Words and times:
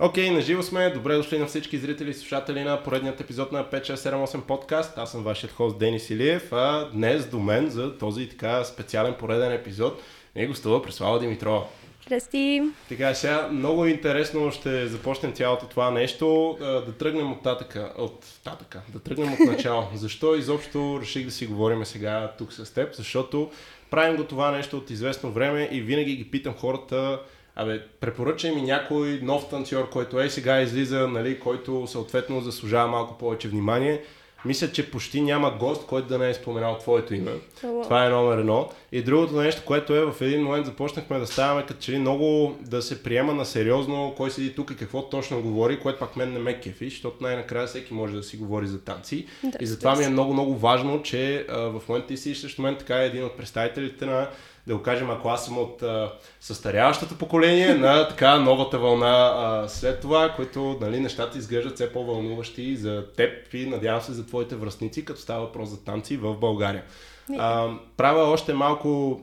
Окей, 0.00 0.28
okay, 0.28 0.34
наживо 0.34 0.62
сме. 0.62 0.90
Добре 0.90 1.16
дошли 1.16 1.38
на 1.38 1.46
всички 1.46 1.78
зрители 1.78 2.10
и 2.10 2.14
слушатели 2.14 2.64
на 2.64 2.82
поредният 2.82 3.20
епизод 3.20 3.52
на 3.52 3.64
5678 3.64 4.40
подкаст. 4.40 4.98
Аз 4.98 5.12
съм 5.12 5.22
вашият 5.22 5.52
хост 5.52 5.78
Денис 5.78 6.10
Илиев, 6.10 6.52
а 6.52 6.90
днес 6.92 7.26
до 7.26 7.38
мен 7.38 7.70
за 7.70 7.98
този 7.98 8.28
така 8.28 8.64
специален 8.64 9.14
пореден 9.18 9.52
епизод 9.52 10.02
е 10.34 10.46
гостува 10.46 10.82
Преслава 10.82 11.20
Димитрова. 11.20 11.64
Здрасти! 12.06 12.62
Така, 12.88 13.14
сега 13.14 13.48
много 13.52 13.86
интересно 13.86 14.52
ще 14.52 14.86
започнем 14.86 15.32
цялото 15.32 15.66
това 15.66 15.90
нещо. 15.90 16.56
Да 16.60 16.92
тръгнем 16.98 17.32
от 17.32 17.42
татъка, 17.42 17.92
от 17.98 18.26
татъка, 18.44 18.80
да 18.88 18.98
тръгнем 18.98 19.32
от 19.32 19.38
начало. 19.38 19.84
Защо 19.94 20.34
изобщо 20.34 20.98
реших 21.02 21.24
да 21.24 21.30
си 21.30 21.46
говорим 21.46 21.84
сега 21.84 22.32
тук 22.38 22.52
с 22.52 22.74
теб? 22.74 22.94
Защото 22.94 23.50
правим 23.90 24.16
го 24.16 24.24
това 24.24 24.50
нещо 24.50 24.76
от 24.76 24.90
известно 24.90 25.30
време 25.30 25.68
и 25.72 25.80
винаги 25.80 26.16
ги 26.16 26.30
питам 26.30 26.54
хората, 26.54 27.20
Абе, 27.56 27.82
препоръчай 28.00 28.54
ми 28.54 28.62
някой 28.62 29.20
нов 29.22 29.48
танцор, 29.48 29.90
който 29.90 30.20
е 30.20 30.30
сега 30.30 30.60
излиза, 30.60 31.08
нали, 31.08 31.40
който 31.40 31.86
съответно 31.86 32.40
заслужава 32.40 32.88
малко 32.88 33.18
повече 33.18 33.48
внимание. 33.48 34.02
Мисля, 34.44 34.72
че 34.72 34.90
почти 34.90 35.20
няма 35.20 35.50
гост, 35.50 35.86
който 35.86 36.08
да 36.08 36.18
не 36.18 36.30
е 36.30 36.34
споменал 36.34 36.78
твоето 36.78 37.14
име. 37.14 37.30
Oh. 37.30 37.82
Това 37.82 38.06
е 38.06 38.08
номер 38.08 38.38
едно. 38.38 38.68
И 38.92 39.02
другото 39.02 39.36
нещо, 39.36 39.62
което 39.64 39.94
е, 39.94 40.04
в 40.04 40.14
един 40.20 40.42
момент 40.42 40.66
започнахме 40.66 41.18
да 41.18 41.26
ставаме 41.26 41.66
като 41.66 41.80
че 41.80 41.92
ли 41.92 41.98
много 41.98 42.56
да 42.60 42.82
се 42.82 43.02
приема 43.02 43.34
на 43.34 43.44
сериозно 43.44 44.14
кой 44.16 44.30
седи 44.30 44.54
тук 44.54 44.70
и 44.70 44.76
какво 44.76 45.08
точно 45.08 45.42
говори, 45.42 45.80
което 45.80 45.98
пак 45.98 46.16
мен 46.16 46.32
не 46.32 46.38
ме 46.38 46.60
кефи, 46.60 46.90
защото 46.90 47.16
най-накрая 47.20 47.66
всеки 47.66 47.94
може 47.94 48.16
да 48.16 48.22
си 48.22 48.36
говори 48.36 48.66
за 48.66 48.80
танци. 48.84 49.26
Да, 49.44 49.58
и 49.60 49.66
затова 49.66 49.96
ми 49.96 50.04
е 50.04 50.08
много, 50.08 50.32
много 50.32 50.56
важно, 50.56 51.02
че 51.02 51.46
а, 51.48 51.58
в 51.58 51.82
момента 51.88 52.08
ти 52.08 52.16
си 52.16 52.34
също 52.34 52.62
мен 52.62 52.76
така 52.76 53.02
е 53.02 53.06
един 53.06 53.24
от 53.24 53.36
представителите 53.36 54.06
на 54.06 54.28
да 54.66 54.76
го 54.76 54.82
кажем, 54.82 55.10
ако 55.10 55.28
аз 55.28 55.44
съм 55.44 55.58
от 55.58 55.82
а, 55.82 56.12
състаряващото 56.40 57.18
поколение 57.18 57.74
на 57.74 58.08
така 58.08 58.36
новата 58.36 58.78
вълна 58.78 59.32
а, 59.36 59.68
след 59.68 60.00
това, 60.00 60.32
които 60.36 60.78
нали, 60.80 61.00
нещата 61.00 61.38
изглеждат 61.38 61.74
все 61.74 61.92
по-вълнуващи 61.92 62.76
за 62.76 63.06
теб 63.16 63.54
и 63.54 63.66
надявам 63.66 64.00
се 64.00 64.12
за 64.12 64.26
твоите 64.26 64.56
връзници, 64.56 65.04
като 65.04 65.20
става 65.20 65.40
въпрос 65.40 65.68
за 65.68 65.84
танци 65.84 66.16
в 66.16 66.34
България. 66.34 66.82
А, 67.38 67.68
правя 67.96 68.22
още 68.22 68.54
малко 68.54 69.20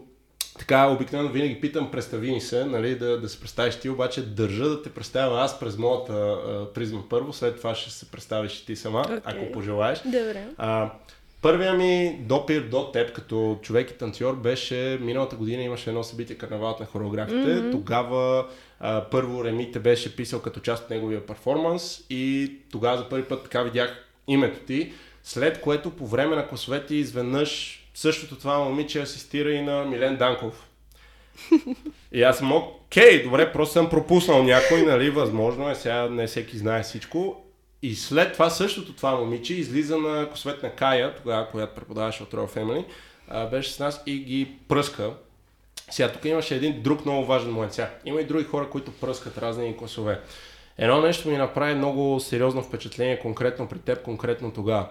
така, 0.59 0.87
обикновено 0.87 1.29
винаги 1.29 1.61
питам, 1.61 1.91
представи 1.91 2.31
ни 2.31 2.41
се, 2.41 2.65
нали, 2.65 2.95
да, 2.95 3.21
да 3.21 3.29
се 3.29 3.39
представиш 3.39 3.79
ти, 3.79 3.89
обаче 3.89 4.25
държа 4.25 4.69
да 4.69 4.83
те 4.83 4.89
представя 4.89 5.41
аз 5.41 5.59
през 5.59 5.77
моята 5.77 6.13
а, 6.13 6.73
призма 6.73 7.01
първо, 7.09 7.33
след 7.33 7.57
това 7.57 7.75
ще 7.75 7.91
се 7.91 8.11
представиш 8.11 8.59
и 8.59 8.65
ти 8.65 8.75
сама, 8.75 9.03
okay. 9.03 9.21
ако 9.23 9.51
пожелаеш. 9.51 10.01
Добре. 10.05 10.47
А, 10.57 10.91
Първия 11.41 11.73
ми 11.73 12.17
допир 12.19 12.61
до 12.61 12.91
теб 12.91 13.13
като 13.13 13.59
човек 13.61 13.91
и 13.91 13.97
танцор 13.97 14.35
беше 14.35 14.97
миналата 15.01 15.35
година 15.35 15.63
имаше 15.63 15.89
едно 15.89 16.03
събитие 16.03 16.35
карнавалът 16.35 16.79
на 16.79 16.85
хореографите. 16.85 17.35
Mm-hmm. 17.35 17.71
Тогава 17.71 18.47
а, 18.79 19.05
първо 19.11 19.43
Реми 19.43 19.71
те 19.71 19.79
беше 19.79 20.15
писал 20.15 20.41
като 20.41 20.59
част 20.59 20.83
от 20.83 20.89
неговия 20.89 21.25
перформанс 21.25 22.05
и 22.09 22.53
тогава 22.71 22.97
за 22.97 23.09
първи 23.09 23.23
път 23.23 23.43
така 23.43 23.63
видях 23.63 24.05
името 24.27 24.59
ти. 24.59 24.93
След 25.23 25.61
което 25.61 25.89
по 25.89 26.07
време 26.07 26.35
на 26.35 26.47
класовете 26.47 26.95
изведнъж 26.95 27.81
същото 27.93 28.35
това 28.35 28.59
момиче 28.59 29.01
асистира 29.01 29.51
и 29.51 29.61
на 29.61 29.85
Милен 29.85 30.17
Данков. 30.17 30.67
И 32.11 32.23
аз 32.23 32.37
съм 32.37 32.51
окей, 32.51 33.23
добре, 33.23 33.51
просто 33.51 33.73
съм 33.73 33.89
пропуснал 33.89 34.43
някой, 34.43 34.81
нали, 34.81 35.09
възможно 35.09 35.69
е, 35.69 35.75
сега 35.75 36.09
не 36.09 36.27
всеки 36.27 36.57
знае 36.57 36.83
всичко. 36.83 37.40
И 37.83 37.95
след 37.95 38.33
това 38.33 38.49
същото 38.49 38.93
това 38.93 39.15
момиче 39.15 39.53
излиза 39.53 39.97
на 39.97 40.29
косвет 40.29 40.63
на 40.63 40.69
Кая, 40.69 41.15
тогава, 41.15 41.47
която 41.51 41.75
преподаваше 41.75 42.23
от 42.23 42.31
Royal 42.31 42.57
Family, 42.57 42.85
беше 43.49 43.71
с 43.71 43.79
нас 43.79 44.03
и 44.05 44.19
ги 44.19 44.51
пръска. 44.67 45.09
Сега, 45.91 46.11
тук 46.11 46.25
имаше 46.25 46.55
един 46.55 46.81
друг 46.81 47.05
много 47.05 47.25
важен 47.25 47.51
момент. 47.51 47.73
Сега, 47.73 47.89
има 48.05 48.21
и 48.21 48.25
други 48.25 48.43
хора, 48.43 48.69
които 48.69 48.91
пръскат 48.91 49.37
разни 49.37 49.77
класове. 49.77 50.19
Едно 50.77 51.01
нещо 51.01 51.29
ми 51.29 51.37
направи 51.37 51.75
много 51.75 52.19
сериозно 52.19 52.61
впечатление, 52.61 53.19
конкретно 53.19 53.67
при 53.67 53.79
теб, 53.79 54.01
конкретно 54.01 54.51
тогава. 54.51 54.87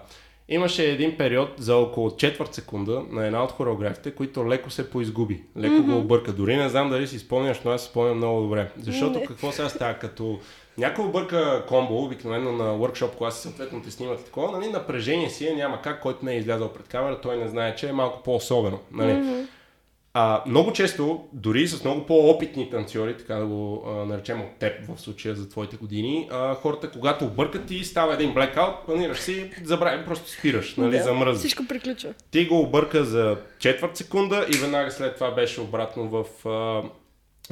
Имаше 0.49 0.91
един 0.91 1.17
период 1.17 1.49
за 1.57 1.75
около 1.75 2.15
четвърт 2.15 2.53
секунда 2.53 3.03
на 3.09 3.25
една 3.25 3.43
от 3.43 3.51
хореографите, 3.51 4.11
които 4.11 4.49
леко 4.49 4.69
се 4.69 4.89
поизгуби. 4.89 5.43
Леко 5.57 5.73
mm-hmm. 5.73 5.91
го 5.91 5.97
обърка. 5.97 6.33
Дори 6.33 6.57
не 6.57 6.69
знам 6.69 6.89
дали 6.89 7.07
си 7.07 7.19
спомняш, 7.19 7.61
но 7.65 7.71
аз 7.71 7.81
си 7.81 7.87
спомням 7.87 8.17
много 8.17 8.41
добре. 8.41 8.71
Защото 8.77 9.23
какво 9.27 9.51
сега 9.51 9.69
става? 9.69 9.93
Като 9.93 10.39
някой 10.77 11.05
обърка 11.05 11.65
комбо, 11.67 12.03
обикновено 12.03 12.51
на 12.51 12.63
workshop 12.63 13.15
класи, 13.17 13.41
съответно 13.41 13.81
те 13.81 13.91
снимат 13.91 14.25
такова, 14.25 14.59
нали, 14.59 14.71
напрежение 14.71 15.29
си 15.29 15.47
е, 15.47 15.53
няма 15.53 15.81
как, 15.81 16.01
който 16.01 16.25
не 16.25 16.33
е 16.33 16.37
излязъл 16.37 16.73
пред 16.73 16.87
камера, 16.87 17.21
той 17.21 17.37
не 17.37 17.47
знае, 17.47 17.75
че 17.75 17.89
е 17.89 17.93
малко 17.93 18.23
по-особено. 18.23 18.79
Нали. 18.91 19.11
Mm-hmm. 19.11 19.47
А, 20.13 20.43
много 20.47 20.73
често, 20.73 21.23
дори 21.33 21.67
с 21.67 21.83
много 21.83 22.05
по-опитни 22.05 22.69
танцори, 22.69 23.17
така 23.17 23.35
да 23.35 23.45
го 23.45 23.83
а, 23.87 24.05
наречем 24.05 24.41
от 24.41 24.59
теб 24.59 24.73
в 24.87 25.01
случая 25.01 25.35
за 25.35 25.49
твоите 25.49 25.77
години, 25.77 26.27
а, 26.31 26.55
хората, 26.55 26.91
когато 26.91 27.25
объркат 27.25 27.65
ти, 27.65 27.83
става 27.83 28.13
един 28.13 28.33
блекаут, 28.33 28.85
планираш 28.85 29.19
си, 29.19 29.51
забравя, 29.63 30.05
просто 30.05 30.29
спираш, 30.29 30.75
нали, 30.75 30.97
да, 30.97 31.03
замръзваш. 31.03 31.39
Всичко 31.39 31.63
приключва. 31.67 32.13
Ти 32.31 32.45
го 32.45 32.59
обърка 32.59 33.03
за 33.03 33.37
четвърт 33.59 33.97
секунда 33.97 34.45
и 34.55 34.57
веднага 34.57 34.91
след 34.91 35.15
това 35.15 35.31
беше 35.31 35.61
обратно 35.61 36.09
в 36.09 36.49
а, 36.49 36.89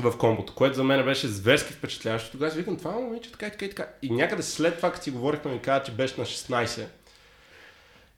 в 0.02 0.18
комбото, 0.18 0.56
което 0.56 0.76
за 0.76 0.84
мен 0.84 1.06
беше 1.06 1.28
зверски 1.28 1.74
впечатляващо. 1.74 2.32
Тогава 2.32 2.52
си 2.52 2.58
викам, 2.58 2.78
това 2.78 2.92
момиче 2.92 3.32
така 3.32 3.48
и 3.48 3.52
така 3.52 3.66
и 3.66 3.70
така. 3.70 3.88
И 4.02 4.10
някъде 4.10 4.44
след 4.44 4.78
това, 4.78 4.92
като 4.92 5.04
си 5.04 5.12
говорихме, 5.12 5.52
ми 5.52 5.60
каза, 5.60 5.84
че 5.84 5.92
беше 5.92 6.16
на 6.18 6.26
16. 6.26 6.86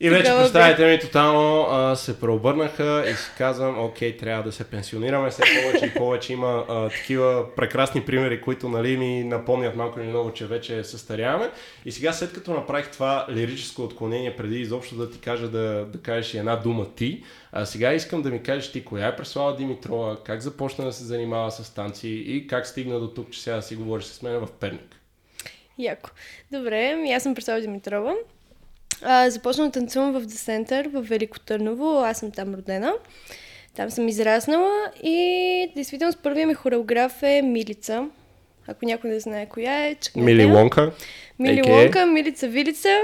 И 0.03 0.09
вече 0.09 0.31
представите 0.31 0.85
ми 0.85 0.99
тотално 0.99 1.67
а, 1.69 1.95
се 1.95 2.19
преобърнаха 2.19 3.03
и 3.11 3.13
си 3.13 3.31
казвам, 3.37 3.85
окей, 3.85 4.17
трябва 4.17 4.43
да 4.43 4.51
се 4.51 4.63
пенсионираме 4.63 5.29
все 5.29 5.41
повече 5.41 5.85
и 5.85 5.93
повече. 5.93 6.33
Има 6.33 6.65
а, 6.69 6.89
такива 6.89 7.55
прекрасни 7.55 8.05
примери, 8.05 8.41
които 8.41 8.69
нали, 8.69 8.97
ми 8.97 9.23
напомнят 9.23 9.75
малко 9.75 9.99
или 9.99 10.07
много, 10.07 10.33
че 10.33 10.45
вече 10.45 10.83
състаряваме. 10.83 11.51
И 11.85 11.91
сега, 11.91 12.13
след 12.13 12.33
като 12.33 12.53
направих 12.53 12.91
това 12.91 13.25
лирическо 13.29 13.83
отклонение, 13.83 14.35
преди 14.35 14.59
изобщо 14.59 14.95
да 14.95 15.11
ти 15.11 15.19
кажа 15.19 15.47
да, 15.47 15.85
да 15.85 16.01
кажеш 16.01 16.33
една 16.33 16.55
дума 16.55 16.85
ти, 16.95 17.23
а 17.51 17.65
сега 17.65 17.93
искам 17.93 18.21
да 18.21 18.29
ми 18.29 18.43
кажеш 18.43 18.71
ти, 18.71 18.85
коя 18.85 19.07
е 19.07 19.15
Преслава 19.15 19.55
Димитрова, 19.55 20.23
как 20.23 20.41
започна 20.41 20.85
да 20.85 20.93
се 20.93 21.03
занимава 21.03 21.51
с 21.51 21.73
танци 21.75 22.09
и 22.09 22.47
как 22.47 22.67
стигна 22.67 22.99
до 22.99 23.07
тук, 23.07 23.31
че 23.31 23.41
сега 23.41 23.55
да 23.55 23.61
си 23.61 23.75
говориш 23.75 24.05
с 24.05 24.21
мен 24.21 24.39
в 24.39 24.47
Перник. 24.59 24.95
Яко. 25.77 26.09
Добре, 26.51 27.11
аз 27.15 27.23
съм 27.23 27.35
Преслава 27.35 27.61
Димитрова. 27.61 28.13
А, 29.03 29.29
започнах 29.29 29.67
да 29.67 29.71
танцувам 29.71 30.11
в 30.11 30.25
Десентър 30.25 30.87
в 30.87 31.01
Велико 31.01 31.39
Търново. 31.39 31.99
Аз 31.99 32.17
съм 32.17 32.31
там 32.31 32.55
родена. 32.55 32.93
Там 33.75 33.91
съм 33.91 34.07
израснала 34.07 34.91
и 35.03 35.71
действително 35.75 36.11
с 36.11 36.15
първия 36.15 36.47
ми 36.47 36.53
хореограф 36.53 37.23
е 37.23 37.41
Милица. 37.41 38.07
Ако 38.67 38.85
някой 38.85 39.09
не 39.09 39.19
знае 39.19 39.45
коя 39.45 39.85
е, 39.85 39.95
чакайте. 39.95 40.25
Мили 40.25 40.45
Лонка. 40.45 40.91
Мили 41.39 41.71
Лонка, 41.71 42.05
Милица 42.05 42.47
Вилица. 42.47 42.97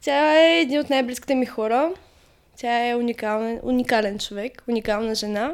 Тя 0.00 0.40
е 0.40 0.60
един 0.60 0.80
от 0.80 0.90
най-близките 0.90 1.34
ми 1.34 1.46
хора. 1.46 1.90
Тя 2.56 2.88
е 2.88 2.94
уникален, 2.94 3.60
уникален 3.62 4.18
човек, 4.18 4.62
уникална 4.68 5.14
жена, 5.14 5.52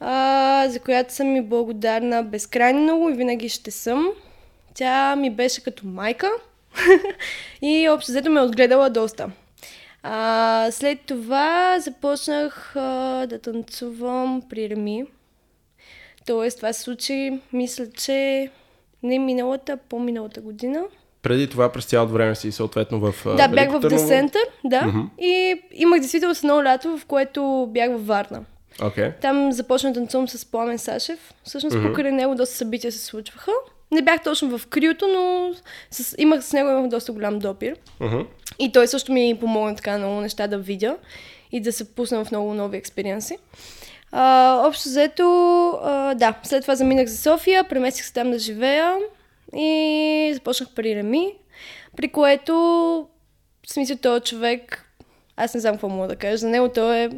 а, 0.00 0.68
за 0.68 0.80
която 0.80 1.14
съм 1.14 1.32
ми 1.32 1.42
благодарна 1.42 2.22
безкрайно 2.22 2.80
много 2.80 3.08
и 3.08 3.14
винаги 3.14 3.48
ще 3.48 3.70
съм. 3.70 4.08
Тя 4.74 5.16
ми 5.16 5.30
беше 5.30 5.62
като 5.62 5.86
майка 5.86 6.30
и 7.62 7.88
общо 7.88 8.12
взето 8.12 8.30
ме 8.30 8.40
е 8.40 8.42
отгледала 8.42 8.90
доста. 8.90 9.30
А, 10.02 10.68
след 10.70 11.00
това 11.00 11.80
започнах 11.80 12.76
а, 12.76 13.26
да 13.26 13.38
танцувам 13.38 14.42
при 14.50 14.70
Реми. 14.70 15.04
Тоест, 16.26 16.56
това 16.56 16.72
се 16.72 16.82
случи, 16.82 17.40
мисля, 17.52 17.86
че 17.90 18.50
не 19.02 19.18
миналата, 19.18 19.76
по-миналата 19.76 20.40
година. 20.40 20.82
Преди 21.22 21.50
това 21.50 21.72
през 21.72 21.84
цялото 21.84 22.12
време 22.12 22.34
си 22.34 22.52
съответно 22.52 23.00
в 23.00 23.14
Да, 23.36 23.48
бях 23.48 23.70
в 23.70 23.80
Десентър, 23.80 24.42
да. 24.64 24.80
Mm-hmm. 24.80 25.06
И 25.18 25.62
имах 25.74 26.00
действително 26.00 26.34
едно 26.38 26.64
лято, 26.64 26.98
в 26.98 27.06
което 27.06 27.68
бях 27.70 27.90
във 27.90 28.06
Варна. 28.06 28.44
Okay. 28.78 29.20
Там 29.20 29.52
започна 29.52 29.92
да 29.92 30.00
танцувам 30.00 30.28
с 30.28 30.44
Пламен 30.44 30.78
Сашев. 30.78 31.34
Всъщност 31.44 31.76
mm-hmm. 31.76 31.88
покрай 31.88 32.12
него 32.12 32.34
доста 32.34 32.56
събития 32.56 32.92
се 32.92 33.04
случваха. 33.04 33.50
Не 33.92 34.02
бях 34.02 34.22
точно 34.22 34.58
в 34.58 34.66
криото, 34.66 35.08
но 35.08 35.54
с, 35.90 36.14
имах 36.18 36.44
с 36.44 36.52
него 36.52 36.70
имах 36.70 36.88
доста 36.88 37.12
голям 37.12 37.38
допир. 37.38 37.76
Uh-huh. 38.00 38.26
И 38.58 38.72
той 38.72 38.88
също 38.88 39.12
ми 39.12 39.36
помогна 39.40 39.76
така 39.76 39.98
много 39.98 40.20
неща 40.20 40.46
да 40.46 40.58
видя 40.58 40.96
и 41.52 41.60
да 41.60 41.72
се 41.72 41.94
пусна 41.94 42.24
в 42.24 42.30
много 42.30 42.54
нови 42.54 42.76
експериенси. 42.76 43.38
А, 44.12 44.56
общо 44.66 44.88
взето, 44.88 45.24
а, 45.82 46.14
да, 46.14 46.34
след 46.42 46.62
това 46.62 46.74
заминах 46.74 47.08
за 47.08 47.16
София, 47.16 47.64
преместих 47.64 48.04
се 48.04 48.12
там 48.12 48.30
да 48.30 48.38
живея 48.38 48.98
и 49.56 50.30
започнах 50.34 50.68
при 50.74 50.96
Реми, 50.96 51.34
при 51.96 52.08
което, 52.08 52.54
в 53.66 53.72
смисъл, 53.72 53.96
този 53.96 54.22
човек, 54.24 54.86
аз 55.36 55.54
не 55.54 55.60
знам 55.60 55.74
какво 55.74 55.88
мога 55.88 56.08
да 56.08 56.16
кажа, 56.16 56.36
за 56.36 56.48
него 56.48 56.68
той 56.68 56.98
е 56.98 57.10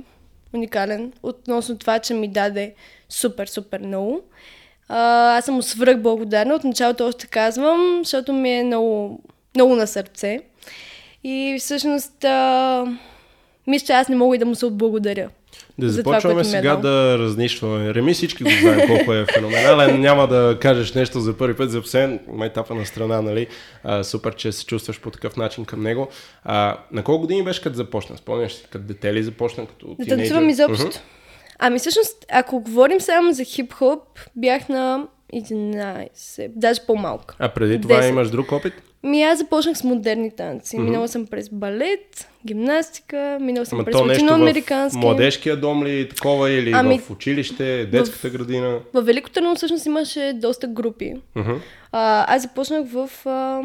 уникален, 0.54 1.12
относно 1.22 1.78
това, 1.78 1.98
че 1.98 2.14
ми 2.14 2.28
даде 2.28 2.74
супер, 3.08 3.46
супер 3.46 3.80
много. 3.80 4.22
А, 4.88 5.36
аз 5.38 5.44
съм 5.44 5.62
свръх 5.62 5.98
благодарна. 5.98 6.54
От 6.54 6.64
началото 6.64 7.06
още 7.06 7.26
казвам, 7.26 8.00
защото 8.02 8.32
ми 8.32 8.50
е 8.50 8.64
много, 8.64 9.20
много 9.54 9.76
на 9.76 9.86
сърце. 9.86 10.40
И 11.24 11.56
всъщност, 11.60 12.24
а, 12.24 12.84
мисля, 13.66 13.86
че 13.86 13.92
аз 13.92 14.08
не 14.08 14.16
мога 14.16 14.36
и 14.36 14.38
да 14.38 14.46
му 14.46 14.54
се 14.54 14.66
отблагодаря. 14.66 15.28
Да 15.78 15.90
за 15.90 16.02
това, 16.02 16.12
започваме 16.12 16.34
ми 16.34 16.40
е 16.40 16.44
сега 16.44 16.76
дал. 16.76 16.80
да 16.80 17.18
разнищваме. 17.18 17.94
Реми 17.94 18.14
всички 18.14 18.44
го 18.44 18.50
знаем 18.60 18.88
колко 18.88 19.12
е 19.12 19.26
феноменален. 19.34 20.00
Няма 20.00 20.28
да 20.28 20.58
кажеш 20.60 20.94
нещо 20.94 21.20
за 21.20 21.36
първи 21.36 21.56
път 21.56 21.70
за 21.70 21.82
псен. 21.82 22.20
Майтапа 22.28 22.74
на 22.74 22.86
страна, 22.86 23.22
нали? 23.22 23.46
А, 23.84 24.04
супер, 24.04 24.34
че 24.34 24.52
се 24.52 24.66
чувстваш 24.66 25.00
по 25.00 25.10
такъв 25.10 25.36
начин 25.36 25.64
към 25.64 25.82
него. 25.82 26.08
А, 26.44 26.76
на 26.92 27.02
колко 27.04 27.20
години 27.20 27.44
беше 27.44 27.62
като 27.62 27.76
започна? 27.76 28.16
Спомняш 28.16 28.52
си, 28.52 28.66
като 28.70 28.84
дете 28.84 29.14
ли 29.14 29.22
започна? 29.22 29.66
Като 29.66 29.96
Да 29.98 30.16
танцувам 30.16 30.48
изобщо. 30.48 30.86
Мгм. 30.86 30.96
Ами 31.58 31.78
всъщност, 31.78 32.26
ако 32.32 32.60
говорим 32.60 33.00
само 33.00 33.32
за 33.32 33.42
хип-хоп, 33.42 34.00
бях 34.36 34.68
на 34.68 35.06
11, 35.34 36.48
даже 36.56 36.80
по-малка. 36.86 37.36
А 37.38 37.48
преди 37.48 37.80
това 37.80 38.02
10. 38.02 38.08
имаш 38.08 38.30
друг 38.30 38.52
опит? 38.52 38.72
Ми 39.02 39.22
аз 39.22 39.38
започнах 39.38 39.78
с 39.78 39.84
модерни 39.84 40.30
танци. 40.30 40.78
Минала 40.78 41.08
съм 41.08 41.26
през 41.26 41.48
балет, 41.48 42.28
гимнастика, 42.46 43.38
минала 43.40 43.66
съм 43.66 43.78
Ама 43.78 43.84
през 43.84 43.96
в 43.96 44.00
латиноамерикански. 44.00 44.98
младежкия 44.98 45.56
дом 45.56 45.84
ли 45.84 46.08
такова 46.08 46.50
или 46.50 46.72
Ами, 46.74 46.98
в 46.98 47.10
училище, 47.10 47.86
детската 47.86 48.30
градина? 48.30 48.78
В 48.94 49.02
Велико 49.02 49.30
Търново 49.30 49.56
всъщност 49.56 49.86
имаше 49.86 50.32
доста 50.34 50.66
групи. 50.66 51.14
Мгм. 51.34 51.52
А, 51.92 52.34
аз 52.34 52.42
започнах 52.42 52.86
в... 52.88 53.10
А, 53.26 53.60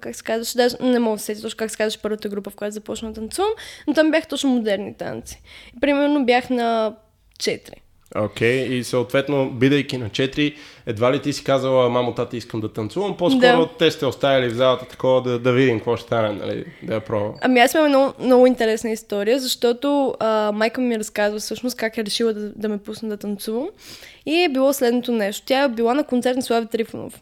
как 0.00 0.16
се 0.16 0.22
казваше, 0.24 0.56
даже 0.56 0.76
не 0.80 0.98
мога 0.98 1.16
да 1.16 1.20
се 1.20 1.26
сетя 1.26 1.42
точно 1.42 1.56
как 1.56 1.70
се 1.70 1.76
казваше 1.76 2.02
първата 2.02 2.28
група, 2.28 2.50
в 2.50 2.54
която 2.54 2.74
започнах 2.74 3.12
да 3.12 3.20
танцувам, 3.20 3.50
но 3.86 3.94
там 3.94 4.10
бях 4.10 4.28
точно 4.28 4.50
модерни 4.50 4.94
танци. 4.94 5.42
Примерно 5.80 6.24
бях 6.24 6.50
на 6.50 6.94
4. 7.40 7.70
Окей, 8.16 8.64
и 8.64 8.84
съответно, 8.84 9.50
бидейки 9.50 9.98
на 9.98 10.10
4, 10.10 10.54
едва 10.86 11.12
ли 11.12 11.22
ти 11.22 11.32
си 11.32 11.44
казала, 11.44 11.90
мамо, 11.90 12.14
тати, 12.14 12.36
искам 12.36 12.60
да 12.60 12.72
танцувам, 12.72 13.16
по-скоро 13.16 13.40
Да. 13.40 13.68
те 13.78 13.90
сте 13.90 14.06
оставили 14.06 14.48
в 14.48 14.54
залата 14.54 14.84
такова 14.84 15.22
да, 15.22 15.38
да 15.38 15.52
видим 15.52 15.78
какво 15.78 15.96
ще 15.96 16.06
стане, 16.06 16.32
нали, 16.32 16.64
да 16.82 16.94
я 16.94 17.00
пробвам. 17.00 17.34
Ами 17.40 17.60
аз 17.60 17.74
имам 17.74 17.88
много, 17.88 18.12
много 18.18 18.46
интересна 18.46 18.90
история, 18.90 19.38
защото 19.38 20.14
а, 20.20 20.52
майка 20.54 20.80
ми 20.80 20.98
разказва 20.98 21.38
всъщност 21.38 21.76
как 21.76 21.98
е 21.98 22.04
решила 22.04 22.32
да, 22.32 22.52
да 22.56 22.68
ме 22.68 22.78
пусне 22.78 23.08
да 23.08 23.16
танцувам. 23.16 23.68
И 24.26 24.42
е 24.42 24.48
било 24.48 24.72
следното 24.72 25.12
нещо. 25.12 25.46
Тя 25.46 25.62
е 25.62 25.68
била 25.68 25.94
на 25.94 26.04
концерт 26.04 26.36
на 26.36 26.42
Слави 26.42 26.66
Трифонов. 26.66 27.20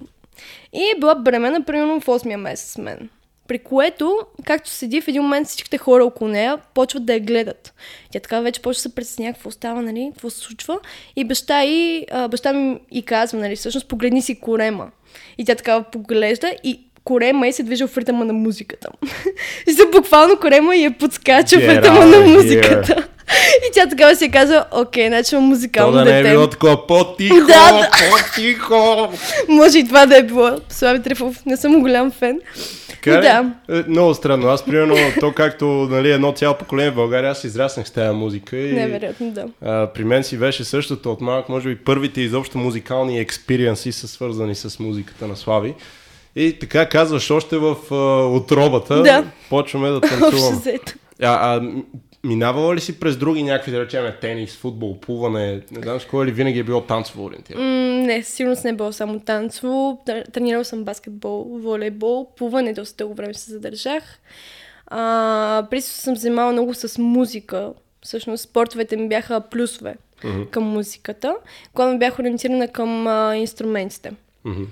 И 0.73 0.81
е 0.96 1.00
била 1.00 1.14
бремена 1.14 1.64
примерно 1.64 2.00
в 2.00 2.06
8-я 2.06 2.38
месец 2.38 2.70
с 2.70 2.79
мен. 2.79 3.08
При 3.49 3.58
което, 3.58 4.19
както 4.44 4.70
седи, 4.70 5.00
в 5.00 5.08
един 5.08 5.23
момент 5.23 5.49
всичките 5.49 5.79
хора 5.79 6.05
около 6.05 6.31
нея 6.31 6.58
почват 6.75 7.06
да 7.06 7.14
я 7.14 7.20
гледат. 7.20 7.75
Тя 8.11 8.20
така 8.20 8.40
вече 8.40 8.62
почва 8.62 8.79
да 8.79 8.82
се 8.82 8.94
притеснява 8.94 9.32
какво 9.32 9.50
става, 9.50 9.82
нали, 9.82 10.11
какво 10.12 10.31
се 10.31 10.38
случва. 10.38 10.81
И 11.17 11.25
баща, 11.25 11.64
и, 11.64 12.06
а, 12.11 12.29
баща 12.29 12.52
ми 12.52 12.81
и 12.90 13.02
казва, 13.02 13.38
нали, 13.38 13.56
всъщност 13.56 13.88
погледни 13.88 14.23
си 14.23 14.40
корема. 14.40 14.90
И 15.38 15.44
тя 15.44 15.55
така 15.55 15.82
поглежда 15.82 16.55
и 16.64 16.81
корема 17.04 17.49
и 17.49 17.52
се 17.52 17.62
движи 17.62 17.84
в 17.87 17.99
ритъма 17.99 18.25
на 18.25 18.32
музиката. 18.32 18.88
и 19.66 19.72
се 19.72 19.82
буквално 19.93 20.37
корема 20.37 20.76
и 20.76 20.84
я 20.84 20.99
подскача 20.99 21.60
в 21.60 21.69
ритъма 21.69 22.06
на 22.06 22.20
музиката. 22.20 23.08
и 23.69 23.72
тя 23.75 23.88
тогава 23.90 24.16
си 24.16 24.31
казва, 24.31 24.64
окей, 24.72 25.08
значи 25.08 25.34
имам 25.34 25.44
То 25.44 25.49
музикално 25.49 25.93
да 25.93 26.04
не 26.04 26.20
е 26.20 26.22
било 26.22 26.46
такова 26.46 26.87
по-тихо, 26.87 27.46
Да, 27.46 27.90
по-тихо. 27.90 29.12
Може 29.49 29.78
и 29.78 29.87
това 29.87 30.06
да 30.06 30.16
е 30.16 30.22
било. 30.22 30.50
Слави 30.69 31.02
Трифов, 31.02 31.46
не 31.46 31.56
съм 31.56 31.81
голям 31.81 32.10
фен. 32.10 32.40
Така? 32.88 33.20
Да. 33.20 33.52
Е, 33.78 33.84
много 33.88 34.14
странно. 34.14 34.49
Аз, 34.49 34.64
примерно, 34.64 34.96
то 35.20 35.32
както 35.32 35.66
нали, 35.66 36.10
едно 36.10 36.32
цяло 36.32 36.54
поколение 36.54 36.90
в 36.90 36.94
България, 36.94 37.31
аз 37.31 37.44
израснах 37.44 37.88
с 37.88 37.90
тази 37.90 38.16
музика. 38.16 38.56
И, 38.56 38.72
Невероятно, 38.72 39.31
да. 39.31 39.44
а, 39.62 39.87
при 39.94 40.04
мен 40.04 40.25
си 40.25 40.38
беше 40.38 40.64
същото 40.64 41.12
от 41.12 41.20
малък. 41.20 41.49
Може 41.49 41.69
би 41.69 41.76
първите 41.76 42.20
изобщо 42.20 42.58
музикални 42.58 43.19
експириенси 43.19 43.93
са 43.93 44.08
свързани 44.08 44.54
с 44.54 44.78
музиката 44.78 45.26
на 45.28 45.37
Слави. 45.37 45.75
И 46.37 46.58
така 46.58 46.88
казваш, 46.88 47.31
още 47.31 47.58
в 47.58 47.76
а, 47.90 47.94
отробата 48.26 49.02
Да. 49.02 49.25
почваме 49.50 49.88
да 49.90 50.00
танцуваме. 50.00 50.79
А, 51.23 51.56
а 51.56 51.73
минавала 52.25 52.75
ли 52.75 52.81
си 52.81 53.00
през 53.00 53.17
други 53.17 53.43
някакви, 53.43 53.70
да 53.73 53.81
речем, 53.81 54.12
тенис, 54.20 54.56
футбол, 54.56 54.99
плуване, 54.99 55.61
не 55.70 55.82
знам 55.82 56.00
с 56.00 56.05
кой 56.05 56.26
ли 56.26 56.32
винаги 56.32 56.58
е 56.58 56.64
било 56.64 56.81
танцово 56.81 57.25
ориентирано? 57.25 57.64
М, 57.64 57.70
не, 57.96 58.23
със 58.23 58.34
сигурност 58.34 58.64
не 58.64 58.70
е 58.70 58.75
било 58.75 58.93
само 58.93 59.20
танцово. 59.20 60.00
Тр- 60.06 60.32
Тренирал 60.32 60.64
съм 60.64 60.84
баскетбол, 60.84 61.44
волейбол, 61.50 62.29
плуване 62.37 62.73
доста 62.73 62.96
дълго 62.96 63.14
време 63.14 63.35
се 63.35 63.50
задържах. 63.50 64.02
А, 64.87 64.99
при 65.70 65.76
това 65.76 65.82
съм 65.82 66.17
занимавала 66.17 66.52
много 66.52 66.75
с 66.75 66.99
музика. 66.99 67.73
Всъщност 68.02 68.43
спортовете 68.43 68.96
ми 68.96 69.08
бяха 69.08 69.40
плюсове 69.43 69.96
Мгм. 70.25 70.43
към 70.44 70.64
музиката, 70.64 71.35
когато 71.75 71.99
бях 71.99 72.19
ориентирана 72.19 72.69
към 72.69 73.06
а, 73.06 73.37
инструментите. 73.37 74.12
Мгм. 74.44 74.62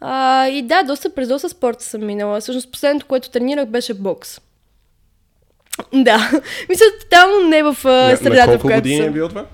А, 0.00 0.46
и 0.48 0.62
да, 0.62 0.82
доста 0.82 1.14
през 1.14 1.28
доста 1.28 1.48
спорта 1.48 1.84
съм 1.84 2.06
минала. 2.06 2.40
Всъщност 2.40 2.72
последното, 2.72 3.06
което 3.06 3.30
тренирах, 3.30 3.66
беше 3.66 3.94
бокс. 3.94 4.40
Да. 5.94 6.30
Мисля, 6.68 6.84
тотално 7.00 7.48
не 7.48 7.62
в 7.62 7.76
а, 7.84 7.88
На, 7.88 8.10
на 8.10 8.16
средата, 8.16 8.46
в 8.46 8.46
колко 8.46 8.66
която 8.66 8.82
години 8.82 9.00
е 9.00 9.04
съм. 9.04 9.12
било 9.12 9.28
това? 9.28 9.46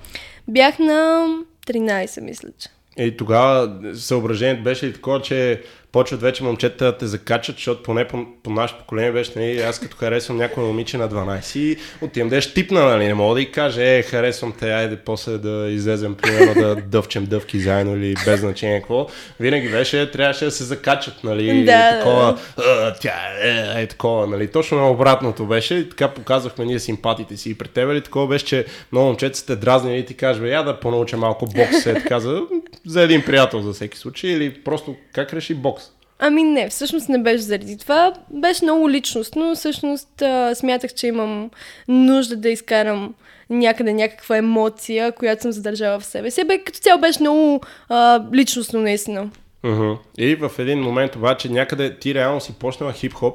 Бях 0.47 0.79
на 0.79 1.27
13, 1.67 2.21
мисля, 2.21 2.49
че. 2.59 2.69
И 2.97 3.17
тогава 3.17 3.71
съображението 3.93 4.63
беше 4.63 4.87
ли 4.87 4.93
такова, 4.93 5.21
че 5.21 5.61
почват 5.93 6.21
вече 6.21 6.43
момчета 6.43 6.85
да 6.85 6.97
те 6.97 7.07
закачат, 7.07 7.55
защото 7.55 7.83
поне 7.83 8.07
по, 8.07 8.25
по 8.43 8.49
наше 8.49 8.77
поколение 8.77 9.11
беше, 9.11 9.31
нали, 9.35 9.61
аз 9.61 9.79
като 9.79 9.97
харесвам 9.97 10.37
някой 10.37 10.63
момиче 10.63 10.97
на 10.97 11.09
12 11.09 11.59
и 11.59 11.77
отивам 12.01 12.29
да 12.29 12.37
е 12.37 12.41
щипна, 12.41 12.85
нали, 12.85 13.05
не 13.05 13.13
мога 13.13 13.35
да 13.35 13.41
й 13.41 13.51
каже, 13.51 13.97
е, 13.97 14.01
харесвам 14.01 14.53
те, 14.59 14.71
айде 14.71 14.95
после 14.95 15.37
да 15.37 15.67
излезем, 15.69 16.15
примерно 16.15 16.53
да 16.53 16.75
дъвчем 16.87 17.25
дъвки 17.25 17.59
заедно 17.59 17.95
или 17.95 18.15
без 18.25 18.39
значение 18.39 18.79
какво. 18.79 19.07
Винаги 19.39 19.69
беше, 19.69 20.11
трябваше 20.11 20.45
да 20.45 20.51
се 20.51 20.63
закачат, 20.63 21.23
нали, 21.23 21.65
Да, 21.65 21.91
да, 21.91 21.97
такова, 21.97 22.39
«А, 22.57 22.93
тя 22.93 23.13
е, 23.43 23.81
е, 23.81 23.87
такова, 23.87 24.27
нали, 24.27 24.47
точно 24.47 24.77
на 24.77 24.91
обратното 24.91 25.45
беше 25.45 25.75
и 25.75 25.89
така 25.89 26.07
показвахме 26.07 26.65
ние 26.65 26.79
симпатите 26.79 27.37
си 27.37 27.49
и 27.49 27.55
при 27.55 27.67
тебе 27.67 27.93
ли 27.93 28.01
такова 28.01 28.27
беше, 28.27 28.45
че 28.45 28.65
много 28.91 29.07
момчета 29.07 29.37
сте 29.37 29.55
дразнили 29.55 29.97
и 29.97 30.05
ти 30.05 30.15
бе, 30.39 30.49
я 30.49 30.63
да 30.63 30.79
понауча 30.79 31.17
малко 31.17 31.45
бокс, 31.45 31.85
е 31.85 31.93
така 31.93 32.19
за, 32.19 32.41
за 32.85 33.01
един 33.01 33.23
приятел 33.25 33.61
за 33.61 33.73
всеки 33.73 33.97
случай 33.97 34.29
или 34.29 34.63
просто 34.63 34.95
как 35.13 35.33
реши 35.33 35.53
бокс? 35.55 35.83
Ами 36.19 36.43
не, 36.43 36.69
всъщност 36.69 37.09
не 37.09 37.17
беше 37.17 37.43
заради 37.43 37.77
това. 37.77 38.13
Беше 38.29 38.65
много 38.65 38.89
личностно. 38.89 39.55
Всъщност 39.55 40.21
а, 40.21 40.55
смятах, 40.55 40.93
че 40.93 41.07
имам 41.07 41.49
нужда 41.87 42.35
да 42.35 42.49
изкарам 42.49 43.13
някъде 43.49 43.93
някаква 43.93 44.37
емоция, 44.37 45.11
която 45.11 45.41
съм 45.41 45.51
задържала 45.51 45.99
в 45.99 46.05
себе 46.05 46.31
си. 46.31 46.43
Бе, 46.43 46.57
като 46.63 46.79
цяло 46.79 47.01
беше 47.01 47.19
много 47.21 47.61
а, 47.89 48.23
личностно, 48.33 48.81
наистина. 48.81 49.29
Мгм. 49.63 49.91
И 50.17 50.35
в 50.35 50.51
един 50.59 50.79
момент 50.79 51.15
обаче 51.15 51.49
някъде 51.49 51.99
ти 51.99 52.13
реално 52.13 52.41
си 52.41 52.53
почнала 52.53 52.93
хип-хоп, 52.93 53.33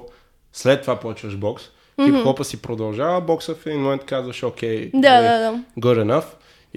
след 0.53 0.81
това 0.81 0.97
почваш 0.97 1.37
бокс. 1.37 1.65
Хип-хопа 2.05 2.45
си 2.45 2.63
продължава, 2.63 3.21
бокса 3.21 3.55
в 3.55 3.67
един 3.67 3.81
момент 3.81 4.05
казваш, 4.05 4.43
окей, 4.43 4.91
Да, 4.95 5.11
нали, 5.15 5.25
да, 5.27 5.39
да. 5.39 5.61
good 5.81 6.05
enough. 6.05 6.25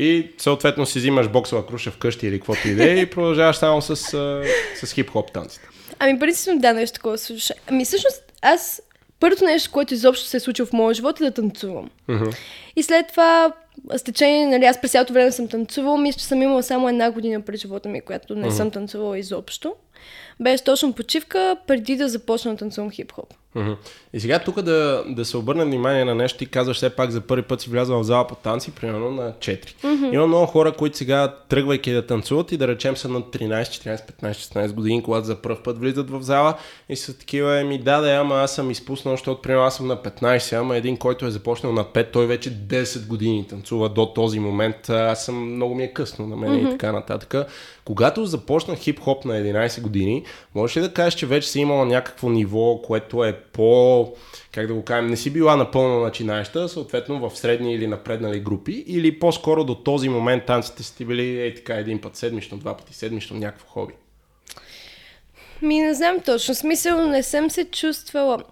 И 0.01 0.31
съответно 0.37 0.85
си 0.85 0.99
взимаш 0.99 1.29
боксова 1.29 1.67
круша 1.67 1.91
вкъщи 1.91 2.27
или 2.27 2.39
каквото 2.39 2.67
и 2.67 2.75
да 2.75 2.91
е 2.91 2.95
и 2.95 3.05
продължаваш 3.05 3.55
само 3.55 3.81
с, 3.81 3.95
с 4.75 4.93
хип-хоп 4.93 5.31
танците. 5.31 5.67
Ами, 5.99 6.19
принципно, 6.19 6.59
да, 6.59 6.73
нещо 6.73 6.95
такова 6.95 7.17
се 7.17 7.25
случва. 7.25 7.55
Ами, 7.67 7.85
всъщност, 7.85 8.23
аз 8.41 8.81
първото 9.19 9.45
нещо, 9.45 9.71
което 9.71 9.93
изобщо 9.93 10.25
се 10.25 10.37
е 10.37 10.39
случило 10.39 10.65
в 10.65 10.73
моя 10.73 10.93
живот 10.93 11.21
е 11.21 11.23
да 11.23 11.31
танцувам. 11.31 11.89
Мгм. 12.07 12.29
И 12.75 12.83
след 12.83 13.07
това, 13.07 13.53
с 13.97 14.03
течение, 14.03 14.47
нали, 14.47 14.65
аз 14.65 14.81
през 14.81 14.91
цялото 14.91 15.13
време 15.13 15.31
съм 15.31 15.47
танцувала, 15.47 15.97
мисля, 15.97 16.19
че 16.19 16.25
съм 16.25 16.41
имала 16.41 16.63
само 16.63 16.89
една 16.89 17.11
година 17.11 17.41
през 17.41 17.61
живота 17.61 17.89
ми, 17.89 18.01
която 18.01 18.35
не 18.35 18.51
съм 18.51 18.71
танцувала 18.71 19.19
изобщо. 19.19 19.75
Беше 20.39 20.63
точно 20.63 20.93
почивка, 20.93 21.57
преди 21.67 21.95
да 21.95 22.09
започна 22.09 22.51
да 22.51 22.57
танцувам 22.57 22.91
хип-хоп. 22.91 23.33
И 24.13 24.19
сега 24.19 24.39
тук 24.39 24.61
да, 24.61 25.03
да 25.07 25.25
се 25.25 25.37
обърне 25.37 25.65
внимание 25.65 26.05
на 26.05 26.15
нещо, 26.15 26.39
ти 26.39 26.45
казваш 26.45 26.77
все 26.77 26.89
пак 26.89 27.11
за 27.11 27.21
първи 27.21 27.41
път 27.41 27.61
си 27.61 27.69
влязла 27.69 27.99
в 27.99 28.03
зала 28.03 28.27
по 28.27 28.35
танци, 28.35 28.71
примерно 28.71 29.11
на 29.11 29.31
4. 29.31 30.13
Има 30.13 30.27
много 30.27 30.45
хора, 30.45 30.71
които 30.71 30.97
сега 30.97 31.35
тръгвайки 31.49 31.91
да 31.91 32.07
танцуват 32.07 32.51
и 32.51 32.57
да 32.57 32.67
речем 32.67 32.97
са 32.97 33.09
на 33.09 33.21
13, 33.21 33.61
14, 33.61 34.11
15, 34.21 34.31
16 34.31 34.71
години, 34.71 35.03
когато 35.03 35.25
за 35.25 35.35
първ 35.35 35.63
път 35.63 35.79
влизат 35.79 36.09
в 36.09 36.21
зала 36.21 36.57
и 36.89 36.95
са 36.95 37.17
такива, 37.17 37.59
еми 37.59 37.77
да, 37.77 38.01
да, 38.01 38.11
ама 38.11 38.35
аз 38.35 38.55
съм 38.55 38.71
изпуснал, 38.71 39.13
защото 39.13 39.41
примерно 39.41 39.65
аз 39.65 39.75
съм 39.75 39.87
на 39.87 39.97
15, 39.97 40.59
ама 40.59 40.77
един, 40.77 40.97
който 40.97 41.25
е 41.25 41.31
започнал 41.31 41.73
на 41.73 41.85
5, 41.85 42.11
той 42.13 42.27
вече 42.27 42.51
10 42.51 43.07
години 43.07 43.47
танцува 43.47 43.89
до 43.89 44.05
този 44.05 44.39
момент, 44.39 44.89
аз 44.89 45.25
съм 45.25 45.55
много 45.55 45.75
ми 45.75 45.83
е 45.83 45.93
късно 45.93 46.27
на 46.27 46.35
мен 46.35 46.67
и 46.67 46.69
така 46.69 46.91
нататък. 46.91 47.47
Когато 47.85 48.25
започнах 48.25 48.79
хип-хоп 48.79 49.25
на 49.25 49.33
11 49.33 49.81
години, 49.81 50.23
можеш 50.55 50.77
ли 50.77 50.81
да 50.81 50.93
кажеш, 50.93 51.13
че 51.13 51.25
вече 51.25 51.49
си 51.49 51.59
имала 51.59 51.85
някакво 51.85 52.29
ниво, 52.29 52.81
което 52.81 53.23
е 53.23 53.40
по, 53.53 54.13
как 54.51 54.67
да 54.67 54.73
го 54.73 54.83
кажем, 54.83 55.07
не 55.07 55.17
си 55.17 55.33
била 55.33 55.55
напълно 55.55 55.99
начинаеща, 55.99 56.69
съответно 56.69 57.29
в 57.29 57.37
средни 57.37 57.73
или 57.73 57.87
напреднали 57.87 58.39
групи, 58.39 58.83
или 58.87 59.19
по-скоро 59.19 59.63
до 59.63 59.75
този 59.75 60.09
момент 60.09 60.45
танците 60.45 60.83
сте 60.83 61.05
били 61.05 61.39
ей 61.39 61.55
така 61.55 61.73
един 61.73 62.01
път 62.01 62.15
седмично, 62.15 62.57
два 62.57 62.77
пъти 62.77 62.93
седмично, 62.93 63.37
някакво 63.37 63.67
хоби? 63.67 63.93
Ми 65.61 65.79
не 65.79 65.93
знам 65.93 66.19
точно. 66.19 66.55
Смисъл, 66.55 67.07
не 67.07 67.23
съм 67.23 67.49
се 67.49 67.65
чувствала. 67.65 68.43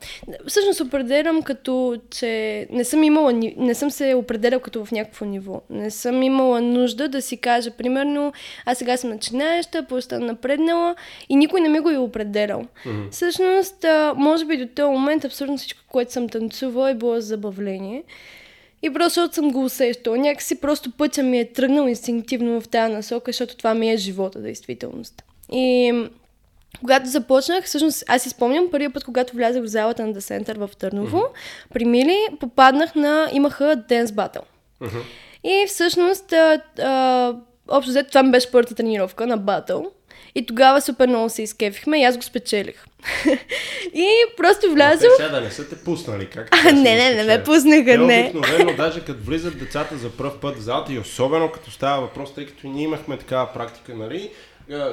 Всъщност 0.48 0.82
определям 0.82 1.42
като, 1.42 1.98
че 2.10 2.68
не 2.70 2.84
съм 2.84 3.04
имала, 3.04 3.34
не 3.58 3.76
съм 3.76 3.92
се 3.92 4.14
определял 4.14 4.60
като 4.60 4.86
в 4.86 4.92
някакво 4.92 5.26
ниво. 5.26 5.62
Не 5.70 5.92
съм 5.92 6.24
имала 6.24 6.62
нужда 6.62 7.10
да 7.10 7.22
си 7.22 7.38
кажа, 7.38 7.72
примерно, 7.72 8.34
аз 8.66 8.78
сега 8.78 8.98
съм 8.98 9.10
начинаеща, 9.10 9.86
съм 10.00 10.26
напреднала 10.26 10.96
и 11.30 11.36
никой 11.36 11.62
не 11.62 11.70
ми 11.70 11.80
го 11.80 11.90
е 11.90 11.98
определял. 11.98 12.64
Mm-hmm. 12.86 13.12
Всъщност, 13.12 13.86
може 14.16 14.46
би 14.46 14.58
до 14.58 14.68
този 14.68 14.92
момент 14.92 15.26
абсолютно 15.26 15.58
всичко, 15.58 15.80
което 15.88 16.14
съм 16.14 16.30
танцувала 16.30 16.90
е 16.90 16.96
било 16.96 17.22
забавление. 17.22 18.04
И 18.84 18.94
просто 18.94 19.20
защото 19.20 19.36
съм 19.36 19.52
го 19.52 19.64
усещала. 19.64 20.18
Някакси 20.18 20.62
просто 20.62 20.92
пътя 20.92 21.24
ми 21.24 21.40
е 21.40 21.52
тръгнал 21.54 21.88
инстинктивно 21.88 22.62
в 22.62 22.68
тази 22.68 22.94
насока, 22.94 23.32
защото 23.32 23.58
това 23.58 23.74
ми 23.74 23.92
е 23.92 23.98
живота, 23.98 24.40
действителност. 24.40 25.24
И 25.52 25.94
когато 26.80 27.10
започнах, 27.10 27.66
всъщност 27.66 28.04
аз 28.08 28.22
си 28.22 28.30
спомням 28.30 28.72
първият 28.72 28.94
път, 28.94 29.04
когато 29.04 29.36
влязах 29.36 29.64
в 29.64 29.68
залата 29.68 30.08
на 30.08 30.14
The 30.14 30.20
Center 30.20 30.58
в 30.58 30.70
Търново, 30.76 31.18
mm-hmm. 31.18 31.74
при 31.74 31.86
Мили, 31.86 32.18
попаднах 32.40 32.96
на... 32.96 33.30
имаха 33.34 33.64
Dance 33.90 34.06
Battle. 34.06 34.44
Mm-hmm. 34.82 35.02
И 35.44 35.66
всъщност, 35.68 36.34
а, 36.34 36.62
а, 36.80 37.34
общо 37.68 37.90
взето, 37.90 38.10
това 38.10 38.24
ми 38.24 38.32
беше 38.32 38.52
първата 38.52 38.76
тренировка 38.76 39.28
на 39.28 39.38
батъл. 39.38 39.92
И 40.36 40.46
тогава 40.46 40.82
супер 40.82 41.08
много 41.08 41.30
се 41.30 41.42
изкефихме 41.42 42.02
и 42.02 42.04
аз 42.04 42.18
го 42.18 42.24
спечелих. 42.24 42.86
и 43.94 44.10
просто 44.38 44.72
влязох... 44.72 45.12
Сега 45.18 45.30
да 45.30 45.42
не 45.42 45.52
са 45.52 45.70
те 45.70 45.84
пуснали, 45.84 46.30
как? 46.30 46.50
А, 46.52 46.72
не, 46.72 46.96
не, 46.96 47.16
не 47.16 47.24
ме 47.24 47.44
пуснаха, 47.44 47.86
те 47.86 47.98
не. 47.98 48.32
Обикновено, 48.36 48.74
даже 48.78 49.06
като 49.06 49.24
влизат 49.24 49.60
децата 49.60 49.98
за 49.98 50.10
първ 50.10 50.40
път 50.42 50.58
в 50.58 50.62
залата 50.62 50.94
и 50.94 51.00
особено 51.00 51.52
като 51.52 51.72
става 51.72 52.02
въпрос, 52.02 52.34
тъй 52.34 52.46
като 52.46 52.68
ние 52.68 52.84
имахме 52.84 53.18
такава 53.18 53.54
практика, 53.54 53.96
нали? 53.96 54.32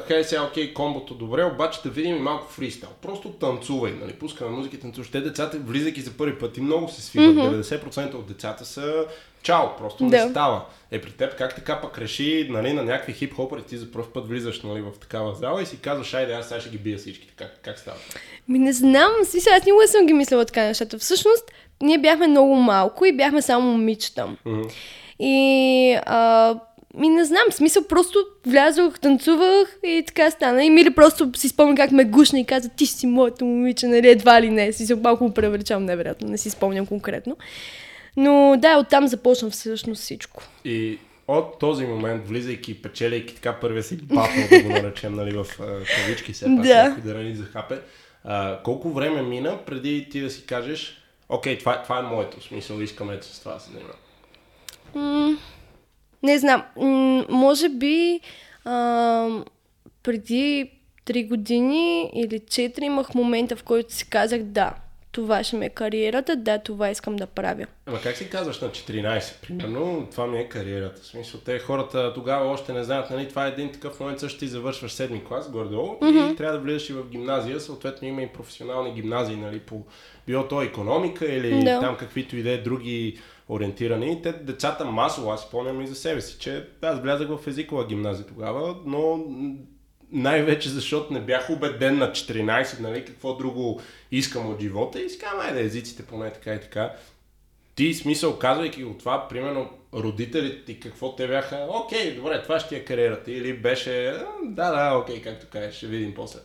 Хей 0.07 0.25
сега, 0.25 0.45
окей, 0.45 0.75
комбото 0.75 1.15
добре, 1.15 1.45
обаче 1.45 1.81
да 1.85 1.91
видим 1.91 2.17
и 2.17 2.21
малко 2.21 2.53
фристайл. 2.53 2.91
Просто 3.03 3.29
танцувай, 3.29 3.93
нали, 3.93 4.13
пускаме 4.13 4.51
музика 4.51 4.81
танцуваш. 4.81 5.11
Те 5.11 5.21
децата, 5.21 5.59
влизайки 5.59 6.01
за 6.01 6.11
първи 6.11 6.39
път 6.39 6.57
и 6.57 6.61
много 6.61 6.89
се 6.89 7.03
свиват. 7.03 7.37
Mm-hmm. 7.37 7.63
90% 7.63 8.15
от 8.15 8.27
децата 8.27 8.65
са 8.65 9.07
чао, 9.43 9.77
просто 9.79 10.07
да. 10.07 10.25
не 10.25 10.31
става. 10.31 10.65
Е 10.91 11.01
при 11.01 11.11
теб 11.11 11.37
как 11.37 11.55
така 11.55 11.81
пък 11.81 11.99
реши 11.99 12.47
нали, 12.51 12.73
на 12.73 12.83
някакви 12.83 13.13
хип-хопъри, 13.13 13.63
ти 13.63 13.77
за 13.77 13.93
първ 13.93 14.07
път 14.15 14.29
влизаш 14.29 14.63
нали, 14.63 14.81
в 14.81 14.93
такава 15.01 15.35
зала 15.35 15.63
и 15.63 15.67
си 15.67 15.79
казваш, 15.79 16.15
айде 16.15 16.33
аз 16.33 16.49
сега 16.49 16.61
ще 16.61 16.71
ги 16.71 16.79
бия 16.79 16.99
всички. 16.99 17.29
Как, 17.37 17.61
как 17.63 17.79
става? 17.79 17.97
Ми 18.49 18.59
не 18.59 18.73
знам, 18.73 19.11
смисъл, 19.25 19.53
аз 19.55 19.65
никога 19.65 19.89
съм 19.89 20.07
ги 20.07 20.13
мислила 20.13 20.45
така 20.45 20.63
нещата. 20.63 20.99
Всъщност, 20.99 21.45
ние 21.83 21.99
бяхме 21.99 22.27
много 22.27 22.55
малко 22.55 23.05
и 23.05 23.17
бяхме 23.17 23.43
само 23.43 23.71
момичета. 23.73 24.29
Mm-hmm. 24.47 24.73
И 25.19 25.99
а, 26.07 26.55
ми 26.97 27.09
не 27.09 27.25
знам, 27.25 27.45
смисъл 27.51 27.85
просто 27.89 28.19
влязох, 28.47 28.99
танцувах 29.01 29.79
и 29.85 30.05
така 30.07 30.31
стана. 30.31 30.65
И 30.65 30.71
Мили 30.71 30.91
просто 30.91 31.31
си 31.37 31.49
спомня 31.49 31.77
как 31.77 31.91
ме 31.91 32.05
гушна 32.05 32.41
и 32.41 32.45
каза, 32.45 32.69
ти 32.69 32.87
си 32.87 33.07
моето 33.07 33.45
момиче, 33.45 33.87
нали, 33.87 34.09
едва 34.09 34.43
ли 34.43 34.51
не. 34.51 34.73
Си 34.73 34.95
малко 34.95 35.25
му 35.25 35.35
превречам, 35.35 35.85
невероятно, 35.85 36.29
не 36.29 36.39
си 36.39 36.51
спомням 36.51 36.87
конкретно. 36.87 37.37
Но 38.17 38.57
да, 38.59 38.79
оттам 38.79 39.09
започна 39.09 39.51
всъщност 39.51 40.03
всичко. 40.03 40.43
И 40.65 40.99
от 41.29 41.59
този 41.59 41.87
момент, 41.87 42.29
влизайки, 42.29 42.83
печелейки 42.83 43.35
така 43.35 43.53
първия 43.53 43.83
си 43.83 43.97
батъл, 43.97 44.45
да 44.51 44.63
го 44.63 44.69
наречем, 44.69 45.15
нали, 45.15 45.37
в 45.37 45.47
кавички, 45.97 46.33
все 46.33 46.45
пак, 46.45 46.67
да. 46.67 46.97
да 47.05 47.15
нали 47.15 47.35
захапе, 47.35 47.79
а, 48.25 48.59
колко 48.63 48.91
време 48.91 49.23
мина 49.23 49.59
преди 49.67 50.09
ти 50.11 50.21
да 50.21 50.31
си 50.31 50.47
кажеш, 50.47 51.03
окей, 51.29 51.59
това, 51.59 51.83
това 51.83 51.99
е 51.99 52.03
моето 52.03 52.43
смисъл, 52.43 52.81
искам 52.81 53.11
ето 53.11 53.27
с 53.27 53.41
това 53.41 53.55
да 53.55 53.61
се 53.61 53.71
занимавам? 53.71 55.39
Не 56.23 56.39
знам. 56.39 56.63
М- 56.77 57.27
може 57.29 57.69
би 57.69 58.21
а, 58.65 59.29
преди 60.03 60.71
3 61.07 61.29
години 61.29 62.11
или 62.15 62.41
4 62.41 62.83
имах 62.83 63.15
момента, 63.15 63.57
в 63.57 63.63
който 63.63 63.95
си 63.95 64.11
казах 64.11 64.43
да, 64.43 64.75
това 65.17 65.45
ще 65.45 65.57
ми 65.57 65.67
е 65.67 65.69
кариерата, 65.69 66.37
да, 66.37 66.59
това 66.59 66.91
искам 66.91 67.17
да 67.17 67.27
правя. 67.27 67.67
Ама 67.87 68.01
как 68.01 68.17
си 68.17 68.31
казваш 68.31 68.61
на 68.61 68.69
14, 68.69 69.47
примерно, 69.47 70.09
това 70.11 70.27
ми 70.27 70.39
е 70.39 70.49
кариерата? 70.49 71.03
В 71.03 71.07
смисъл, 71.07 71.41
те 71.41 71.59
хората 71.59 72.15
тогава 72.15 72.51
още 72.51 72.73
не 72.73 72.85
знаят, 72.85 73.11
нали, 73.11 73.29
това 73.29 73.47
е 73.47 73.49
един 73.49 73.73
такъв 73.73 74.01
момент, 74.01 74.21
също 74.21 74.39
ти 74.39 74.49
завършваш 74.49 74.93
седми 74.93 75.25
клас, 75.25 75.51
горе-долу, 75.51 75.99
mm-hmm. 76.03 76.33
и 76.33 76.37
трябва 76.37 76.59
да 76.59 76.63
влизаш 76.65 76.91
и 76.91 76.93
в 76.93 77.09
гимназия, 77.09 77.61
съответно 77.61 78.09
има 78.09 78.23
и 78.23 78.29
професионални 78.29 78.93
гимназии, 78.93 79.37
нали, 79.37 79.61
по 79.61 79.83
било 80.27 80.49
то 80.49 80.63
економика 80.63 81.27
или 81.27 81.65
да. 81.65 81.81
там 81.81 81.97
каквито 81.97 82.37
и 82.37 82.43
да 82.43 82.51
е 82.51 82.59
други 82.59 83.19
ориентирани. 83.49 84.23
Те, 84.23 84.33
децата 84.33 84.85
масово, 84.85 85.31
аз 85.31 85.43
спомням 85.43 85.83
и 85.83 85.87
за 85.87 85.95
себе 85.95 86.21
си, 86.21 86.39
че 86.39 86.67
аз 86.83 87.01
влязах 87.01 87.29
в 87.29 87.47
езикова 87.47 87.87
гимназия 87.87 88.27
тогава, 88.27 88.77
но 88.85 89.25
най-вече 90.13 90.69
защото 90.69 91.13
не 91.13 91.21
бях 91.21 91.51
убеден 91.51 91.99
на 91.99 92.13
14, 92.13 92.81
нали, 92.81 93.05
какво 93.05 93.35
друго 93.35 93.81
искам 94.11 94.51
от 94.51 94.61
живота 94.61 95.01
и 95.01 95.19
казвам, 95.19 95.47
айде 95.47 95.61
езиците 95.61 96.03
поне 96.03 96.33
така 96.33 96.55
и 96.55 96.61
така. 96.61 96.93
Ти 97.75 97.95
смисъл, 97.95 98.39
казвайки 98.39 98.85
от 98.85 98.99
това, 98.99 99.29
примерно, 99.29 99.71
родителите 99.95 100.65
ти 100.65 100.81
какво 100.81 101.17
те 101.17 101.27
бяха, 101.29 101.67
окей, 101.69 102.15
добре, 102.15 102.43
това 102.43 102.61
ще 102.61 102.77
е 102.77 102.85
кариерата. 102.85 103.33
Или 103.33 103.53
беше, 103.53 104.15
да, 104.45 104.71
да, 104.71 104.99
окей, 104.99 105.23
както 105.23 105.47
кажеш, 105.53 105.77
ще 105.77 105.87
видим 105.87 106.15
после. 106.15 106.39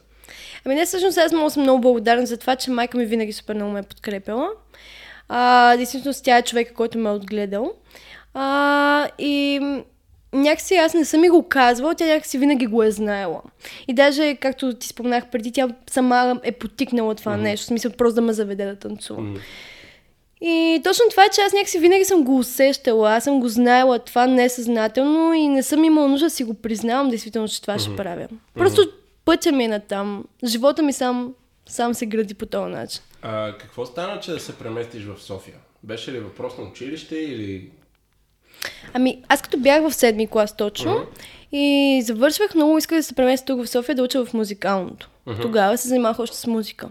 Ами 0.66 0.76
не, 0.76 0.86
всъщност 0.86 1.18
аз 1.18 1.32
много 1.32 1.50
съм 1.50 1.64
много 1.64 1.82
благодарна 1.82 2.26
за 2.26 2.38
това, 2.38 2.56
че 2.56 2.72
майка 2.72 2.98
ми 2.98 3.06
винаги 3.06 3.34
супер 3.34 3.56
много 3.56 3.72
ме 3.72 3.80
е 3.80 3.84
подкрепила. 3.84 4.50
А, 5.28 5.78
действително 5.78 6.18
тя 6.24 6.38
е 6.38 6.44
човека, 6.44 6.74
който 6.74 6.98
ме 6.98 7.10
е 7.10 7.14
отгледал. 7.14 7.74
А, 8.34 9.08
и 9.18 9.60
някакси 10.34 10.76
аз 10.76 10.94
не 10.94 11.06
съм 11.06 11.22
ми 11.22 11.30
го 11.30 11.44
казвала, 11.50 11.96
тя 11.96 12.06
някакси 12.06 12.38
винаги 12.38 12.68
го 12.68 12.84
е 12.84 12.92
знаела. 12.92 13.42
И 13.88 13.94
даже, 13.94 14.36
както 14.36 14.74
ти 14.74 14.88
спомнах 14.88 15.30
преди, 15.30 15.52
тя 15.52 15.68
сама 15.90 16.40
е 16.44 16.52
потикнала 16.52 17.16
това 17.16 17.32
mm-hmm. 17.32 17.42
нещо, 17.42 17.64
в 17.64 17.68
смисъл 17.68 17.92
просто 17.92 18.16
да 18.16 18.22
ме 18.22 18.34
заведе 18.34 18.66
да 18.66 18.76
танцувам. 18.76 19.36
Mm-hmm. 19.36 19.40
И 20.44 20.82
точно 20.84 21.06
това 21.10 21.26
е, 21.26 21.30
че 21.30 21.42
аз 21.42 21.54
някакси 21.54 21.80
винаги 21.80 22.06
съм 22.06 22.24
го 22.24 22.38
усещала, 22.38 23.16
аз 23.16 23.24
съм 23.24 23.40
го 23.40 23.48
знаела 23.48 24.00
това 24.00 24.28
несъзнателно 24.28 25.34
и 25.34 25.48
не 25.48 25.64
съм 25.64 25.84
имала 25.84 26.08
нужда 26.08 26.26
да 26.26 26.30
си 26.30 26.44
го 26.44 26.54
признавам, 26.54 27.10
действително, 27.10 27.48
че 27.48 27.62
това 27.62 27.76
mm-hmm. 27.76 27.88
ще 27.88 27.96
правя. 27.96 28.28
Просто 28.54 28.82
mm-hmm. 28.82 28.92
пътя 29.26 29.52
ми 29.52 29.64
е 29.64 29.68
на 29.68 29.80
там. 29.80 30.26
Живота 30.46 30.84
ми 30.84 30.94
сам, 30.94 31.34
сам 31.70 31.94
се 31.94 32.06
гради 32.06 32.34
по 32.34 32.46
този 32.46 32.72
начин. 32.72 33.02
А, 33.22 33.58
какво 33.58 33.86
стана, 33.86 34.20
че 34.20 34.32
да 34.32 34.40
се 34.40 34.58
преместиш 34.58 35.04
в 35.04 35.22
София? 35.22 35.56
Беше 35.84 36.12
ли 36.12 36.20
въпрос 36.20 36.58
на 36.58 36.64
училище 36.64 37.16
или... 37.16 37.70
Ами, 38.94 39.22
аз 39.28 39.42
като 39.42 39.58
бях 39.58 39.82
в 39.82 39.94
седми 39.94 40.28
клас 40.28 40.56
точно 40.56 40.92
uh-huh. 40.92 41.58
и 41.58 42.02
завършвах, 42.02 42.56
много 42.56 42.78
исках 42.78 42.98
да 42.98 43.04
се 43.04 43.16
преместя 43.16 43.46
тук 43.46 43.66
в 43.66 43.70
София 43.70 43.96
да 43.96 44.04
уча 44.04 44.26
в 44.26 44.34
музикалното. 44.34 45.10
Uh-huh. 45.28 45.42
Тогава 45.42 45.78
се 45.78 45.88
занимавах 45.88 46.20
още 46.20 46.38
с 46.38 46.48
музика. 46.48 46.90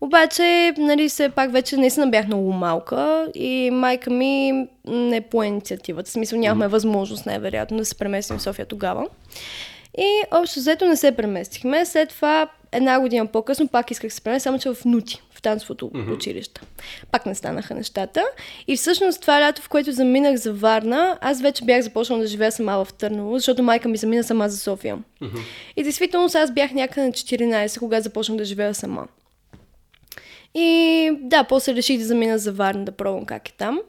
Обаче, 0.00 0.74
нали, 0.78 1.08
все 1.08 1.28
пак 1.28 1.52
вече 1.52 1.76
наистина 1.76 2.06
бях 2.06 2.26
много 2.26 2.52
малка 2.52 3.28
и 3.34 3.70
майка 3.72 4.10
ми 4.10 4.66
не 4.86 5.20
по 5.20 5.42
инициативата. 5.42 6.08
В 6.10 6.12
смисъл 6.12 6.38
нямахме 6.38 6.64
uh-huh. 6.64 6.68
възможност, 6.68 7.26
най-вероятно, 7.26 7.76
да 7.76 7.84
се 7.84 7.94
преместим 7.94 8.38
в 8.38 8.42
София 8.42 8.66
тогава. 8.66 9.06
И 9.98 10.22
общо 10.30 10.60
взето 10.60 10.84
не 10.84 10.96
се 10.96 11.12
преместихме. 11.12 11.86
След 11.86 12.08
това 12.08 12.48
една 12.76 13.00
година 13.00 13.26
по-късно 13.26 13.68
пак 13.68 13.90
исках 13.90 14.08
да 14.08 14.14
се 14.14 14.20
преместя, 14.20 14.42
само 14.42 14.58
че 14.58 14.74
в 14.74 14.84
Нути, 14.84 15.22
в 15.30 15.42
танцовото 15.42 15.90
mm-hmm. 15.90 16.14
училище. 16.14 16.60
Пак 17.12 17.26
не 17.26 17.34
станаха 17.34 17.74
нещата. 17.74 18.24
И 18.66 18.76
всъщност 18.76 19.20
това 19.20 19.40
лято, 19.40 19.62
в 19.62 19.68
което 19.68 19.92
заминах 19.92 20.36
за 20.36 20.52
Варна, 20.52 21.18
аз 21.20 21.42
вече 21.42 21.64
бях 21.64 21.82
започнала 21.82 22.22
да 22.22 22.26
живея 22.26 22.52
сама 22.52 22.84
в 22.84 22.92
Търново, 22.92 23.38
защото 23.38 23.62
майка 23.62 23.88
ми 23.88 23.96
замина 23.96 24.24
сама 24.24 24.48
за 24.48 24.58
София. 24.58 24.98
Mm-hmm. 25.22 25.40
И 25.76 25.82
действително 25.82 26.28
аз 26.34 26.54
бях 26.54 26.72
някъде 26.72 27.06
на 27.06 27.12
14, 27.12 27.78
когато 27.78 28.02
започнах 28.02 28.38
да 28.38 28.44
живея 28.44 28.74
сама. 28.74 29.06
И 30.54 31.10
да, 31.20 31.44
после 31.44 31.74
реших 31.74 31.98
да 31.98 32.04
замина 32.04 32.38
за 32.38 32.52
Варна 32.52 32.84
да 32.84 32.92
пробвам 32.92 33.24
как 33.24 33.48
е 33.48 33.52
там. 33.52 33.80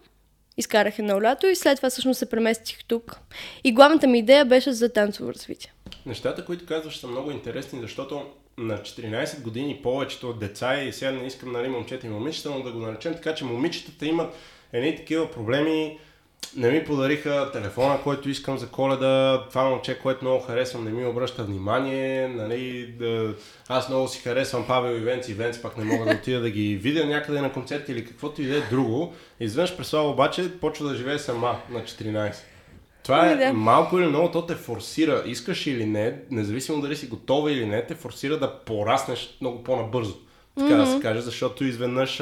Изкарах 0.57 0.99
едно 0.99 1.21
лято 1.21 1.47
и 1.47 1.55
след 1.55 1.75
това 1.75 1.89
всъщност 1.89 2.19
се 2.19 2.29
преместих 2.29 2.85
тук. 2.85 3.19
И 3.63 3.73
главната 3.73 4.07
ми 4.07 4.19
идея 4.19 4.45
беше 4.45 4.71
за 4.71 4.93
танцово 4.93 5.33
развитие. 5.33 5.73
Нещата, 6.05 6.45
които 6.45 6.65
казваш, 6.65 6.97
са 6.97 7.07
много 7.07 7.31
интересни, 7.31 7.79
защото 7.81 8.25
на 8.57 8.77
14 8.77 9.41
години 9.41 9.79
повечето 9.83 10.29
от 10.29 10.39
деца 10.39 10.81
и 10.81 10.93
сега 10.93 11.11
не 11.11 11.27
искам 11.27 11.51
нали, 11.51 11.67
момчета 11.67 12.07
и 12.07 12.09
момичета, 12.09 12.49
но 12.49 12.63
да 12.63 12.71
го 12.71 12.79
наречем 12.79 13.13
така, 13.13 13.35
че 13.35 13.45
момичетата 13.45 14.05
имат 14.05 14.35
едни 14.73 14.95
такива 14.95 15.31
проблеми, 15.31 15.99
не 16.55 16.71
ми 16.71 16.85
подариха 16.85 17.49
телефона, 17.53 17.99
който 18.03 18.29
искам 18.29 18.57
за 18.57 18.67
коледа, 18.67 19.45
това 19.49 19.69
момче, 19.69 19.99
което 19.99 20.25
много 20.25 20.43
харесвам, 20.43 20.83
не 20.83 20.91
ми 20.91 21.05
обръща 21.05 21.43
внимание, 21.43 22.27
нали, 22.27 22.87
да... 22.99 23.33
аз 23.67 23.89
много 23.89 24.07
си 24.07 24.21
харесвам 24.21 24.67
Павел 24.67 24.97
и 24.97 24.99
Венц 24.99 25.29
и 25.29 25.33
Венц, 25.33 25.61
пак 25.61 25.77
не 25.77 25.85
мога 25.85 26.05
да 26.05 26.11
отида 26.11 26.39
да 26.41 26.49
ги 26.49 26.75
видя 26.75 27.05
някъде 27.05 27.41
на 27.41 27.53
концерт 27.53 27.89
или 27.89 28.05
каквото 28.05 28.41
и 28.41 28.45
да 28.45 28.57
е 28.57 28.61
друго. 28.61 29.13
Изведнъж 29.39 29.77
през 29.77 29.89
това 29.89 30.09
обаче 30.09 30.59
почва 30.59 30.89
да 30.89 30.95
живее 30.95 31.19
сама 31.19 31.59
на 31.69 31.79
14. 31.83 32.35
Това 33.07 33.31
е 33.31 33.35
да. 33.35 33.53
малко 33.53 33.99
или 33.99 34.07
много, 34.07 34.31
то 34.31 34.45
те 34.45 34.55
форсира, 34.55 35.23
искаш 35.25 35.67
или 35.67 35.85
не, 35.85 36.19
независимо 36.31 36.81
дали 36.81 36.95
си 36.95 37.07
готова 37.07 37.51
или 37.51 37.65
не, 37.65 37.85
те 37.85 37.95
форсира 37.95 38.39
да 38.39 38.59
пораснеш 38.59 39.37
много 39.41 39.63
по-набързо. 39.63 40.13
Така 40.57 40.69
mm-hmm. 40.69 40.85
да 40.85 40.91
се 40.91 40.99
каже, 41.01 41.21
защото 41.21 41.63
изведнъж 41.63 42.21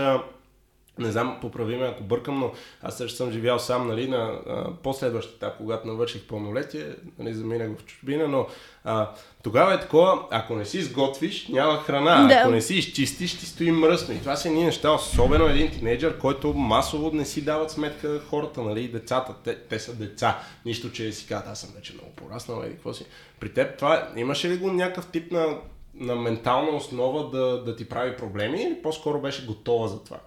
не 0.99 1.11
знам, 1.11 1.37
поправи 1.41 1.77
ме 1.77 1.85
ако 1.85 2.03
бъркам, 2.03 2.39
но 2.39 2.51
аз 2.81 2.97
също 2.97 3.17
съм 3.17 3.31
живял 3.31 3.59
сам 3.59 3.87
нали, 3.87 4.07
на 4.07 4.17
а, 4.17 4.71
последващия 4.83 5.35
етап, 5.35 5.57
когато 5.57 5.87
навърших 5.87 6.27
пълнолетие, 6.27 6.85
нали, 7.19 7.33
заминах 7.33 7.69
в 7.79 7.85
чужбина, 7.85 8.27
но 8.27 8.47
а, 8.83 9.09
тогава 9.43 9.73
е 9.73 9.79
такова, 9.79 10.27
ако 10.31 10.55
не 10.55 10.65
си 10.65 10.77
изготвиш, 10.77 11.47
няма 11.47 11.77
храна, 11.77 12.27
да. 12.27 12.33
ако 12.33 12.51
не 12.51 12.61
си 12.61 12.75
изчистиш, 12.75 13.39
ти 13.39 13.45
стои 13.45 13.71
мръсно. 13.71 14.13
И 14.13 14.19
това 14.19 14.35
са 14.35 14.47
едни 14.47 14.63
неща, 14.63 14.91
особено 14.91 15.45
един 15.45 15.71
тинейджър, 15.71 16.19
който 16.19 16.53
масово 16.53 17.11
не 17.11 17.25
си 17.25 17.45
дават 17.45 17.71
сметка 17.71 18.21
хората, 18.29 18.61
нали, 18.61 18.87
децата, 18.87 19.33
те, 19.43 19.55
те 19.55 19.79
са 19.79 19.95
деца. 19.95 20.39
Нищо, 20.65 20.91
че 20.91 21.11
си 21.11 21.27
казват, 21.27 21.47
аз 21.51 21.59
съм 21.59 21.69
вече 21.75 21.93
много 21.93 22.11
пораснал, 22.11 22.61
или 22.65 22.73
какво 22.73 22.93
си. 22.93 23.05
При 23.39 23.53
теб 23.53 23.77
това, 23.77 24.09
имаше 24.15 24.49
ли 24.49 24.57
го 24.57 24.71
някакъв 24.71 25.07
тип 25.11 25.31
на, 25.31 25.57
на 25.95 26.15
ментална 26.15 26.69
основа 26.69 27.29
да, 27.29 27.63
да 27.63 27.75
ти 27.75 27.89
прави 27.89 28.17
проблеми 28.17 28.63
или 28.63 28.81
по-скоро 28.81 29.21
беше 29.21 29.45
готова 29.45 29.87
за 29.87 30.03
това? 30.03 30.17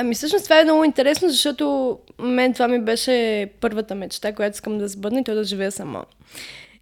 Ами 0.00 0.14
всъщност 0.14 0.44
това 0.44 0.60
е 0.60 0.64
много 0.64 0.84
интересно, 0.84 1.28
защото 1.28 1.98
мен 2.18 2.52
това 2.52 2.68
ми 2.68 2.80
беше 2.80 3.48
първата 3.60 3.94
мечта, 3.94 4.32
която 4.32 4.54
искам 4.54 4.78
да 4.78 4.88
сбъдна 4.88 5.20
и 5.20 5.24
то 5.24 5.34
да 5.34 5.44
живея 5.44 5.72
сама. 5.72 6.04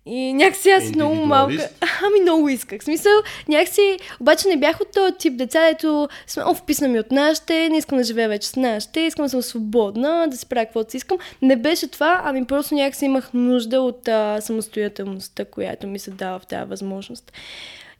И 0.07 0.33
някакси 0.33 0.71
аз 0.71 0.95
много 0.95 1.15
малка... 1.15 1.69
Ами 2.07 2.21
много 2.23 2.49
исках. 2.49 2.85
Смисъл, 2.85 3.13
някакси... 3.49 3.99
Обаче 4.21 4.49
не 4.49 4.57
бях 4.57 4.81
от 4.81 4.93
този 4.93 5.15
тип 5.19 5.37
деца, 5.37 5.69
ето 5.69 6.09
сме, 6.27 6.43
о, 6.47 6.55
вписна 6.55 6.89
ми 6.89 6.99
от 6.99 7.11
нашите, 7.11 7.69
не 7.69 7.77
искам 7.77 7.99
да 7.99 8.05
живея 8.05 8.29
вече 8.29 8.49
с 8.49 8.57
нашите, 8.57 9.01
искам 9.01 9.25
да 9.25 9.29
съм 9.29 9.43
свободна, 9.43 10.27
да 10.31 10.37
си 10.37 10.47
правя 10.47 10.65
каквото 10.65 10.91
си 10.91 10.97
искам. 10.97 11.19
Не 11.43 11.57
беше 11.57 11.89
това, 11.89 12.21
ами 12.25 12.45
просто 12.45 12.75
някакси 12.75 13.05
имах 13.05 13.31
нужда 13.35 13.81
от 13.81 14.09
а, 14.09 14.41
самостоятелността, 14.41 15.45
която 15.45 15.87
ми 15.87 15.99
се 15.99 16.11
дава 16.11 16.39
в 16.39 16.47
тази 16.47 16.69
възможност. 16.69 17.33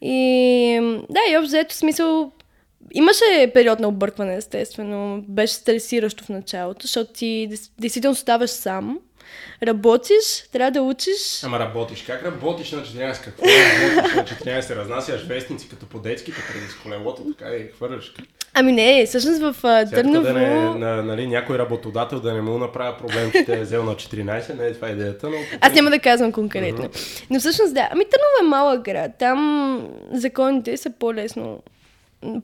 И 0.01 1.01
да, 1.11 1.21
и 1.31 1.37
общо 1.37 1.49
взето 1.49 1.75
смисъл, 1.75 2.33
Имаше 2.93 3.51
период 3.55 3.81
на 3.81 3.89
объркване, 3.89 4.37
естествено. 4.37 5.25
Беше 5.29 5.55
стресиращо 5.55 6.25
в 6.25 6.29
началото, 6.29 6.83
защото 6.83 7.13
ти 7.13 7.51
действително 7.79 8.15
ставаш 8.15 8.51
сам 8.51 8.99
Работиш, 9.63 10.49
трябва 10.53 10.71
да 10.71 10.83
учиш. 10.83 11.45
Ама 11.45 11.59
работиш. 11.59 12.03
Как 12.03 12.25
работиш 12.25 12.73
на 12.73 12.83
14? 12.83 13.25
Какво 13.25 13.45
работиш 13.45 14.15
на 14.15 14.25
14? 14.25 14.77
Разнасяш 14.77 15.27
вестници 15.27 15.69
като 15.69 15.87
по 15.87 15.99
детските 15.99 16.39
преди 16.53 16.67
с 16.67 16.75
колелото, 16.83 17.23
така 17.39 17.55
и 17.55 17.69
хвърляш. 17.77 18.15
Ами 18.55 18.73
не, 18.73 19.07
всъщност 19.07 19.41
в 19.41 19.55
uh, 19.63 19.91
Търново... 19.91 20.23
Да 20.23 20.33
не, 20.33 20.61
на, 20.61 21.03
нали, 21.03 21.27
някой 21.27 21.59
работодател 21.59 22.21
да 22.21 22.35
не 22.35 22.41
му 22.41 22.59
направя 22.59 22.97
проблем, 22.99 23.31
че 23.33 23.45
те 23.45 23.53
е 23.53 23.63
взел 23.63 23.85
на 23.85 23.95
14, 23.95 24.59
не 24.59 24.67
е 24.67 24.73
това 24.73 24.91
идеята, 24.91 25.31
но... 25.31 25.37
Аз 25.61 25.73
няма 25.73 25.91
да 25.91 25.99
казвам 25.99 26.33
конкретно. 26.33 26.85
Uh-huh. 26.85 27.27
Но 27.31 27.41
всъщност 27.41 27.75
да, 27.75 27.89
ами 27.93 28.05
Търново 28.05 28.47
е 28.47 28.49
малък 28.49 28.85
град, 28.85 29.11
там 29.19 29.89
законите 30.13 30.77
са 30.77 30.91
по-лесно 30.91 31.63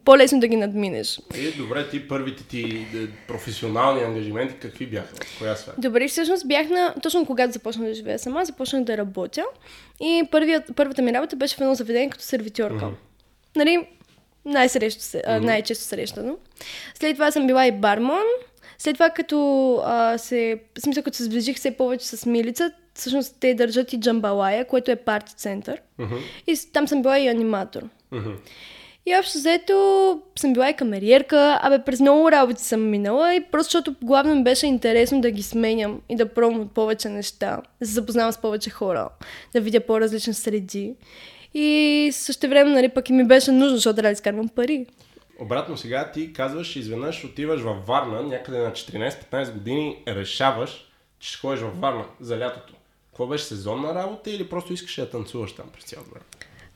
по-лесно 0.04 0.40
да 0.40 0.48
ги 0.48 0.56
надминеш. 0.56 1.20
И 1.38 1.52
добре, 1.52 1.88
ти 1.88 2.08
първите 2.08 2.44
ти 2.44 2.86
е, 2.94 3.26
професионални 3.28 4.02
ангажименти 4.02 4.54
какви 4.54 4.86
бяха? 4.86 5.14
Коя 5.38 5.56
сфера? 5.56 5.74
Добре, 5.78 6.08
всъщност 6.08 6.48
бях 6.48 6.68
на... 6.68 6.94
Точно 7.02 7.26
когато 7.26 7.52
започнах 7.52 7.88
да 7.88 7.94
живея 7.94 8.18
сама, 8.18 8.44
започнах 8.44 8.84
да 8.84 8.96
работя. 8.96 9.44
И 10.00 10.22
първият, 10.30 10.70
първата 10.76 11.02
ми 11.02 11.12
работа 11.12 11.36
беше 11.36 11.56
в 11.56 11.60
едно 11.60 11.74
заведение 11.74 12.10
като 12.10 12.24
сервитьорка. 12.24 12.84
Mm-hmm. 12.84 12.94
Нали, 13.56 13.86
най-срещу, 14.44 15.00
mm-hmm. 15.00 15.38
най-често 15.38 15.84
срещано. 15.84 16.36
След 16.94 17.16
това 17.16 17.30
съм 17.30 17.46
била 17.46 17.66
и 17.66 17.72
барман. 17.72 18.24
След 18.78 18.94
това, 18.94 19.10
като 19.10 19.76
а, 19.84 20.18
се, 20.18 20.60
в 20.78 20.80
смисъл, 20.80 21.02
като 21.02 21.16
се 21.16 21.24
сближих 21.24 21.56
все 21.56 21.70
повече 21.70 22.06
с 22.06 22.26
Милица, 22.26 22.72
всъщност 22.94 23.36
те 23.40 23.54
държат 23.54 23.92
и 23.92 24.00
Джамбалая, 24.00 24.66
което 24.66 24.90
е 24.90 24.96
парти 24.96 25.34
център. 25.36 25.80
Mm-hmm. 26.00 26.18
И 26.46 26.72
там 26.72 26.88
съм 26.88 27.02
била 27.02 27.18
и 27.18 27.28
аниматор. 27.28 27.82
Mm-hmm. 28.12 28.36
И 29.06 29.16
общо 29.18 29.38
взето 29.38 30.20
съм 30.36 30.52
била 30.52 30.70
и 30.70 30.76
камериерка, 30.76 31.58
абе 31.62 31.84
през 31.84 32.00
много 32.00 32.30
работи 32.30 32.64
съм 32.64 32.90
минала 32.90 33.34
и 33.34 33.44
просто 33.52 33.66
защото 33.66 33.94
главно 34.02 34.34
ми 34.34 34.44
беше 34.44 34.66
интересно 34.66 35.20
да 35.20 35.30
ги 35.30 35.42
сменям 35.42 36.00
и 36.08 36.16
да 36.16 36.28
пробвам 36.28 36.60
от 36.60 36.72
повече 36.72 37.08
неща, 37.08 37.62
да 37.80 37.86
се 37.86 37.92
запознавам 37.92 38.32
с 38.32 38.38
повече 38.38 38.70
хора, 38.70 39.08
да 39.54 39.60
видя 39.60 39.80
по-различни 39.80 40.34
среди. 40.34 40.94
И 41.54 42.10
също 42.12 42.48
време, 42.48 42.70
нали, 42.70 42.88
пък 42.88 43.08
и 43.08 43.12
ми 43.12 43.24
беше 43.24 43.52
нужно, 43.52 43.76
защото 43.76 43.96
трябва 43.96 44.08
да 44.08 44.12
изкарвам 44.12 44.48
пари. 44.48 44.86
Обратно 45.40 45.76
сега 45.76 46.10
ти 46.12 46.32
казваш, 46.32 46.76
изведнъж 46.76 47.24
отиваш 47.24 47.60
във 47.60 47.86
Варна, 47.86 48.22
някъде 48.22 48.58
на 48.58 48.70
14-15 48.70 49.52
години 49.52 50.02
решаваш, 50.08 50.92
че 51.18 51.28
ще 51.28 51.40
ходиш 51.40 51.60
във 51.60 51.80
Варна 51.80 52.04
за 52.20 52.38
лятото. 52.38 52.74
Какво 53.08 53.26
беше 53.26 53.44
сезонна 53.44 53.94
работа 53.94 54.30
или 54.30 54.48
просто 54.48 54.72
искаш 54.72 54.96
да 54.96 55.10
танцуваш 55.10 55.52
там 55.52 55.66
през 55.72 55.84
цялото 55.84 56.10
време? 56.10 56.24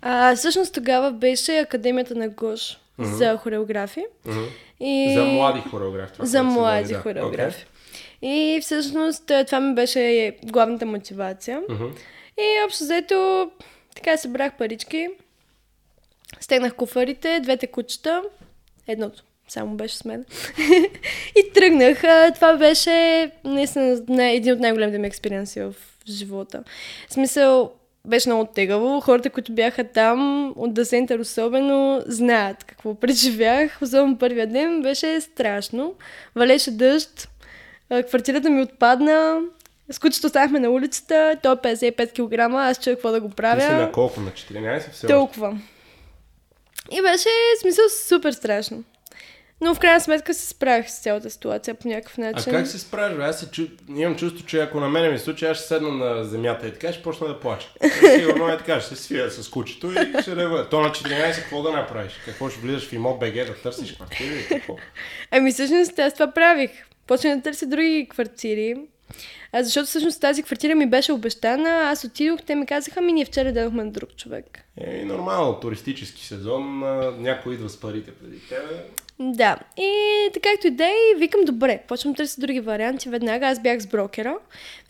А, 0.02 0.36
всъщност 0.36 0.74
тогава 0.74 1.12
беше 1.12 1.58
Академията 1.58 2.14
на 2.14 2.28
Гош 2.28 2.60
mm-hmm. 2.60 3.04
за 3.04 3.36
хореографи. 3.36 4.04
Mm-hmm. 4.26 4.48
И... 4.80 5.14
За 5.14 5.24
млади 5.24 5.60
хореографи. 5.60 6.12
Това, 6.12 6.24
за 6.24 6.42
млади 6.42 6.92
да. 6.92 6.98
хореографи. 7.00 7.64
Okay. 7.64 7.68
И 8.22 8.60
всъщност 8.62 9.32
това 9.46 9.60
ми 9.60 9.74
беше 9.74 10.36
главната 10.44 10.86
мотивация. 10.86 11.60
Mm-hmm. 11.60 11.90
И 12.38 12.64
общо 12.66 12.84
взето 12.84 13.50
така 13.96 14.16
събрах 14.16 14.56
парички, 14.56 15.08
стегнах 16.40 16.74
куфарите, 16.74 17.40
двете 17.40 17.66
кучета, 17.66 18.22
едното 18.86 19.22
само 19.48 19.76
беше 19.76 19.96
с 19.96 20.04
мен. 20.04 20.24
и 21.36 21.52
тръгнах. 21.54 22.02
Това 22.34 22.56
беше 22.56 23.30
наистина 23.44 24.24
един 24.24 24.52
от 24.52 24.60
най-големите 24.60 24.98
ми 24.98 25.06
експериенси 25.06 25.60
в 25.60 25.74
живота. 26.08 26.64
В 27.08 27.12
смисъл, 27.12 27.72
беше 28.06 28.28
много 28.28 28.46
тегаво. 28.54 29.00
Хората, 29.00 29.30
които 29.30 29.52
бяха 29.52 29.84
там, 29.84 30.52
от 30.56 30.74
Дасентър 30.74 31.18
особено, 31.18 32.02
знаят 32.06 32.64
какво 32.64 32.94
преживях. 32.94 33.78
Особено 33.82 34.18
първия 34.18 34.46
ден 34.46 34.82
беше 34.82 35.20
страшно. 35.20 35.94
Валеше 36.34 36.70
дъжд, 36.70 37.28
квартирата 38.08 38.50
ми 38.50 38.62
отпадна, 38.62 39.40
с 39.90 39.98
кучето 39.98 40.26
останахме 40.26 40.60
на 40.60 40.70
улицата, 40.70 41.36
той 41.42 41.52
е 41.52 41.56
55 41.56 42.12
кг, 42.12 42.54
аз 42.54 42.78
чуя 42.78 42.96
какво 42.96 43.10
да 43.10 43.20
го 43.20 43.30
правя. 43.30 43.60
Ти 43.60 43.66
си 43.66 43.72
на 43.72 43.92
колко? 43.92 44.20
На 44.20 44.30
14? 44.30 44.90
Все 44.92 45.06
Толкова. 45.06 45.58
И 46.90 47.02
беше, 47.02 47.28
в 47.56 47.60
смисъл, 47.60 47.84
супер 48.08 48.32
страшно. 48.32 48.84
Но 49.60 49.74
в 49.74 49.78
крайна 49.78 50.00
сметка 50.00 50.34
се 50.34 50.46
справих 50.46 50.90
с 50.90 50.98
цялата 50.98 51.30
ситуация 51.30 51.74
по 51.74 51.88
някакъв 51.88 52.18
начин. 52.18 52.54
А 52.54 52.58
как 52.58 52.66
се 52.66 52.78
справиш? 52.78 53.18
Аз 53.20 53.40
се 53.40 53.50
чу... 53.50 53.62
имам 53.96 54.16
чувство, 54.16 54.46
че 54.46 54.60
ако 54.60 54.80
на 54.80 54.88
мене 54.88 55.08
ми 55.08 55.18
случи, 55.18 55.44
аз 55.46 55.56
ще 55.56 55.66
седна 55.66 55.88
на 55.88 56.24
земята 56.24 56.68
и 56.68 56.72
така 56.72 56.92
ще 56.92 57.02
почна 57.02 57.28
да 57.28 57.40
плача. 57.40 57.68
Сигурно 58.16 58.48
е 58.48 58.58
така, 58.58 58.80
ще 58.80 58.96
се 58.96 59.02
свия 59.02 59.30
с 59.30 59.48
кучето 59.50 59.92
и 59.92 60.22
ще 60.22 60.36
рева. 60.36 60.68
То 60.68 60.80
на 60.80 60.88
14 60.88 61.34
какво 61.34 61.62
да 61.62 61.72
направиш? 61.72 62.12
Какво 62.24 62.50
ще 62.50 62.60
влизаш 62.60 62.88
в 62.88 62.92
имот 62.92 63.20
БГ 63.20 63.34
да 63.34 63.54
търсиш 63.54 63.94
квартири 63.94 64.46
какво? 64.48 64.76
Ами 65.30 65.52
всъщност 65.52 65.98
аз 65.98 66.14
това 66.14 66.32
правих. 66.32 66.70
Почнах 67.06 67.36
да 67.36 67.42
търся 67.42 67.66
други 67.66 68.08
квартири. 68.10 68.76
А 69.52 69.62
защото 69.62 69.86
всъщност 69.86 70.20
тази 70.20 70.42
квартира 70.42 70.74
ми 70.74 70.86
беше 70.86 71.12
обещана, 71.12 71.70
аз 71.70 72.04
отидох, 72.04 72.42
те 72.42 72.54
ми 72.54 72.66
казаха, 72.66 73.00
ми 73.00 73.12
ние 73.12 73.24
вчера 73.24 73.52
дадохме 73.52 73.84
на 73.84 73.90
друг 73.90 74.16
човек. 74.16 74.60
Е, 74.76 75.04
нормално, 75.04 75.60
туристически 75.60 76.26
сезон, 76.26 76.78
някой 77.22 77.54
идва 77.54 77.68
с 77.68 77.80
парите 77.80 78.10
преди 78.10 78.40
тебе. 78.48 78.84
Да, 79.18 79.58
и 79.76 79.90
така 80.34 80.48
както 80.52 80.66
и 80.66 80.70
да 80.70 80.84
е, 80.84 81.18
викам 81.18 81.40
добре, 81.44 81.82
почвам 81.88 82.12
да 82.12 82.16
търся 82.16 82.40
други 82.40 82.60
варианти. 82.60 83.08
Веднага 83.08 83.46
аз 83.46 83.62
бях 83.62 83.80
с 83.80 83.86
брокера. 83.86 84.38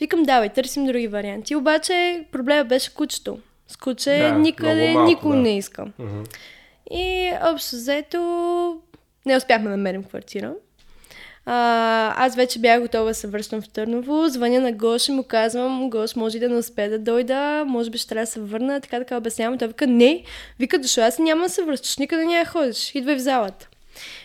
Викам, 0.01 0.23
давай, 0.23 0.49
търсим 0.49 0.87
други 0.87 1.09
варианти. 1.09 1.57
Обаче 1.57 2.25
проблема 2.33 2.65
беше 2.65 2.95
кучето. 2.95 3.39
С 3.69 3.77
куче 3.77 4.11
да, 4.11 4.39
никъде 4.39 4.93
малко, 4.93 5.09
никой 5.09 5.37
да. 5.37 5.43
не 5.43 5.57
искам. 5.57 5.93
Uh-huh. 6.01 6.37
И 6.91 7.33
общо 7.43 7.77
взето 7.77 8.81
не 9.27 9.37
успяхме 9.37 9.71
да 9.71 9.77
намерим 9.77 10.05
квартира. 10.05 10.55
А, 11.49 12.27
аз 12.27 12.37
вече 12.37 12.59
бях 12.59 12.81
готова 12.81 13.05
да 13.05 13.15
се 13.15 13.27
връщам 13.27 13.63
в 13.63 13.69
Търново. 13.69 14.29
Звъня 14.29 14.61
на 14.61 14.73
Гош 14.73 15.09
и 15.09 15.13
му 15.13 15.23
казвам, 15.23 15.91
Гош, 15.91 16.17
може 16.17 16.39
да 16.39 16.49
не 16.49 16.57
успее 16.57 16.89
да 16.89 16.99
дойда, 16.99 17.65
може 17.67 17.91
би 17.91 17.99
ще 17.99 18.09
трябва 18.09 18.23
да 18.23 18.31
се 18.31 18.41
върна, 18.41 18.81
така 18.81 18.99
така 18.99 19.17
обяснявам. 19.17 19.59
Той 19.59 19.69
вика, 19.69 19.87
не, 19.87 20.23
вика, 20.59 20.79
дошло, 20.79 21.03
аз 21.03 21.19
няма 21.19 21.43
да 21.43 21.49
се 21.49 21.63
връщаш, 21.63 21.97
никъде 21.97 22.25
няма 22.25 22.45
да 22.45 22.51
ходиш, 22.51 22.95
идвай 22.95 23.17
в 23.17 23.21
залата. 23.21 23.69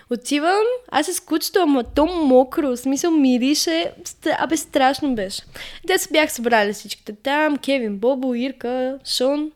Отивам, 0.10 0.64
аз 0.92 1.06
се 1.06 1.14
скучето, 1.14 1.60
ама 1.60 1.84
то 1.84 2.06
мокро, 2.06 2.68
в 2.68 2.78
смисъл 2.78 3.12
мирише, 3.12 3.92
абе 4.40 4.58
страшно 4.58 5.16
беше. 5.16 5.42
Те 5.88 5.98
се 5.98 6.10
бях 6.12 6.32
събрали 6.32 6.74
всичките 6.74 7.14
там, 7.14 7.58
Кевин, 7.58 7.98
Бобо, 7.98 8.36
Ирка, 8.36 9.00
Шон. 9.06 9.52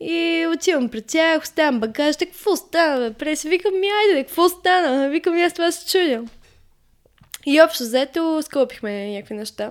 И 0.00 0.46
отивам 0.54 0.88
пред 0.88 1.06
тях, 1.06 1.42
оставям 1.42 1.80
багаж, 1.80 2.16
какво 2.16 2.56
стана, 2.56 3.08
бе? 3.08 3.14
Прес, 3.14 3.42
викам 3.42 3.80
ми, 3.80 3.88
айде, 3.88 4.24
какво 4.24 4.48
стана? 4.48 5.08
Викам, 5.08 5.34
аз 5.34 5.52
това 5.52 5.72
се 5.72 5.90
чудя. 5.90 6.22
И 7.46 7.62
общо 7.62 7.84
взето 7.84 8.42
скълпихме 8.42 9.10
някакви 9.10 9.34
неща. 9.34 9.70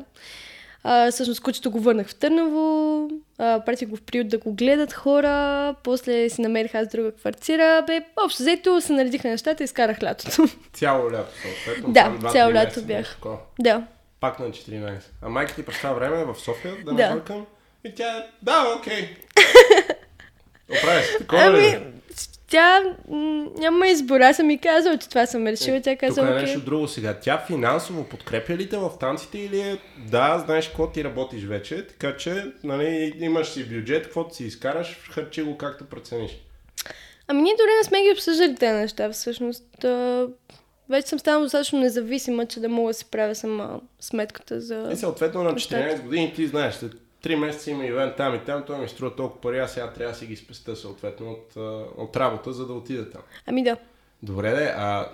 А, 0.84 1.12
всъщност 1.12 1.42
кучето 1.42 1.72
го 1.72 1.80
върнах 1.80 2.08
в 2.08 2.16
Търново, 2.16 3.10
а, 3.38 3.62
пратих 3.66 3.90
го 3.90 3.96
в 3.96 4.02
приют 4.02 4.28
да 4.28 4.38
го 4.38 4.54
гледат 4.54 4.94
хора, 4.94 5.76
после 5.84 6.30
си 6.30 6.42
намерих 6.42 6.76
аз 6.76 6.88
друга 6.88 7.12
квартира. 7.12 7.84
Бе, 7.88 8.02
общо 8.26 8.44
взето 8.44 8.82
се 8.82 8.94
наредиха 8.94 9.28
нещата 9.28 9.64
и 9.64 9.66
изкарах 9.66 10.04
лятото. 10.04 10.48
Цяло 10.74 11.12
лято, 11.12 11.34
съответно? 11.42 11.94
Да, 11.94 12.32
цяло 12.32 12.54
лято 12.54 12.82
бях. 12.82 13.18
Да. 13.60 13.84
Пак 14.20 14.40
на 14.40 14.46
14. 14.46 15.00
А 15.22 15.30
майка 15.30 15.56
ти 15.56 15.66
през 15.66 15.78
това 15.78 15.94
време 15.94 16.22
е 16.22 16.26
в 16.26 16.36
София, 16.36 16.76
да, 16.86 16.94
да. 16.94 17.10
бъркам? 17.14 17.46
И 17.84 17.96
тя, 17.96 18.26
да, 18.42 18.76
окей. 18.78 19.10
Оправи 20.78 21.04
се, 21.04 21.18
такова 21.18 21.44
ами, 21.44 21.60
ли? 21.60 21.80
Тя 22.54 22.82
няма 23.58 23.88
избор. 23.88 24.20
Аз 24.20 24.36
съм 24.36 24.50
и 24.50 24.58
казала, 24.58 24.98
че 24.98 25.10
това 25.10 25.26
съм 25.26 25.48
решила. 25.48 25.82
Тя 25.82 25.96
каза, 25.96 26.22
Тук 26.22 26.30
е 26.30 26.34
нещо 26.34 26.60
друго 26.60 26.88
сега. 26.88 27.18
Тя 27.22 27.44
финансово 27.48 28.04
подкрепя 28.04 28.54
ли 28.54 28.70
те 28.70 28.78
в 28.78 28.92
танците 29.00 29.38
или 29.38 29.60
е 29.60 29.78
да, 30.12 30.44
знаеш 30.46 30.68
какво 30.68 30.92
ти 30.92 31.04
работиш 31.04 31.44
вече, 31.44 31.88
така 31.88 32.18
че 32.18 32.46
нали, 32.64 33.14
имаш 33.20 33.48
си 33.48 33.66
бюджет, 33.66 34.04
каквото 34.04 34.36
си 34.36 34.44
изкараш, 34.44 35.00
харчи 35.12 35.42
го 35.42 35.58
както 35.58 35.86
прецениш. 35.86 36.32
Ами 37.28 37.42
ние 37.42 37.54
дори 37.54 37.72
не 37.78 37.84
сме 37.84 38.02
ги 38.02 38.12
обсъждали 38.12 38.56
тези 38.56 38.74
неща, 38.74 39.12
всъщност. 39.12 39.86
вече 40.90 41.08
съм 41.08 41.20
станала 41.20 41.44
достатъчно 41.44 41.80
независима, 41.80 42.46
че 42.46 42.60
да 42.60 42.70
мога 42.70 42.90
да 42.90 42.94
си 42.94 43.06
правя 43.06 43.36
сама 43.36 43.80
сметката 44.00 44.62
за... 44.62 44.90
И 44.94 44.96
съответно 44.96 45.44
на 45.44 45.54
14 45.54 46.02
години 46.02 46.34
ти 46.36 46.48
знаеш, 46.48 46.76
три 47.24 47.36
месеца 47.36 47.72
има 47.72 47.86
ивент 47.86 48.16
там 48.16 48.36
и 48.36 48.40
там, 48.40 48.64
той 48.68 48.78
ми 48.78 48.88
струва 48.88 49.16
толкова 49.16 49.42
пари, 49.42 49.60
а 49.60 49.68
сега 49.68 49.92
трябва 49.92 50.14
да 50.14 50.20
си 50.20 50.26
ги 50.26 50.36
спеста 50.36 50.76
съответно 50.76 51.32
от, 51.32 51.56
от 51.98 52.18
работа, 52.18 52.54
за 52.54 52.68
да 52.68 52.74
отида 52.74 53.10
там. 53.10 53.22
Ами 53.48 53.64
да. 53.64 53.78
Добре, 54.24 54.52
де, 54.52 54.74
а 54.78 55.10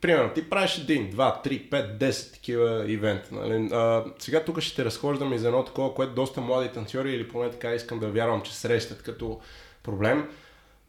примерно, 0.00 0.32
ти 0.34 0.50
правиш 0.50 0.78
един, 0.78 1.10
два, 1.10 1.40
три, 1.42 1.58
пет, 1.58 1.98
десет 1.98 2.32
такива 2.32 2.92
ивента. 2.92 3.34
Нали? 3.34 3.68
А, 3.72 4.04
сега 4.18 4.44
тук 4.44 4.60
ще 4.60 4.76
те 4.76 4.84
разхождам 4.84 5.32
и 5.32 5.38
за 5.38 5.48
едно 5.48 5.64
такова, 5.64 5.94
което 5.94 6.14
доста 6.14 6.40
млади 6.40 6.68
танцори 6.68 7.12
или 7.12 7.28
поне 7.28 7.50
така 7.50 7.74
искам 7.74 7.98
да 7.98 8.08
вярвам, 8.08 8.42
че 8.42 8.56
срещат 8.56 9.02
като 9.02 9.40
проблем 9.82 10.28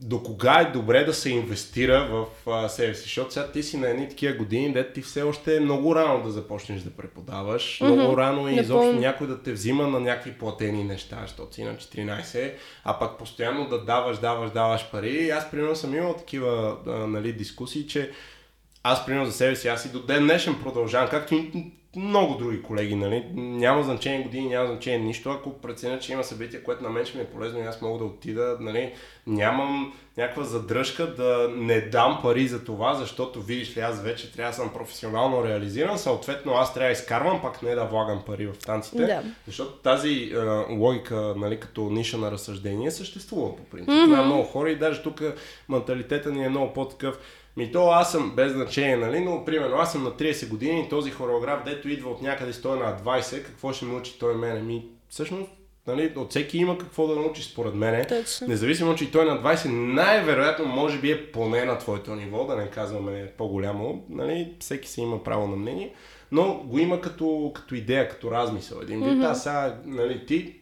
до 0.01 0.23
кога 0.23 0.59
е 0.59 0.71
добре 0.71 1.03
да 1.03 1.13
се 1.13 1.29
инвестира 1.29 2.07
в 2.12 2.49
а, 2.51 2.69
себе 2.69 2.95
си, 2.95 3.01
защото 3.01 3.33
сега 3.33 3.51
ти 3.51 3.63
си 3.63 3.77
на 3.77 3.89
едни 3.89 4.09
такива 4.09 4.33
години, 4.33 4.73
де 4.73 4.93
ти 4.93 5.01
все 5.01 5.21
още 5.21 5.55
е 5.55 5.59
много 5.59 5.95
рано 5.95 6.23
да 6.23 6.31
започнеш 6.31 6.81
да 6.81 6.89
преподаваш, 6.89 7.79
mm-hmm. 7.79 7.93
много 7.93 8.17
рано 8.17 8.49
и 8.49 8.55
изобщо 8.55 8.93
някой 8.93 9.27
да 9.27 9.43
те 9.43 9.51
взима 9.51 9.88
на 9.88 9.99
някакви 9.99 10.33
платени 10.33 10.83
неща, 10.83 11.17
защото 11.21 11.55
си 11.55 11.63
на 11.63 11.75
14, 11.75 12.53
а 12.83 12.99
пък 12.99 13.17
постоянно 13.17 13.69
да 13.69 13.85
даваш, 13.85 14.17
даваш, 14.17 14.51
даваш 14.51 14.91
пари. 14.91 15.12
И 15.12 15.29
аз 15.29 15.51
примерно 15.51 15.75
съм 15.75 15.95
имал 15.95 16.13
такива 16.13 16.77
а, 16.88 16.91
нали, 16.91 17.33
дискусии, 17.33 17.88
че 17.88 18.12
аз 18.83 19.05
примерно 19.05 19.25
за 19.25 19.31
себе 19.31 19.55
си, 19.55 19.67
аз 19.67 19.85
и 19.85 19.91
до 19.91 19.99
ден 19.99 20.23
днешен 20.23 20.55
продължавам, 20.63 21.09
както 21.09 21.35
много 21.95 22.36
други 22.36 22.62
колеги, 22.62 22.95
нали? 22.95 23.25
Няма 23.36 23.84
значение 23.84 24.23
години, 24.23 24.49
няма 24.49 24.67
значение 24.67 24.99
нищо. 24.99 25.30
Ако 25.30 25.54
преценя, 25.54 25.99
че 25.99 26.13
има 26.13 26.23
събитие, 26.23 26.63
което 26.63 26.84
на 26.84 26.89
мен 26.89 27.06
ще 27.06 27.17
ми 27.17 27.23
е 27.23 27.28
полезно 27.28 27.60
и 27.60 27.63
аз 27.63 27.82
мога 27.82 27.99
да 27.99 28.06
отида, 28.06 28.58
нали? 28.60 28.93
Нямам 29.28 29.93
някаква 30.17 30.43
задръжка 30.43 31.15
да 31.15 31.49
не 31.56 31.82
дам 31.82 32.19
пари 32.21 32.47
за 32.47 32.63
това, 32.63 32.93
защото 32.93 33.41
видиш 33.41 33.78
ли, 33.78 33.82
аз 33.82 34.02
вече 34.02 34.32
трябва 34.32 34.52
да 34.52 34.56
съм 34.56 34.73
професионално 34.73 35.45
реализиран, 35.45 35.99
съответно 35.99 36.54
аз 36.54 36.73
трябва 36.73 36.88
да 36.88 36.93
изкарвам, 36.93 37.41
пак 37.41 37.63
не 37.63 37.75
да 37.75 37.86
влагам 37.86 38.23
пари 38.25 38.47
в 38.47 38.58
танците, 38.65 39.06
да. 39.06 39.23
защото 39.45 39.71
тази 39.71 40.32
е, 40.34 40.38
логика, 40.73 41.34
нали, 41.38 41.60
като 41.60 41.82
ниша 41.82 42.17
на 42.17 42.32
разсъждение 42.32 42.91
съществува 42.91 43.56
по 43.56 43.63
принцип. 43.63 43.89
Mm-hmm. 43.89 44.06
Това 44.06 44.21
е 44.21 44.25
много 44.25 44.43
хора 44.43 44.71
и 44.71 44.75
даже 44.75 45.04
тук 45.04 45.21
менталитета 45.69 46.32
ни 46.32 46.45
е 46.45 46.49
много 46.49 46.73
по-такъв 46.73 47.19
ми 47.60 47.72
то 47.72 47.89
аз 47.89 48.12
съм 48.12 48.32
без 48.36 48.52
значение, 48.52 48.98
нали, 48.98 49.19
но 49.19 49.45
примерно 49.45 49.76
аз 49.76 49.91
съм 49.91 50.04
на 50.04 50.12
30 50.12 50.48
години 50.48 50.82
и 50.82 50.89
този 50.89 51.12
хореограф, 51.12 51.63
дето 51.65 51.89
идва 51.89 52.10
от 52.10 52.22
някъде 52.22 52.54
стоя 52.54 52.76
на 52.76 52.98
20, 52.98 53.43
какво 53.43 53.74
ще 53.74 53.86
ме 53.86 53.95
учи 53.95 54.19
той 54.19 54.36
мене? 54.36 54.62
Ми, 54.62 54.86
всъщност, 55.10 55.50
нали, 55.88 56.13
от 56.15 56.30
всеки 56.30 56.58
има 56.58 56.78
какво 56.78 57.08
да 57.08 57.15
научи 57.15 57.43
според 57.43 57.74
мен. 57.74 58.06
Независимо, 58.48 58.95
че 58.95 59.04
и 59.04 59.12
той 59.12 59.26
на 59.26 59.43
20 59.43 59.69
най-вероятно 59.69 60.65
може 60.65 61.00
би 61.00 61.12
е 61.12 61.32
поне 61.32 61.65
на 61.65 61.78
твоето 61.78 62.15
ниво, 62.15 62.45
да 62.45 62.56
не 62.56 62.69
казваме 62.69 63.32
по-голямо, 63.38 64.06
нали, 64.10 64.54
всеки 64.60 64.89
си 64.89 65.02
има 65.02 65.24
право 65.24 65.48
на 65.48 65.56
мнение, 65.56 65.93
но 66.32 66.54
го 66.54 66.80
има 66.80 67.02
като, 67.02 67.52
като 67.56 67.76
идея, 67.76 68.10
като 68.10 68.32
размисъл. 68.32 68.80
Един 68.82 69.00
вид, 69.00 69.13
mm-hmm. 69.13 69.34
сега, 69.34 69.80
нали, 69.86 70.26
ти 70.26 70.60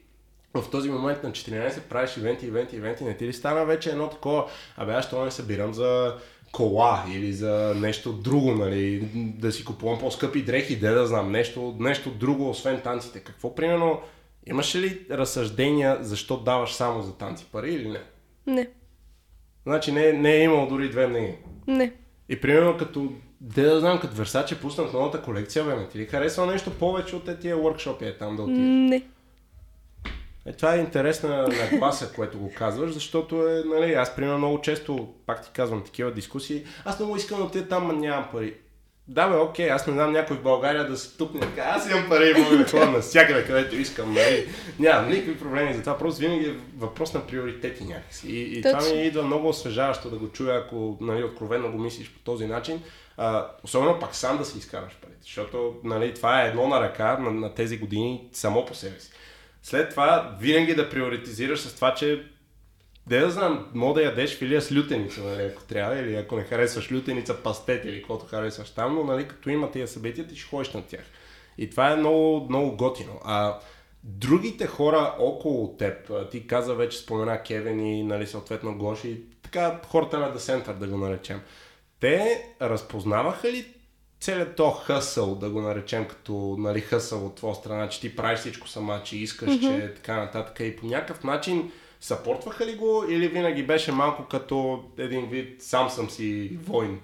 в 0.62 0.70
този 0.72 0.90
момент 0.90 1.24
на 1.24 1.32
14 1.32 1.80
правиш 1.80 2.18
ивенти, 2.18 2.46
ивенти, 2.46 2.76
ивенти, 2.76 3.04
не 3.04 3.18
ти 3.18 3.28
ли 3.28 3.34
стана 3.34 3.66
вече 3.66 3.90
едно 3.90 4.10
такова, 4.10 4.46
абе 4.78 4.94
аз 4.94 5.06
ще 5.06 5.16
не 5.16 5.32
събирам 5.32 5.74
за 5.74 6.16
кола 6.52 7.06
или 7.14 7.34
за 7.34 7.74
нещо 7.76 8.14
друго, 8.14 8.52
нали, 8.52 9.10
да 9.16 9.52
си 9.52 9.66
купувам 9.66 10.00
по-скъпи 10.00 10.44
дрехи, 10.44 10.76
де 10.76 10.90
да 10.90 11.08
знам, 11.08 11.32
нещо, 11.32 11.76
нещо 11.80 12.10
друго, 12.10 12.50
освен 12.50 12.82
танците. 12.82 13.20
Какво, 13.20 13.56
примерно, 13.56 14.02
имаш 14.48 14.76
ли 14.76 15.06
разсъждения 15.12 15.98
защо 16.02 16.38
даваш 16.38 16.74
само 16.74 17.02
за 17.02 17.14
танци 17.14 17.46
пари 17.52 17.74
или 17.74 17.90
не? 17.90 18.00
Не. 18.54 18.70
Значи 19.66 19.92
не, 19.92 20.14
не 20.14 20.36
е 20.36 20.44
имал 20.44 20.68
дори 20.68 20.90
две 20.90 21.08
мнения? 21.08 21.36
Не. 21.68 21.94
И 22.30 22.42
примерно 22.42 22.78
като, 22.78 23.12
де 23.42 23.62
да 23.62 23.80
знам, 23.80 24.00
като 24.00 24.16
Версаче 24.16 24.60
пуснат 24.60 24.94
новата 24.94 25.22
колекция, 25.22 25.64
бе, 25.64 25.76
не 25.76 25.88
ти 25.88 26.00
ли 26.00 26.06
харесва 26.06 26.46
нещо 26.46 26.72
повече 26.80 27.16
от 27.16 27.26
тези 27.26 27.54
workshop 27.54 28.02
е 28.02 28.18
там 28.18 28.36
да 28.36 28.44
отидеш? 28.44 28.62
Не. 28.62 29.04
Е, 30.48 30.54
това 30.54 30.76
е 30.76 30.80
интересна 30.80 31.48
нагласа, 31.48 32.14
което 32.16 32.40
го 32.40 32.52
казваш, 32.58 32.92
защото 32.92 33.48
е, 33.48 33.64
нали, 33.66 33.94
аз 33.94 34.16
примерно 34.16 34.38
много 34.38 34.62
често, 34.62 35.08
пак 35.26 35.44
ти 35.44 35.50
казвам, 35.54 35.84
такива 35.84 36.12
дискусии, 36.12 36.64
аз 36.86 37.00
много 37.00 37.16
искам 37.16 37.38
да 37.38 37.44
отида 37.44 37.68
там, 37.68 37.88
но 37.88 37.94
нямам 37.94 38.28
пари. 38.32 38.54
Да, 39.08 39.28
бе, 39.28 39.36
окей, 39.36 39.70
аз 39.70 39.88
не 39.88 39.94
знам 39.94 40.12
някой 40.12 40.38
в 40.38 40.44
България 40.44 40.88
да 40.88 40.98
се 40.98 41.18
тупне 41.18 41.40
така, 41.40 41.62
аз 41.62 41.90
имам 41.90 42.10
пари 42.10 42.34
мога 42.40 42.58
да 42.58 42.66
ходя 42.66 42.92
навсякъде, 42.92 43.46
където 43.46 43.76
искам, 43.76 44.14
нали? 44.14 44.48
Нямам 44.80 45.10
никакви 45.10 45.40
проблеми 45.40 45.74
за 45.74 45.80
това, 45.80 45.98
просто 45.98 46.22
винаги 46.22 46.46
е 46.46 46.56
въпрос 46.78 47.14
на 47.14 47.28
приоритети 47.28 47.84
някакси. 47.84 48.28
И, 48.28 48.60
и 48.60 48.62
това 48.62 48.82
ми 48.82 49.04
идва 49.04 49.24
много 49.24 49.50
освежаващо 49.50 50.10
да 50.10 50.18
го 50.18 50.32
чуя, 50.32 50.58
ако 50.58 50.98
нали, 51.02 51.24
откровенно 51.24 51.72
го 51.72 51.78
мислиш 51.78 52.12
по 52.12 52.20
този 52.20 52.46
начин. 52.46 52.82
А, 53.18 53.48
особено 53.64 54.00
пак 54.00 54.16
сам 54.16 54.38
да 54.38 54.46
си 54.46 54.58
изкараш 54.58 54.98
парите, 55.02 55.22
защото 55.22 55.76
нали, 55.84 56.14
това 56.14 56.44
е 56.44 56.48
едно 56.48 56.68
на 56.68 56.82
ръка 56.82 57.18
на, 57.18 57.32
на 57.32 57.54
тези 57.54 57.78
години 57.78 58.30
само 58.34 58.66
по 58.66 58.76
себе 58.76 59.00
си. 59.00 59.12
След 59.64 59.90
това 59.90 60.38
винаги 60.40 60.76
да 60.76 60.90
приоритизираш 60.90 61.60
с 61.60 61.76
това, 61.76 61.94
че 61.94 62.24
де 63.08 63.20
да 63.20 63.32
знам, 63.32 63.68
мога 63.74 63.94
да 63.94 64.06
ядеш 64.06 64.38
филия 64.38 64.62
с 64.62 64.72
лютеница, 64.72 65.24
нали, 65.24 65.44
ако 65.44 65.64
трябва, 65.64 66.00
или 66.00 66.16
ако 66.16 66.36
не 66.36 66.44
харесваш 66.44 66.92
лютеница, 66.92 67.44
пастет 67.44 67.86
или 67.86 67.98
каквото 67.98 68.26
харесваш 68.26 68.70
там, 68.70 68.96
но 68.96 69.04
нали, 69.04 69.28
като 69.28 69.50
има 69.50 69.72
тия 69.72 69.88
събития, 69.88 70.28
ти 70.28 70.36
ще 70.36 70.50
ходиш 70.50 70.74
на 70.74 70.82
тях. 70.82 71.04
И 71.58 71.70
това 71.70 71.92
е 71.92 71.96
много, 71.96 72.46
много 72.50 72.78
готино. 72.78 73.20
А 73.26 73.60
другите 74.04 74.68
хора 74.68 75.16
около 75.20 75.78
теб, 75.78 76.12
ти 76.32 76.48
каза 76.48 76.76
вече, 76.76 76.98
спомена 76.98 77.44
Кевин 77.44 77.80
и 77.80 78.04
нали, 78.04 78.28
съответно 78.28 78.78
Гоши, 78.78 79.22
така 79.44 79.80
хората 79.88 80.20
на 80.20 80.36
Center 80.36 80.74
да 80.74 80.88
го 80.88 80.98
наречем. 80.98 81.42
Те 82.00 82.44
разпознаваха 82.62 83.52
ли 83.52 83.66
целият 84.20 84.56
то 84.56 84.72
хъсъл, 84.72 85.36
да 85.36 85.50
го 85.50 85.62
наречем 85.62 86.06
като 86.06 86.56
нали, 86.60 86.82
хъсъл 86.82 87.26
от 87.26 87.36
твоя 87.36 87.56
страна, 87.56 87.90
че 87.90 88.02
ти 88.02 88.16
правиш 88.16 88.40
всичко 88.40 88.68
сама, 88.68 89.02
че 89.04 89.18
искаш, 89.18 89.50
mm-hmm. 89.50 89.88
че 89.88 89.94
така 89.96 90.16
нататък 90.16 90.60
и 90.60 90.76
по 90.76 90.86
някакъв 90.86 91.24
начин 91.24 91.72
съпортваха 92.02 92.66
ли 92.66 92.76
го 92.76 93.06
или 93.10 93.28
винаги 93.28 93.64
беше 93.64 93.92
малко 93.92 94.24
като 94.24 94.84
един 94.98 95.30
вид 95.30 95.64
сам 95.64 95.90
съм 95.90 96.10
си 96.10 96.58
войн? 96.66 97.00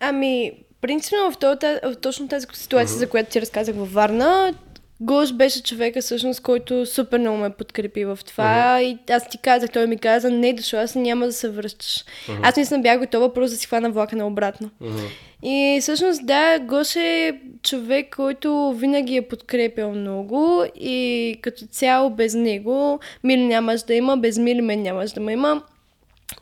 Ами, 0.00 0.52
принципно 0.80 1.30
в, 1.30 1.38
това, 1.38 1.56
в 1.62 1.96
точно 2.00 2.28
тази 2.28 2.46
ситуация, 2.52 2.96
mm-hmm. 2.96 2.98
за 2.98 3.08
която 3.08 3.30
ти 3.30 3.40
разказах 3.40 3.76
във 3.76 3.92
Варна, 3.92 4.54
Гош 5.00 5.32
беше 5.32 5.62
човека, 5.62 6.00
всъщност, 6.00 6.40
който 6.40 6.86
супер 6.86 7.18
много 7.18 7.38
ме 7.38 7.50
подкрепи 7.50 8.04
в 8.04 8.18
това. 8.26 8.44
Uh-huh. 8.44 8.82
И 8.82 9.12
аз 9.12 9.28
ти 9.28 9.38
казах, 9.38 9.70
той 9.70 9.86
ми 9.86 9.98
каза, 9.98 10.30
не 10.30 10.52
дошла, 10.52 10.80
аз 10.80 10.94
няма 10.94 11.26
да 11.26 11.32
се 11.32 11.48
връщаш. 11.48 12.04
Uh-huh. 12.04 12.40
Аз 12.42 12.56
наистина 12.56 12.80
бях 12.80 12.98
готова 12.98 13.34
просто 13.34 13.54
да 13.54 13.56
си 13.56 13.66
хвана 13.66 13.90
влака 13.90 14.16
на 14.16 14.26
обратно. 14.26 14.70
Uh-huh. 14.82 15.08
И 15.42 15.78
всъщност, 15.80 16.26
да, 16.26 16.58
Гош 16.58 16.96
е 16.96 17.40
човек, 17.62 18.16
който 18.16 18.72
винаги 18.72 19.16
е 19.16 19.28
подкрепял 19.28 19.92
много 19.92 20.64
и 20.74 21.36
като 21.42 21.66
цяло 21.66 22.10
без 22.10 22.34
него 22.34 23.00
мили 23.24 23.44
нямаш 23.44 23.82
да 23.82 23.94
има, 23.94 24.16
без 24.16 24.38
мили 24.38 24.60
мен 24.60 24.82
нямаш 24.82 25.12
да 25.12 25.20
ме 25.20 25.32
има. 25.32 25.62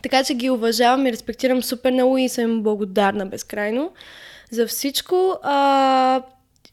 Така 0.02 0.24
че 0.24 0.34
ги 0.34 0.50
уважавам 0.50 1.06
и 1.06 1.12
респектирам 1.12 1.62
супер 1.62 1.92
много 1.92 2.18
и 2.18 2.28
съм 2.28 2.62
благодарна 2.62 3.26
безкрайно 3.26 3.92
за 4.50 4.66
всичко. 4.66 5.38
А, 5.42 6.22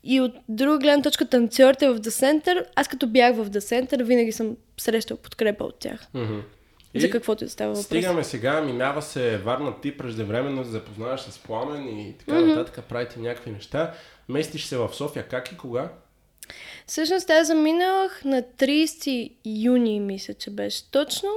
и 0.06 0.22
от 0.22 0.32
друга 0.50 0.78
гледна 0.78 1.02
точка, 1.02 1.26
танцорите 1.26 1.90
в 1.90 2.00
The 2.00 2.10
Center, 2.10 2.66
аз 2.76 2.88
като 2.88 3.08
бях 3.08 3.36
в 3.36 3.50
The 3.50 3.60
Center, 3.60 4.04
винаги 4.04 4.32
съм 4.32 4.58
срещал 4.78 5.18
подкрепа 5.18 5.64
от 5.64 5.80
тях. 5.80 6.08
Mm-hmm. 6.16 6.42
За 6.96 7.10
каквото 7.10 7.44
и 7.44 7.50
става 7.50 7.70
въпрос. 7.70 7.86
Стигаме 7.86 8.24
сега, 8.24 8.62
минава 8.62 9.02
се 9.02 9.38
Варна 9.38 9.82
ти 9.82 9.98
преждевременно 9.98 10.64
да 10.64 10.70
запознаваш 10.70 11.22
с 11.22 11.40
Пламен 11.40 12.00
и 12.00 12.16
така 12.18 12.32
mm-hmm. 12.32 12.56
нататък, 12.56 12.86
правите 12.90 13.20
някакви 13.20 13.52
неща. 13.52 13.94
Местиш 14.30 14.66
се 14.66 14.78
в 14.78 14.90
София. 14.94 15.28
Как 15.28 15.52
и 15.52 15.58
кога? 15.58 15.90
Всъщност 16.88 17.30
аз 17.30 17.48
заминах 17.48 18.26
на 18.26 18.42
30 18.42 19.32
юни, 19.46 20.00
мисля, 20.00 20.34
че 20.34 20.50
беше 20.50 20.92
точно, 20.92 21.30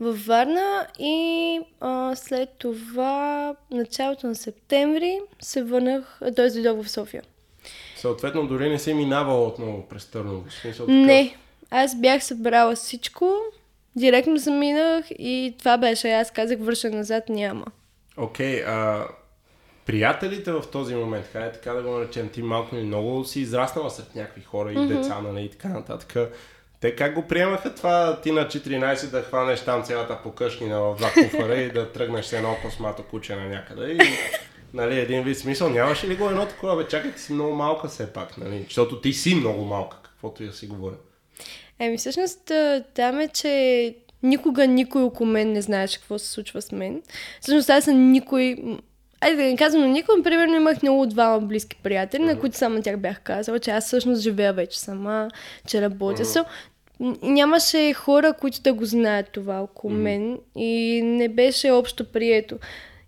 във 0.00 0.26
Варна 0.26 0.86
и 0.98 1.60
а, 1.80 2.16
след 2.16 2.48
това, 2.58 3.54
началото 3.70 4.26
на 4.26 4.34
септември, 4.34 5.20
се 5.40 5.62
върнах, 5.62 6.20
т.е. 6.36 6.50
дойдох 6.50 6.84
в 6.84 6.90
София. 6.90 7.22
Съответно, 8.00 8.46
дори 8.46 8.68
не 8.68 8.78
си 8.78 8.94
минавала 8.94 9.46
отново 9.46 9.88
през 9.88 10.06
Търново. 10.06 10.44
Не, 10.88 11.36
аз 11.70 12.00
бях 12.00 12.24
събрала 12.24 12.74
всичко, 12.74 13.34
директно 13.96 14.36
заминах 14.36 15.04
и 15.10 15.54
това 15.58 15.78
беше. 15.78 16.12
Аз 16.12 16.30
казах, 16.30 16.58
върша 16.60 16.90
назад, 16.90 17.28
няма. 17.28 17.64
Окей, 18.16 18.62
okay, 18.62 18.68
а 18.68 19.06
приятелите 19.86 20.52
в 20.52 20.62
този 20.72 20.94
момент, 20.94 21.26
хайде 21.32 21.52
така 21.52 21.72
да 21.72 21.82
го 21.82 21.90
наречем, 21.90 22.28
ти 22.28 22.42
малко 22.42 22.76
или 22.76 22.82
много 22.82 23.24
си 23.24 23.40
израснала 23.40 23.90
сред 23.90 24.14
някакви 24.14 24.42
хора 24.42 24.72
и 24.72 24.76
mm-hmm. 24.76 24.96
деца, 24.96 25.20
нали, 25.20 25.44
и 25.44 25.50
така 25.50 25.68
нататък. 25.68 26.32
Те 26.80 26.96
как 26.96 27.14
го 27.14 27.28
приемаха 27.28 27.74
това 27.74 28.20
ти 28.20 28.32
на 28.32 28.46
14 28.46 29.10
да 29.10 29.22
хванеш 29.22 29.60
там 29.60 29.82
цялата 29.82 30.18
покъшнина 30.22 30.80
в 30.80 30.96
два 30.96 31.10
куфара 31.10 31.56
и 31.56 31.72
да 31.72 31.92
тръгнеш 31.92 32.26
с 32.26 32.32
едно 32.32 32.56
космато 32.62 33.02
куче 33.02 33.36
на 33.36 33.48
някъде 33.48 33.92
и 33.92 33.98
нали, 34.74 35.00
един 35.00 35.22
вид 35.22 35.38
смисъл. 35.38 35.68
Нямаше 35.70 36.08
ли 36.08 36.16
го 36.16 36.28
едно 36.28 36.46
такова, 36.46 36.76
бе, 36.76 36.88
чакай, 36.88 37.12
ти 37.12 37.20
си 37.20 37.32
много 37.32 37.54
малка 37.54 37.88
все 37.88 38.12
пак, 38.12 38.38
нали? 38.38 38.62
Защото 38.64 39.00
ти 39.00 39.12
си 39.12 39.34
много 39.34 39.64
малка, 39.64 39.98
каквото 40.02 40.42
и 40.42 40.46
да 40.46 40.52
си 40.52 40.66
говоря. 40.66 40.94
Еми, 41.78 41.98
всъщност, 41.98 42.52
там 42.94 43.20
е, 43.20 43.28
че 43.28 43.94
никога 44.22 44.66
никой 44.66 45.02
около 45.02 45.30
мен 45.30 45.52
не 45.52 45.62
знаеше 45.62 45.98
какво 45.98 46.18
се 46.18 46.28
случва 46.28 46.62
с 46.62 46.72
мен. 46.72 47.02
Всъщност, 47.40 47.70
аз 47.70 47.84
съм 47.84 48.10
никой... 48.10 48.56
Айде 49.20 49.36
да 49.36 49.42
не 49.42 49.56
казвам 49.56 49.82
на 49.82 49.88
никой, 49.88 50.22
примерно 50.22 50.56
имах 50.56 50.82
много 50.82 51.06
двама 51.06 51.40
близки 51.40 51.76
приятели, 51.82 52.22
mm-hmm. 52.22 52.34
на 52.34 52.40
които 52.40 52.56
само 52.56 52.82
тях 52.82 52.96
бях 52.96 53.20
казала, 53.20 53.58
че 53.58 53.70
аз 53.70 53.86
всъщност 53.86 54.22
живея 54.22 54.52
вече 54.52 54.80
сама, 54.80 55.28
че 55.66 55.80
работя. 55.80 56.24
Mm-hmm. 56.24 57.22
нямаше 57.22 57.92
хора, 57.92 58.32
които 58.32 58.62
да 58.62 58.72
го 58.72 58.84
знаят 58.84 59.30
това 59.32 59.60
около 59.60 59.92
mm-hmm. 59.92 59.96
мен 59.96 60.38
и 60.56 61.02
не 61.04 61.28
беше 61.28 61.70
общо 61.70 62.12
прието. 62.12 62.58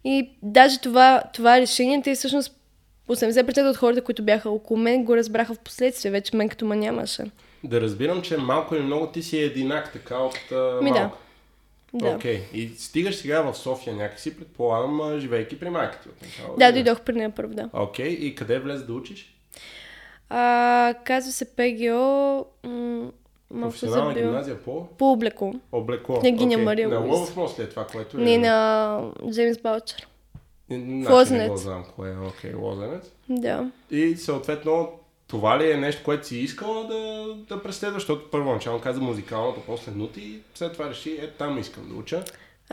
И 0.05 0.31
даже 0.43 0.81
това, 0.81 1.23
това 1.35 1.61
решение, 1.61 2.03
те 2.03 2.15
всъщност 2.15 2.57
80% 3.09 3.71
от 3.71 3.77
хората, 3.77 4.03
които 4.03 4.23
бяха 4.23 4.51
около 4.51 4.81
мен, 4.81 5.05
го 5.05 5.17
разбраха 5.17 5.55
в 5.55 5.59
последствие. 5.59 6.11
Вече 6.11 6.37
мен 6.37 6.49
като 6.49 6.65
ма 6.65 6.77
нямаше. 6.77 7.25
Да 7.65 7.81
разбирам, 7.81 8.23
че 8.23 8.37
малко 8.37 8.75
или 8.75 8.83
много 8.83 9.07
ти 9.07 9.23
си 9.23 9.39
единак, 9.39 9.93
така 9.93 10.19
от 10.19 10.35
uh, 10.35 10.83
Ми 10.83 10.93
да. 10.93 11.01
малко. 11.01 11.19
Да. 11.95 12.09
Окей. 12.09 12.43
И 12.53 12.69
стигаш 12.69 13.17
сега 13.17 13.43
в 13.43 13.55
София 13.55 13.97
някакси, 13.97 14.37
предполагам, 14.37 15.01
а, 15.01 15.21
живейки 15.21 15.61
при 15.61 15.71
майка 15.71 15.99
ти. 16.03 16.09
Да, 16.59 16.67
или? 16.67 16.73
дойдох 16.73 17.01
при 17.01 17.13
нея 17.15 17.31
първо, 17.31 17.55
да. 17.55 17.69
Окей. 17.73 18.09
И 18.09 18.35
къде 18.35 18.59
влезе 18.59 18.85
да 18.85 18.93
учиш? 18.93 19.35
А, 20.29 20.95
казва 21.05 21.33
се 21.33 21.45
ПГО. 21.45 22.47
М- 22.65 23.11
малко 23.53 23.71
Професионална 23.71 24.11
забила. 24.11 24.27
гимназия 24.27 24.59
по 24.59 24.87
По 24.89 25.13
облекло. 25.13 25.55
облекло. 25.73 26.21
Княгиня 26.21 26.55
Окей. 26.55 26.65
Мария 26.65 26.89
На 26.89 26.99
Луис. 26.99 27.11
Лъвов 27.11 27.37
мост 27.37 27.59
ли 27.59 27.63
е 27.63 27.69
това, 27.69 27.87
което 27.87 28.19
е? 28.19 28.21
Не 28.21 28.39
на 28.39 29.11
Джеймс 29.31 29.59
Балчер. 29.59 30.09
Значи 30.71 30.85
Не 30.85 31.05
го 31.05 31.13
Лозенец. 31.13 31.61
знам 31.61 31.85
кое 31.97 32.11
е. 32.11 32.19
Окей, 32.19 32.55
Лозенец. 32.55 33.13
Да. 33.29 33.71
И 33.91 34.17
съответно, 34.17 34.89
това 35.27 35.59
ли 35.59 35.71
е 35.71 35.77
нещо, 35.77 36.03
което 36.05 36.27
си 36.27 36.37
искала 36.39 36.85
да, 36.85 37.27
да 37.49 37.63
преследваш? 37.63 38.03
Защото 38.03 38.31
първоначално 38.31 38.81
каза 38.81 39.01
музикалното, 39.01 39.61
после 39.67 39.93
нути 39.93 40.21
и 40.21 40.39
след 40.55 40.73
това 40.73 40.91
реши, 40.91 41.11
е 41.13 41.29
там 41.29 41.59
искам 41.59 41.89
да 41.89 41.95
уча. 41.95 42.25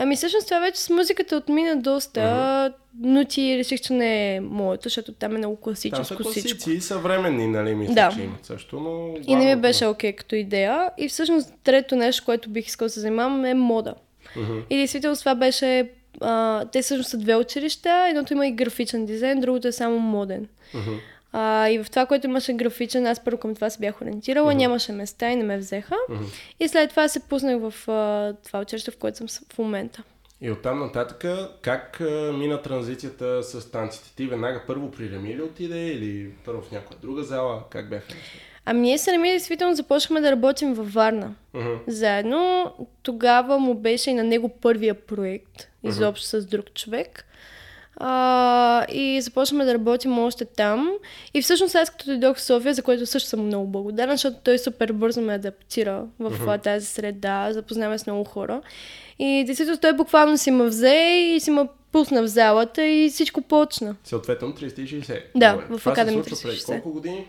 Ами 0.01 0.15
всъщност 0.15 0.47
това 0.47 0.59
вече 0.59 0.81
с 0.81 0.89
музиката 0.89 1.35
отмина 1.35 1.75
доста, 1.75 2.73
но 2.99 3.25
ти 3.25 3.57
реших, 3.57 3.81
че 3.81 3.93
не 3.93 4.35
е 4.35 4.39
моето, 4.41 4.83
защото 4.83 5.11
там 5.11 5.35
е 5.35 5.37
много 5.37 5.55
Там 5.55 5.75
са 5.75 5.81
класическо 5.81 6.23
всичко. 6.31 6.47
класици 6.57 6.71
и 6.71 6.81
съвременни, 6.81 7.47
нали, 7.47 7.75
мисля, 7.75 7.93
Да. 7.93 8.11
че 8.15 8.21
имат 8.21 8.45
също, 8.45 8.79
но... 8.79 9.13
И 9.27 9.35
не 9.35 9.55
ми 9.55 9.61
беше 9.61 9.85
окей 9.85 10.13
като 10.13 10.35
идея. 10.35 10.89
И 10.97 11.09
всъщност 11.09 11.53
трето 11.63 11.95
нещо, 11.95 12.25
което 12.25 12.49
бих 12.49 12.67
искал 12.67 12.85
да 12.85 12.89
се 12.89 12.99
занимавам 12.99 13.45
е 13.45 13.53
мода. 13.53 13.93
Мгм. 14.35 14.57
И 14.69 14.77
действително 14.77 15.17
това 15.17 15.35
беше... 15.35 15.89
А, 16.21 16.65
те 16.65 16.81
всъщност 16.81 17.09
са 17.09 17.17
две 17.17 17.35
училища. 17.35 18.05
Едното 18.09 18.33
има 18.33 18.47
и 18.47 18.51
графичен 18.51 19.05
дизайн, 19.05 19.39
другото 19.39 19.67
е 19.67 19.71
само 19.71 19.99
моден. 19.99 20.47
Мгм. 20.73 20.91
А, 21.31 21.69
и 21.69 21.83
в 21.83 21.89
това, 21.89 22.05
което 22.05 22.27
имаше 22.27 22.53
графичен, 22.53 23.07
аз 23.07 23.23
първо 23.23 23.37
към 23.37 23.55
това 23.55 23.69
се 23.69 23.79
бях 23.79 24.01
ориентирала, 24.01 24.53
нямаше 24.53 24.91
места 24.91 25.29
и 25.29 25.35
не 25.35 25.43
ме 25.43 25.57
взеха. 25.57 25.95
Мгм. 26.09 26.23
И 26.59 26.67
след 26.67 26.89
това 26.89 27.07
се 27.07 27.19
пуснах 27.19 27.59
в 27.61 27.89
а, 27.89 28.33
това 28.45 28.59
училище, 28.59 28.91
в 28.91 28.97
което 28.97 29.17
съм 29.17 29.27
в 29.53 29.57
момента. 29.57 30.03
И 30.41 30.51
оттам 30.51 30.79
нататък, 30.79 31.25
как 31.61 32.01
а, 32.01 32.33
мина 32.33 32.61
транзицията 32.61 33.43
с 33.43 33.71
танците? 33.71 34.15
Ти 34.15 34.27
веднага 34.27 34.61
първо 34.67 34.91
при 34.91 35.11
Реми 35.11 35.35
ли 35.35 35.41
отиде 35.41 35.87
или 35.87 36.31
първо 36.45 36.61
в 36.61 36.71
някоя 36.71 36.99
друга 37.01 37.23
зала? 37.23 37.63
Как 37.69 37.89
бяха 37.89 38.13
нещата? 38.13 38.43
Ами 38.65 38.81
ние 38.81 38.97
с 38.97 39.07
Реми 39.07 39.31
действително 39.31 39.75
започнахме 39.75 40.21
да 40.21 40.31
работим 40.31 40.73
във 40.73 40.93
Варна. 40.93 41.35
Мгм. 41.53 41.73
Заедно 41.87 42.73
тогава 43.03 43.59
му 43.59 43.73
беше 43.73 44.09
и 44.09 44.13
на 44.13 44.23
него 44.23 44.49
първия 44.49 44.93
проект, 44.93 45.67
изобщо 45.83 46.25
с 46.25 46.45
друг 46.45 46.73
човек. 46.73 47.25
А, 47.99 48.85
и 48.91 49.21
започнахме 49.21 49.65
да 49.65 49.73
работим 49.73 50.19
още 50.19 50.45
там. 50.45 50.91
И 51.33 51.41
всъщност 51.41 51.75
аз 51.75 51.89
като 51.89 52.05
дойдох 52.05 52.37
в 52.37 52.41
София, 52.41 52.73
за 52.73 52.83
което 52.83 53.05
също 53.05 53.29
съм 53.29 53.45
много 53.45 53.67
благодарна, 53.67 54.13
защото 54.13 54.37
той 54.43 54.57
супер 54.57 54.91
бързо 54.91 55.21
ме 55.21 55.33
адаптира 55.33 56.05
в 56.19 56.49
а, 56.49 56.57
тази 56.57 56.85
среда, 56.85 57.49
запознаваме 57.51 57.97
с 57.97 58.07
много 58.07 58.23
хора. 58.23 58.61
И 59.19 59.43
действително 59.45 59.79
той 59.79 59.93
буквално 59.93 60.37
си 60.37 60.51
ме 60.51 60.65
взе 60.65 60.95
и 61.35 61.39
си 61.39 61.51
ме 61.51 61.67
пусна 61.91 62.23
в 62.23 62.27
залата 62.27 62.85
и 62.85 63.09
всичко 63.09 63.41
почна. 63.41 63.95
Съответно 64.03 64.47
360. 64.53 65.21
Да, 65.35 65.51
Добре. 65.53 65.65
в 65.69 65.79
Това 65.79 65.95
се 65.95 66.11
случва 66.11 66.37
преди 66.43 66.57
360. 66.57 66.65
колко 66.65 66.91
години? 66.91 67.25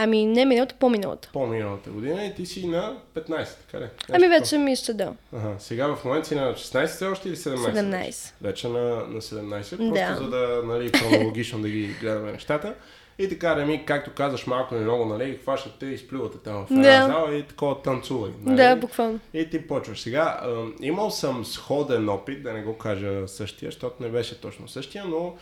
Ами 0.00 0.26
не 0.26 0.44
миналото, 0.44 0.74
по-миналото. 0.78 1.28
По-миналата 1.32 1.90
година 1.90 2.24
и 2.24 2.34
ти 2.34 2.46
си 2.46 2.66
на 2.66 2.96
15, 3.14 3.48
така 3.56 3.78
ли? 3.78 3.82
Нещо 3.82 3.96
Ами 4.08 4.18
такова. 4.18 4.28
вече 4.40 4.58
мисля, 4.58 4.94
да. 4.94 5.12
Ага, 5.36 5.54
сега 5.58 5.94
в 5.96 6.04
момента 6.04 6.28
си 6.28 6.34
на 6.34 6.54
16 6.54 6.86
все 6.86 7.06
още 7.06 7.28
или 7.28 7.36
17? 7.36 7.56
17. 7.56 8.32
Вече 8.42 8.68
на, 8.68 8.80
на 8.88 9.20
17, 9.20 9.76
просто 9.76 9.94
Да. 9.94 10.16
за 10.16 10.30
да, 10.30 10.62
нали, 10.64 10.88
хронологично 10.88 11.58
да 11.62 11.68
ги 11.68 11.86
гледаме 12.00 12.32
нещата. 12.32 12.74
И 13.18 13.28
така, 13.28 13.56
Реми, 13.56 13.84
както 13.86 14.10
казваш 14.14 14.46
малко 14.46 14.74
или 14.74 14.82
много, 14.82 15.04
нали, 15.04 15.38
хващате 15.42 15.86
и 15.86 15.94
изплювате 15.94 16.38
там 16.38 16.66
в 16.66 16.70
една 16.70 16.82
Да. 17.00 17.06
зала 17.06 17.34
и 17.34 17.42
такова 17.42 17.82
танцувай. 17.82 18.32
Нали? 18.42 18.56
Да, 18.56 18.76
буквално. 18.76 19.20
И 19.34 19.50
ти 19.50 19.66
почваш. 19.66 20.00
Сега, 20.00 20.40
а, 20.42 20.64
имал 20.80 21.10
съм 21.10 21.44
сходен 21.44 22.08
опит, 22.08 22.42
да 22.42 22.52
не 22.52 22.62
го 22.62 22.78
кажа 22.78 23.28
същия, 23.28 23.68
защото 23.70 24.02
не 24.02 24.08
беше 24.08 24.40
точно 24.40 24.68
същия, 24.68 25.04
но 25.04 25.34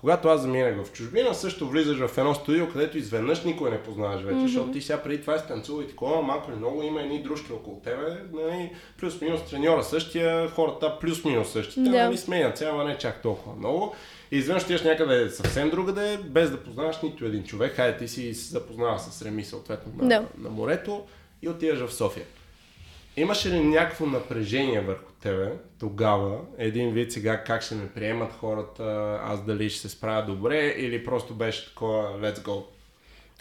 когато 0.00 0.28
аз 0.28 0.40
заминах 0.40 0.84
в 0.84 0.92
чужбина, 0.92 1.34
също 1.34 1.68
влизаш 1.68 1.98
в 1.98 2.18
едно 2.18 2.34
студио, 2.34 2.68
където 2.68 2.98
изведнъж 2.98 3.44
никой 3.44 3.70
не 3.70 3.82
познаваш 3.82 4.22
вече, 4.22 4.36
mm-hmm. 4.36 4.46
защото 4.46 4.70
ти 4.72 4.80
сега 4.80 5.02
преди 5.02 5.20
това 5.20 5.38
си 5.38 5.44
танцува 5.48 5.82
и 5.82 5.88
такова, 5.88 6.22
малко 6.22 6.50
или 6.50 6.58
много 6.58 6.82
има 6.82 7.02
едни 7.02 7.22
дружки 7.22 7.52
около 7.52 7.80
тебе, 7.80 8.16
нали, 8.32 8.70
плюс-минус 9.00 9.42
треньора 9.50 9.82
същия, 9.82 10.48
хората 10.48 10.98
плюс-минус 11.00 11.48
същите, 11.48 11.80
Да. 11.80 11.90
нали, 11.90 12.16
сменят 12.18 12.62
ама 12.62 12.84
не 12.84 12.98
чак 12.98 13.22
толкова 13.22 13.56
много. 13.56 13.94
И 14.30 14.36
изведнъж 14.36 14.62
отиваш 14.62 14.82
някъде 14.82 15.30
съвсем 15.30 15.70
другаде, 15.70 16.18
без 16.24 16.50
да 16.50 16.56
познаваш 16.56 16.96
нито 17.02 17.24
един 17.24 17.44
човек. 17.44 17.74
Хайде, 17.74 17.98
ти 17.98 18.08
си 18.08 18.34
се 18.34 18.50
запознава 18.50 18.98
с 18.98 19.22
Реми, 19.22 19.44
съответно, 19.44 19.92
на, 19.96 20.08
Да. 20.08 20.24
на 20.38 20.50
морето 20.50 21.02
и 21.42 21.48
отиваш 21.48 21.86
в 21.86 21.94
София. 21.94 22.24
Имаше 23.18 23.50
ли 23.50 23.60
някакво 23.60 24.06
напрежение 24.06 24.80
върху 24.80 25.12
тебе 25.22 25.52
тогава? 25.80 26.38
Един 26.58 26.92
вид 26.92 27.12
сега 27.12 27.44
как 27.44 27.62
ще 27.62 27.74
ме 27.74 27.88
приемат 27.88 28.32
хората, 28.32 29.18
аз 29.24 29.44
дали 29.44 29.70
ще 29.70 29.80
се 29.80 29.88
справя 29.88 30.26
добре 30.26 30.74
или 30.78 31.04
просто 31.04 31.34
беше 31.34 31.68
такова 31.68 32.02
let's 32.02 32.38
go? 32.38 32.64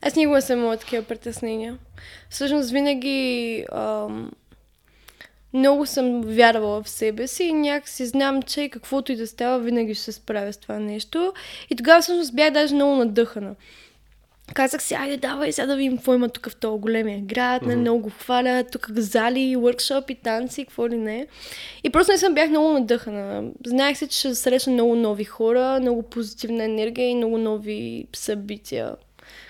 Аз 0.02 0.16
никога 0.16 0.42
съм 0.42 0.60
имала 0.60 0.78
такива 0.78 1.04
притеснения. 1.04 1.78
Всъщност 2.30 2.72
винаги 2.72 3.66
ам, 3.72 4.32
много 5.54 5.86
съм 5.86 6.22
вярвала 6.22 6.84
в 6.84 6.90
себе 6.90 7.28
си 7.28 7.44
и 7.44 7.54
някакси 7.54 8.06
знам, 8.06 8.42
че 8.42 8.70
каквото 8.70 9.12
и 9.12 9.16
да 9.16 9.28
става, 9.28 9.60
винаги 9.60 9.96
ще 9.96 10.04
се 10.04 10.12
справя 10.12 10.54
с 10.54 10.58
това 10.58 10.80
нещо. 10.80 11.34
И 11.70 11.76
тогава 11.76 12.02
всъщност 12.02 12.36
бях 12.36 12.52
даже 12.54 12.76
много 12.76 12.96
надъхана. 12.96 13.56
Казах 14.54 14.84
си, 14.84 14.94
айде 14.94 15.18
давай 15.18 15.52
сега 15.52 15.66
да 15.66 15.76
видим 15.76 15.98
какво 15.98 16.14
има 16.14 16.30
тук 16.30 16.50
в 16.50 16.56
този 16.56 16.82
големия 16.82 17.22
град, 17.22 17.64
mm-hmm. 17.64 17.76
много 17.76 18.00
го 18.00 18.10
хваля, 18.10 18.64
тук 18.72 18.90
зали, 18.96 19.56
въркшопи, 19.56 20.16
танци, 20.16 20.66
какво 20.66 20.90
ли 20.90 20.98
не. 20.98 21.28
И 21.84 21.90
просто 21.90 22.12
не 22.12 22.18
съм 22.18 22.34
бях 22.34 22.50
много 22.50 22.74
надъхана. 22.74 23.52
Знаех 23.66 23.98
се, 23.98 24.08
че 24.08 24.20
ще 24.20 24.36
срещна 24.36 24.74
много 24.74 24.96
нови 24.96 25.24
хора, 25.24 25.80
много 25.82 26.04
позитивна 26.04 26.64
енергия 26.64 27.10
и 27.10 27.16
много 27.16 27.38
нови 27.38 28.08
събития, 28.16 28.96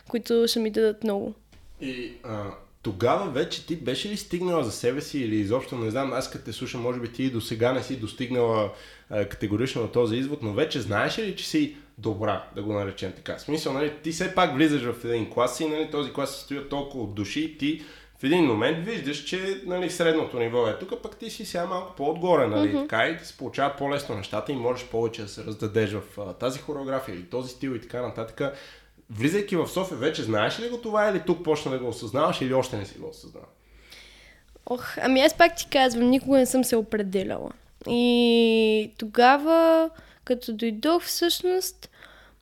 които 0.10 0.48
ще 0.48 0.60
ми 0.60 0.70
дадат 0.70 1.04
много. 1.04 1.34
И 1.82 2.12
а, 2.24 2.44
тогава 2.82 3.32
вече 3.32 3.66
ти 3.66 3.76
беше 3.76 4.10
ли 4.10 4.18
стигнала 4.18 4.64
за 4.64 4.72
себе 4.72 5.02
си 5.02 5.20
или 5.20 5.36
изобщо 5.36 5.78
не 5.78 5.92
знам, 5.92 6.14
аз 6.14 6.30
като 6.30 6.46
те 6.46 6.54
слушам, 6.54 6.82
може 6.82 7.00
би 7.00 7.12
ти 7.12 7.24
и 7.24 7.32
до 7.32 7.42
сега 7.42 7.74
не 7.74 7.84
си 7.84 7.96
достигнала 7.96 8.72
а, 9.10 9.26
категорично 9.26 9.82
на 9.82 9.92
този 9.92 10.16
извод, 10.16 10.44
но 10.44 10.54
вече 10.54 10.82
знаеш 10.82 11.20
ли, 11.20 11.36
че 11.36 11.48
си 11.48 11.76
добра, 11.98 12.44
да 12.56 12.64
го 12.64 12.74
наречем 12.74 13.12
така. 13.12 13.36
В 13.36 13.42
смисъл, 13.42 13.74
нали, 13.74 13.94
ти 14.04 14.12
все 14.12 14.36
пак 14.36 14.56
влизаш 14.56 14.82
в 14.82 15.06
един 15.06 15.30
клас 15.30 15.60
и 15.60 15.70
нали, 15.70 15.92
този 15.92 16.14
клас 16.14 16.36
се 16.36 16.42
стои 16.42 16.60
от 16.60 16.70
толкова 16.70 17.04
от 17.04 17.16
души 17.16 17.42
и 17.42 17.58
ти 17.58 17.84
в 18.20 18.24
един 18.24 18.46
момент 18.46 18.86
виждаш, 18.86 19.24
че 19.24 19.62
нали, 19.66 19.90
средното 19.90 20.40
ниво 20.40 20.68
е 20.68 20.80
тук, 20.80 21.02
пък 21.04 21.18
ти 21.18 21.30
си 21.30 21.46
сега 21.46 21.66
малко 21.66 21.96
по-отгоре, 21.96 22.48
нали, 22.48 22.74
mm-hmm. 22.74 22.82
така 22.82 23.08
и 23.08 23.18
ти 23.18 23.26
се 23.26 23.38
получават 23.38 23.78
по-лесно 23.78 24.16
нещата 24.16 24.52
и 24.52 24.56
можеш 24.56 24.86
повече 24.86 25.22
да 25.22 25.28
се 25.28 25.44
раздадеш 25.44 25.92
в 25.92 26.02
а, 26.18 26.34
тази 26.34 26.60
хореография 26.60 27.16
или 27.16 27.24
този 27.24 27.50
стил 27.50 27.70
и 27.70 27.82
така 27.82 28.02
нататък. 28.02 28.58
Влизайки 29.10 29.56
в 29.56 29.68
София, 29.68 29.98
вече 29.98 30.24
знаеш 30.24 30.60
ли 30.60 30.70
го 30.70 30.78
това 30.78 31.10
или 31.10 31.22
тук 31.26 31.44
почна 31.44 31.72
да 31.72 31.80
го 31.80 31.88
осъзнаваш 31.88 32.42
или 32.42 32.54
още 32.54 32.78
не 32.78 32.86
си 32.86 32.98
го 32.98 33.10
осъзнал? 33.10 33.46
Ох, 34.66 34.98
ами 35.02 35.22
аз 35.22 35.38
пак 35.38 35.56
ти 35.56 35.68
казвам, 35.72 36.10
никога 36.10 36.38
не 36.38 36.46
съм 36.46 36.64
се 36.64 36.76
определяла. 36.76 37.52
И 37.88 38.92
тогава, 38.98 39.90
като 40.28 40.54
дойдох 40.54 41.04
всъщност, 41.04 41.90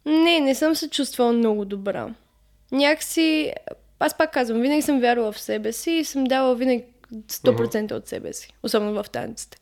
не, 0.05 0.39
не 0.39 0.55
съм 0.55 0.75
се 0.75 0.89
чувствала 0.89 1.33
много 1.33 1.65
добра. 1.65 2.09
Някакси, 2.71 3.53
аз 3.99 4.17
пак 4.17 4.33
казвам, 4.33 4.61
винаги 4.61 4.81
съм 4.81 4.99
вярвала 4.99 5.31
в 5.31 5.39
себе 5.39 5.71
си 5.71 5.91
и 5.91 6.05
съм 6.05 6.23
дала 6.23 6.55
винаги 6.55 6.83
100% 7.13 7.91
от 7.91 8.07
себе 8.07 8.33
си, 8.33 8.53
особено 8.63 9.03
в 9.03 9.09
танците. 9.09 9.57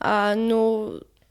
А, 0.00 0.34
но 0.38 0.90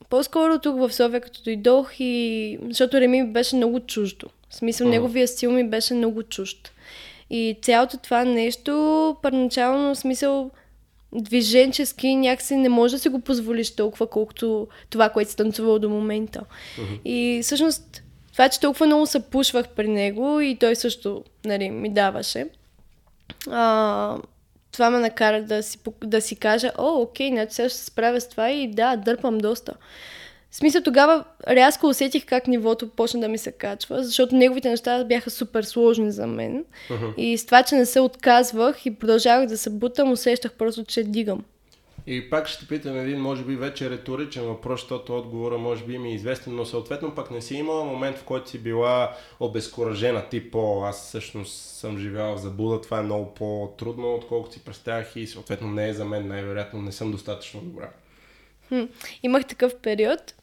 по-скоро 0.09 0.59
тук 0.59 0.79
в 0.79 0.93
София, 0.93 1.21
като 1.21 1.43
дойдох 1.43 1.99
и... 1.99 2.57
Защото 2.69 3.01
Реми 3.01 3.21
ми 3.21 3.31
беше 3.31 3.55
много 3.55 3.79
чуждо. 3.79 4.27
В 4.49 4.55
смисъл, 4.55 4.87
Мгм. 4.87 4.91
неговия 4.91 5.27
стил 5.27 5.51
ми 5.51 5.69
беше 5.69 5.93
много 5.93 6.23
чужд. 6.23 6.71
И 7.29 7.57
цялото 7.61 7.97
това 7.97 8.25
нещо, 8.25 9.15
първоначално, 9.21 9.95
в 9.95 9.97
смисъл, 9.97 10.51
движенчески 11.13 12.15
някакси 12.15 12.55
не 12.55 12.69
може 12.69 12.95
да 12.95 12.99
си 12.99 13.09
го 13.09 13.19
позволиш 13.19 13.75
толкова, 13.75 14.07
колкото 14.07 14.67
това, 14.89 15.09
което 15.09 15.29
си 15.29 15.37
танцувал 15.37 15.79
до 15.79 15.89
момента. 15.89 16.41
И 17.05 17.39
всъщност, 17.43 18.03
това, 18.31 18.49
че 18.49 18.59
толкова 18.59 18.85
много 18.85 19.05
се 19.05 19.19
пушвах 19.19 19.67
при 19.69 19.87
него 19.87 20.39
и 20.39 20.55
той 20.55 20.75
също 20.75 21.23
нали, 21.45 21.69
ми 21.69 21.89
даваше, 21.89 22.47
а, 23.49 24.17
това 24.71 24.89
ме 24.89 24.99
накара 24.99 25.43
да 25.43 25.63
си, 25.63 25.79
да 26.03 26.21
си 26.21 26.35
кажа, 26.35 26.71
о, 26.77 27.01
окей, 27.01 27.29
значи 27.29 27.53
сега 27.53 27.69
ще 27.69 27.77
се 27.77 27.85
справя 27.85 28.21
с 28.21 28.29
това 28.29 28.51
и 28.51 28.67
да, 28.67 28.95
дърпам 28.95 29.37
доста. 29.37 29.73
В 30.51 30.55
смисъл 30.55 30.81
тогава 30.83 31.23
рязко 31.47 31.87
усетих 31.87 32.25
как 32.25 32.47
нивото 32.47 32.89
почна 32.89 33.19
да 33.19 33.27
ми 33.27 33.37
се 33.37 33.51
качва, 33.51 34.03
защото 34.03 34.35
неговите 34.35 34.69
неща 34.69 35.03
бяха 35.03 35.29
супер 35.29 35.63
сложни 35.63 36.11
за 36.11 36.27
мен. 36.27 36.65
И 37.17 37.37
с 37.37 37.45
това, 37.45 37.63
че 37.63 37.75
не 37.75 37.85
се 37.85 37.99
отказвах 37.99 38.85
и 38.85 38.95
продължавах 38.95 39.47
да 39.47 39.57
се 39.57 39.69
бутам, 39.69 40.11
усещах 40.11 40.53
просто, 40.53 40.83
че 40.85 41.03
дигам. 41.03 41.43
И 42.07 42.29
пак 42.29 42.47
ще 42.47 42.67
питам 42.67 42.99
един, 42.99 43.19
може 43.19 43.43
би 43.43 43.55
вече 43.55 43.89
риторичен 43.89 44.43
въпрос, 44.43 44.81
защото 44.81 45.17
отговора 45.17 45.57
може 45.57 45.83
би 45.83 45.97
ми 45.97 46.09
е 46.09 46.13
известен, 46.13 46.55
но 46.55 46.65
съответно 46.65 47.15
пък 47.15 47.31
не 47.31 47.41
си 47.41 47.55
имала 47.55 47.85
момент, 47.85 48.17
в 48.17 48.23
който 48.23 48.49
си 48.49 48.59
била 48.59 49.15
обезкуражена, 49.39 50.29
тип, 50.29 50.55
о, 50.55 50.83
аз 50.83 51.07
всъщност 51.07 51.53
съм 51.55 51.97
живяла 51.97 52.35
в 52.35 52.39
заблуда, 52.39 52.81
това 52.81 52.99
е 52.99 53.03
много 53.03 53.33
по-трудно, 53.33 54.15
отколкото 54.15 54.53
си 54.53 54.63
представях 54.63 55.15
и 55.15 55.27
съответно 55.27 55.67
не 55.67 55.89
е 55.89 55.93
за 55.93 56.05
мен, 56.05 56.27
най-вероятно 56.27 56.81
не 56.81 56.91
съм 56.91 57.11
достатъчно 57.11 57.61
добра. 57.61 57.89
Хм, 58.67 58.83
имах 59.23 59.47
такъв 59.47 59.75
период, 59.75 60.33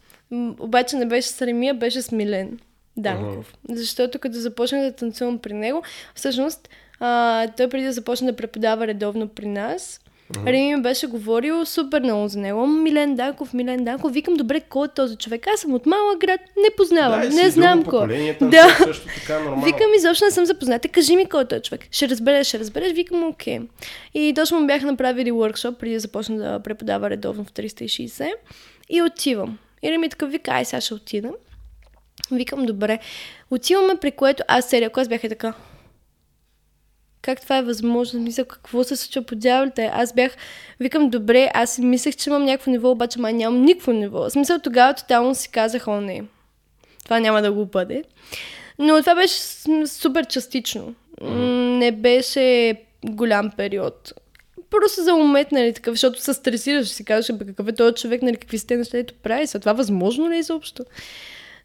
обаче 0.59 0.95
не 0.95 1.05
беше 1.05 1.27
с 1.27 1.41
Ремия, 1.41 1.73
беше 1.73 2.01
с 2.01 2.11
Милен 2.11 2.59
Данков. 2.97 3.53
Uh-huh. 3.53 3.75
Защото 3.75 4.19
като 4.19 4.35
започнах 4.35 4.81
да 4.81 4.91
танцувам 4.91 5.39
при 5.39 5.53
него, 5.53 5.83
всъщност 6.15 6.69
а, 6.99 7.47
той 7.47 7.69
преди 7.69 7.85
да 7.85 7.93
започне 7.93 8.31
да 8.31 8.37
преподава 8.37 8.87
редовно 8.87 9.27
при 9.27 9.45
нас, 9.45 10.01
Uh-huh. 10.33 10.45
Реми 10.45 10.75
ми 10.75 10.81
беше 10.81 11.07
говорил 11.07 11.65
супер 11.65 12.01
много 12.01 12.27
за 12.27 12.39
него. 12.39 12.67
Милен 12.67 13.15
Данков, 13.15 13.53
Милен 13.53 13.83
Данков. 13.83 14.13
Викам, 14.13 14.33
добре, 14.33 14.61
кой 14.61 14.87
е 14.87 14.91
този 14.95 15.15
човек? 15.15 15.47
Аз 15.47 15.59
съм 15.59 15.73
от 15.73 15.85
малък 15.85 16.19
град, 16.19 16.39
не 16.57 16.69
познавам, 16.77 17.21
да, 17.21 17.29
не 17.29 17.49
знам 17.49 17.83
кой. 17.83 18.35
Да. 18.41 18.77
Също 18.83 19.07
така 19.15 19.39
нормално. 19.39 19.65
Викам, 19.65 19.93
изобщо 19.97 20.25
не 20.25 20.31
съм 20.31 20.45
запозната. 20.45 20.87
Кажи 20.87 21.15
ми 21.15 21.25
кой 21.25 21.43
е 21.43 21.45
този 21.45 21.61
човек. 21.61 21.87
Ще 21.91 22.09
разбереш, 22.09 22.47
ще 22.47 22.59
разбереш. 22.59 22.93
Викам, 22.93 23.23
окей. 23.23 23.59
И 24.13 24.33
точно 24.35 24.59
му 24.59 24.67
бяха 24.67 24.85
направили 24.85 25.31
workshop, 25.31 25.75
преди 25.75 25.93
да 25.93 25.99
започна 25.99 26.37
да 26.37 26.59
преподава 26.59 27.09
редовно 27.09 27.43
в 27.43 27.51
360. 27.51 28.31
И 28.89 29.01
отивам. 29.01 29.57
И 29.83 29.91
Реми 29.91 30.09
така 30.09 30.25
вика, 30.25 30.51
ай, 30.51 30.65
сега 30.65 30.81
ще 30.81 30.93
отида. 30.93 31.31
Викам, 32.31 32.65
добре. 32.65 32.99
Отиваме, 33.51 33.95
при 33.95 34.11
което 34.11 34.43
аз 34.47 34.69
серия 34.69 34.89
клас 34.89 35.07
бях 35.07 35.23
и 35.23 35.29
така 35.29 35.53
как 37.27 37.41
това 37.41 37.57
е 37.57 37.63
възможно? 37.63 38.19
Мисля, 38.19 38.45
какво 38.45 38.83
се 38.83 38.95
случва 38.95 39.21
по 39.21 39.35
дяволите? 39.35 39.91
Аз 39.93 40.13
бях, 40.13 40.31
викам, 40.79 41.09
добре, 41.09 41.51
аз 41.53 41.77
мислех, 41.77 42.15
че 42.15 42.29
имам 42.29 42.45
някакво 42.45 42.71
ниво, 42.71 42.91
обаче 42.91 43.19
май 43.19 43.33
нямам 43.33 43.61
никакво 43.61 43.91
ниво. 43.91 44.19
В 44.19 44.29
смисъл, 44.29 44.59
тогава 44.59 44.93
тотално 44.93 45.35
си 45.35 45.49
казах, 45.49 45.87
о, 45.87 46.01
не, 46.01 46.23
това 47.03 47.19
няма 47.19 47.41
да 47.41 47.51
го 47.51 47.65
бъде. 47.65 48.03
Но 48.79 48.99
това 48.99 49.15
беше 49.15 49.35
супер 49.87 50.25
частично. 50.25 50.95
Не 51.79 51.91
беше 51.91 52.75
голям 53.05 53.51
период. 53.51 54.13
Просто 54.69 55.03
за 55.03 55.15
момент, 55.15 55.51
нали, 55.51 55.73
такъв, 55.73 55.93
защото 55.93 56.21
се 56.21 56.33
стресираш, 56.33 56.87
си 56.87 57.05
казваш, 57.05 57.37
бе, 57.37 57.45
какъв 57.45 57.67
е 57.67 57.75
този 57.75 57.95
човек, 57.95 58.21
нали, 58.21 58.37
какви 58.37 58.57
сте 58.57 58.77
неща, 58.77 58.97
ето 58.97 59.13
прави. 59.23 59.47
Са 59.47 59.59
това 59.59 59.73
възможно 59.73 60.29
ли 60.29 60.35
е 60.35 60.39
изобщо? 60.39 60.83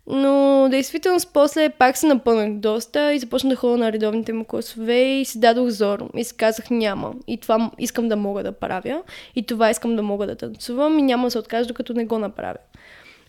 Но 0.06 0.66
действително 0.70 1.18
после 1.32 1.68
пак 1.68 1.96
се 1.96 2.06
напълнах 2.06 2.52
доста 2.52 3.14
и 3.14 3.18
започнах 3.18 3.50
да 3.50 3.56
ходя 3.56 3.76
на 3.76 3.92
редовните 3.92 4.32
му 4.32 4.44
класове 4.44 5.02
и 5.02 5.24
си 5.24 5.40
дадох 5.40 5.68
зор. 5.68 6.10
И 6.16 6.24
си 6.24 6.36
казах 6.36 6.70
няма. 6.70 7.14
И 7.26 7.38
това 7.38 7.70
искам 7.78 8.08
да 8.08 8.16
мога 8.16 8.42
да 8.42 8.52
правя. 8.52 9.02
И 9.36 9.42
това 9.42 9.70
искам 9.70 9.96
да 9.96 10.02
мога 10.02 10.26
да 10.26 10.36
танцувам 10.36 10.98
и 10.98 11.02
няма 11.02 11.26
да 11.26 11.30
се 11.30 11.38
откажа, 11.38 11.68
докато 11.68 11.94
не 11.94 12.04
го 12.04 12.18
направя. 12.18 12.56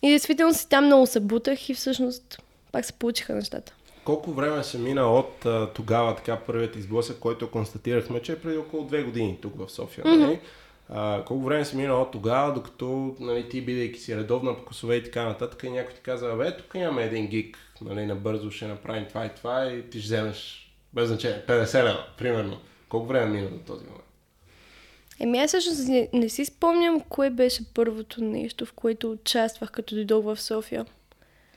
И 0.02 0.08
действително 0.08 0.54
си 0.54 0.68
там 0.68 0.84
много 0.84 1.06
се 1.06 1.20
бутах 1.20 1.68
и 1.68 1.74
всъщност 1.74 2.42
пак 2.72 2.84
се 2.84 2.92
получиха 2.92 3.34
нещата. 3.34 3.72
Колко 4.04 4.32
време 4.32 4.64
се 4.64 4.78
мина 4.78 5.12
от 5.12 5.46
а, 5.46 5.72
тогава 5.74 6.16
така 6.16 6.36
първият 6.36 6.76
изблъсък, 6.76 7.18
който 7.18 7.50
констатирахме, 7.50 8.22
че 8.22 8.32
е 8.32 8.38
преди 8.38 8.56
около 8.56 8.84
две 8.84 9.02
години 9.02 9.38
тук 9.42 9.58
в 9.58 9.70
София, 9.70 10.04
mm-hmm. 10.04 10.18
нали? 10.18 10.40
А, 10.88 11.24
колко 11.24 11.44
време 11.44 11.64
си 11.64 11.76
минало 11.76 12.02
от 12.02 12.10
тогава, 12.10 12.52
докато 12.54 13.16
нали, 13.20 13.48
ти, 13.48 13.60
бидейки 13.60 14.00
си 14.00 14.16
редовна 14.16 14.56
по 14.56 14.64
косове 14.64 14.96
и 14.96 15.04
така 15.04 15.24
нататък, 15.24 15.62
и 15.62 15.70
някой 15.70 15.94
ти 15.94 16.00
каза, 16.00 16.34
бе, 16.36 16.56
тук 16.56 16.74
имаме 16.74 17.04
един 17.04 17.26
гик, 17.26 17.58
нали, 17.80 18.06
набързо 18.06 18.50
ще 18.50 18.66
направим 18.66 19.06
това 19.08 19.26
и 19.26 19.30
това 19.36 19.66
и 19.66 19.90
ти 19.90 20.00
ще 20.00 20.06
вземеш, 20.06 20.70
без 20.92 21.08
значение, 21.08 21.42
50 21.48 21.84
лева, 21.84 22.06
примерно. 22.18 22.60
Колко 22.88 23.06
време 23.06 23.26
мина 23.26 23.50
до 23.50 23.58
този 23.58 23.84
момент? 23.84 24.04
Еми 25.20 25.38
аз 25.38 25.50
всъщност 25.50 25.88
не, 25.88 26.08
не 26.12 26.28
си 26.28 26.44
спомням 26.44 27.00
кое 27.00 27.30
беше 27.30 27.74
първото 27.74 28.24
нещо, 28.24 28.66
в 28.66 28.72
което 28.72 29.10
участвах, 29.10 29.70
като 29.70 29.94
дойдох 29.94 30.24
в 30.24 30.40
София. 30.40 30.86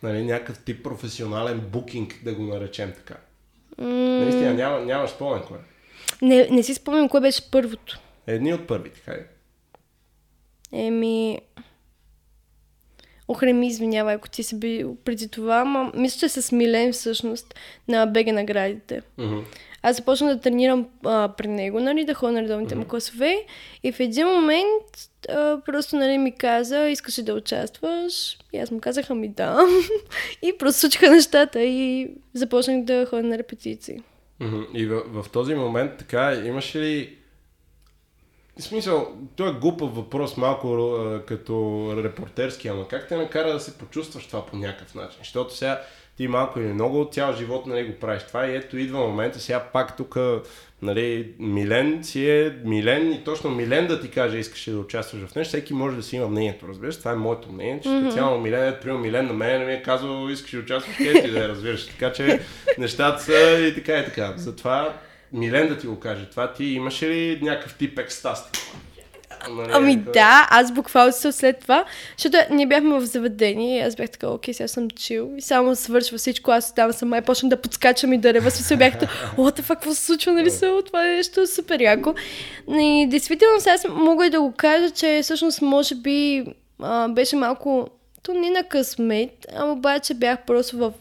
Нали, 0.04 0.24
някакъв 0.24 0.60
тип 0.60 0.84
професионален 0.84 1.60
букинг, 1.60 2.20
да 2.24 2.34
го 2.34 2.44
наречем 2.44 2.94
така. 2.96 3.16
Mm. 3.80 4.20
Наистина, 4.20 4.54
няма, 4.54 4.80
нямаш 4.80 5.10
спомен 5.10 5.42
кое. 5.48 5.58
Не, 6.22 6.48
не 6.52 6.64
си 6.64 6.74
спомням 6.74 7.10
кое 7.10 7.22
беше 7.22 7.52
първото. 7.52 8.00
Едни 8.28 8.54
от 8.54 8.68
първите, 8.68 9.00
хайде. 9.00 9.28
Еми... 10.72 11.40
Охре 13.28 13.54
ми 13.54 13.68
извинявай, 13.68 14.16
ако 14.16 14.30
ти 14.30 14.44
си 14.44 14.60
бил 14.60 14.98
преди 15.06 15.30
това, 15.30 15.58
ама 15.58 15.92
мисля, 15.96 16.20
че 16.20 16.30
с 16.30 16.52
Милен 16.52 16.94
всъщност 16.94 17.56
на 17.88 18.06
бега 18.06 18.32
наградите. 18.32 19.02
Mm-hmm. 19.20 19.44
Аз 19.82 19.96
започнах 19.96 20.36
да 20.36 20.42
тренирам 20.42 20.88
а, 21.06 21.34
при 21.38 21.48
него, 21.48 21.80
нали, 21.80 22.06
да 22.06 22.14
ходя 22.14 22.32
на 22.32 22.42
редовните 22.42 22.76
mm-hmm. 22.76 22.78
му 22.78 22.86
класове 22.86 23.46
и 23.84 23.92
в 23.92 24.00
един 24.00 24.28
момент 24.28 25.10
а, 25.30 25.62
просто 25.66 25.96
нали, 25.96 26.18
ми 26.18 26.32
каза, 26.32 26.90
искаш 26.90 27.20
ли 27.20 27.24
да 27.24 27.34
участваш? 27.34 28.38
И 28.54 28.58
аз 28.58 28.72
му 28.72 28.80
казах, 28.80 29.10
ами 29.10 29.28
да. 29.28 29.68
и 30.42 30.58
просто 30.60 30.80
случиха 30.80 31.12
нещата 31.12 31.64
и 31.64 32.12
започнах 32.34 32.84
да 32.84 33.06
ходя 33.10 33.24
на 33.24 33.38
репетиции. 33.38 34.02
Mm-hmm. 34.42 34.72
И 34.74 34.86
в, 34.86 35.24
в 35.24 35.30
този 35.30 35.56
момент 35.56 35.92
така, 35.98 36.34
имаш 36.34 36.76
ли 36.76 37.18
в 38.60 38.64
смисъл, 38.64 39.08
това 39.36 39.50
е 39.50 39.54
глупав 39.54 39.96
въпрос, 39.96 40.38
малко 40.38 40.74
а, 40.74 41.26
като 41.26 41.86
репортерски, 42.04 42.68
ама 42.68 42.88
как 42.88 43.08
те 43.08 43.18
накара 43.18 43.54
да 43.54 43.60
се 43.60 43.78
почувстваш 43.78 44.28
това 44.28 44.46
по 44.46 44.56
някакъв 44.56 44.96
начин? 44.96 45.18
Защото 45.20 45.56
сега 45.56 45.82
ти 46.18 46.28
малко 46.28 46.60
или 46.60 46.74
много 46.74 47.10
цял 47.12 47.34
живот 47.34 47.66
нали, 47.66 47.88
го 47.88 47.94
правиш 47.94 48.24
това 48.24 48.48
и 48.48 48.56
ето 48.56 48.78
идва 48.78 49.00
момента, 49.00 49.40
сега 49.40 49.60
пак 49.60 49.98
тук 49.98 50.18
нали, 50.82 51.32
Милен 51.40 52.04
си 52.04 52.30
е 52.30 52.56
Милен 52.64 53.14
и 53.14 53.24
точно 53.24 53.50
Милен 53.50 53.88
да 53.88 54.02
ти 54.02 54.10
каже 54.10 54.38
искаш 54.38 54.70
да 54.70 54.80
участваш 54.80 55.22
в 55.22 55.36
нещо, 55.36 55.50
всеки 55.50 55.74
може 55.74 55.96
да 55.96 56.04
си 56.04 56.16
има 56.16 56.28
мнението, 56.28 56.68
разбираш, 56.68 56.98
това 56.98 57.12
е 57.12 57.16
моето 57.16 57.52
мнение, 57.52 57.80
че 57.84 57.90
mm-hmm. 57.90 58.06
специално 58.06 58.42
Милен, 58.42 58.68
е 58.68 58.80
приема 58.80 59.00
Милен 59.00 59.28
на 59.28 59.34
мен 59.34 59.60
не 59.60 59.66
ми 59.66 59.74
е 59.74 59.82
казал 59.82 60.30
искаш 60.30 60.52
да 60.52 60.60
участваш, 60.60 60.98
къде 60.98 61.22
ти 61.22 61.32
да 61.32 61.40
я 61.40 61.50
разбираш, 61.50 61.88
така 61.88 62.14
че 62.14 62.40
нещата 62.78 63.24
са 63.24 63.60
и 63.60 63.76
така 63.76 64.00
и 64.00 64.06
така. 64.06 64.34
Затова 64.38 64.94
Милен 65.34 65.68
да 65.68 65.78
ти 65.78 65.88
го 65.88 66.00
каже 66.00 66.30
това, 66.30 66.54
ти 66.54 66.66
имаше 66.66 67.10
ли 67.10 67.40
някакъв 67.42 67.78
тип 67.78 68.00
екстаз? 68.00 68.52
Нали, 69.50 69.70
ами 69.74 69.96
да, 69.96 70.48
аз 70.52 70.72
буквално 70.72 71.14
се 71.14 71.32
след 71.32 71.60
това, 71.60 71.86
защото 72.18 72.38
ние 72.52 72.66
бяхме 72.66 73.00
в 73.00 73.06
заведение 73.06 73.78
и 73.78 73.82
аз 73.82 73.96
бях 73.96 74.10
така, 74.10 74.28
окей, 74.30 74.54
сега 74.54 74.68
съм 74.68 74.90
чил 74.90 75.30
и 75.38 75.42
само 75.42 75.76
свършва 75.76 76.18
всичко, 76.18 76.52
аз 76.52 76.76
там 76.76 76.94
сама 76.94 77.18
и 77.18 77.22
почнах 77.22 77.50
да 77.50 77.62
подскачам 77.62 78.14
и 78.14 78.18
да 78.18 78.34
рева 78.34 78.52
се 78.52 78.78
бях 78.78 79.00
така, 79.00 79.12
о, 79.38 79.52
какво 79.68 79.94
се 79.94 80.06
случва, 80.06 80.32
нали 80.34 80.50
се, 80.50 80.72
това 80.86 81.08
е 81.08 81.16
нещо 81.16 81.48
супер 81.48 81.80
яко. 81.80 82.14
И 82.70 83.08
действително 83.10 83.60
сега 83.60 83.76
мога 83.90 84.26
и 84.26 84.30
да 84.30 84.42
го 84.42 84.52
кажа, 84.52 84.92
че 84.92 85.20
всъщност 85.24 85.62
може 85.62 85.96
би 85.96 86.46
а, 86.80 87.08
беше 87.08 87.36
малко, 87.36 87.90
то 88.24 88.34
не 88.34 88.50
на 88.50 88.64
късмет, 88.64 89.46
а 89.56 89.66
обаче 89.66 90.14
бях 90.14 90.46
просто 90.46 90.78
в 90.78 90.94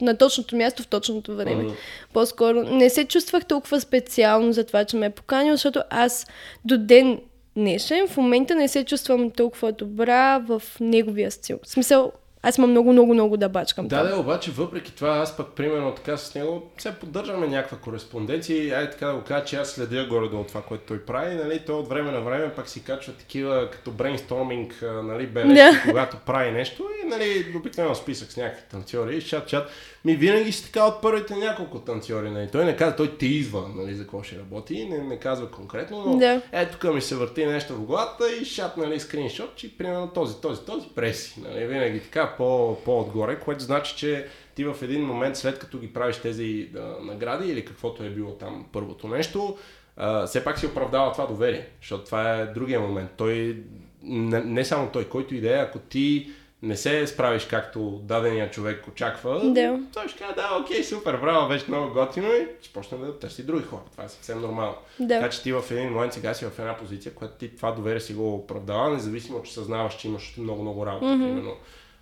на 0.00 0.16
точното 0.16 0.56
място 0.56 0.82
в 0.82 0.86
точното 0.86 1.36
време. 1.36 1.64
Uh-huh. 1.64 1.74
По-скоро 2.12 2.62
не 2.62 2.90
се 2.90 3.04
чувствах 3.04 3.44
толкова 3.44 3.80
специално 3.80 4.52
за 4.52 4.64
това, 4.64 4.84
че 4.84 4.96
ме 4.96 5.06
е 5.06 5.10
поканил, 5.10 5.54
защото 5.54 5.82
аз 5.90 6.26
до 6.64 6.78
ден 6.78 7.20
днешен 7.58 8.08
в 8.08 8.16
момента 8.16 8.54
не 8.54 8.68
се 8.68 8.84
чувствам 8.84 9.30
толкова 9.30 9.72
добра 9.72 10.38
в 10.38 10.62
неговия 10.80 11.30
стил. 11.30 11.58
В 11.62 11.68
смисъл, 11.68 12.12
аз 12.42 12.58
имам 12.58 12.70
много, 12.70 12.92
много, 12.92 13.14
много 13.14 13.36
да 13.36 13.48
бачкам. 13.48 13.88
Да, 13.88 14.02
да, 14.02 14.20
обаче 14.20 14.50
въпреки 14.50 14.94
това, 14.94 15.08
аз 15.08 15.36
пък 15.36 15.46
примерно 15.52 15.94
така 15.94 16.16
с 16.16 16.34
него, 16.34 16.70
сега 16.78 16.94
поддържаме 16.94 17.46
някаква 17.46 17.78
кореспонденция 17.78 18.64
и 18.64 18.70
айде 18.70 18.90
така 18.90 19.06
да 19.06 19.14
го 19.14 19.22
кажа, 19.22 19.44
че 19.44 19.56
аз 19.56 19.70
следя 19.70 20.06
горе-долу 20.06 20.44
това, 20.44 20.62
което 20.62 20.84
той 20.86 21.04
прави, 21.04 21.34
нали, 21.34 21.62
той 21.66 21.74
от 21.74 21.88
време 21.88 22.10
на 22.10 22.20
време 22.20 22.52
пак 22.54 22.68
си 22.68 22.84
качва 22.84 23.12
такива 23.12 23.70
като 23.70 23.90
брейнсторминг, 23.90 24.82
нали, 24.82 25.26
бележки, 25.26 25.58
yeah. 25.58 25.90
когато 25.90 26.16
прави 26.26 26.50
нещо 26.50 26.88
и 27.04 27.08
нали, 27.08 27.46
обикновено 27.56 27.94
списък 27.94 28.32
с 28.32 28.36
някакви 28.36 28.62
танцори 28.70 29.16
и 29.16 29.22
чат, 29.22 29.46
чат. 29.46 29.70
Ми 30.04 30.16
винаги 30.16 30.52
си 30.52 30.64
така 30.64 30.84
от 30.84 31.02
първите 31.02 31.36
няколко 31.36 31.78
танцори, 31.78 32.30
нали. 32.30 32.48
Той 32.52 32.64
не 32.64 32.76
казва, 32.76 32.96
той 32.96 33.18
те 33.18 33.26
изва, 33.26 33.64
нали, 33.76 33.94
за 33.94 34.02
какво 34.02 34.22
ще 34.22 34.38
работи, 34.38 34.88
не, 34.88 34.98
не 34.98 35.18
казва 35.18 35.50
конкретно, 35.50 36.04
но 36.06 36.12
yeah. 36.12 36.40
е, 36.52 36.66
тук 36.66 36.94
ми 36.94 37.00
се 37.00 37.16
върти 37.16 37.46
нещо 37.46 37.74
в 37.74 37.84
главата 37.84 38.24
и 38.40 38.44
шат, 38.44 38.76
нали, 38.76 39.00
скриншот, 39.00 39.56
че 39.56 39.78
примерно 39.78 40.08
този, 40.08 40.40
този, 40.40 40.60
този 40.60 40.88
преси, 40.88 41.40
нали, 41.40 41.66
винаги 41.66 42.00
така 42.00 42.27
по, 42.36 42.78
по-отгоре, 42.84 43.40
което 43.40 43.64
значи, 43.64 43.96
че 43.96 44.26
ти 44.54 44.64
в 44.64 44.76
един 44.82 45.04
момент, 45.04 45.36
след 45.36 45.58
като 45.58 45.78
ги 45.78 45.92
правиш 45.92 46.16
тези 46.16 46.68
да, 46.72 46.96
награди 47.02 47.48
или 47.48 47.64
каквото 47.64 48.02
е 48.02 48.10
било 48.10 48.32
там 48.32 48.66
първото 48.72 49.08
нещо, 49.08 49.56
а, 49.96 50.26
все 50.26 50.44
пак 50.44 50.58
си 50.58 50.66
оправдава 50.66 51.12
това 51.12 51.26
доверие, 51.26 51.68
защото 51.80 52.04
това 52.04 52.34
е 52.34 52.46
другия 52.46 52.80
момент. 52.80 53.10
Той, 53.16 53.62
не, 54.02 54.40
не 54.40 54.64
само 54.64 54.88
той, 54.92 55.04
който 55.04 55.34
и 55.34 55.40
да 55.40 55.56
е, 55.56 55.58
ако 55.58 55.78
ти 55.78 56.30
не 56.62 56.76
се 56.76 57.06
справиш 57.06 57.46
както 57.46 58.00
дадения 58.04 58.50
човек 58.50 58.88
очаква, 58.88 59.40
да. 59.44 59.80
той 59.94 60.08
ще 60.08 60.18
каже, 60.18 60.34
да, 60.34 60.58
окей, 60.62 60.84
супер, 60.84 61.16
браво, 61.16 61.48
беше 61.48 61.64
много 61.68 61.92
готино 61.92 62.26
и 62.26 62.46
ще 62.60 62.72
почне 62.72 62.98
да 62.98 63.18
търси 63.18 63.42
други 63.42 63.64
хора. 63.64 63.80
Това 63.92 64.04
е 64.04 64.08
съвсем 64.08 64.40
нормално. 64.40 64.74
Да. 65.00 65.20
Така 65.20 65.30
че 65.30 65.42
ти 65.42 65.52
в 65.52 65.64
един 65.70 65.92
момент 65.92 66.12
сега 66.12 66.34
си 66.34 66.44
в 66.44 66.58
една 66.58 66.76
позиция, 66.76 67.14
която 67.14 67.34
ти 67.34 67.56
това 67.56 67.72
доверие 67.72 68.00
си 68.00 68.14
го 68.14 68.34
оправдава, 68.34 68.90
независимо, 68.90 69.42
че 69.42 69.52
съзнаваш, 69.52 69.96
че 69.96 70.08
имаш 70.08 70.34
много, 70.38 70.62
много 70.62 70.86
работа, 70.86 71.06
mm-hmm. 71.06 71.24
примерно 71.24 71.56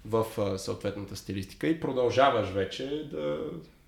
в 0.08 0.26
а, 0.38 0.58
съответната 0.58 1.16
стилистика 1.16 1.66
и 1.66 1.80
продължаваш 1.80 2.48
вече 2.48 3.08
да 3.12 3.38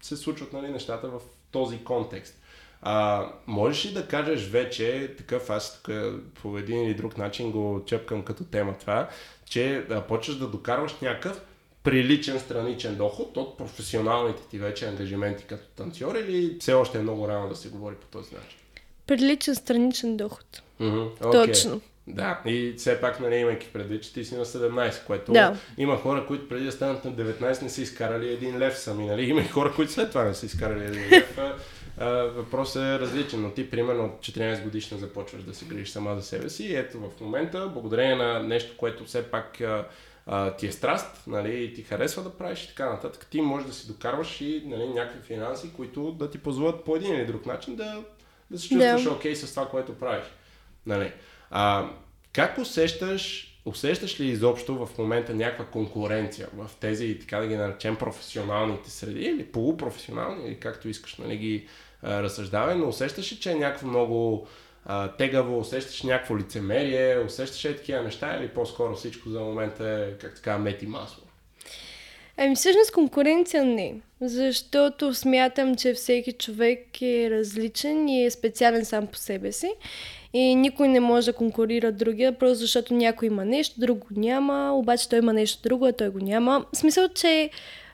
се 0.02 0.16
случват 0.16 0.52
нали, 0.52 0.68
нещата 0.68 1.08
в 1.08 1.20
този 1.50 1.84
контекст. 1.84 2.34
А, 2.82 3.26
можеш 3.46 3.86
ли 3.86 3.92
да 3.92 4.06
кажеш 4.06 4.46
вече, 4.46 5.14
такъв 5.18 5.50
аз 5.50 5.82
тук 5.82 5.94
по 6.42 6.58
един 6.58 6.84
или 6.84 6.94
друг 6.94 7.18
начин 7.18 7.52
го 7.52 7.82
чепкам 7.86 8.22
като 8.22 8.44
тема 8.44 8.74
това, 8.80 9.08
че 9.44 9.84
да 9.88 10.06
почваш 10.06 10.36
да 10.36 10.46
докарваш 10.46 10.94
някакъв 11.02 11.40
приличен 11.82 12.40
страничен 12.40 12.96
доход 12.96 13.36
от 13.36 13.58
професионалните 13.58 14.42
ти 14.50 14.58
вече 14.58 14.86
ангажименти 14.86 15.44
като 15.44 15.64
танцор 15.76 16.14
или 16.14 16.56
все 16.60 16.72
още 16.72 16.98
е 16.98 17.02
много 17.02 17.28
рано 17.28 17.48
да 17.48 17.56
се 17.56 17.68
говори 17.68 17.94
по 17.94 18.06
този 18.06 18.34
начин? 18.34 18.58
Приличен 19.06 19.54
страничен 19.54 20.16
доход. 20.16 20.62
Mm-hmm. 20.80 21.18
Okay. 21.18 21.46
Точно. 21.46 21.80
Да, 22.10 22.40
и 22.46 22.74
все 22.76 23.00
пак, 23.00 23.20
нали, 23.20 23.34
имайки 23.36 23.68
предвид, 23.72 24.02
че 24.02 24.12
ти 24.12 24.24
си 24.24 24.36
на 24.36 24.44
17, 24.44 25.04
което 25.06 25.32
Да. 25.32 25.56
има 25.78 25.96
хора, 25.96 26.26
които 26.26 26.48
преди 26.48 26.64
да 26.64 26.72
станат 26.72 27.04
на 27.04 27.12
19 27.12 27.62
не 27.62 27.68
са 27.68 27.82
изкарали 27.82 28.32
един 28.32 28.58
лев 28.58 28.78
сами, 28.78 29.06
нали? 29.06 29.22
Има 29.24 29.40
и 29.40 29.48
хора, 29.48 29.72
които 29.76 29.92
след 29.92 30.08
това 30.08 30.24
не 30.24 30.34
са 30.34 30.46
изкарали 30.46 30.84
един 30.84 31.08
лев. 31.10 31.38
Въпросът 32.36 32.82
е 32.82 32.98
различен, 32.98 33.42
но 33.42 33.50
ти 33.50 33.70
примерно 33.70 34.04
от 34.04 34.20
14 34.20 34.62
годишна 34.62 34.98
започваш 34.98 35.42
да 35.42 35.54
се 35.54 35.64
грижиш 35.64 35.88
сама 35.88 36.16
за 36.16 36.22
себе 36.22 36.48
си 36.48 36.64
и 36.64 36.76
ето 36.76 36.98
в 36.98 37.20
момента, 37.20 37.68
благодарение 37.68 38.16
на 38.16 38.42
нещо, 38.42 38.76
което 38.76 39.04
все 39.04 39.22
пак 39.22 39.60
а, 39.60 39.86
а, 40.26 40.56
ти 40.56 40.66
е 40.66 40.72
страст, 40.72 41.22
нали, 41.26 41.64
и 41.64 41.74
ти 41.74 41.82
харесва 41.82 42.22
да 42.22 42.30
правиш 42.30 42.64
и 42.64 42.68
така 42.68 42.90
нататък, 42.90 43.26
ти 43.30 43.40
можеш 43.40 43.66
да 43.68 43.74
си 43.74 43.88
докарваш 43.88 44.40
и 44.40 44.62
нали, 44.66 44.88
някакви 44.88 45.22
финанси, 45.22 45.72
които 45.76 46.12
да 46.12 46.30
ти 46.30 46.38
позволят 46.38 46.84
по 46.84 46.96
един 46.96 47.14
или 47.14 47.26
друг 47.26 47.46
начин 47.46 47.76
да, 47.76 48.02
да 48.50 48.58
се 48.58 48.68
чувстваш 48.68 49.02
Да. 49.02 49.10
окей 49.10 49.36
с 49.36 49.54
това, 49.54 49.68
което 49.68 49.94
правиш. 49.98 50.24
Нали. 50.86 51.12
А, 51.50 51.90
как 52.32 52.58
усещаш, 52.58 53.54
усещаш 53.64 54.20
ли 54.20 54.26
изобщо 54.26 54.86
в 54.86 54.98
момента 54.98 55.34
някаква 55.34 55.64
конкуренция 55.64 56.48
в 56.56 56.70
тези, 56.80 57.18
така 57.18 57.38
да 57.38 57.46
ги 57.46 57.56
наречем, 57.56 57.96
професионалните 57.96 58.90
среди 58.90 59.20
или 59.20 59.46
полупрофесионални, 59.46 60.46
или 60.46 60.60
както 60.60 60.88
искаш, 60.88 61.16
нали, 61.16 61.36
ги 61.36 61.66
а, 62.02 62.22
разсъждавай, 62.22 62.74
но 62.74 62.88
усещаш 62.88 63.32
ли, 63.32 63.36
че 63.36 63.50
е 63.50 63.54
някакво 63.54 63.86
много 63.86 64.46
а, 64.84 65.08
тегаво, 65.08 65.58
усещаш 65.58 66.02
някакво 66.02 66.38
лицемерие, 66.38 67.18
усещаш 67.18 67.64
ли 67.64 67.76
такива 67.76 68.02
неща 68.02 68.36
или 68.36 68.48
по-скоро 68.48 68.94
всичко 68.94 69.28
за 69.28 69.40
момента 69.40 69.84
е, 69.88 70.18
как 70.18 70.34
така, 70.34 70.58
мет 70.58 70.82
и 70.82 70.86
масло? 70.86 71.22
Ами 72.36 72.56
всъщност 72.56 72.92
конкуренция 72.92 73.64
не, 73.64 73.94
защото 74.20 75.14
смятам, 75.14 75.76
че 75.76 75.94
всеки 75.94 76.32
човек 76.32 77.02
е 77.02 77.30
различен 77.30 78.08
и 78.08 78.24
е 78.24 78.30
специален 78.30 78.84
сам 78.84 79.06
по 79.06 79.16
себе 79.16 79.52
си. 79.52 79.70
И 80.32 80.54
никой 80.54 80.88
не 80.88 81.00
може 81.00 81.26
да 81.26 81.32
конкурира 81.32 81.92
другия, 81.92 82.32
просто 82.32 82.54
защото 82.54 82.94
някой 82.94 83.26
има 83.26 83.44
нещо, 83.44 83.80
друго 83.80 84.06
няма, 84.16 84.72
обаче 84.74 85.08
той 85.08 85.18
има 85.18 85.32
нещо 85.32 85.62
друго, 85.62 85.86
а 85.86 85.92
той 85.92 86.08
го 86.08 86.18
няма. 86.18 86.64
В 86.72 86.76
смисъл, 86.76 87.08
че 87.08 87.50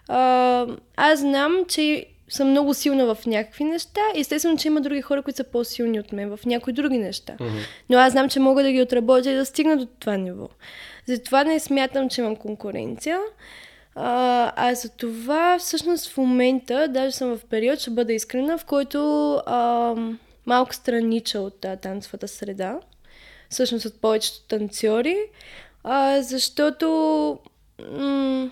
а, 0.08 0.66
аз 0.96 1.20
знам, 1.20 1.64
че 1.68 2.06
съм 2.28 2.50
много 2.50 2.74
силна 2.74 3.14
в 3.14 3.26
някакви 3.26 3.64
неща. 3.64 4.00
Естествено, 4.14 4.56
че 4.56 4.68
има 4.68 4.80
други 4.80 5.02
хора, 5.02 5.22
които 5.22 5.36
са 5.36 5.44
по-силни 5.44 6.00
от 6.00 6.12
мен 6.12 6.36
в 6.36 6.46
някои 6.46 6.72
други 6.72 6.98
неща. 6.98 7.36
Но 7.90 7.98
аз 7.98 8.12
знам, 8.12 8.28
че 8.28 8.40
мога 8.40 8.62
да 8.62 8.72
ги 8.72 8.82
отработя 8.82 9.30
и 9.30 9.34
да 9.34 9.46
стигна 9.46 9.76
до 9.76 9.86
това 9.86 10.16
ниво. 10.16 10.48
Затова 11.06 11.44
не 11.44 11.60
смятам, 11.60 12.08
че 12.08 12.20
имам 12.20 12.36
конкуренция. 12.36 13.18
А, 13.94 14.52
а 14.56 14.74
за 14.74 14.88
това, 14.88 15.58
всъщност, 15.58 16.12
в 16.12 16.16
момента, 16.16 16.88
даже 16.88 17.16
съм 17.16 17.36
в 17.36 17.44
период, 17.44 17.78
ще 17.78 17.90
бъда 17.90 18.12
искрена, 18.12 18.58
в 18.58 18.64
който 18.64 19.32
а, 19.46 19.94
малко 20.46 20.74
странича 20.74 21.40
от 21.40 21.64
а, 21.64 21.76
танцовата 21.76 22.28
среда, 22.28 22.80
всъщност 23.50 23.84
от 23.84 24.00
повечето 24.00 24.42
танцори, 24.48 25.16
а, 25.84 26.22
защото 26.22 27.38
м- 27.90 28.50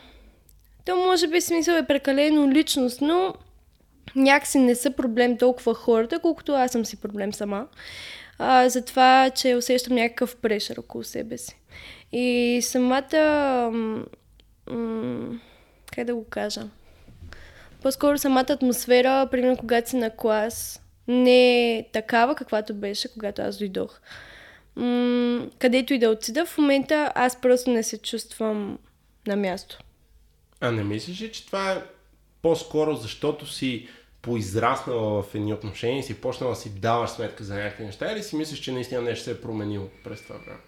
то 0.84 0.97
може 0.97 1.28
би 1.28 1.40
смисъл 1.40 1.74
е 1.74 1.86
прекалено 1.86 2.51
личност, 2.51 3.01
но 3.01 3.34
някакси 4.16 4.59
не 4.59 4.74
са 4.74 4.90
проблем 4.90 5.38
толкова 5.38 5.74
хората, 5.74 6.18
колкото 6.18 6.53
аз 6.53 6.72
съм 6.72 6.84
си 6.84 7.01
проблем 7.01 7.32
сама. 7.32 7.66
А, 8.38 8.68
за 8.68 8.84
това, 8.84 9.30
че 9.30 9.57
усещам 9.57 9.95
някакъв 9.95 10.36
прешър 10.36 10.76
около 10.76 11.05
себе 11.05 11.38
си. 11.38 11.57
И 12.12 12.61
самата... 12.62 13.70
м- 13.72 15.38
как 15.97 16.05
да 16.05 16.14
го 16.14 16.24
кажа? 16.24 16.62
По-скоро 17.82 18.18
самата 18.18 18.47
атмосфера, 18.49 19.28
примерно 19.30 19.57
когато 19.57 19.90
си 19.90 19.97
на 19.97 20.11
клас, 20.11 20.82
не 21.12 21.78
е 21.78 21.88
такава, 21.92 22.34
каквато 22.34 22.74
беше, 22.74 23.12
когато 23.12 23.42
аз 23.42 23.58
дойдох. 23.58 24.00
М- 24.76 25.46
където 25.58 25.94
и 25.94 25.98
да 25.98 26.08
отида, 26.08 26.46
в 26.46 26.58
момента 26.58 27.12
аз 27.14 27.40
просто 27.40 27.70
не 27.70 27.82
се 27.82 27.98
чувствам 27.98 28.78
на 29.26 29.36
място. 29.36 29.78
А 30.60 30.70
не 30.70 30.84
мислиш 30.84 31.20
ли, 31.20 31.32
че 31.32 31.46
това 31.46 31.72
е 31.72 31.82
по-скоро 32.42 32.96
защото 32.96 33.46
си 33.46 33.88
поизраснала 34.22 35.22
в 35.22 35.34
едни 35.34 35.54
отношения 35.54 35.98
и 35.98 36.02
си 36.02 36.20
почнала 36.20 36.52
да 36.52 36.60
си 36.60 36.70
даваш 36.70 37.10
сметка 37.10 37.44
за 37.44 37.54
някакви 37.54 37.84
неща 37.84 38.12
или 38.12 38.22
си 38.22 38.36
мислиш, 38.36 38.60
че 38.60 38.72
наистина 38.72 39.02
нещо 39.02 39.24
се 39.24 39.30
е 39.30 39.40
променило 39.40 39.88
през 40.04 40.22
това 40.22 40.36
време? 40.36 40.60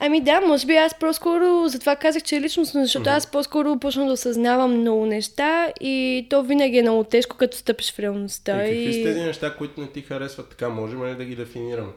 Ами 0.00 0.20
да, 0.20 0.40
може 0.40 0.66
би 0.66 0.76
аз 0.76 0.98
по-скоро, 0.98 1.68
затова 1.68 1.96
казах, 1.96 2.22
че 2.22 2.36
е 2.36 2.40
личностно, 2.40 2.82
защото 2.82 3.10
аз 3.10 3.26
по-скоро 3.26 3.78
почна 3.78 4.06
да 4.06 4.12
осъзнавам 4.12 4.80
много 4.80 5.06
неща 5.06 5.72
и 5.80 6.26
то 6.30 6.42
винаги 6.42 6.78
е 6.78 6.82
много 6.82 7.04
тежко, 7.04 7.36
като 7.36 7.56
стъпиш 7.56 7.92
в 7.92 7.98
реалността. 7.98 8.66
И 8.66 8.68
какви 8.68 8.94
са 8.94 9.02
тези 9.08 9.20
неща, 9.20 9.54
които 9.58 9.80
не 9.80 9.86
ти 9.86 10.02
харесват 10.02 10.48
така? 10.50 10.68
Можем 10.68 11.06
ли 11.06 11.14
да 11.14 11.24
ги 11.24 11.36
дефинираме? 11.36 11.92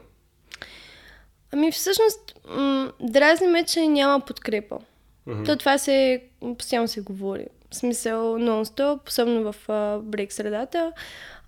Ами 1.52 1.72
всъщност, 1.72 2.34
м- 2.48 2.92
дразни 3.00 3.46
ме, 3.46 3.64
че 3.64 3.86
няма 3.86 4.20
подкрепа. 4.20 4.78
Мгм. 5.26 5.44
То 5.44 5.56
това 5.56 5.78
се, 5.78 6.22
постоянно 6.58 6.88
се 6.88 7.00
говори. 7.00 7.46
В 7.70 7.76
смисъл 7.76 8.38
нон-стоп, 8.38 9.08
особено 9.08 9.52
в 9.52 9.68
брейк 10.02 10.32
средата. 10.32 10.92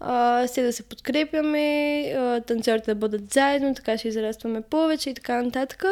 А, 0.01 0.47
все 0.47 0.63
да 0.63 0.73
се 0.73 0.83
подкрепяме, 0.83 2.03
а, 2.17 2.41
танцорите 2.41 2.91
да 2.91 2.95
бъдат 2.95 3.33
заедно, 3.33 3.75
така 3.75 3.99
ще 3.99 4.09
израстваме 4.09 4.61
повече 4.61 5.11
и 5.11 5.15
така 5.15 5.43
нататък. 5.43 5.85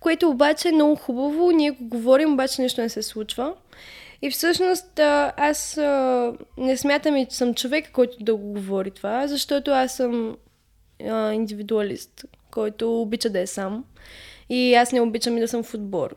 Което 0.00 0.28
обаче 0.28 0.68
е 0.68 0.72
много 0.72 0.96
хубаво, 0.96 1.50
ние 1.50 1.70
го 1.70 1.84
говорим, 1.84 2.32
обаче 2.32 2.62
нещо 2.62 2.80
не 2.80 2.88
се 2.88 3.02
случва. 3.02 3.54
И 4.22 4.30
всъщност 4.30 4.98
а, 4.98 5.32
аз 5.36 5.78
а, 5.78 6.32
не 6.58 6.76
смятам 6.76 7.16
и, 7.16 7.26
че 7.26 7.36
съм 7.36 7.54
човек, 7.54 7.92
който 7.92 8.16
да 8.20 8.36
го 8.36 8.52
говори 8.52 8.90
това, 8.90 9.26
защото 9.26 9.70
аз 9.70 9.96
съм 9.96 10.36
а, 11.08 11.32
индивидуалист, 11.32 12.24
който 12.50 13.02
обича 13.02 13.30
да 13.30 13.40
е 13.40 13.46
сам. 13.46 13.84
И 14.48 14.74
аз 14.74 14.92
не 14.92 15.00
обичам 15.00 15.36
и 15.36 15.40
да 15.40 15.48
съм 15.48 15.62
в 15.62 15.74
отбор. 15.74 16.14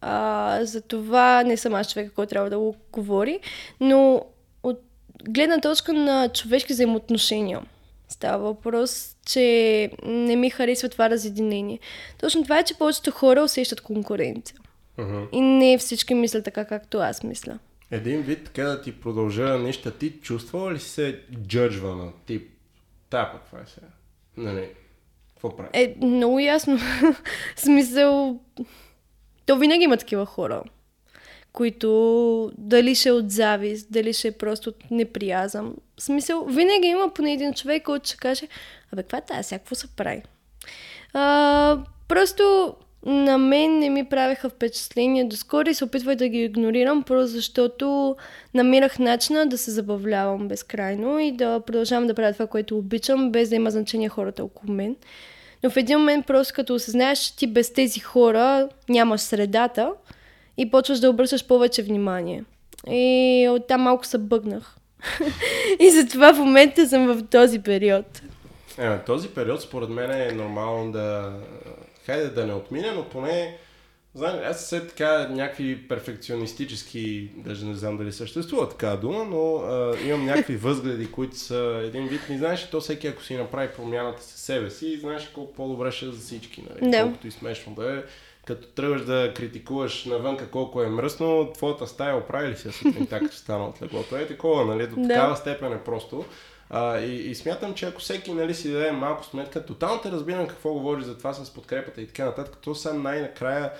А, 0.00 0.58
за 0.64 0.80
това 0.80 1.42
не 1.42 1.56
съм 1.56 1.74
аз 1.74 1.92
човека, 1.92 2.14
който 2.14 2.30
трябва 2.30 2.50
да 2.50 2.58
го 2.58 2.76
говори, 2.92 3.40
но 3.80 4.24
от 4.62 4.80
гледна 5.24 5.60
точка 5.60 5.92
на 5.92 6.28
човешки 6.28 6.72
взаимоотношения 6.72 7.60
става 8.08 8.44
въпрос, 8.44 9.16
че 9.26 9.90
не 10.04 10.36
ми 10.36 10.50
харесва 10.50 10.88
това 10.88 11.10
разединение. 11.10 11.78
Точно 12.18 12.42
това 12.42 12.58
е, 12.58 12.64
че 12.64 12.78
повечето 12.78 13.10
хора 13.10 13.42
усещат 13.42 13.80
конкуренция. 13.80 14.56
Мгм. 14.98 15.22
И 15.32 15.40
не 15.40 15.78
всички 15.78 16.14
мислят 16.14 16.44
така, 16.44 16.64
както 16.64 16.98
аз 16.98 17.22
мисля. 17.22 17.58
Един 17.90 18.22
вид 18.22 18.44
така 18.44 18.64
да 18.64 18.82
ти 18.82 19.00
продължа 19.00 19.58
неща, 19.58 19.90
ти 19.90 20.10
чувствала 20.10 20.72
ли 20.72 20.78
се 20.78 21.20
джъджвана? 21.46 22.12
Тип, 22.26 22.50
та 23.10 23.30
пък 23.32 23.42
това 23.46 23.58
е 23.58 23.66
сега. 23.66 23.86
Нали, 24.36 24.68
какво 25.30 25.56
прави? 25.56 25.68
Е, 25.72 25.94
много 26.02 26.38
ясно. 26.38 26.78
Смисъл, 27.56 28.40
то 29.46 29.56
винаги 29.56 29.84
има 29.84 29.96
такива 29.96 30.26
хора, 30.26 30.62
които 31.52 32.52
дали 32.58 32.94
ще 32.94 33.08
е 33.08 33.12
от 33.12 33.30
завист, 33.30 33.86
дали 33.90 34.12
ще 34.12 34.28
е 34.28 34.32
просто 34.32 34.68
от 34.68 34.90
неприязъм. 34.90 35.74
В 35.96 36.02
смисъл, 36.02 36.44
винаги 36.44 36.86
има 36.86 37.14
поне 37.14 37.32
един 37.32 37.52
човек, 37.52 37.82
който 37.82 38.08
ще 38.08 38.16
каже, 38.16 38.48
абе, 38.92 39.02
каква 39.02 39.18
е 39.18 39.24
тази, 39.26 39.48
сега 39.48 39.74
се 39.74 39.86
прави? 39.96 40.22
А, 41.12 41.78
просто 42.08 42.74
на 43.06 43.38
мен 43.38 43.78
не 43.78 43.90
ми 43.90 44.04
правеха 44.04 44.48
впечатление 44.48 45.24
доскоро 45.24 45.68
и 45.68 45.74
се 45.74 45.84
опитвах 45.84 46.16
да 46.16 46.28
ги 46.28 46.44
игнорирам, 46.44 47.02
просто 47.02 47.32
защото 47.32 48.16
намирах 48.54 48.98
начина 48.98 49.46
да 49.46 49.58
се 49.58 49.70
забавлявам 49.70 50.48
безкрайно 50.48 51.18
и 51.18 51.32
да 51.32 51.60
продължавам 51.60 52.06
да 52.06 52.14
правя 52.14 52.32
това, 52.32 52.46
което 52.46 52.78
обичам, 52.78 53.32
без 53.32 53.48
да 53.48 53.56
има 53.56 53.70
значение 53.70 54.08
хората 54.08 54.44
около 54.44 54.72
мен. 54.72 54.96
Но 55.62 55.70
в 55.70 55.76
един 55.76 55.98
момент 55.98 56.26
просто 56.26 56.54
като 56.54 56.74
осъзнаеш, 56.74 57.18
че 57.18 57.36
ти 57.36 57.46
без 57.46 57.72
тези 57.72 58.00
хора 58.00 58.68
нямаш 58.88 59.20
средата 59.20 59.92
и 60.56 60.70
почваш 60.70 61.00
да 61.00 61.10
обръщаш 61.10 61.46
повече 61.46 61.82
внимание. 61.82 62.44
И 62.90 63.48
оттам 63.50 63.80
малко 63.80 64.06
се 64.06 64.18
бъгнах. 64.18 64.76
и 65.80 65.90
затова 65.90 66.34
в 66.34 66.38
момента 66.38 66.88
съм 66.88 67.06
в 67.06 67.22
този 67.30 67.58
период. 67.58 68.22
Е, 68.78 68.98
този 68.98 69.28
период 69.28 69.60
според 69.60 69.88
мен 69.88 70.10
е 70.10 70.32
нормално 70.32 70.92
да... 70.92 71.32
Хайде 72.06 72.28
да 72.28 72.46
не 72.46 72.52
отмине, 72.52 72.90
но 72.90 73.04
поне... 73.04 73.56
Знам, 74.20 74.40
аз 74.44 74.56
все 74.56 74.86
така 74.86 75.28
някакви 75.28 75.88
перфекционистически, 75.88 77.30
даже 77.36 77.66
не 77.66 77.74
знам 77.74 77.96
дали 77.96 78.12
съществува 78.12 78.68
такава 78.68 78.96
дума, 78.96 79.24
но 79.24 79.56
а, 79.56 79.96
имам 80.06 80.26
някакви 80.26 80.56
възгледи, 80.66 81.10
които 81.10 81.36
са 81.36 81.82
един 81.84 82.08
вид. 82.08 82.20
Не 82.28 82.38
знаеш, 82.38 82.70
то 82.70 82.80
всеки 82.80 83.06
ако 83.06 83.22
си 83.22 83.36
направи 83.36 83.68
промяната 83.76 84.22
със 84.22 84.40
себе 84.40 84.70
си, 84.70 84.98
знаеш 85.00 85.30
колко 85.34 85.52
по-добре 85.52 85.92
ще 85.92 86.06
е 86.06 86.08
за 86.08 86.18
всички. 86.20 86.64
Нали? 86.70 86.90
Да. 86.90 87.02
Колкото 87.02 87.26
и 87.26 87.30
смешно 87.30 87.74
да 87.74 87.96
е. 87.98 88.02
Като 88.46 88.68
тръгваш 88.68 89.04
да 89.04 89.32
критикуваш 89.36 90.04
навънка 90.04 90.50
колко 90.50 90.82
е 90.82 90.88
мръсно, 90.88 91.50
твоята 91.54 91.86
стая 91.86 92.16
оправи 92.16 92.48
ли 92.48 92.56
се 92.56 92.72
сутринта, 92.72 93.18
като 93.18 93.36
стана 93.36 93.64
от 93.64 93.82
леглото? 93.82 94.16
Е 94.16 94.26
такова, 94.26 94.64
нали? 94.64 94.86
До 94.86 94.96
Да. 94.96 95.08
такава 95.08 95.36
степен 95.36 95.72
е 95.72 95.84
просто. 95.84 96.24
А, 96.70 96.98
и, 96.98 97.30
и 97.30 97.34
смятам, 97.34 97.74
че 97.74 97.86
ако 97.86 98.00
всеки 98.00 98.32
нали, 98.32 98.54
си 98.54 98.72
даде 98.72 98.92
малко 98.92 99.24
сметка, 99.24 99.66
тотално 99.66 100.00
те 100.00 100.10
разбирам 100.10 100.46
какво 100.46 100.72
говори 100.72 101.04
за 101.04 101.18
това 101.18 101.32
с 101.32 101.54
подкрепата 101.54 102.00
и 102.00 102.06
така 102.06 102.24
нататък, 102.24 102.56
то 102.62 102.74
сега 102.74 102.94
най-накрая 102.94 103.72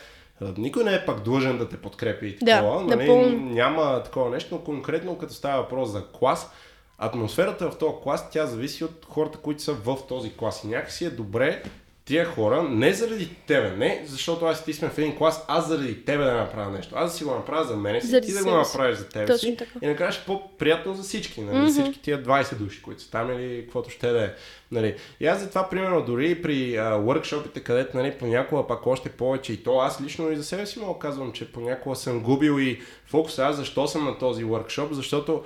никой 0.57 0.85
не 0.85 0.95
е 0.95 1.05
пак 1.07 1.21
длъжен 1.21 1.59
да 1.59 1.69
те 1.69 1.77
подкрепи 1.77 2.27
и 2.27 2.39
такова. 2.39 2.79
Да, 2.79 2.97
нали, 2.97 3.09
напълно. 3.09 3.51
няма 3.51 4.03
такова 4.03 4.31
нещо, 4.31 4.55
но 4.55 4.61
конкретно 4.61 5.19
като 5.19 5.35
става 5.35 5.63
въпрос 5.63 5.91
за 5.91 6.07
клас, 6.07 6.51
атмосферата 6.99 7.71
в 7.71 7.79
този 7.79 7.95
клас, 8.03 8.31
тя 8.31 8.47
зависи 8.47 8.85
от 8.85 9.07
хората, 9.09 9.39
които 9.39 9.63
са 9.63 9.73
в 9.73 9.99
този 10.09 10.37
клас. 10.37 10.65
И 10.65 10.69
някакси 10.69 11.05
е 11.05 11.11
добре 11.11 11.63
тия 12.05 12.25
хора, 12.25 12.63
не 12.63 12.93
заради 12.93 13.29
тебе, 13.47 13.77
не 13.77 14.03
защото 14.07 14.45
аз 14.45 14.61
и 14.61 14.65
ти 14.65 14.73
сме 14.73 14.89
в 14.89 14.99
един 14.99 15.17
клас, 15.17 15.45
аз 15.49 15.69
заради 15.69 16.05
тебе 16.05 16.25
да 16.25 16.35
направя 16.35 16.71
нещо. 16.71 16.95
Аз 16.97 17.13
да 17.13 17.19
си 17.19 17.25
го 17.25 17.31
направя 17.31 17.65
за 17.65 17.77
мене 17.77 18.01
си, 18.01 18.07
Заради 18.07 18.27
ти 18.27 18.33
да 18.33 18.45
го 18.45 18.51
направиш 18.51 18.99
за 18.99 19.09
тебе 19.09 19.27
Точно 19.27 19.39
си. 19.39 19.57
така. 19.57 19.73
И 19.83 19.87
накрая 19.87 20.13
ще 20.13 20.23
е 20.23 20.27
по-приятно 20.27 20.95
за 20.95 21.03
всички, 21.03 21.41
нали? 21.41 21.57
Mm-hmm. 21.57 21.83
Всички 21.83 22.03
тия 22.03 22.23
20 22.25 22.55
души, 22.55 22.83
които 22.83 23.03
са 23.03 23.11
там 23.11 23.33
или 23.33 23.63
каквото 23.63 23.91
ще 23.91 24.11
да 24.11 24.25
е. 24.25 24.31
Нали? 24.73 24.95
И 25.21 25.27
аз 25.27 25.41
затова, 25.41 25.69
примерно, 25.69 26.03
дори 26.03 26.43
при 26.43 26.77
а, 26.77 26.83
workshopите, 26.83 27.63
където 27.63 27.97
нали, 27.97 28.15
понякога 28.19 28.67
пак 28.67 28.87
още 28.87 29.09
повече 29.09 29.53
и 29.53 29.57
то, 29.57 29.79
аз 29.79 30.01
лично 30.01 30.33
и 30.33 30.37
за 30.37 30.45
себе 30.45 30.67
си 30.67 30.79
мога 30.79 30.99
казвам, 30.99 31.33
че 31.33 31.53
понякога 31.53 31.97
съм 31.97 32.21
губил 32.23 32.61
и 32.61 32.81
фокус. 33.07 33.39
Аз 33.39 33.57
защо 33.57 33.87
съм 33.87 34.05
на 34.05 34.19
този 34.19 34.45
workshop? 34.45 34.93
Защото 34.93 35.45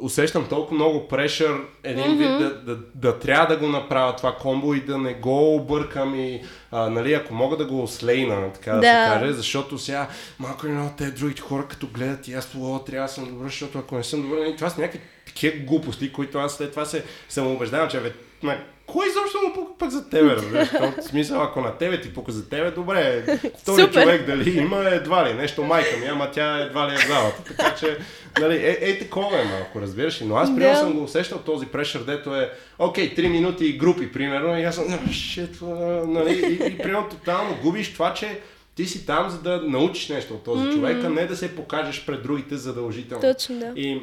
усещам 0.00 0.46
толкова 0.48 0.74
много 0.74 1.08
прешър 1.08 1.60
един 1.84 2.04
mm-hmm. 2.04 2.38
вид 2.38 2.38
да, 2.38 2.74
да, 2.74 2.78
да, 2.94 3.18
трябва 3.18 3.46
да 3.54 3.60
го 3.60 3.68
направя 3.68 4.16
това 4.16 4.36
комбо 4.36 4.74
и 4.74 4.80
да 4.80 4.98
не 4.98 5.14
го 5.14 5.54
объркам 5.54 6.14
и 6.14 6.42
а, 6.70 6.90
нали, 6.90 7.14
ако 7.14 7.34
мога 7.34 7.56
да 7.56 7.66
го 7.66 7.86
слейна, 7.86 8.52
така 8.52 8.72
да, 8.72 8.80
Да. 8.80 9.04
се 9.04 9.20
каже, 9.20 9.32
защото 9.32 9.78
сега 9.78 10.08
малко 10.38 10.66
или 10.66 10.74
много 10.74 10.90
те 10.98 11.10
другите 11.10 11.42
хора 11.42 11.66
като 11.68 11.86
гледат 11.86 12.28
и 12.28 12.34
аз 12.34 12.54
о, 12.60 12.78
трябва 12.78 13.06
да 13.06 13.12
съм 13.12 13.24
добър, 13.24 13.44
защото 13.44 13.78
ако 13.78 13.96
не 13.96 14.04
съм 14.04 14.22
добър, 14.22 14.38
нали, 14.38 14.56
това 14.56 14.70
са 14.70 14.80
някакви 14.80 15.00
такива 15.26 15.58
глупости, 15.58 16.12
които 16.12 16.38
аз 16.38 16.56
след 16.56 16.70
това 16.70 16.84
се 16.84 17.04
съм 17.28 17.46
убеждавам, 17.46 17.88
че 17.88 18.00
бе, 18.00 18.12
кой 18.92 19.06
изобщо 19.08 19.38
му 19.46 19.54
пука 19.54 19.72
пък 19.78 19.90
за 19.90 20.08
тебе, 20.10 20.30
разбираш? 20.30 20.68
В 20.68 21.02
смисъл, 21.02 21.42
ако 21.42 21.60
на 21.60 21.78
тебе 21.78 22.00
ти 22.00 22.14
пука 22.14 22.32
за 22.32 22.48
тебе, 22.48 22.70
добре, 22.70 23.22
втори 23.58 23.82
Супер. 23.82 24.02
човек 24.02 24.26
дали 24.26 24.58
има 24.58 24.78
едва 24.78 25.28
ли, 25.28 25.34
нещо 25.34 25.62
майка 25.62 25.96
ми, 25.96 26.06
ама 26.06 26.30
тя 26.30 26.58
едва 26.58 26.88
ли 26.88 26.94
е 26.94 26.98
в 26.98 27.06
залата. 27.08 27.42
Така 27.44 27.74
че, 27.74 27.98
нали, 28.40 28.54
е, 28.56 28.78
е 28.80 28.98
такова 28.98 29.40
е 29.40 29.44
малко, 29.44 29.80
разбираш 29.80 30.22
ли? 30.22 30.26
Но 30.26 30.36
аз 30.36 30.54
примерно 30.54 30.74
Да. 30.74 30.80
съм 30.80 30.92
го 30.92 31.02
усещал 31.02 31.38
този 31.38 31.66
прешър, 31.66 32.00
дето 32.00 32.34
е, 32.34 32.50
окей, 32.78 33.14
3 33.14 33.28
минути 33.28 33.66
и 33.66 33.78
групи, 33.78 34.12
примерно, 34.12 34.58
и 34.58 34.64
аз 34.64 34.74
съм, 34.74 34.84
«А, 34.88 35.08
shit, 35.08 35.62
а», 35.62 36.06
нали, 36.06 36.58
и, 36.60 36.66
и 36.66 36.78
примерно 36.78 37.08
тотално 37.08 37.56
губиш 37.62 37.92
това, 37.92 38.14
че 38.14 38.40
ти 38.74 38.86
си 38.86 39.06
там, 39.06 39.30
за 39.30 39.38
да 39.42 39.62
научиш 39.62 40.08
нещо 40.08 40.34
от 40.34 40.44
този 40.44 40.64
mm-hmm. 40.64 40.74
човек, 40.74 41.04
а 41.04 41.08
не 41.08 41.26
да 41.26 41.36
се 41.36 41.56
покажеш 41.56 42.04
пред 42.06 42.22
другите 42.22 42.56
задължително. 42.56 43.22
Точно, 43.22 43.58
да. 43.58 43.72
И 43.76 44.02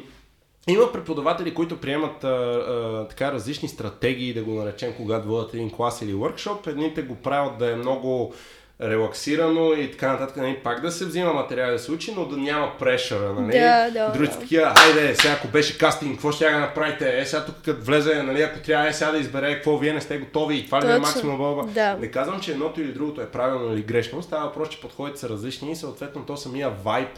има 0.67 0.91
преподаватели, 0.91 1.53
които 1.53 1.81
приемат 1.81 2.23
а, 2.23 2.27
а, 2.27 3.07
така 3.07 3.31
различни 3.31 3.69
стратегии, 3.69 4.33
да 4.33 4.43
го 4.43 4.51
наречем, 4.51 4.93
когато 4.97 5.27
водят 5.27 5.53
един 5.53 5.71
клас 5.71 6.01
или 6.01 6.13
workshop. 6.13 6.67
Едните 6.67 7.01
го 7.01 7.15
правят 7.15 7.57
да 7.57 7.71
е 7.71 7.75
много 7.75 8.33
релаксирано 8.81 9.73
и 9.73 9.91
така 9.91 10.11
нататък, 10.11 10.37
нали, 10.37 10.59
пак 10.63 10.81
да 10.81 10.91
се 10.91 11.05
взима 11.05 11.33
материал 11.33 11.71
да 11.71 11.79
се 11.79 11.91
учи, 11.91 12.13
но 12.15 12.25
да 12.25 12.37
няма 12.37 12.71
прешъра, 12.79 13.33
нали? 13.33 13.59
Да, 13.59 13.91
да, 13.91 14.11
Другите 14.11 14.33
да. 14.33 14.39
такива, 14.39 14.73
хайде, 14.77 15.15
сега 15.15 15.33
ако 15.33 15.47
беше 15.47 15.77
кастинг, 15.77 16.11
какво 16.11 16.31
ще 16.31 16.49
да 16.49 16.59
направите? 16.59 17.19
Е, 17.19 17.25
сега 17.25 17.45
тук 17.45 17.55
като 17.65 17.85
влезе, 17.85 18.23
нали, 18.23 18.41
ако 18.41 18.59
трябва, 18.59 18.87
е 18.89 18.93
сега 18.93 19.11
да 19.11 19.17
избере 19.17 19.55
какво 19.55 19.77
вие 19.77 19.93
не 19.93 20.01
сте 20.01 20.17
готови 20.17 20.55
и 20.55 20.65
това 20.65 20.81
ли 20.81 20.91
е 20.91 20.99
максимум 20.99 21.37
бълба. 21.37 21.63
да. 21.73 21.97
Не 21.97 22.11
казвам, 22.11 22.39
че 22.39 22.51
едното 22.51 22.81
или 22.81 22.93
другото 22.93 23.21
е 23.21 23.25
правилно 23.31 23.73
или 23.73 23.81
грешно, 23.81 24.23
става 24.23 24.45
въпрос, 24.45 24.69
че 24.69 24.81
подходите 24.81 25.19
са 25.19 25.29
различни 25.29 25.71
и 25.71 25.75
съответно 25.75 26.25
то 26.25 26.37
самия 26.37 26.69
вайб 26.69 27.09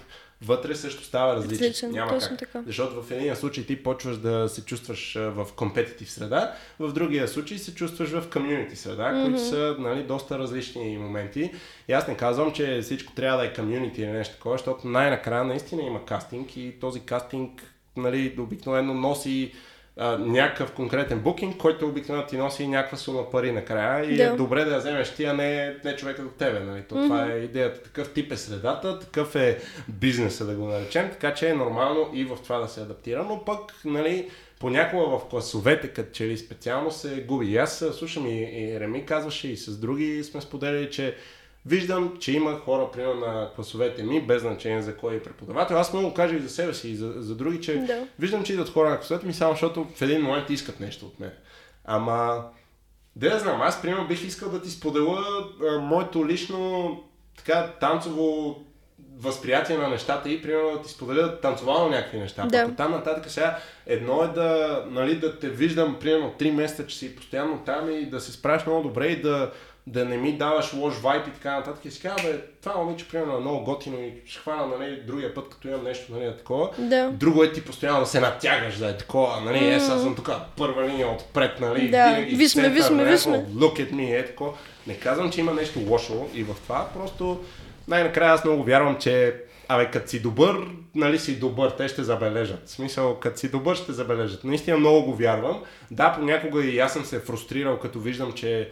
вътре 0.42 0.76
също 0.76 1.04
става 1.04 1.36
различен. 1.36 1.68
Различен, 1.68 1.92
Няма 1.92 2.12
точно 2.12 2.30
как. 2.30 2.40
така. 2.40 2.64
Защото 2.68 3.02
в 3.02 3.12
един 3.12 3.36
случай 3.36 3.66
ти 3.66 3.84
почваш 3.84 4.18
да 4.18 4.50
се 4.50 4.66
чувстваш 4.66 5.16
в 5.16 5.48
компетитив 5.56 6.12
среда, 6.12 6.54
в 6.80 6.94
другия 6.94 7.28
случай 7.28 7.58
се 7.58 7.76
чувстваш 7.76 8.10
в 8.10 8.30
комьюнити 8.34 8.76
среда, 8.76 9.04
mm-hmm. 9.04 9.26
които 9.26 9.40
са 9.40 9.76
нали, 9.80 10.04
доста 10.04 10.40
различни 10.40 10.98
моменти. 10.98 11.52
И 11.88 11.94
аз 11.94 12.08
не 12.08 12.18
казвам, 12.18 12.52
че 12.54 12.82
всичко 12.82 13.14
трябва 13.14 13.38
да 13.38 13.46
е 13.46 13.54
комьюнити 13.54 14.02
или 14.02 14.12
нещо 14.12 14.36
такова, 14.36 14.58
защото 14.58 14.88
най-накрая 14.88 15.44
наистина 15.44 15.82
има 15.82 16.06
кастинг 16.06 16.58
и 16.58 16.80
този 16.80 17.00
кастинг 17.00 17.74
нали, 17.98 18.36
обикновено 18.40 18.94
носи 18.94 19.54
а, 20.00 20.18
някакъв 20.18 20.72
конкретен 20.72 21.20
букинг, 21.20 21.58
който 21.58 21.88
обикновено 21.88 22.28
ти 22.28 22.38
носи 22.38 22.68
някаква 22.68 22.98
сума 22.98 23.30
пари 23.32 23.52
накрая 23.52 24.14
и 24.14 24.18
Да. 24.18 24.24
е 24.24 24.30
добре 24.30 24.66
да 24.66 24.74
я 24.74 24.80
вземеш 24.80 25.16
ти, 25.16 25.26
а 25.26 25.34
не, 25.34 25.76
не 25.86 25.96
човека 25.96 26.22
до 26.22 26.30
тебе. 26.30 26.60
Нали? 26.60 26.82
То, 26.82 26.96
Това 26.96 27.32
е 27.32 27.38
идеята. 27.38 27.84
Такъв 27.84 28.14
тип 28.14 28.32
е 28.32 28.38
средата, 28.38 29.00
такъв 29.00 29.36
е 29.36 29.60
бизнеса, 29.88 30.46
да 30.46 30.54
го 30.54 30.66
наречем, 30.66 31.10
така 31.12 31.34
че 31.34 31.50
е 31.50 31.54
нормално 31.54 32.10
и 32.14 32.26
в 32.26 32.38
това 32.44 32.58
да 32.58 32.68
се 32.68 32.82
адаптира, 32.82 33.24
но 33.24 33.46
пък 33.46 33.60
нали, 33.86 34.30
понякога 34.60 35.18
в 35.18 35.30
класовете, 35.30 35.88
като 35.88 36.12
че 36.12 36.28
ли 36.28 36.38
специално 36.38 36.92
се 36.92 37.24
губи. 37.28 37.46
И 37.46 37.58
аз 37.58 37.86
слушам 37.94 38.26
и, 38.26 38.44
и 38.44 38.80
Реми 38.80 39.06
казваше 39.06 39.48
и 39.48 39.58
с 39.58 39.78
други 39.78 40.24
сме 40.24 40.42
споделили, 40.42 40.92
че 40.92 41.16
Виждам, 41.68 42.18
че 42.20 42.32
има 42.32 42.60
хора, 42.60 42.92
примерно 42.92 43.20
на 43.20 43.50
класовете 43.56 44.04
ми, 44.04 44.22
без 44.22 44.42
значение 44.42 44.82
за 44.82 44.98
кой 44.98 45.16
е 45.16 45.24
преподавател. 45.24 45.78
Аз 45.78 45.92
да 45.92 46.14
кажа 46.14 46.36
и 46.36 46.40
за 46.40 46.50
себе 46.50 46.74
си, 46.74 46.90
и 46.90 46.96
за, 46.96 47.14
за 47.18 47.36
други, 47.36 47.62
че 47.62 47.78
Да. 47.78 48.08
виждам, 48.20 48.44
че 48.44 48.54
идват 48.54 48.70
хора 48.70 48.90
на 48.90 48.98
класовете 48.98 49.28
ми, 49.28 49.34
само 49.34 49.54
защото 49.54 49.88
в 49.96 50.02
един 50.02 50.22
момент 50.22 50.50
искат 50.50 50.80
нещо 50.80 51.06
от 51.06 51.20
мен. 51.20 51.32
Ама, 51.86 52.46
да 53.16 53.40
знам, 53.40 53.62
аз 53.62 53.82
примерно 53.82 54.08
бих 54.08 54.24
искал 54.24 54.50
да 54.50 54.62
ти 54.62 54.70
споделя 54.70 55.48
а, 55.70 55.80
моето 55.80 56.28
лично 56.28 57.04
така 57.38 57.74
танцово 57.80 58.60
възприятие 59.18 59.78
на 59.78 59.90
нещата 59.90 60.30
и 60.30 60.42
примерно 60.42 60.72
да 60.72 60.82
ти 60.82 60.90
споделя 60.90 61.42
танцовално 61.42 61.90
някакви 61.90 62.20
неща. 62.20 62.46
Да. 62.46 62.66
Пък 62.66 62.78
там 62.78 62.92
нататък 62.92 63.32
сега 63.32 63.58
едно 63.86 64.24
е 64.24 64.28
да, 64.28 64.84
нали, 64.90 65.16
да 65.16 65.40
те 65.40 65.50
виждам 65.50 65.98
примерно 66.00 66.34
3 66.40 66.52
месеца, 66.52 66.88
че 66.88 66.98
си 66.98 67.16
постоянно 67.16 67.62
там 67.66 67.92
и 67.92 68.06
да 68.06 68.20
се 68.20 68.32
справиш 68.32 68.66
много 68.66 68.84
добре 68.84 69.08
и 69.08 69.22
да, 69.22 69.52
да 69.88 70.06
не 70.06 70.18
ми 70.18 70.38
даваш 70.38 70.74
лош 70.74 70.94
вайп 70.96 71.28
и 71.28 71.32
така 71.32 71.56
нататък. 71.56 71.86
И 71.86 71.92
си 71.92 72.02
казва, 72.02 72.30
бе, 72.30 72.40
това 72.64 72.76
момиче 72.78 73.08
примерно 73.08 73.38
е 73.38 73.40
много 73.40 73.64
готино 73.64 74.00
и 74.00 74.14
ще 74.26 74.40
хвана 74.40 74.68
нали, 74.80 75.02
другия 75.08 75.34
път, 75.34 75.50
като 75.50 75.68
имам 75.68 75.84
нещо 75.84 76.12
нали, 76.12 76.34
такова. 76.38 76.70
Да. 76.78 77.10
Друго 77.12 77.44
е 77.44 77.54
ти 77.54 77.66
постоянно 77.66 78.00
да 78.00 78.06
се 78.06 78.20
натягаш, 78.20 78.78
да 78.78 78.90
е 78.90 78.98
такова, 78.98 79.42
нали, 79.42 79.74
е, 79.74 79.80
сега 79.80 79.98
съм 79.98 80.16
тук 80.16 80.32
първа 80.58 80.88
линия 80.88 81.08
отпред, 81.08 81.60
нали, 81.60 81.90
Да, 81.90 82.08
винаги 82.08 82.36
в 82.36 82.38
виж 82.38 82.56
ме, 82.56 82.62
центъра 82.62 82.74
виж 82.74 82.90
ме, 82.90 82.96
на 82.96 83.12
виж 83.12 83.26
някакво 83.26 83.60
Look 83.60 83.80
at 83.80 83.92
me, 83.92 84.20
е 84.20 84.26
такова. 84.26 84.54
Не 84.88 84.98
казвам, 84.98 85.32
че 85.32 85.40
има 85.40 85.54
нещо 85.54 85.80
лошо 85.88 86.28
и 86.34 86.44
в 86.44 86.56
това, 86.64 86.90
просто 86.94 87.44
най-накрая 87.88 88.34
аз 88.34 88.46
много 88.46 88.64
вярвам, 88.64 88.98
че 89.00 89.36
Абе, 89.70 89.92
като 89.92 90.10
си 90.10 90.22
добър, 90.22 90.68
нали 90.96 91.20
си 91.20 91.40
добър, 91.40 91.70
те 91.70 91.88
ще 91.88 92.04
забележат. 92.04 92.68
В 92.68 92.72
смисъл, 92.72 93.16
като 93.16 93.40
си 93.40 93.52
добър, 93.52 93.76
ще 93.76 93.92
забележат. 93.94 94.44
Наистина 94.44 94.78
много 94.78 95.06
го 95.06 95.16
вярвам. 95.16 95.64
Да, 95.92 96.14
понякога 96.14 96.66
и 96.66 96.80
аз 96.80 96.94
съм 96.94 97.06
се 97.06 97.20
фрустрирал, 97.20 97.80
като 97.80 98.00
виждам, 98.00 98.34
че 98.34 98.70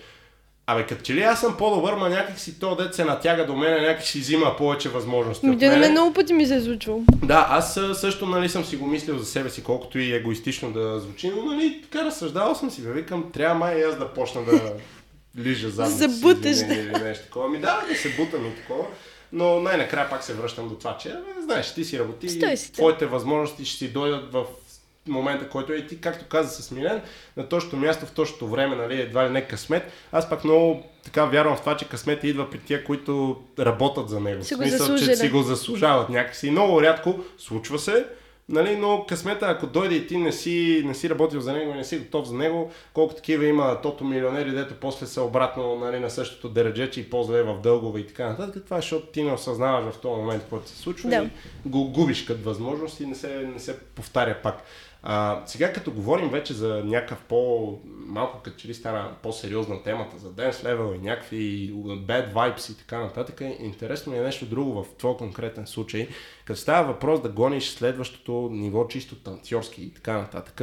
Абе, 0.68 0.86
като 0.86 1.03
че 1.03 1.13
ли 1.13 1.22
аз 1.22 1.39
съм 1.39 1.57
по-добър, 1.57 1.93
ма 1.93 2.09
някак 2.09 2.39
си 2.39 2.59
то 2.59 2.76
дет 2.76 2.95
се 2.95 3.05
натяга 3.05 3.45
до 3.45 3.55
мен, 3.55 3.84
някак 3.84 4.05
си 4.05 4.20
взима 4.20 4.55
повече 4.57 4.89
възможности. 4.89 5.45
Ми, 5.47 5.55
да, 5.55 5.66
на 5.66 5.72
мене. 5.72 5.82
мен 5.82 5.91
много 5.91 6.13
пъти 6.13 6.34
ми 6.34 6.45
се 6.45 6.55
е 6.55 6.61
случвало. 6.61 7.01
Да, 7.24 7.47
аз 7.49 7.80
също 7.93 8.26
нали, 8.26 8.49
съм 8.49 8.66
си 8.66 8.76
го 8.78 8.88
мислил 8.88 9.18
за 9.18 9.26
себе 9.26 9.49
си, 9.49 9.63
колкото 9.63 9.99
и 9.99 10.13
егоистично 10.13 10.72
да 10.72 10.99
звучи, 10.99 11.32
но 11.36 11.45
нали, 11.45 11.82
така 11.84 12.05
разсъждавал 12.05 12.55
съм 12.55 12.72
си, 12.72 12.82
бе, 12.82 12.91
викам, 12.91 13.32
трябва 13.34 13.55
май 13.55 13.78
и 13.80 13.84
аз 13.84 13.97
да 13.97 14.13
почна 14.13 14.43
да 14.45 14.74
лижа 15.38 15.70
задница. 15.70 16.09
си, 16.09 16.09
Забуташ. 16.09 16.51
извинение 16.51 16.84
или 16.84 17.03
нещо 17.03 17.26
такова. 17.26 17.49
Ми 17.49 17.59
да, 17.59 17.84
да 17.89 17.95
се 17.95 18.09
бутам 18.09 18.45
и 18.45 18.55
такова. 18.55 18.86
Но 19.32 19.59
най-накрая 19.59 20.09
пак 20.09 20.24
се 20.24 20.34
връщам 20.34 20.70
до 20.70 20.76
това, 20.76 20.97
че, 20.97 21.09
бе, 21.09 21.41
знаеш, 21.43 21.74
ти 21.74 21.86
си 21.86 21.99
работи 21.99 22.30
Стой 22.30 22.57
си, 22.57 22.68
да. 22.68 22.74
твоите 22.74 23.05
възможности 23.05 23.66
ще 23.66 23.78
си 23.78 23.88
дойдат 23.93 24.32
в 24.32 24.43
момента, 25.07 25.49
който 25.49 25.73
е 25.73 25.75
и 25.75 25.87
ти, 25.87 26.01
както 26.01 26.25
каза 26.25 26.63
с 26.63 26.71
Милен, 26.71 27.01
на 27.37 27.49
точното 27.49 27.77
място 27.77 28.05
в 28.05 28.11
точното 28.11 28.47
време, 28.47 28.75
нали, 28.75 29.01
едва 29.01 29.27
ли 29.27 29.29
не 29.29 29.47
късмет. 29.47 29.91
Аз 30.11 30.29
пак 30.29 30.43
много 30.43 30.83
така 31.03 31.25
вярвам 31.25 31.57
в 31.57 31.59
това, 31.59 31.77
че 31.77 31.89
късмет 31.89 32.23
идва 32.23 32.49
при 32.49 32.59
тия, 32.59 32.83
които 32.83 33.41
работят 33.59 34.09
за 34.09 34.19
него. 34.19 34.43
Си 34.43 34.55
в 34.55 34.57
смисъл, 34.57 34.97
че 34.97 35.15
си 35.15 35.29
го 35.29 35.41
заслужават 35.41 36.09
някакси. 36.09 36.51
Много 36.51 36.81
рядко 36.81 37.19
случва 37.37 37.79
се, 37.79 38.05
нали, 38.49 38.75
но 38.75 39.05
късмета, 39.09 39.45
ако 39.45 39.67
дойде 39.67 39.95
и 39.95 40.07
ти 40.07 40.17
не 40.17 40.31
си, 40.31 40.83
не 40.85 40.93
си 40.93 41.09
работил 41.09 41.41
за 41.41 41.53
него 41.53 41.71
и 41.71 41.77
не 41.77 41.83
си 41.83 41.97
готов 41.97 42.27
за 42.27 42.35
него, 42.35 42.71
колко 42.93 43.15
такива 43.15 43.45
има 43.45 43.81
тото 43.81 44.03
милионери, 44.03 44.51
дето 44.51 44.73
после 44.81 45.05
са 45.05 45.21
обратно 45.21 45.75
нали, 45.75 45.99
на 45.99 46.09
същото 46.09 46.49
дередже, 46.49 46.91
че 46.91 46.99
и 46.99 47.09
по-зле 47.09 47.43
в 47.43 47.59
дългове 47.63 47.99
и 47.99 48.07
така 48.07 48.29
нататък. 48.29 48.63
Това 48.65 48.77
е, 48.77 48.81
защото 48.81 49.05
ти 49.05 49.23
не 49.23 49.33
осъзнаваш 49.33 49.93
в 49.93 50.01
този 50.01 50.21
момент, 50.21 50.43
който 50.49 50.69
се 50.69 50.77
случва 50.77 51.09
Да. 51.09 51.23
и 51.65 51.69
го 51.69 51.91
губиш 51.91 52.25
като 52.25 52.43
възможност 52.43 52.99
и 52.99 53.05
не 53.05 53.15
се, 53.15 53.49
не 53.53 53.59
се 53.59 53.79
повтаря 53.79 54.37
пак. 54.43 54.63
А, 55.07 55.43
сега 55.45 55.73
като 55.73 55.91
говорим 55.91 56.29
вече 56.29 56.53
за 56.53 56.83
някакъв 56.85 57.21
по... 57.21 57.79
малко 57.85 58.41
като 58.43 58.57
че 58.57 58.67
ли 58.67 58.73
стана 58.73 59.11
по-сериозна 59.23 59.83
темата 59.83 60.17
за 60.17 60.29
Dance 60.29 60.51
Level 60.51 60.95
и 60.95 60.99
някакви 60.99 61.73
bad 62.07 62.33
vibes 62.33 62.71
и 62.71 62.77
така 62.77 62.99
нататък, 62.99 63.41
интересно 63.59 64.11
ми 64.11 64.17
е 64.17 64.21
нещо 64.21 64.45
друго 64.45 64.83
в 64.83 64.85
твой 64.97 65.17
конкретен 65.17 65.67
случай. 65.67 66.07
Като 66.45 66.59
става 66.59 66.87
въпрос 66.87 67.21
да 67.21 67.29
гониш 67.29 67.69
следващото 67.69 68.49
ниво 68.51 68.87
чисто 68.87 69.15
танцорски 69.15 69.81
и 69.83 69.93
така 69.93 70.13
нататък, 70.13 70.61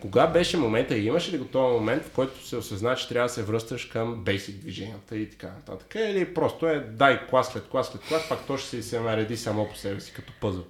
кога 0.00 0.26
беше 0.26 0.56
момента 0.56 0.96
и 0.96 1.06
имаше 1.06 1.32
ли 1.32 1.38
го 1.38 1.58
момент, 1.58 2.04
в 2.04 2.10
който 2.10 2.46
се 2.46 2.56
осъзна, 2.56 2.96
че 2.96 3.08
трябва 3.08 3.28
да 3.28 3.34
се 3.34 3.42
връщаш 3.42 3.84
към 3.84 4.24
basic 4.24 4.52
движенията 4.52 5.16
и 5.16 5.30
така 5.30 5.46
нататък? 5.46 5.94
Или 5.94 6.34
просто 6.34 6.68
е 6.68 6.80
дай 6.80 7.26
клас 7.26 7.48
след 7.48 7.68
клас 7.68 7.88
след 7.88 8.02
клас, 8.02 8.28
пак 8.28 8.46
то 8.46 8.56
ще 8.56 8.68
си 8.68 8.82
се 8.82 9.00
нареди 9.00 9.36
само 9.36 9.68
по 9.68 9.76
себе 9.76 10.00
си 10.00 10.12
като 10.12 10.32
пъзъл? 10.40 10.64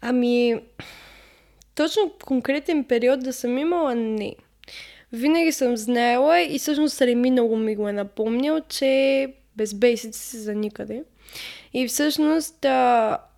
Ами, 0.00 0.60
точно 1.74 2.12
конкретен 2.24 2.84
период 2.84 3.20
да 3.20 3.32
съм 3.32 3.58
имала, 3.58 3.94
не. 3.94 4.34
Винаги 5.12 5.52
съм 5.52 5.76
знаела 5.76 6.40
и 6.40 6.58
всъщност 6.58 7.02
Реми 7.02 7.30
много 7.30 7.56
ми 7.56 7.76
го 7.76 7.88
е 7.88 7.92
напомнил, 7.92 8.60
че 8.68 9.28
без 9.56 9.74
бейсици 9.74 10.20
си 10.20 10.36
за 10.36 10.54
никъде. 10.54 11.02
И 11.74 11.88
всъщност, 11.88 12.64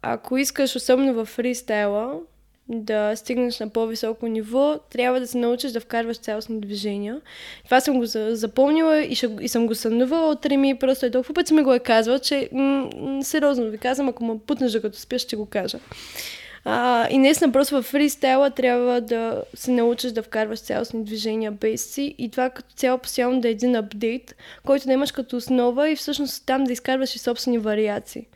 ако 0.03 0.37
искаш, 0.37 0.76
особено 0.76 1.14
в 1.14 1.24
фристайла, 1.24 2.20
да 2.68 3.16
стигнеш 3.16 3.61
на 3.61 3.68
по-високо 3.68 4.26
ниво, 4.26 4.78
трябва 4.91 5.20
да 5.20 5.26
се 5.26 5.39
научиш 5.39 5.72
да 5.72 5.80
вкарваш 5.80 6.18
цялостни 6.18 6.61
движения. 6.61 7.20
Това 7.64 7.80
съм 7.80 7.99
го 7.99 8.07
запомнила 8.30 9.03
и, 9.03 9.14
ще, 9.14 9.37
и 9.41 9.49
съм 9.49 9.66
го 9.66 9.74
сънувала 9.74 10.30
от 10.30 10.47
Реми, 10.47 10.78
просто 10.78 11.07
е 11.07 11.11
толкова 11.11 11.34
път 11.34 11.51
ми 11.51 11.62
го 11.62 11.74
е 11.74 11.78
казвал, 11.78 12.18
че 12.18 12.49
м- 12.53 12.91
сериозно 13.22 13.70
ви 13.70 13.78
казвам, 13.78 14.09
ако 14.09 14.24
ме 14.24 14.39
путнеш 14.47 14.72
да 14.72 14.82
като 14.82 14.99
спиш, 14.99 15.22
ще 15.22 15.37
го 15.37 15.47
кажа. 15.47 15.78
А, 16.68 17.08
и 17.10 17.18
наистина 17.18 17.52
просто 17.52 17.76
в 17.76 17.82
фристайла 17.82 18.50
трябва 18.50 19.00
да 19.00 19.42
се 19.54 19.70
научиш 19.70 20.12
да 20.12 20.22
вкарваш 20.22 20.60
цялостни 20.60 21.04
движения 21.04 21.52
без 21.52 21.90
си 21.90 22.14
и 22.18 22.30
това 22.30 22.50
като 22.50 22.74
цяло 22.74 22.98
постоянно 22.98 23.40
да 23.40 23.48
е 23.48 23.50
един 23.50 23.76
апдейт, 23.76 24.36
който 24.64 24.86
да 24.86 24.92
имаш 24.92 25.12
като 25.12 25.36
основа 25.36 25.90
и 25.90 25.96
всъщност 25.96 26.46
там 26.46 26.64
да 26.64 26.72
изкарваш 26.72 27.14
и 27.14 27.18
собствени 27.18 27.58
вариации. 27.58 28.26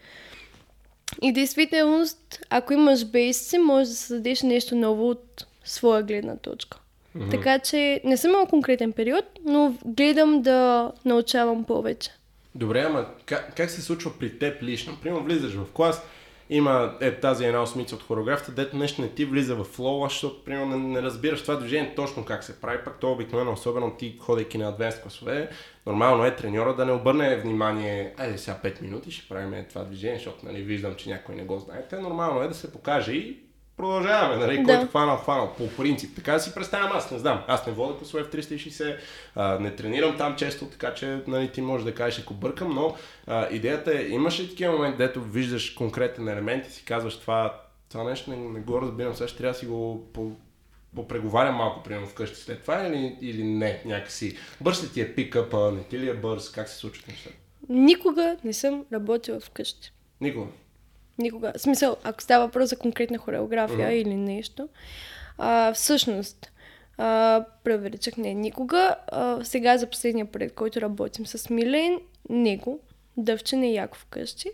И 1.22 1.32
действителност, 1.32 2.40
ако 2.50 2.72
имаш 2.72 3.04
бейси, 3.04 3.58
можеш 3.58 3.88
да 3.88 3.94
създадеш 3.94 4.42
нещо 4.42 4.76
ново 4.76 5.10
от 5.10 5.46
своя 5.64 6.02
гледна 6.02 6.36
точка. 6.36 6.78
Mm-hmm. 7.16 7.30
Така 7.30 7.58
че 7.58 8.00
не 8.04 8.16
съм 8.16 8.30
имал 8.30 8.46
конкретен 8.46 8.92
период, 8.92 9.24
но 9.44 9.74
гледам 9.84 10.42
да 10.42 10.92
научавам 11.04 11.64
повече. 11.64 12.10
Добре, 12.54 12.80
ама 12.80 13.06
как, 13.26 13.56
как 13.56 13.70
се 13.70 13.82
случва 13.82 14.10
при 14.18 14.38
теб 14.38 14.62
лично? 14.62 14.96
Примерно 15.02 15.24
влизаш 15.24 15.52
в 15.52 15.72
клас, 15.72 16.02
има 16.50 16.96
е, 17.00 17.14
тази 17.14 17.44
една 17.44 17.62
осмица 17.62 17.94
от 17.94 18.02
хореографията, 18.02 18.52
дето 18.52 18.76
нещо 18.76 19.02
не 19.02 19.08
ти 19.08 19.24
влиза 19.24 19.54
в 19.54 19.64
флоу, 19.64 20.04
защото 20.04 20.44
примерно 20.44 20.78
не, 20.78 20.88
не 20.88 21.02
разбираш 21.02 21.42
това 21.42 21.56
движение 21.56 21.94
точно 21.94 22.24
как 22.24 22.44
се 22.44 22.60
прави, 22.60 22.78
пак 22.84 23.00
то 23.00 23.12
обикновено, 23.12 23.52
особено 23.52 23.96
ти 23.96 24.16
ходейки 24.20 24.58
на 24.58 24.68
адвенс 24.68 25.00
класове, 25.02 25.50
нормално 25.86 26.24
е 26.24 26.36
треньора 26.36 26.76
да 26.76 26.86
не 26.86 26.92
обърне 26.92 27.36
внимание, 27.36 28.14
айде 28.16 28.38
сега 28.38 28.58
5 28.64 28.82
минути 28.82 29.10
ще 29.10 29.28
правим 29.28 29.64
това 29.68 29.84
движение, 29.84 30.16
защото 30.16 30.46
нали, 30.46 30.62
виждам, 30.62 30.94
че 30.94 31.10
някой 31.10 31.34
не 31.34 31.44
го 31.44 31.58
знаете. 31.58 31.98
Нормално 31.98 32.42
е 32.42 32.48
да 32.48 32.54
се 32.54 32.72
покаже 32.72 33.12
и 33.12 33.49
продължаваме, 33.80 34.36
нали, 34.36 34.58
да. 34.58 34.64
който 34.64 34.88
хванал, 34.88 35.16
хванал, 35.16 35.54
по 35.58 35.68
принцип. 35.76 36.16
Така 36.16 36.32
да 36.32 36.40
си 36.40 36.54
представям, 36.54 36.90
аз 36.92 37.10
не 37.10 37.18
знам. 37.18 37.42
Аз 37.46 37.66
не 37.66 37.72
вода 37.72 37.98
класове 37.98 38.22
в 38.22 38.30
360, 38.30 38.96
а, 39.34 39.58
не 39.58 39.76
тренирам 39.76 40.16
там 40.16 40.36
често, 40.36 40.66
така 40.66 40.94
че 40.94 41.22
нали, 41.26 41.52
ти 41.52 41.62
можеш 41.62 41.84
да 41.84 41.94
кажеш, 41.94 42.20
ако 42.20 42.34
бъркам, 42.34 42.74
но 42.74 42.96
а, 43.26 43.48
идеята 43.50 43.98
е, 43.98 44.02
имаш 44.02 44.40
ли 44.40 44.48
такива 44.48 44.72
моменти, 44.72 44.98
дето 44.98 45.22
виждаш 45.22 45.70
конкретен 45.70 46.28
елемент 46.28 46.66
и 46.66 46.70
си 46.70 46.84
казваш 46.84 47.18
това, 47.18 47.60
това 47.88 48.04
нещо 48.04 48.30
не, 48.30 48.36
не 48.36 48.60
го 48.60 48.82
разбирам, 48.82 49.14
сега 49.14 49.28
ще 49.28 49.38
трябва 49.38 49.52
да 49.52 49.58
си 49.58 49.66
го 49.66 50.08
по, 50.12 50.30
попреговарям 50.94 51.54
малко, 51.54 51.82
примерно, 51.82 52.06
вкъщи 52.06 52.36
след 52.36 52.62
това 52.62 52.86
или, 52.86 53.16
или 53.20 53.44
не, 53.44 53.82
някакси. 53.84 54.36
Бърз 54.60 54.84
ли 54.84 54.92
ти 54.92 55.00
е 55.00 55.14
пикъпа, 55.14 55.72
не 55.72 55.82
ти 55.82 55.98
ли 55.98 56.08
е 56.08 56.14
бърз, 56.14 56.50
как 56.50 56.68
се 56.68 56.76
случват 56.76 57.08
нещата? 57.08 57.36
Никога 57.68 58.36
не 58.44 58.52
съм 58.52 58.84
работила 58.92 59.40
вкъщи. 59.40 59.92
Никога? 60.20 60.50
Никога. 61.20 61.52
В 61.56 61.60
смисъл, 61.60 61.96
ако 62.04 62.22
става 62.22 62.46
въпрос 62.46 62.68
за 62.68 62.76
конкретна 62.76 63.18
хореография 63.18 63.88
mm-hmm. 63.88 64.02
или 64.02 64.14
нещо. 64.14 64.68
А, 65.38 65.72
всъщност, 65.72 66.52
а, 66.98 67.44
превеличах 67.64 68.16
не 68.16 68.34
никога. 68.34 68.94
А, 69.08 69.44
сега 69.44 69.78
за 69.78 69.86
последния 69.86 70.26
проект, 70.26 70.54
който 70.54 70.80
работим 70.80 71.26
с 71.26 71.50
Милен, 71.50 71.98
него, 72.28 72.80
дъвче 73.16 73.56
не 73.56 73.72
яко 73.72 73.98
вкъщи. 73.98 74.50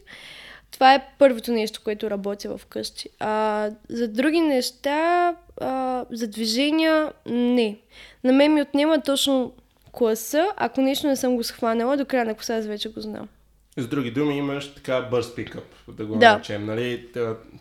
Това 0.71 0.95
е 0.95 1.09
първото 1.19 1.53
нещо, 1.53 1.81
което 1.85 2.11
работя 2.11 2.59
вкъщи. 2.59 3.09
А, 3.19 3.71
за 3.89 4.09
други 4.09 4.41
неща, 4.41 5.35
а, 5.61 6.05
за 6.11 6.27
движения, 6.27 7.13
не. 7.27 7.79
На 8.25 8.33
мен 8.33 8.55
ми 8.55 8.63
отнема 8.63 9.01
точно 9.01 9.53
класа, 9.93 10.47
ако 10.57 10.81
нещо 10.81 11.07
не 11.07 11.17
съм 11.17 11.37
го 11.37 11.45
схванала, 11.45 11.97
до 11.97 12.05
края 12.05 12.25
на 12.25 12.35
класа 12.35 12.55
аз 12.55 12.67
вече 12.67 12.89
го 12.89 13.01
знам. 13.01 13.29
С 13.77 13.87
други 13.87 14.11
думи, 14.11 14.37
имаш 14.37 14.75
така 14.75 15.01
бърз 15.01 15.35
пикъп, 15.35 15.65
да 15.89 16.07
го 16.07 16.17
да. 16.17 16.33
наречем, 16.33 16.67
нали? 16.67 17.09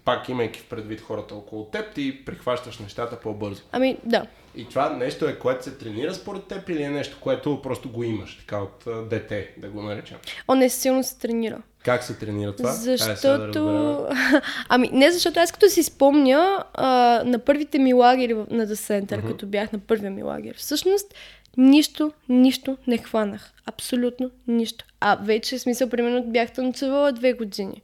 Пак 0.05 0.30
имайки 0.30 0.59
в 0.59 0.66
предвид 0.66 1.01
хората 1.01 1.36
около 1.36 1.66
теб, 1.66 1.93
ти 1.93 2.26
прихващаш 2.26 2.80
нещата 2.80 3.20
по-бързо. 3.20 3.61
Ами, 3.72 3.97
да. 4.03 4.26
И 4.55 4.70
това 4.70 4.89
нещо 4.89 5.28
е, 5.28 5.39
което 5.39 5.63
се 5.63 5.78
тренира 5.78 6.13
според 6.13 6.43
теб 6.47 6.70
или 6.70 6.84
е 6.84 6.89
нещо, 6.89 7.18
което 7.22 7.61
просто 7.61 7.89
го 7.89 8.03
имаш, 8.03 8.38
така 8.38 8.57
от 8.57 9.09
дете, 9.09 9.49
да 9.57 9.68
го 9.68 9.82
наречем? 9.82 10.18
О, 10.47 10.55
не, 10.55 10.70
силно 10.70 11.03
се 11.03 11.20
тренира. 11.20 11.61
Как 11.84 12.03
се 12.03 12.13
тренира 12.13 12.55
това? 12.55 12.72
Защото... 12.72 13.63
Да 13.63 14.41
ами, 14.70 14.89
не 14.93 15.11
защото 15.11 15.39
аз 15.39 15.51
като 15.51 15.70
си 15.70 15.84
спомня 15.84 16.63
а, 16.74 17.22
на 17.26 17.39
първите 17.39 17.80
ми 17.80 17.93
лагери 17.93 18.34
на 18.34 18.68
The 18.68 18.74
Center, 18.74 19.05
uh-huh. 19.05 19.28
като 19.28 19.45
бях 19.45 19.72
на 19.72 19.80
първия 19.80 20.11
ми 20.11 20.24
лагер, 20.24 20.55
всъщност 20.57 21.13
Нищо, 21.58 22.12
нищо 22.30 22.78
не 22.88 22.97
хванах. 22.97 23.51
Абсолютно 23.66 24.32
нищо. 24.47 24.86
А 24.99 25.16
вече, 25.16 25.58
в 25.58 25.62
смисъл, 25.62 25.89
примерно 25.89 26.24
бях 26.24 26.51
танцувала 26.51 27.12
две 27.12 27.34
години. 27.34 27.82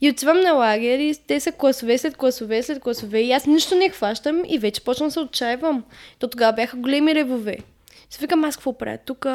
И 0.00 0.10
отивам 0.10 0.40
на 0.40 0.52
лагер 0.52 0.98
и 0.98 1.14
те 1.26 1.40
са 1.40 1.52
класове 1.52 1.98
след 1.98 2.16
класове 2.16 2.62
след 2.62 2.80
класове 2.80 3.20
и 3.20 3.32
аз 3.32 3.46
нищо 3.46 3.74
не 3.74 3.88
хващам 3.88 4.42
и 4.48 4.58
вече 4.58 4.84
почвам 4.84 5.08
да 5.08 5.12
се 5.12 5.20
отчаивам. 5.20 5.84
То 6.18 6.28
тогава 6.28 6.52
бяха 6.52 6.76
големи 6.76 7.14
ревове. 7.14 7.58
Се 8.10 8.20
викам 8.20 8.44
аз 8.44 8.56
какво 8.56 8.78
правя 8.78 8.98
тук, 9.06 9.26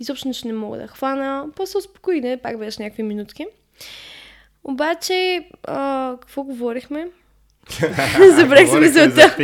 изобщо 0.00 0.28
нищо 0.28 0.48
не 0.48 0.54
мога 0.54 0.78
да 0.78 0.86
хвана, 0.86 1.46
после 1.56 1.78
успокои, 1.78 2.20
не, 2.20 2.36
пак 2.36 2.58
беше 2.58 2.82
някакви 2.82 3.02
минутки. 3.02 3.46
Обаче, 4.64 5.48
а, 5.64 6.16
какво 6.20 6.42
говорихме? 6.42 7.08
Забрах 8.36 8.68
се 8.68 8.80
мисълта. 8.80 9.36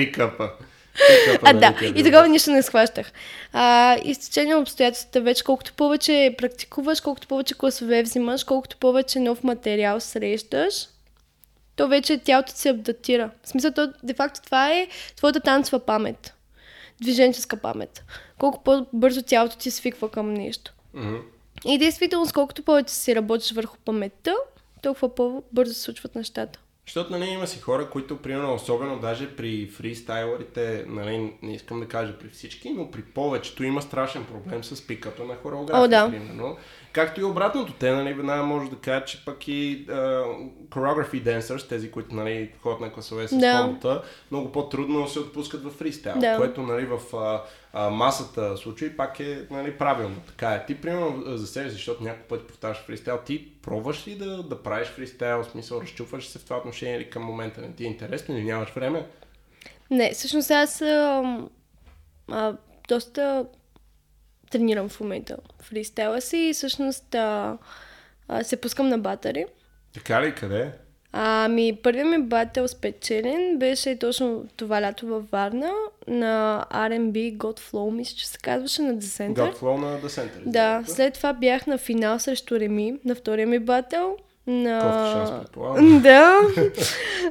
А, 1.42 1.52
да. 1.52 1.74
И 1.94 2.04
тогава 2.04 2.28
нищо 2.28 2.50
не 2.50 2.62
схващах. 2.62 3.12
А, 3.52 3.96
и 4.04 4.14
с 4.14 4.18
течение 4.18 4.54
на 4.54 4.60
обстоятелствата 4.60 5.20
вече, 5.20 5.44
колкото 5.44 5.72
повече 5.72 6.34
практикуваш, 6.38 7.00
колкото 7.00 7.28
повече 7.28 7.54
класове 7.54 8.02
взимаш, 8.02 8.44
колкото 8.44 8.76
повече 8.76 9.20
нов 9.20 9.44
материал 9.44 10.00
срещаш, 10.00 10.88
то 11.76 11.88
вече 11.88 12.18
тялото 12.18 12.52
се 12.52 12.68
адаптира. 12.68 13.30
В 13.42 13.48
смисъл, 13.48 13.70
то, 13.72 13.92
де-факто 14.02 14.42
това 14.42 14.72
е 14.72 14.88
твоята 15.16 15.40
танцова 15.40 15.78
памет. 15.78 16.34
Движенческа 17.00 17.56
памет. 17.56 18.04
Колко 18.38 18.62
по-бързо 18.62 19.22
тялото 19.22 19.56
ти 19.56 19.70
свиква 19.70 20.10
към 20.10 20.34
нещо. 20.34 20.74
Mm-hmm. 20.96 21.20
И 21.64 21.78
действително, 21.78 22.26
колкото 22.34 22.62
повече 22.62 22.94
си 22.94 23.16
работиш 23.16 23.52
върху 23.52 23.76
паметта, 23.84 24.34
толкова 24.82 25.14
по-бързо 25.14 25.74
се 25.74 25.80
случват 25.80 26.14
нещата. 26.14 26.58
Защото 26.86 27.12
нали, 27.12 27.24
има 27.24 27.46
си 27.46 27.60
хора, 27.60 27.90
които, 27.90 28.16
примерно, 28.16 28.54
особено 28.54 28.98
даже 28.98 29.36
при 29.36 29.66
фристайлерите, 29.66 30.84
нали, 30.88 31.32
не 31.42 31.54
искам 31.54 31.80
да 31.80 31.88
кажа 31.88 32.18
при 32.18 32.28
всички, 32.28 32.70
но 32.70 32.90
при 32.90 33.02
повечето 33.02 33.64
има 33.64 33.82
страшен 33.82 34.24
проблем 34.24 34.64
с 34.64 34.86
пикъпа 34.86 35.24
на 35.24 35.34
хореография, 35.34 35.88
да. 35.88 36.10
примерно. 36.10 36.56
Както 36.94 37.20
и 37.20 37.24
обратното, 37.24 37.72
те, 37.72 37.90
нали, 37.90 38.14
веднага 38.14 38.42
може 38.42 38.70
да 38.70 38.76
кажат, 38.76 39.08
че 39.08 39.24
пък 39.24 39.48
и 39.48 39.86
choreography 40.68 41.22
dancers, 41.22 41.68
тези, 41.68 41.90
които, 41.90 42.14
нали, 42.14 42.50
ходят 42.62 42.80
на 42.80 42.92
класове 42.92 43.28
с 43.28 43.38
да. 43.38 43.62
комбата, 43.62 44.02
много 44.30 44.52
по-трудно 44.52 45.08
се 45.08 45.18
отпускат 45.18 45.64
в 45.64 45.70
фристайл, 45.70 46.18
да. 46.18 46.36
което, 46.36 46.62
нали, 46.62 46.86
в 46.86 47.00
uh, 47.12 47.88
масата 47.88 48.56
случаи 48.56 48.96
пак 48.96 49.20
е, 49.20 49.46
нали, 49.50 49.78
правилно. 49.78 50.16
Така 50.26 50.54
е. 50.54 50.66
Ти, 50.66 50.80
примерно, 50.80 51.36
за 51.36 51.46
себе, 51.46 51.70
защото 51.70 52.04
някой 52.04 52.22
път 52.22 52.46
повтаряш 52.46 52.76
фристайл, 52.76 53.18
ти 53.26 53.52
пробваш 53.62 54.08
ли 54.08 54.14
да, 54.14 54.42
да 54.42 54.62
правиш 54.62 54.88
фристайл, 54.88 55.42
в 55.42 55.50
смисъл, 55.50 55.80
разчупваш 55.80 56.28
се 56.28 56.38
в 56.38 56.44
това 56.44 56.56
отношение 56.56 56.96
или 56.96 57.10
към 57.10 57.22
момента 57.22 57.60
не 57.60 57.72
ти 57.72 57.84
е 57.84 57.86
интересно 57.86 58.36
или 58.36 58.44
нямаш 58.44 58.70
време? 58.70 59.06
Не, 59.90 60.12
всъщност 60.12 60.50
аз 60.50 60.82
а, 60.82 61.22
а, 62.30 62.56
доста 62.88 63.46
тренирам 64.54 64.88
в 64.88 65.00
момента 65.00 65.36
фристайла 65.62 66.20
си 66.20 66.36
и 66.36 66.52
всъщност 66.52 67.14
а, 67.14 67.58
а, 68.28 68.44
се 68.44 68.56
пускам 68.56 68.88
на 68.88 68.98
батари. 68.98 69.46
Така 69.94 70.22
ли? 70.22 70.34
Къде? 70.34 70.70
Ами, 71.12 71.78
първият 71.82 72.08
ми 72.08 72.22
батъл 72.22 72.68
спечелен 72.68 73.58
беше 73.58 73.98
точно 73.98 74.44
това 74.56 74.82
лято 74.82 75.06
във 75.06 75.30
Варна 75.30 75.70
на 76.08 76.64
R&B 76.70 77.36
God 77.36 77.60
Flow, 77.60 77.90
мисля, 77.90 78.16
че 78.16 78.28
се 78.28 78.38
казваше 78.38 78.82
на 78.82 78.94
The 78.94 79.00
Center. 79.00 79.34
God 79.34 79.56
Flow 79.56 79.76
на 79.76 80.00
The 80.00 80.06
Center. 80.06 80.42
Да, 80.46 80.82
след 80.86 81.14
това 81.14 81.32
бях 81.32 81.66
на 81.66 81.78
финал 81.78 82.18
срещу 82.18 82.60
Реми, 82.60 82.94
на 83.04 83.14
втория 83.14 83.46
ми 83.46 83.58
батъл. 83.58 84.16
На... 84.46 84.80
шанс, 85.12 85.50
Да. 86.02 86.40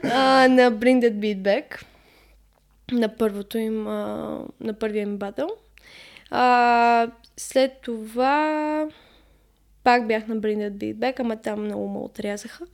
а, 0.04 0.48
на 0.48 0.72
Bring 0.72 1.02
That 1.02 1.14
Beat 1.14 1.38
Back. 1.38 1.84
На 2.92 3.18
първото 3.18 3.58
им, 3.58 3.88
а, 3.88 4.40
на 4.60 4.74
първия 4.74 5.02
им 5.02 5.18
батъл. 5.18 5.50
А, 6.36 7.08
след 7.38 7.72
това 7.82 8.88
пак 9.84 10.08
бях 10.08 10.28
на 10.28 10.36
Beat 10.36 10.96
Back, 10.96 11.20
ама 11.20 11.36
там 11.36 11.64
много 11.64 11.88
ме 11.88 12.00
отрязаха. 12.00 12.66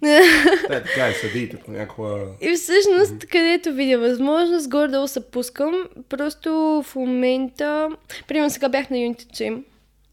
Те, 0.00 0.82
така 0.82 1.08
е, 1.08 1.12
съдиите 1.12 1.56
понякога. 1.56 2.18
И 2.40 2.54
всъщност, 2.54 3.12
mm-hmm. 3.12 3.30
където 3.30 3.72
видя 3.72 3.98
възможност, 3.98 4.68
гордо 4.68 5.08
се 5.08 5.30
пускам. 5.30 5.84
Просто 6.08 6.82
в 6.86 6.94
момента... 6.96 7.88
Примерно 8.28 8.50
сега 8.50 8.68
бях 8.68 8.90
на 8.90 8.96
Unity 8.96 9.26
Gym, 9.26 9.62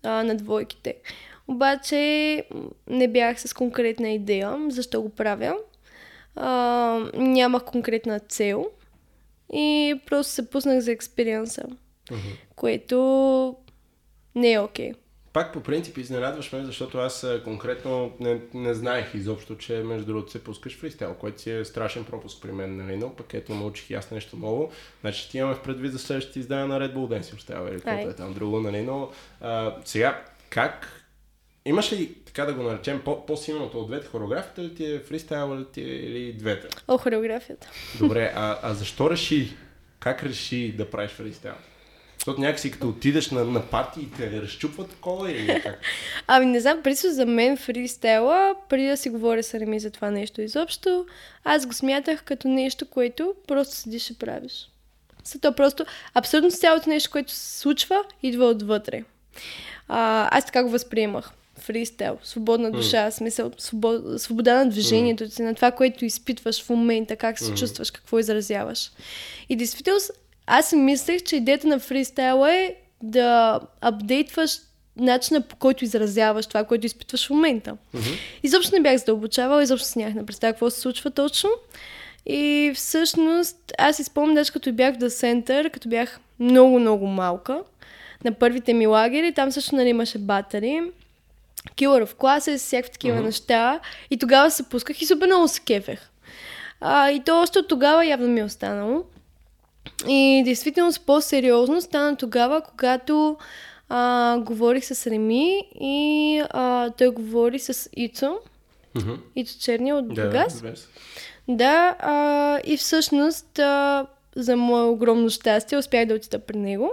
а, 0.03 0.23
на 0.23 0.35
двойките. 0.35 0.95
Обаче 1.47 2.43
не 2.87 3.07
бях 3.07 3.41
с 3.41 3.53
конкретна 3.53 4.09
идея, 4.09 4.57
защо 4.69 5.01
го 5.01 5.09
правя. 5.09 5.55
А, 6.35 6.51
нямах 7.13 7.63
конкретна 7.63 8.19
цел. 8.19 8.65
и 9.53 9.95
просто 10.05 10.33
се 10.33 10.49
пуснах 10.49 10.79
за 10.79 10.91
експириенса, 10.91 11.63
Мгм. 12.11 12.29
което 12.55 13.55
не 14.35 14.51
е 14.51 14.59
окей. 14.59 14.91
Пак 15.33 15.53
по 15.53 15.59
принцип 15.63 15.97
изненадваш 15.97 16.51
ме, 16.51 16.65
защото 16.65 16.97
аз 16.97 17.27
конкретно 17.43 18.11
не, 18.19 18.41
не 18.53 18.73
знаех 18.73 19.13
изобщо, 19.13 19.57
че 19.57 19.73
между 19.73 20.05
другото 20.05 20.31
се 20.31 20.43
пускаш 20.43 20.77
фристайл, 20.77 21.13
което 21.13 21.41
си 21.41 21.51
е 21.51 21.65
страшен 21.65 22.03
пропуск 22.03 22.41
при 22.41 22.51
мен, 22.51 22.77
нали, 22.77 22.97
но 22.97 23.15
пък 23.15 23.33
ето 23.33 23.55
научих 23.55 23.89
и 23.89 23.93
аз 23.93 24.11
нещо 24.11 24.37
ново. 24.37 24.71
Значи 25.01 25.29
ти 25.29 25.37
имаме 25.37 25.55
в 25.55 25.61
предвид 25.61 25.91
за 25.91 25.99
следващите 25.99 26.39
издания 26.39 26.67
на 26.67 26.79
Red 26.79 26.93
Bull 26.93 27.19
Dancing 27.19 27.41
Style 27.41 27.71
или 27.71 27.81
каквото 27.81 28.09
е 28.09 28.15
там 28.15 28.33
друго, 28.33 28.59
нали, 28.59 28.81
но 28.81 29.11
а, 29.41 29.75
сега 29.85 30.23
как 30.49 30.99
Имаш 31.65 31.93
ли, 31.93 32.13
така 32.13 32.45
да 32.45 32.53
го 32.53 32.63
наречем, 32.63 33.01
по- 33.05 33.25
по-силното 33.25 33.79
от 33.79 33.87
двете 33.87 34.07
хореографията 34.07 34.63
ли 34.63 34.75
ти 34.75 34.93
е 34.93 34.99
фристайл 34.99 35.55
или 35.55 35.65
ти 35.65 35.81
е 35.81 35.95
или 35.95 36.33
двете? 36.33 36.67
О, 36.87 36.97
хореографията. 36.97 37.71
Добре, 37.99 38.33
а, 38.35 38.59
а 38.63 38.73
защо 38.73 39.09
реши, 39.09 39.53
как 39.99 40.23
реши 40.23 40.71
да 40.77 40.89
правиш 40.89 41.11
фристайл? 41.11 41.53
Защото 42.19 42.41
някакси 42.41 42.71
като 42.71 42.89
отидеш 42.89 43.31
на, 43.31 43.45
на 43.45 43.61
парти 43.61 43.99
и 44.01 44.11
те 44.11 44.41
разчупва 44.41 44.87
такова 44.87 45.31
или 45.31 45.61
как? 45.63 45.81
Ами 46.27 46.45
не 46.45 46.59
знам, 46.59 46.83
присо 46.83 47.11
за 47.11 47.25
мен 47.25 47.57
фристайла, 47.57 48.55
преди 48.69 48.87
да 48.87 48.97
си 48.97 49.09
говоря 49.09 49.43
с 49.43 49.53
Реми 49.53 49.79
за 49.79 49.91
това 49.91 50.11
нещо 50.11 50.41
изобщо, 50.41 51.05
аз 51.43 51.65
го 51.65 51.73
смятах 51.73 52.23
като 52.23 52.47
нещо, 52.47 52.85
което 52.89 53.33
просто 53.47 53.75
седиш 53.75 54.09
и 54.09 54.19
правиш. 54.19 54.69
Са 55.23 55.39
то 55.39 55.55
просто 55.55 55.85
абсолютно 56.13 56.51
цялото 56.51 56.89
нещо, 56.89 57.11
което 57.11 57.31
се 57.31 57.59
случва, 57.59 58.03
идва 58.23 58.45
отвътре. 58.45 59.03
А, 59.87 60.29
аз 60.37 60.45
така 60.45 60.63
го 60.63 60.69
възприемах. 60.69 61.31
Фристайл, 61.59 62.17
свободна 62.23 62.71
душа, 62.71 63.11
смисъл, 63.11 63.51
свобод, 63.57 64.21
свобода 64.21 64.63
на 64.63 64.69
движението 64.69 65.29
си, 65.29 65.41
на 65.41 65.55
това, 65.55 65.71
което 65.71 66.05
изпитваш 66.05 66.63
в 66.63 66.69
момента, 66.69 67.15
как 67.15 67.39
се 67.39 67.53
чувстваш, 67.53 67.91
какво 67.91 68.19
изразяваш. 68.19 68.91
И 69.49 69.55
действително, 69.55 69.99
аз 70.51 70.69
си 70.69 70.75
мислех, 70.75 71.23
че 71.23 71.35
идеята 71.35 71.67
на 71.67 71.79
фристайла 71.79 72.53
е 72.53 72.75
да 73.03 73.59
апдейтваш 73.81 74.57
начина 74.97 75.41
по 75.41 75.55
който 75.55 75.83
изразяваш 75.83 76.47
това, 76.47 76.63
което 76.63 76.85
изпитваш 76.85 77.27
в 77.27 77.29
момента. 77.29 77.77
Изобщо 78.43 78.75
не 78.75 78.81
бях 78.81 78.97
задълбочавала, 78.97 79.63
изобщо 79.63 79.87
си 79.87 79.99
нямах 79.99 80.15
на 80.15 80.25
представа 80.25 80.53
какво 80.53 80.69
се 80.69 80.79
случва 80.79 81.11
точно. 81.11 81.49
И 82.25 82.71
всъщност, 82.75 83.57
аз 83.77 83.95
си 83.95 84.03
спомням, 84.03 84.35
даже 84.35 84.51
като 84.51 84.73
бях 84.73 84.95
в 84.95 84.97
The 84.97 85.07
Center, 85.07 85.69
като 85.71 85.89
бях 85.89 86.19
много-много 86.39 87.07
малка, 87.07 87.63
на 88.23 88.31
първите 88.31 88.73
ми 88.73 88.87
лагери, 88.87 89.33
там 89.33 89.51
също 89.51 89.75
нали, 89.75 89.89
имаше 89.89 90.17
батари, 90.17 90.81
Killer 91.75 92.05
of 92.05 92.13
Classes, 92.13 92.57
всякакви 92.57 92.91
такива 92.91 93.15
Мгм. 93.15 93.25
неща. 93.25 93.79
И 94.11 94.17
тогава 94.17 94.51
се 94.51 94.69
пусках 94.69 95.01
и 95.01 95.05
супер 95.05 95.25
много 95.25 95.47
се 95.47 95.59
кефех. 95.59 96.09
А, 96.81 97.11
и 97.11 97.19
то 97.19 97.41
още 97.41 97.59
от 97.59 97.67
тогава 97.67 98.05
явно 98.05 98.27
ми 98.27 98.39
е 98.39 98.43
останало. 98.43 99.03
И 100.07 100.41
действително 100.45 100.91
по-сериозно 101.05 101.81
стана 101.81 102.15
тогава, 102.17 102.61
когато 102.61 103.37
а, 103.89 104.37
говорих 104.39 104.85
с 104.85 105.07
Реми 105.07 105.63
и 105.81 106.41
а, 106.49 106.89
той 106.89 107.09
говори 107.09 107.59
с 107.59 107.89
Ицо, 107.93 108.39
Мгм. 108.95 109.13
Ицо 109.35 109.59
Черния 109.59 109.95
от 109.95 110.07
Бургас. 110.07 110.59
се. 110.59 110.73
Да, 111.47 111.95
а, 111.99 112.59
и 112.65 112.77
всъщност 112.77 113.59
а, 113.59 114.05
за 114.35 114.55
мое 114.55 114.83
огромно 114.83 115.29
щастие 115.29 115.77
успях 115.77 116.05
да 116.05 116.13
отида 116.13 116.39
при 116.39 116.57
него. 116.57 116.91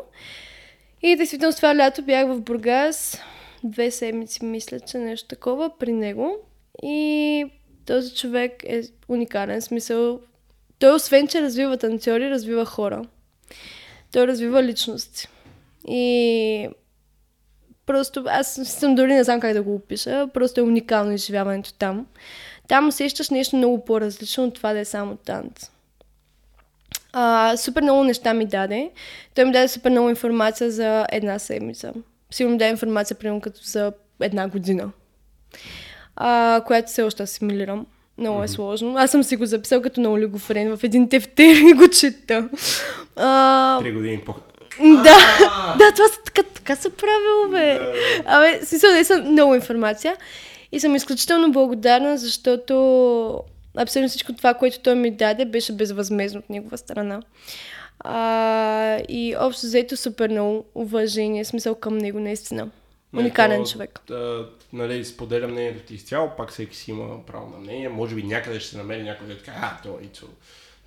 И 1.02 1.16
действително 1.16 1.52
с 1.52 1.56
това 1.56 1.76
лято 1.76 2.02
бях 2.02 2.26
в 2.28 2.40
Бургас, 2.40 3.20
две 3.64 3.90
седмици 3.90 4.44
мисля, 4.44 4.80
че 4.80 4.98
нещо 4.98 5.28
такова 5.28 5.70
при 5.78 5.92
него. 5.92 6.36
И 6.82 7.44
този 7.86 8.14
човек 8.14 8.64
е 8.64 8.82
уникален, 9.08 9.62
смисъл. 9.62 10.20
Той 10.78 10.94
освен, 10.94 11.28
че 11.28 11.42
развива 11.42 11.76
танцори, 11.76 12.30
развива 12.30 12.64
хора. 12.64 13.04
Той 14.12 14.26
развива 14.26 14.62
личности. 14.62 15.28
И 15.88 16.68
просто 17.86 18.24
аз 18.28 18.60
съм 18.64 18.94
дори 18.94 19.14
не 19.14 19.24
знам 19.24 19.40
как 19.40 19.52
да 19.52 19.62
го 19.62 19.74
опиша, 19.74 20.28
просто 20.34 20.60
е 20.60 20.64
уникално 20.64 21.12
изживяването 21.12 21.74
там. 21.74 22.06
Там 22.68 22.88
усещаш 22.88 23.30
нещо 23.30 23.56
много 23.56 23.84
по-различно 23.84 24.44
от 24.44 24.54
това 24.54 24.72
да 24.72 24.78
е 24.78 24.84
само 24.84 25.16
танц. 25.16 25.70
А, 27.12 27.56
супер 27.56 27.82
много 27.82 28.04
неща 28.04 28.34
ми 28.34 28.46
даде. 28.46 28.90
Той 29.34 29.44
ми 29.44 29.52
даде 29.52 29.68
супер 29.68 29.90
много 29.90 30.10
информация 30.10 30.70
за 30.70 31.06
една 31.12 31.38
седмица. 31.38 31.92
Сигурно 32.30 32.52
ми 32.52 32.58
даде 32.58 32.70
информация, 32.70 33.16
примерно, 33.16 33.40
като 33.40 33.60
за 33.62 33.92
една 34.20 34.48
година. 34.48 34.90
А, 36.16 36.62
която 36.66 36.88
все 36.88 37.02
още 37.02 37.22
асимилирам. 37.22 37.86
Много 38.18 38.42
е 38.42 38.48
сложно. 38.48 38.96
Аз 38.96 39.10
съм 39.10 39.22
си 39.22 39.36
го 39.36 39.46
записал 39.46 39.82
като 39.82 40.00
на 40.00 40.10
олигофрен 40.10 40.76
в 40.76 40.84
един 40.84 41.08
тефтер 41.08 41.56
и 41.56 41.72
го 41.72 41.88
чета. 41.88 42.48
А, 43.16 43.78
Три 43.80 43.92
години 43.92 44.20
по... 44.20 44.34
да, 44.80 45.02
да, 45.78 45.92
това 45.92 46.08
са 46.08 46.22
така, 46.24 46.42
така 46.42 46.76
са 46.76 46.90
правило, 46.90 47.50
бе. 47.50 47.80
Абе, 48.26 48.64
смисъл, 48.64 49.04
са 49.04 49.22
много 49.22 49.54
информация. 49.54 50.16
И 50.72 50.80
съм 50.80 50.96
изключително 50.96 51.52
благодарна, 51.52 52.18
защото 52.18 52.74
абсолютно 53.76 54.08
всичко 54.08 54.32
това, 54.32 54.54
което 54.54 54.80
той 54.80 54.94
ми 54.94 55.10
даде, 55.10 55.44
беше 55.44 55.72
безвъзмезно 55.72 56.38
от 56.38 56.50
негова 56.50 56.78
страна. 56.78 57.20
А, 58.00 58.98
и 59.08 59.36
общо 59.38 59.66
взето 59.66 59.96
супер 59.96 60.30
много 60.30 60.64
уважение, 60.74 61.44
смисъл 61.44 61.74
към 61.74 61.98
него, 61.98 62.20
наистина. 62.20 62.68
Уникален 63.12 63.64
то, 63.64 63.70
човек. 63.70 64.00
А, 64.10 64.46
нали, 64.72 65.04
споделям 65.04 65.50
мнението 65.50 65.86
ти 65.86 65.94
изцяло, 65.94 66.30
пак 66.36 66.50
всеки 66.50 66.76
си 66.76 66.90
има 66.90 67.26
право 67.26 67.50
на 67.50 67.58
мнение. 67.58 67.88
Може 67.88 68.14
би 68.14 68.22
някъде 68.22 68.60
ще 68.60 68.70
се 68.70 68.76
намери 68.76 69.02
някой 69.02 69.26
да 69.26 69.32
е 69.32 69.36
така, 69.36 69.52
а, 69.56 69.82
то 69.82 69.98
Ицо. 70.02 70.26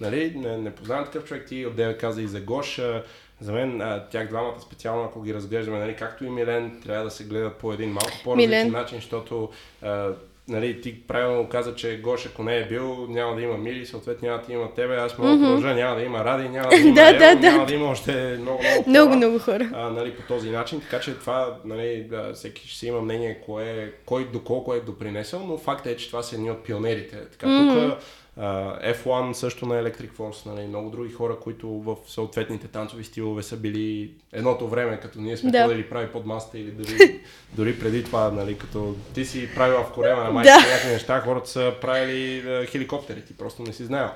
Нали, 0.01 0.33
не, 0.35 0.57
не 0.57 0.75
познавам 0.75 1.05
такъв 1.05 1.25
човек, 1.25 1.47
ти 1.47 1.65
отдеве 1.65 1.97
каза 1.97 2.21
и 2.21 2.27
за 2.27 2.39
Гош. 2.41 2.79
А, 2.79 3.03
За 3.41 3.51
мен 3.53 3.81
а, 3.81 4.07
тях 4.11 4.27
двамата 4.27 4.59
специално, 4.61 5.03
ако 5.03 5.21
ги 5.21 5.33
разглеждаме, 5.33 5.79
нали, 5.79 5.95
както 5.95 6.25
и 6.25 6.29
Милен, 6.29 6.81
трябва 6.85 7.03
да 7.03 7.11
се 7.11 7.23
гледат 7.23 7.55
по 7.55 7.73
един 7.73 7.89
малко 7.89 8.11
по-различен 8.23 8.49
Милен. 8.49 8.71
начин, 8.71 8.97
защото 8.97 9.49
а, 9.81 10.09
нали, 10.49 10.81
ти 10.81 11.01
правилно 11.07 11.49
каза, 11.49 11.75
че 11.75 11.97
Гош, 11.97 12.25
ако 12.25 12.43
не 12.43 12.57
е 12.57 12.65
бил, 12.67 13.05
няма 13.09 13.35
да 13.35 13.41
има 13.41 13.57
Мили, 13.57 13.85
съответно 13.85 14.27
няма 14.27 14.41
да 14.47 14.53
има 14.53 14.73
тебе, 14.73 14.95
аз 14.95 15.17
мога 15.17 15.31
да 15.31 15.37
продължа, 15.37 15.73
няма 15.75 15.95
да 15.95 16.01
има 16.01 16.25
Ради, 16.25 16.49
няма 16.49 16.69
да 16.69 16.75
има 16.79 16.93
Да, 16.95 17.09
Ево, 17.09 17.19
да, 17.19 17.35
да. 17.35 17.51
няма 17.51 17.65
да 17.65 17.73
има 17.73 17.85
още 17.85 18.37
много, 18.39 18.59
много 18.63 18.89
Много, 18.89 19.07
хора 19.07 19.17
много 19.17 19.39
хора. 19.39 19.69
а, 19.73 19.89
нали, 19.89 20.11
по 20.15 20.21
този 20.21 20.49
начин, 20.49 20.81
така 20.81 20.99
че 20.99 21.13
това, 21.13 21.57
нали, 21.65 22.03
да, 22.09 22.33
всеки 22.33 22.67
ще 22.67 22.77
си 22.79 22.87
има 22.87 23.01
мнение 23.01 23.41
кое, 23.45 23.93
кой 24.05 24.27
доколко 24.33 24.73
е 24.73 24.79
допринесъл, 24.79 25.43
но 25.47 25.57
факт 25.57 25.85
е, 25.85 25.97
че 25.97 26.07
това 26.07 26.23
са 26.23 26.35
едни 26.35 26.51
от 26.51 26.63
пионерите. 26.63 27.17
Така, 27.31 27.47
mm-hmm. 27.47 27.89
тук 27.89 27.99
а, 28.41 28.79
F1 28.93 29.33
също 29.33 29.65
на 29.65 29.83
Electric 29.83 30.11
Force, 30.11 30.45
нали, 30.45 30.67
много 30.67 30.89
други 30.89 31.13
хора, 31.13 31.37
които 31.39 31.67
в 31.69 31.95
съответните 32.07 32.67
танцови 32.67 33.03
стилове 33.03 33.43
са 33.43 33.57
били 33.57 34.11
едното 34.33 34.67
време, 34.67 34.99
като 34.99 35.21
ние 35.21 35.37
сме 35.37 35.51
Да. 35.51 35.63
ходили 35.63 35.89
прави 35.89 36.07
под 36.07 36.25
маста 36.25 36.59
или 36.59 36.71
дори, 36.71 37.19
дори 37.55 37.79
преди 37.79 38.03
това, 38.03 38.31
нали, 38.31 38.57
като 38.57 38.95
ти 39.13 39.25
си 39.25 39.49
правила 39.55 39.83
в 39.83 39.91
Корема 39.93 40.23
на 40.23 40.31
майка 40.31 40.49
Да. 40.51 40.57
някакви 40.67 40.89
неща, 40.91 41.21
хората 41.21 41.49
са 41.49 41.73
правили 41.81 42.49
а, 42.51 42.65
хеликоптери, 42.65 43.25
ти 43.25 43.37
просто 43.37 43.61
не 43.63 43.73
си 43.73 43.85
знаел 43.85 44.09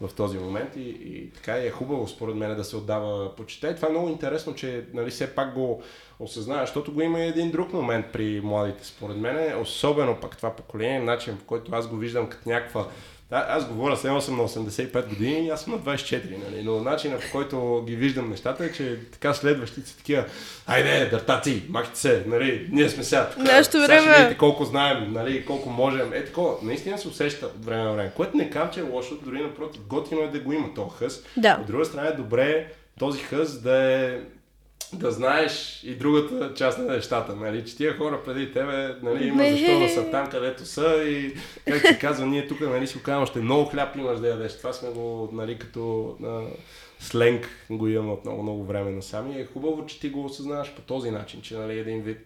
в 0.00 0.14
този 0.14 0.38
момент 0.38 0.76
и, 0.76 0.80
и 0.88 1.30
така 1.30 1.56
е 1.56 1.70
хубаво 1.70 2.08
според 2.08 2.36
мен 2.36 2.56
да 2.56 2.64
се 2.64 2.76
отдава 2.76 3.36
почита. 3.36 3.68
И 3.70 3.76
това 3.76 3.88
е 3.88 3.90
много 3.90 4.08
интересно, 4.08 4.54
че 4.54 4.84
нали, 4.94 5.10
все 5.10 5.34
пак 5.34 5.54
го 5.54 5.82
осъзнава, 6.20 6.60
защото 6.60 6.92
го 6.92 7.02
има 7.02 7.20
и 7.20 7.28
един 7.28 7.50
друг 7.50 7.72
момент 7.72 8.06
при 8.12 8.40
младите 8.44 8.86
според 8.86 9.16
мен, 9.16 9.60
особено 9.60 10.16
пък 10.20 10.36
това 10.36 10.50
поколение, 10.56 11.00
начин 11.00 11.36
по 11.38 11.44
който 11.44 11.72
аз 11.74 11.86
го 11.88 11.96
виждам 11.96 12.26
като 12.28 12.48
някаква 12.48 12.86
да, 13.32 13.46
аз 13.48 13.68
говоря, 13.68 13.96
сега 13.96 14.20
съм 14.20 14.36
на 14.36 14.48
85 14.48 15.08
години 15.08 15.46
и 15.46 15.50
аз 15.50 15.60
съм 15.60 15.72
на 15.72 15.78
24, 15.78 16.22
нали? 16.44 16.62
но 16.62 16.80
начинът 16.80 17.20
по 17.20 17.26
който 17.32 17.84
ги 17.86 17.96
виждам 17.96 18.30
нещата 18.30 18.64
е, 18.64 18.72
че 18.72 18.98
така 19.12 19.34
следващите 19.34 19.88
са 19.88 19.96
такива, 19.96 20.24
айде, 20.66 21.06
дъртаци, 21.06 21.62
махите 21.68 21.98
се, 21.98 22.24
нали, 22.26 22.68
ние 22.72 22.88
сме 22.88 23.04
сега 23.04 23.30
тук, 23.30 23.46
сега 23.62 23.86
време. 23.86 24.16
видите 24.16 24.38
колко 24.38 24.64
знаем, 24.64 25.12
нали, 25.12 25.46
колко 25.46 25.70
можем. 25.70 26.12
Е 26.12 26.24
такова, 26.24 26.54
наистина 26.62 26.98
се 26.98 27.08
усеща 27.08 27.46
от 27.46 27.64
време 27.64 27.82
на 27.82 27.92
време. 27.92 28.12
Което 28.16 28.36
не 28.36 28.50
казвам, 28.50 28.72
че 28.74 28.80
е 28.80 28.82
лошо, 28.82 29.14
дори 29.24 29.42
напротив, 29.42 29.82
готино 29.86 30.20
е 30.20 30.28
да 30.28 30.40
го 30.40 30.52
има 30.52 30.74
този 30.74 30.90
хъс. 30.98 31.22
Да. 31.36 31.58
От 31.60 31.66
друга 31.66 31.84
страна 31.84 32.08
е 32.08 32.12
добре 32.12 32.66
този 32.98 33.22
хъс 33.22 33.60
да 33.60 33.82
е 33.82 34.18
да 34.92 35.12
знаеш 35.12 35.82
и 35.84 35.94
другата 35.94 36.54
част 36.54 36.78
на 36.78 36.84
нещата, 36.84 37.36
нали, 37.36 37.64
че 37.64 37.76
тия 37.76 37.96
хора 37.96 38.22
преди 38.24 38.52
тебе, 38.52 38.96
нали, 39.02 39.26
има 39.26 39.42
Не. 39.42 39.52
защо 39.52 39.78
да 39.78 39.88
са 39.88 40.10
там, 40.10 40.30
където 40.30 40.64
са 40.64 41.04
и 41.04 41.34
как 41.66 41.80
се 41.80 41.98
казва, 41.98 42.26
ние 42.26 42.48
тук, 42.48 42.60
нали, 42.60 42.86
си 42.86 43.02
казвам, 43.02 43.22
още 43.22 43.38
много 43.38 43.64
хляб 43.64 43.96
имаш 43.96 44.20
да 44.20 44.28
ядеш. 44.28 44.58
Това 44.58 44.72
сме 44.72 44.88
го, 44.88 45.28
нали, 45.32 45.58
като 45.58 46.16
а, 46.24 46.40
сленг 46.98 47.48
го 47.70 47.88
имам 47.88 48.10
от 48.10 48.24
много, 48.24 48.42
много 48.42 48.64
време 48.64 48.90
насам 48.90 49.32
и 49.32 49.40
е 49.40 49.46
хубаво, 49.46 49.86
че 49.86 50.00
ти 50.00 50.08
го 50.08 50.24
осъзнаваш 50.24 50.74
по 50.74 50.82
този 50.82 51.10
начин, 51.10 51.42
че, 51.42 51.56
нали, 51.56 51.78
един 51.78 52.02
вид 52.02 52.18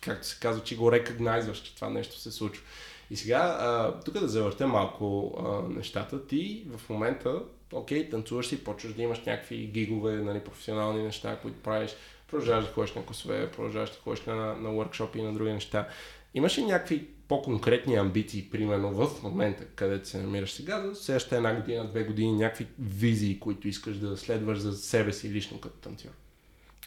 както 0.00 0.26
се 0.26 0.40
казва, 0.40 0.62
че 0.64 0.76
го 0.76 0.92
рекогнайзваш, 0.92 1.58
че 1.58 1.74
това 1.74 1.90
нещо 1.90 2.18
се 2.18 2.30
случва. 2.30 2.64
И 3.10 3.16
сега, 3.16 3.56
а, 3.60 4.00
тук 4.00 4.14
да 4.14 4.28
завъртя 4.28 4.66
малко 4.66 5.34
а, 5.38 5.72
нещата, 5.72 6.26
ти 6.26 6.66
в 6.76 6.90
момента, 6.90 7.42
окей, 7.72 8.10
танцуваш 8.10 8.46
си, 8.46 8.64
почваш 8.64 8.92
да 8.94 9.02
имаш 9.02 9.18
някакви 9.18 9.56
гигове, 9.56 10.12
нали, 10.12 10.40
професионални 10.40 11.02
неща, 11.02 11.38
които 11.42 11.62
правиш, 11.62 11.90
продължаваш 12.28 12.64
да 12.64 12.72
ходиш 12.72 12.94
на 12.94 13.04
косове, 13.04 13.50
продължаваш 13.50 13.90
да 13.90 13.96
ходиш 13.96 14.24
на, 14.24 14.36
на 14.36 14.68
workshop 14.68 15.16
и 15.16 15.22
на 15.22 15.32
други 15.32 15.52
неща. 15.52 15.88
Имаш 16.34 16.58
ли 16.58 16.64
някакви 16.64 17.06
по-конкретни 17.28 17.96
амбиции, 17.96 18.50
примерно 18.50 18.90
в 18.90 19.22
момента, 19.22 19.64
където 19.64 20.08
се 20.08 20.18
намираш 20.18 20.52
сега, 20.52 20.86
за 20.86 20.94
следващата 20.94 21.36
една 21.36 21.54
година, 21.54 21.88
две 21.88 22.04
години, 22.04 22.32
някакви 22.32 22.66
визии, 22.78 23.40
които 23.40 23.68
искаш 23.68 23.96
да 23.96 24.16
следваш 24.16 24.58
за 24.58 24.72
себе 24.76 25.12
си 25.12 25.30
лично 25.30 25.60
като 25.60 25.76
танцор? 25.76 26.10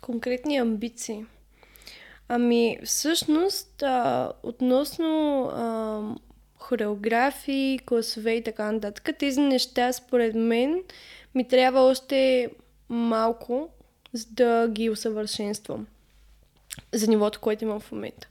Конкретни 0.02 0.58
амбиции. 0.58 1.26
Ами, 2.28 2.80
всъщност, 2.86 3.84
а, 3.84 4.32
относно 4.44 5.44
а, 5.46 6.02
хореографии, 6.64 7.80
класове 7.86 8.32
и 8.32 8.44
така 8.44 8.72
нататък, 8.72 9.10
тези 9.20 9.42
неща, 9.42 9.94
според 9.94 10.36
мен, 10.36 10.84
ми 11.36 11.48
трябва 11.48 11.82
още 11.82 12.50
малко, 12.90 13.70
за 14.14 14.26
да 14.30 14.68
ги 14.68 14.90
усъвършенствам 14.90 15.88
за 16.94 17.08
нивото, 17.08 17.40
което 17.40 17.64
имам 17.64 17.80
в 17.80 17.92
момента. 17.92 18.28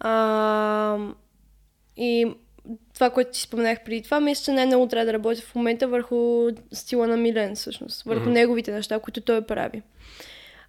А, 0.00 0.98
и 1.96 2.26
това, 2.94 3.10
което 3.10 3.30
ти 3.30 3.40
споменах 3.40 3.84
преди 3.84 4.02
това, 4.02 4.20
мисля, 4.20 4.44
че 4.44 4.52
най-много 4.52 4.88
трябва 4.88 5.06
да 5.06 5.12
работя 5.12 5.40
в 5.40 5.54
момента 5.54 5.88
върху 5.88 6.48
стила 6.72 7.06
на 7.06 7.16
Милен, 7.16 7.54
всъщност. 7.54 8.02
Върху 8.02 8.24
mm-hmm. 8.24 8.32
неговите 8.32 8.72
неща, 8.72 8.98
които 8.98 9.20
той 9.20 9.46
прави. 9.46 9.82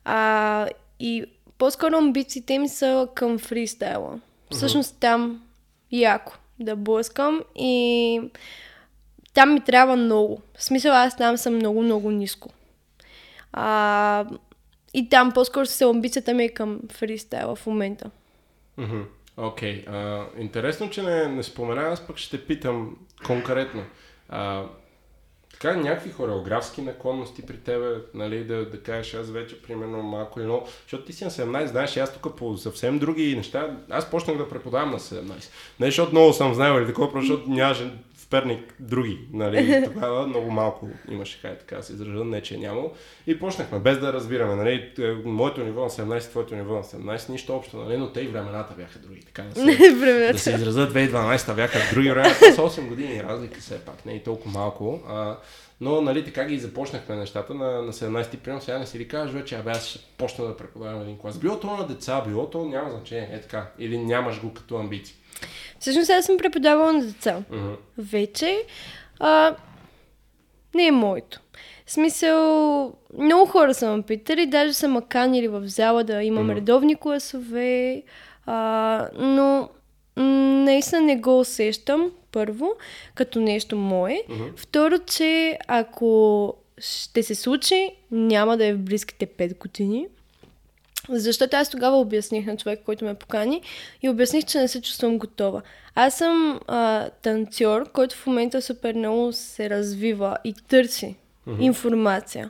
А, 0.06 0.68
и 1.00 1.26
по-скоро 1.58 1.98
амбициите 1.98 2.60
ми 2.60 2.70
са 2.70 3.08
към 3.16 3.40
фристайла. 3.40 4.10
Mm-hmm. 4.10 4.56
Всъщност 4.56 4.98
там 5.00 5.42
яко 5.92 6.39
да 6.60 6.76
блъскам 6.76 7.42
и 7.56 8.22
там 9.34 9.54
ми 9.54 9.62
трябва 9.62 9.96
много. 9.96 10.42
В 10.58 10.64
смисъл 10.64 10.94
аз 10.94 11.18
там 11.18 11.38
съм 11.38 11.56
много, 11.56 11.82
много 11.82 12.12
ниско. 12.12 12.50
А, 13.54 14.26
и 14.94 15.10
там 15.10 15.32
по-скоро 15.32 15.66
се 15.66 15.84
амбицията 15.84 16.34
ми 16.34 16.44
е 16.44 16.50
към 16.50 16.80
фристайла 16.92 17.56
в 17.56 17.68
момента. 17.68 18.12
Окей. 19.38 19.86
Okay. 19.86 20.40
интересно, 20.40 20.90
че 20.90 21.04
не, 21.04 21.28
не 21.28 21.44
спомена, 21.44 21.82
аз 21.82 22.08
пък 22.08 22.18
ще 22.18 22.46
питам 22.46 22.98
конкретно. 23.26 23.84
А, 24.30 24.66
така, 25.60 25.76
някакви 25.76 26.12
хореографски 26.12 26.82
наклонности 26.82 27.46
при 27.46 27.58
тебе, 27.58 27.96
нали, 28.14 28.44
да, 28.44 28.70
да 28.70 28.80
кажеш 28.80 29.14
аз 29.14 29.30
вече, 29.30 29.62
примерно, 29.62 30.04
малко 30.04 30.40
едно, 30.40 30.64
защото 30.84 31.06
ти 31.06 31.14
си 31.14 31.24
на 31.24 31.32
17, 31.32 31.66
знаеш, 31.66 31.98
аз 31.98 32.14
тук 32.14 32.38
по 32.38 32.58
съвсем 32.58 33.00
други 33.00 33.36
неща, 33.36 33.78
аз 33.90 34.10
почнах 34.10 34.38
да 34.38 34.50
преподавам 34.50 34.92
на 34.92 35.00
17. 35.00 35.32
Не 35.80 35.86
защото 35.86 36.12
много 36.12 36.34
съм 36.34 36.54
знаел 36.54 36.80
или 36.80 36.88
такова, 36.88 37.12
просто 37.12 37.28
защото 37.28 37.50
нямаше 37.50 37.92
Перник 38.30 38.76
други, 38.80 39.20
нали, 39.34 39.84
тогава 39.94 40.28
много 40.28 40.52
малко 40.52 40.90
имаше, 41.12 41.40
хай 41.42 41.58
така 41.58 41.82
се 41.82 41.94
изража, 41.94 42.24
не 42.24 42.42
че 42.42 42.56
е 42.56 42.58
нямало. 42.58 42.94
И 43.28 43.40
почнахме, 43.40 43.80
без 43.80 44.00
да 44.00 44.14
разбираме, 44.14 44.56
нали, 44.56 44.92
е, 45.00 45.12
моето 45.26 45.64
ниво 45.64 45.84
на 45.84 45.90
17, 45.90 46.30
твоето 46.30 46.56
ниво 46.56 46.76
на 46.76 46.84
17, 46.84 47.30
нищо 47.30 47.56
общо, 47.56 47.78
нали, 47.78 47.98
но 47.98 48.14
те 48.14 48.22
и 48.22 48.28
времената 48.28 48.74
бяха 48.74 49.00
други, 49.00 49.22
така 49.22 49.42
да 49.42 49.56
се, 49.56 49.92
да 50.34 50.40
се 50.40 50.52
изразят 50.52 50.94
2012 50.94 51.56
бяха 51.56 51.80
други 51.94 52.10
времена, 52.12 52.34
с 52.34 52.58
8 52.58 52.88
години 52.88 53.24
разлика 53.24 53.60
все 53.60 53.80
пак, 53.80 54.06
не 54.06 54.14
и 54.14 54.24
толкова 54.24 54.52
малко. 54.52 55.02
А, 55.08 55.38
но, 55.82 56.02
нали, 56.02 56.26
така 56.26 56.46
ги 56.46 56.60
започнахме 56.60 57.16
нещата 57.16 57.54
на, 57.54 57.82
на 57.82 57.94
17-ти, 57.94 58.38
примерно 58.38 58.62
сега 58.62 58.80
не 58.80 58.86
си 58.86 59.00
ли 59.00 59.08
кажеш 59.08 59.34
вече, 59.34 59.56
абе 59.56 59.72
аз 59.72 59.86
ще 59.86 60.00
почна 60.18 60.46
да 60.46 60.58
преподавам 60.58 61.02
един 61.02 61.18
клас. 61.18 61.40
Било 61.40 61.60
то 61.60 61.78
на 61.78 61.88
деца, 61.88 62.24
било 62.28 62.50
то 62.50 62.66
няма 62.66 62.90
значение, 62.90 63.30
е 63.32 63.42
така. 63.42 63.72
Или 63.80 63.98
нямаш 63.98 64.42
го 64.42 64.54
като 64.54 64.78
амбиции. 64.78 65.16
Всъщност 65.80 66.10
аз 66.10 66.26
съм 66.26 66.38
преподавала 66.38 66.94
на 66.94 67.06
деца. 67.06 67.44
Uh-huh. 67.52 67.76
Вече. 67.98 68.64
А, 69.20 69.56
не 70.76 70.88
е 70.88 70.92
моето. 70.92 71.40
В 71.86 71.92
смисъл, 71.92 72.94
много 73.20 73.46
хора 73.46 73.74
са 73.74 73.96
ме 73.98 74.02
питали, 74.02 74.46
даже 74.46 74.74
са 74.74 74.88
ме 74.88 75.02
канили 75.10 75.48
в 75.48 75.68
зала 75.68 76.04
да 76.04 76.24
имам 76.24 76.48
uh-huh. 76.48 76.56
редовни 76.56 76.96
класове, 76.96 78.04
а, 78.46 79.08
но 79.20 79.70
наистина 80.64 81.02
не 81.02 81.16
го 81.16 81.40
усещам, 81.40 82.12
първо, 82.32 82.72
като 83.16 83.40
нещо 83.40 83.76
мое. 83.78 84.24
Uh-huh. 84.30 84.52
Второ, 84.56 84.98
че 84.98 85.58
ако 85.68 86.54
ще 86.78 87.24
се 87.24 87.36
случи, 87.36 87.92
няма 88.12 88.58
да 88.58 88.66
е 88.66 88.74
в 88.74 88.80
близките 88.80 89.28
5 89.28 89.58
години. 89.58 90.08
Защото 91.10 91.56
аз 91.56 91.70
тогава 91.70 91.98
обясних 91.98 92.46
на 92.46 92.58
човек, 92.58 92.80
който 92.86 93.06
ме 93.06 93.14
покани 93.14 93.62
и 94.02 94.10
обясних, 94.10 94.46
че 94.46 94.58
не 94.58 94.68
се 94.68 94.82
чувствам 94.82 95.18
готова. 95.18 95.62
Аз 95.96 96.18
съм 96.18 96.60
а, 96.68 97.10
танцор, 97.10 97.92
който 97.92 98.16
в 98.16 98.28
момента 98.28 98.62
супер 98.62 98.94
много 98.94 99.34
се 99.34 99.70
развива 99.70 100.38
и 100.44 100.54
търси 100.54 101.16
mm-hmm. 101.48 101.62
информация. 101.62 102.50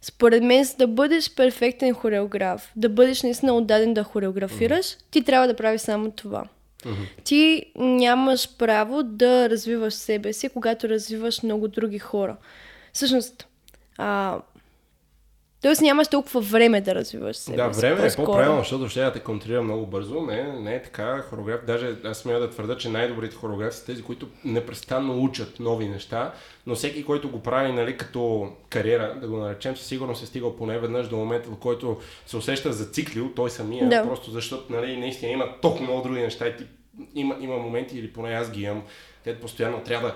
Според 0.00 0.42
мен, 0.42 0.64
за 0.64 0.76
да 0.76 0.86
бъдеш 0.86 1.34
перфектен 1.34 1.94
хореограф, 1.94 2.72
да 2.76 2.88
бъдеш 2.88 3.22
наистина 3.22 3.56
отдаден 3.56 3.94
да 3.94 4.02
хореографираш, 4.02 4.86
mm-hmm. 4.86 5.02
ти 5.10 5.24
трябва 5.24 5.46
да 5.46 5.56
правиш 5.56 5.80
само 5.80 6.10
това. 6.10 6.44
Mm-hmm. 6.82 7.24
Ти 7.24 7.64
нямаш 7.76 8.56
право 8.58 9.02
да 9.02 9.50
развиваш 9.50 9.94
себе 9.94 10.32
си, 10.32 10.48
когато 10.48 10.88
развиваш 10.88 11.42
много 11.42 11.68
други 11.68 11.98
хора. 11.98 12.36
Всъщност, 12.92 13.46
а, 13.98 14.38
Тоест 15.62 15.80
нямаш 15.80 16.08
толкова 16.08 16.40
време 16.40 16.80
да 16.80 16.94
развиваш 16.94 17.36
себе 17.36 17.56
Да, 17.56 17.68
време 17.68 18.06
е 18.06 18.16
по-правилно, 18.16 18.58
защото 18.58 18.88
ще 18.88 19.00
да 19.00 19.12
те 19.12 19.20
контролира 19.20 19.62
много 19.62 19.86
бързо. 19.86 20.20
Не, 20.20 20.42
не 20.42 20.74
е 20.74 20.82
така. 20.82 21.22
Хореограф, 21.22 21.64
даже 21.66 21.96
аз 22.04 22.18
смея 22.18 22.40
да 22.40 22.50
твърда, 22.50 22.76
че 22.76 22.88
най-добрите 22.88 23.36
хореографи 23.36 23.76
са 23.76 23.86
тези, 23.86 24.02
които 24.02 24.28
непрестанно 24.44 25.22
учат 25.22 25.60
нови 25.60 25.88
неща, 25.88 26.32
но 26.66 26.74
всеки, 26.74 27.04
който 27.04 27.30
го 27.30 27.42
прави 27.42 27.72
нали, 27.72 27.96
като 27.96 28.52
кариера, 28.68 29.16
да 29.20 29.28
го 29.28 29.36
наречем, 29.36 29.76
със 29.76 29.86
сигурност 29.86 30.22
е 30.22 30.26
стигал 30.26 30.56
поне 30.56 30.78
веднъж 30.78 31.08
до 31.08 31.16
момента, 31.16 31.48
в 31.48 31.56
който 31.56 31.96
се 32.26 32.36
усеща 32.36 32.72
зациклил 32.72 33.30
той 33.36 33.50
самия, 33.50 33.88
да. 33.88 34.02
просто 34.02 34.30
защото 34.30 34.72
нали, 34.72 34.96
наистина 34.96 35.32
има 35.32 35.60
толкова 35.62 35.84
много 35.84 36.02
други 36.02 36.20
неща 36.20 36.48
и 36.48 36.56
ти, 36.56 36.64
има, 37.14 37.36
има 37.40 37.56
моменти, 37.56 37.98
или 37.98 38.12
поне 38.12 38.34
аз 38.34 38.50
ги 38.50 38.62
имам, 38.62 38.82
където 39.24 39.42
постоянно 39.42 39.80
трябва 39.80 40.08
да 40.08 40.14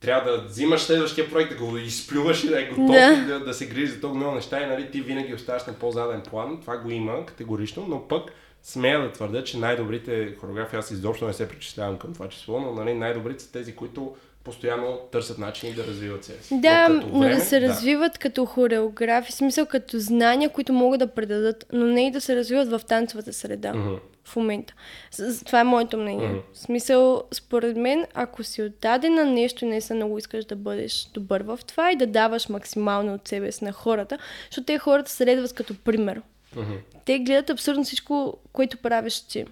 трябва 0.00 0.32
да 0.32 0.42
взимаш 0.42 0.80
следващия 0.80 1.30
проект, 1.30 1.50
да 1.50 1.64
го 1.64 1.76
изплюваш 1.76 2.44
и 2.44 2.48
да 2.48 2.60
е 2.60 2.64
готов 2.64 2.86
да. 2.86 3.24
да, 3.26 3.44
да 3.44 3.54
се 3.54 3.66
грижи 3.66 3.86
за 3.86 4.00
толкова 4.00 4.20
много 4.20 4.34
неща 4.34 4.62
и 4.62 4.66
нали, 4.66 4.90
ти 4.90 5.00
винаги 5.00 5.34
оставаш 5.34 5.66
на 5.66 5.72
по-заден 5.72 6.22
план. 6.30 6.58
Това 6.60 6.76
го 6.76 6.90
има 6.90 7.26
категорично, 7.26 7.86
но 7.88 8.08
пък 8.08 8.32
смея 8.62 9.02
да 9.02 9.12
твърда, 9.12 9.44
че 9.44 9.58
най-добрите 9.58 10.34
хореографи, 10.40 10.76
аз 10.76 10.90
изобщо 10.90 11.26
не 11.26 11.32
се 11.32 11.48
причислявам 11.48 11.98
към 11.98 12.14
това 12.14 12.28
число, 12.28 12.60
но 12.60 12.72
нали, 12.72 12.94
най-добрите 12.94 13.42
са 13.42 13.52
тези, 13.52 13.76
които 13.76 14.14
постоянно 14.44 14.98
търсят 15.12 15.38
начини 15.38 15.72
да 15.72 15.86
развиват 15.86 16.24
себе 16.24 16.42
си. 16.42 16.60
Да, 16.60 16.88
но 16.88 17.20
време, 17.20 17.34
да 17.34 17.40
се 17.40 17.60
развиват 17.60 18.12
да. 18.12 18.18
като 18.18 18.46
хореографи, 18.46 19.32
в 19.32 19.34
смисъл 19.34 19.66
като 19.66 19.98
знания, 19.98 20.50
които 20.50 20.72
могат 20.72 20.98
да 20.98 21.06
предадат, 21.06 21.66
но 21.72 21.86
не 21.86 22.06
и 22.06 22.10
да 22.10 22.20
се 22.20 22.36
развиват 22.36 22.70
в 22.70 22.80
танцовата 22.88 23.32
среда. 23.32 23.72
Uh-huh 23.72 23.98
в 24.30 24.36
момента. 24.36 24.74
Това 25.46 25.60
е 25.60 25.64
моето 25.64 25.98
мнение. 25.98 26.28
Mm-hmm. 26.28 26.54
В 26.54 26.58
смисъл, 26.58 27.22
според 27.32 27.76
мен, 27.76 28.06
ако 28.14 28.44
си 28.44 28.62
отдаден 28.62 29.14
на 29.14 29.24
нещо 29.24 29.64
и 29.64 29.68
не 29.68 29.80
са 29.80 29.94
много 29.94 30.18
искаш 30.18 30.44
да 30.44 30.56
бъдеш 30.56 31.08
добър 31.14 31.42
в 31.42 31.58
това 31.66 31.92
и 31.92 31.96
да 31.96 32.06
даваш 32.06 32.48
максимално 32.48 33.14
от 33.14 33.28
себе 33.28 33.52
си 33.52 33.64
на 33.64 33.72
хората, 33.72 34.18
защото 34.50 34.64
те 34.64 34.78
хората 34.78 35.10
следват 35.10 35.52
като 35.52 35.74
пример. 35.74 36.22
Mm-hmm. 36.56 36.78
Те 37.04 37.18
гледат 37.18 37.50
абсурдно 37.50 37.84
всичко, 37.84 38.38
което 38.52 38.78
правиш 38.78 39.20
ти. 39.20 39.44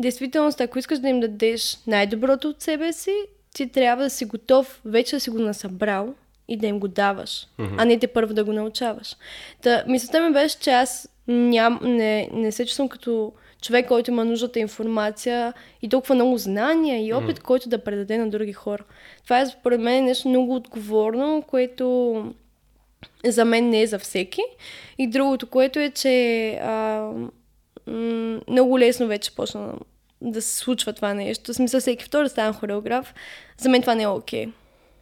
Действително, 0.00 0.52
ако 0.60 0.78
искаш 0.78 0.98
да 0.98 1.08
им 1.08 1.20
дадеш 1.20 1.78
най-доброто 1.86 2.48
от 2.48 2.62
себе 2.62 2.92
си, 2.92 3.16
ти 3.54 3.68
трябва 3.68 4.04
да 4.04 4.10
си 4.10 4.24
готов, 4.24 4.80
вече 4.84 5.16
да 5.16 5.20
си 5.20 5.30
го 5.30 5.38
насъбрал 5.38 6.14
и 6.48 6.56
да 6.56 6.66
им 6.66 6.80
го 6.80 6.88
даваш, 6.88 7.46
mm-hmm. 7.58 7.74
а 7.78 7.84
не 7.84 7.98
те 7.98 8.06
първо 8.06 8.34
да 8.34 8.44
го 8.44 8.52
научаваш. 8.52 9.16
Та, 9.62 9.84
мисълта 9.86 10.20
ми 10.20 10.32
беше, 10.32 10.58
че 10.58 10.70
аз 10.70 11.08
ням, 11.28 11.78
не, 11.82 12.28
не 12.32 12.52
се 12.52 12.66
чувствам 12.66 12.88
като 12.88 13.32
човек, 13.62 13.88
който 13.88 14.10
има 14.10 14.24
нуждата 14.24 14.58
информация 14.60 15.52
и 15.82 15.88
толкова 15.88 16.14
много 16.14 16.38
знания 16.38 17.06
и 17.06 17.12
опит, 17.12 17.38
mm. 17.38 17.42
който 17.42 17.68
да 17.68 17.84
предаде 17.84 18.18
на 18.18 18.30
други 18.30 18.52
хора. 18.52 18.84
Това 19.24 19.40
е 19.40 19.46
според 19.46 19.80
мен 19.80 20.04
нещо 20.04 20.28
много 20.28 20.54
отговорно, 20.54 21.44
което 21.48 22.16
за 23.24 23.44
мен 23.44 23.68
не 23.68 23.82
е 23.82 23.86
за 23.86 23.98
всеки. 23.98 24.42
И 24.98 25.06
другото, 25.06 25.46
което 25.46 25.78
е, 25.78 25.90
че 25.90 26.48
а, 26.62 27.10
м- 27.86 28.40
много 28.48 28.78
лесно 28.78 29.06
вече 29.06 29.34
почна 29.34 29.72
да 30.20 30.42
се 30.42 30.56
случва 30.56 30.92
това 30.92 31.14
нещо. 31.14 31.52
В 31.52 31.56
смисъл, 31.56 31.80
всеки 31.80 32.04
втори 32.04 32.28
стана 32.28 32.52
хореограф. 32.52 33.14
За 33.58 33.68
мен 33.68 33.80
това 33.80 33.94
не 33.94 34.02
е 34.02 34.08
окей. 34.08 34.46
Okay. 34.46 34.52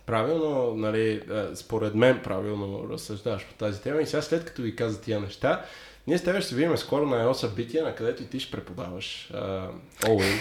Правилно, 0.07 0.75
нали, 0.77 1.23
според 1.55 1.95
мен 1.95 2.21
правилно 2.25 2.89
разсъждаваш 2.93 3.47
по 3.47 3.55
тази 3.55 3.81
тема 3.81 4.03
и 4.03 4.07
сега 4.07 4.23
след 4.23 4.45
като 4.45 4.63
ви 4.63 4.77
каза 4.77 5.01
тия 5.01 5.21
неща, 5.21 5.65
ние 6.07 6.19
с 6.19 6.25
теб 6.25 6.37
ще 6.37 6.49
се 6.49 6.55
видим 6.55 6.77
скоро 6.77 7.07
на 7.07 7.21
едно 7.21 7.35
събитие, 7.35 7.83
на 7.83 7.95
където 7.95 8.23
и 8.23 8.27
ти 8.27 8.41
ще 8.41 8.51
преподаваш. 8.51 9.31
Оуен. 10.09 10.41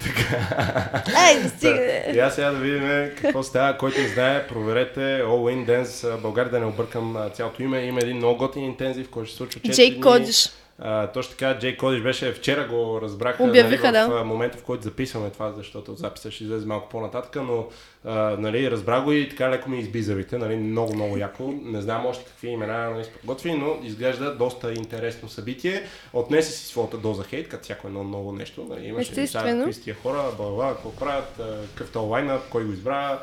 така. 0.00 1.02
Ай, 1.16 1.42
да 1.42 1.48
стига. 1.48 2.02
И 2.14 2.18
аз 2.18 2.34
сега 2.34 2.50
да 2.50 2.58
видим 2.58 3.10
какво 3.22 3.42
става. 3.42 3.78
Който 3.78 4.00
не 4.00 4.08
знае, 4.08 4.46
проверете 4.46 5.00
In 5.24 5.66
Dance 5.66 6.20
България, 6.20 6.50
да 6.50 6.60
не 6.60 6.66
объркам 6.66 7.30
цялото 7.34 7.62
име. 7.62 7.80
Има 7.80 8.00
един 8.00 8.16
много 8.16 8.38
готин 8.38 8.64
интензив, 8.64 9.10
който 9.10 9.26
ще 9.26 9.32
се 9.32 9.36
случва 9.36 9.60
4 9.60 9.74
Джейк 9.74 10.02
Кодиш. 10.02 10.48
А, 10.78 11.06
точно 11.06 11.30
така, 11.30 11.58
Джей 11.58 11.76
Кодиш 11.76 12.02
беше, 12.02 12.32
вчера 12.32 12.66
го 12.68 13.00
разбраха 13.02 13.42
Обявиха, 13.42 13.92
нали, 13.92 14.10
в 14.10 14.18
да. 14.18 14.24
момента, 14.24 14.58
в 14.58 14.62
който 14.62 14.82
записваме 14.82 15.30
това, 15.30 15.52
защото 15.52 15.94
записа 15.94 16.30
ще 16.30 16.44
излезе 16.44 16.66
малко 16.66 16.88
по-нататък, 16.88 17.36
но 17.36 17.66
а, 18.04 18.36
нали, 18.38 18.70
разбра 18.70 19.00
го 19.00 19.12
и 19.12 19.28
така 19.28 19.50
леко 19.50 19.70
ми 19.70 19.78
изби 19.78 20.02
зъбите, 20.02 20.38
нали, 20.38 20.56
много, 20.56 20.94
много 20.94 21.16
яко. 21.16 21.54
Не 21.62 21.82
знам 21.82 22.06
още 22.06 22.24
какви 22.24 22.48
имена 22.48 22.90
нали, 22.90 23.04
са 23.04 23.10
подготвили, 23.10 23.54
но 23.54 23.76
изглежда 23.82 24.34
доста 24.34 24.72
интересно 24.72 25.28
събитие. 25.28 25.82
Отнесе 26.12 26.52
си 26.52 26.66
своята 26.66 26.98
доза 26.98 27.24
хейт, 27.24 27.48
като 27.48 27.62
всяко 27.64 27.86
едно 27.86 28.04
ново 28.04 28.32
нещо. 28.32 28.66
Нали, 28.70 28.86
имаше 28.86 29.14
какви 29.14 29.82
тия 29.82 29.96
хора, 30.02 30.22
бла, 30.36 30.72
какво 30.74 30.92
правят, 30.92 31.40
какъв 31.74 31.92
то 31.92 32.02
лайнап, 32.02 32.42
кой 32.50 32.64
го 32.64 32.72
избра, 32.72 33.18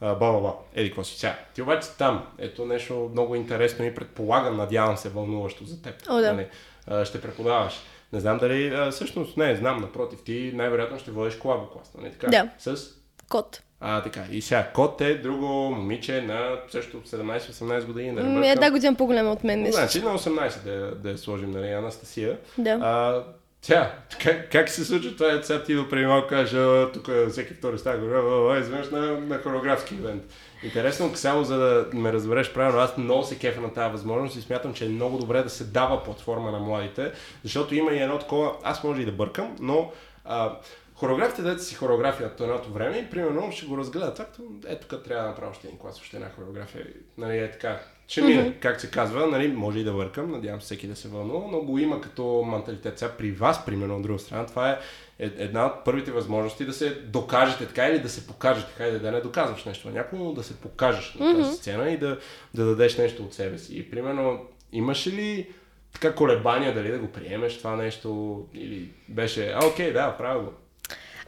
а, 0.00 0.14
ба, 0.14 0.32
ба, 0.32 0.40
ба. 0.40 0.54
Еди, 0.74 0.88
какво 0.88 1.04
си 1.04 1.18
сега. 1.18 1.38
Ти 1.54 1.62
обаче 1.62 1.88
там. 1.98 2.26
Ето 2.38 2.64
нещо 2.64 3.08
много 3.12 3.34
интересно 3.34 3.84
и 3.84 3.94
предполагам, 3.94 4.56
надявам 4.56 4.96
се, 4.96 5.08
вълнуващо 5.08 5.64
за 5.64 5.82
теб. 5.82 5.94
О, 6.08 6.20
да. 6.20 6.32
Нали, 6.32 6.46
а, 6.86 7.04
ще 7.04 7.20
преподаваш. 7.20 7.74
Не 8.12 8.20
знам 8.20 8.38
дали, 8.38 8.74
а, 8.74 8.90
всъщност 8.90 9.36
не, 9.36 9.56
знам, 9.56 9.80
напротив, 9.80 10.18
ти 10.24 10.52
най-вероятно 10.54 10.98
ще 10.98 11.10
водиш 11.10 11.34
колабо 11.36 11.66
клас, 11.66 11.92
нали 11.98 12.12
така? 12.12 12.26
Да. 12.26 12.48
С 12.58 12.90
Код. 13.28 13.62
а, 13.80 14.02
така. 14.02 14.24
И 14.30 14.42
сега, 14.42 14.70
Кот 14.74 15.00
е 15.00 15.14
друго 15.14 15.46
момиче 15.46 16.22
на 16.22 16.56
също 16.70 17.00
17-18 17.00 17.84
години. 17.84 18.14
Да 18.14 18.22
М, 18.22 18.26
бъркам. 18.28 18.42
Една 18.42 18.70
година 18.70 18.94
по-голяма 18.94 19.32
от 19.32 19.44
мен, 19.44 19.62
мисля. 19.62 19.72
Значи 19.78 20.02
на 20.02 20.18
18 20.18 20.62
да, 20.64 20.94
да 20.94 21.10
я 21.10 21.18
сложим, 21.18 21.50
нали, 21.50 21.72
Анастасия. 21.72 22.38
Да. 22.58 22.70
А, 22.70 23.24
тя, 23.66 23.94
как, 24.22 24.52
как 24.52 24.68
се 24.68 24.84
случва 24.84 25.16
това? 25.16 25.42
Сега 25.42 25.62
ти 25.62 25.74
до 25.74 25.88
преди 25.88 26.06
малко 26.06 26.28
кажа, 26.28 26.58
«А, 26.58 26.92
тук 26.92 27.10
всеки 27.30 27.54
втори 27.54 27.78
става 27.78 27.98
говоря, 27.98 28.60
изведнъж 28.60 28.90
на, 28.90 29.20
на 29.20 29.38
хореографски 29.38 29.94
ивент. 29.94 30.22
Интересно, 30.62 31.16
само 31.16 31.44
за 31.44 31.56
да 31.56 31.86
ме 31.92 32.12
разбереш 32.12 32.52
правилно, 32.52 32.78
аз 32.78 32.96
много 32.96 33.22
се 33.22 33.38
кефа 33.38 33.60
на 33.60 33.72
тази 33.72 33.92
възможност 33.92 34.36
и 34.36 34.42
смятам, 34.42 34.74
че 34.74 34.84
е 34.84 34.88
много 34.88 35.18
добре 35.18 35.42
да 35.42 35.50
се 35.50 35.64
дава 35.64 36.02
платформа 36.02 36.50
на 36.50 36.58
младите, 36.58 37.12
защото 37.42 37.74
има 37.74 37.92
и 37.92 37.98
едно 37.98 38.18
такова, 38.18 38.52
аз 38.62 38.84
може 38.84 39.02
и 39.02 39.04
да 39.04 39.12
бъркам, 39.12 39.56
но 39.60 39.92
а, 40.24 40.58
хореографите, 40.94 41.42
дете 41.42 41.62
си 41.62 41.74
хореография 41.74 42.26
от 42.26 42.40
едното 42.40 42.72
време 42.72 42.98
и 42.98 43.10
примерно 43.10 43.52
ще 43.52 43.66
го 43.66 43.78
разгледат. 43.78 44.16
Както, 44.16 44.42
ето 44.66 44.86
тук 44.86 45.04
трябва 45.04 45.22
да 45.22 45.28
направя 45.28 45.50
още 45.50 45.66
един 45.66 45.78
клас, 45.78 46.00
още 46.00 46.16
една 46.16 46.30
хореография. 46.30 46.86
Нали, 47.18 47.38
е 47.38 47.50
така. 47.50 47.80
Ще 48.08 48.22
мине, 48.22 48.42
mm-hmm. 48.42 48.58
как 48.58 48.80
се 48.80 48.90
казва, 48.90 49.26
нали, 49.26 49.48
може 49.48 49.78
и 49.78 49.84
да 49.84 49.92
бъркам, 49.92 50.30
надявам 50.30 50.60
се 50.60 50.64
всеки 50.64 50.86
да 50.86 50.96
се 50.96 51.08
вълнува, 51.08 51.46
но 51.50 51.60
го 51.60 51.78
има 51.78 52.00
като 52.00 52.44
менталитет. 52.46 52.98
Сега 52.98 53.12
при 53.12 53.32
вас, 53.32 53.64
примерно, 53.64 53.96
от 53.96 54.02
друга 54.02 54.18
страна, 54.18 54.46
това 54.46 54.70
е 54.70 54.78
е- 55.18 55.30
една 55.38 55.66
от 55.66 55.84
първите 55.84 56.10
възможности 56.10 56.64
да 56.64 56.72
се 56.72 56.90
докажете 56.90 57.66
така 57.66 57.86
или 57.86 57.98
да 57.98 58.08
се 58.08 58.26
покажете 58.26 58.68
така, 58.70 58.88
или 58.88 58.98
да 58.98 59.12
не 59.12 59.20
доказваш 59.20 59.64
нещо 59.64 59.88
на 59.88 59.94
някого, 59.94 60.24
но 60.24 60.32
да 60.32 60.42
се 60.42 60.56
покажеш 60.56 61.14
на 61.14 61.42
тази 61.42 61.56
сцена 61.56 61.90
и 61.90 61.96
да, 61.96 62.18
да 62.54 62.64
дадеш 62.64 62.96
нещо 62.96 63.22
от 63.22 63.34
себе 63.34 63.58
си. 63.58 63.78
И 63.78 63.90
примерно, 63.90 64.40
имаш 64.72 65.06
ли 65.06 65.46
така 65.92 66.14
колебания 66.14 66.74
дали 66.74 66.90
да 66.90 66.98
го 66.98 67.12
приемеш 67.12 67.58
това 67.58 67.76
нещо 67.76 68.40
или 68.54 68.88
беше, 69.08 69.52
а 69.54 69.66
окей, 69.66 69.92
да, 69.92 70.16
правя 70.16 70.42
го. 70.42 70.52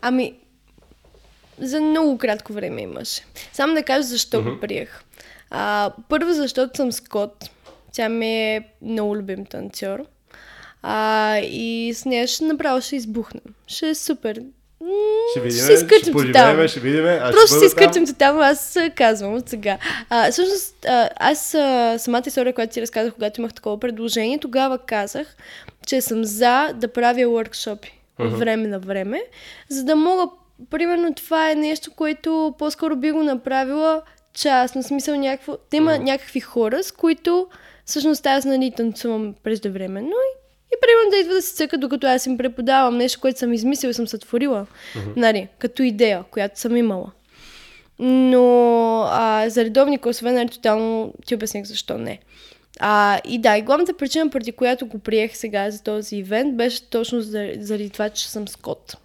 Ами, 0.02 0.38
за 1.58 1.80
много 1.80 2.18
кратко 2.18 2.52
време 2.52 2.82
имаше. 2.82 3.22
Само 3.52 3.74
да 3.74 3.82
кажа 3.82 4.02
защо 4.02 4.42
го 4.42 4.60
приех. 4.60 5.02
А, 5.50 5.92
първо, 6.08 6.32
защото 6.32 6.76
съм 6.76 6.92
Скот. 6.92 7.50
Тя 7.92 8.08
ми 8.08 8.54
е 8.54 8.68
много 8.82 9.16
любим 9.16 9.46
танцор. 9.46 10.04
А, 10.82 11.36
и 11.38 11.94
с 11.94 12.04
нея 12.04 12.26
ще 12.26 12.44
направо 12.44 12.80
ще 12.80 12.96
избухна. 12.96 13.40
Ще 13.66 13.88
е 13.88 13.94
супер. 13.94 14.40
Ще 15.30 15.40
видим, 15.40 15.64
ще, 15.64 15.72
изкачим 15.72 16.12
поживеем, 16.12 16.68
ще 16.68 16.80
видим. 16.80 17.06
Аз 17.06 17.32
Просто 17.32 17.56
ще 17.56 17.68
си 17.68 17.74
бъда 17.74 17.90
там. 17.90 18.06
тотално, 18.06 18.40
аз 18.40 18.78
казвам 18.94 19.34
от 19.34 19.48
сега. 19.48 19.78
А, 20.10 20.30
всъщност, 20.30 20.86
аз 21.16 21.56
самата 22.02 22.22
история, 22.26 22.52
която 22.52 22.74
си 22.74 22.82
разказах, 22.82 23.14
когато 23.14 23.40
имах 23.40 23.54
такова 23.54 23.80
предложение, 23.80 24.38
тогава 24.38 24.78
казах, 24.78 25.36
че 25.86 26.00
съм 26.00 26.24
за 26.24 26.68
да 26.74 26.88
правя 26.88 27.20
workshop 27.20 27.86
от 28.18 28.38
време 28.38 28.68
на 28.68 28.78
време, 28.78 29.22
за 29.68 29.84
да 29.84 29.96
мога, 29.96 30.26
примерно 30.70 31.14
това 31.14 31.50
е 31.50 31.54
нещо, 31.54 31.90
което 31.96 32.54
по-скоро 32.58 32.96
би 32.96 33.10
го 33.10 33.22
направила 33.22 34.02
частно, 34.34 34.82
смисъл 34.82 35.16
някакво, 35.16 35.56
да 35.70 35.76
има 35.76 35.98
някакви 35.98 36.40
хора, 36.40 36.82
с 36.82 36.92
които 36.92 37.46
всъщност 37.84 38.26
аз 38.26 38.44
нали 38.44 38.72
танцувам 38.76 39.34
преждевременно 39.42 40.08
и 40.10 40.38
и 40.72 40.76
примерно 40.80 41.10
да 41.10 41.16
идва 41.16 41.34
да 41.34 41.42
се 41.42 41.54
цъка, 41.54 41.78
докато 41.78 42.06
аз 42.06 42.26
им 42.26 42.38
преподавам 42.38 42.96
нещо, 42.96 43.20
което 43.20 43.38
съм 43.38 43.52
измислила 43.52 43.90
и 43.90 43.94
съм 43.94 44.08
сътворила. 44.08 44.66
Нали, 45.16 45.48
като 45.58 45.82
идея, 45.82 46.24
която 46.30 46.60
съм 46.60 46.76
имала. 46.76 47.12
Но 47.98 49.02
а, 49.10 49.48
за 49.48 49.64
редовни 49.64 49.98
класове, 49.98 50.32
нали, 50.32 50.48
тотално 50.48 51.14
ти 51.26 51.34
обясних 51.34 51.64
защо 51.64 51.98
не. 51.98 52.18
А, 52.80 53.20
и 53.24 53.38
да, 53.38 53.56
и 53.56 53.62
главната 53.62 53.96
причина, 53.96 54.30
преди 54.30 54.52
която 54.52 54.86
го 54.86 54.98
приех 54.98 55.36
сега 55.36 55.70
за 55.70 55.82
този 55.82 56.16
ивент, 56.16 56.56
беше 56.56 56.90
точно 56.90 57.20
заради, 57.20 57.64
заради 57.64 57.90
това, 57.90 58.08
че 58.08 58.30
съм 58.30 58.48
скот. 58.48 58.96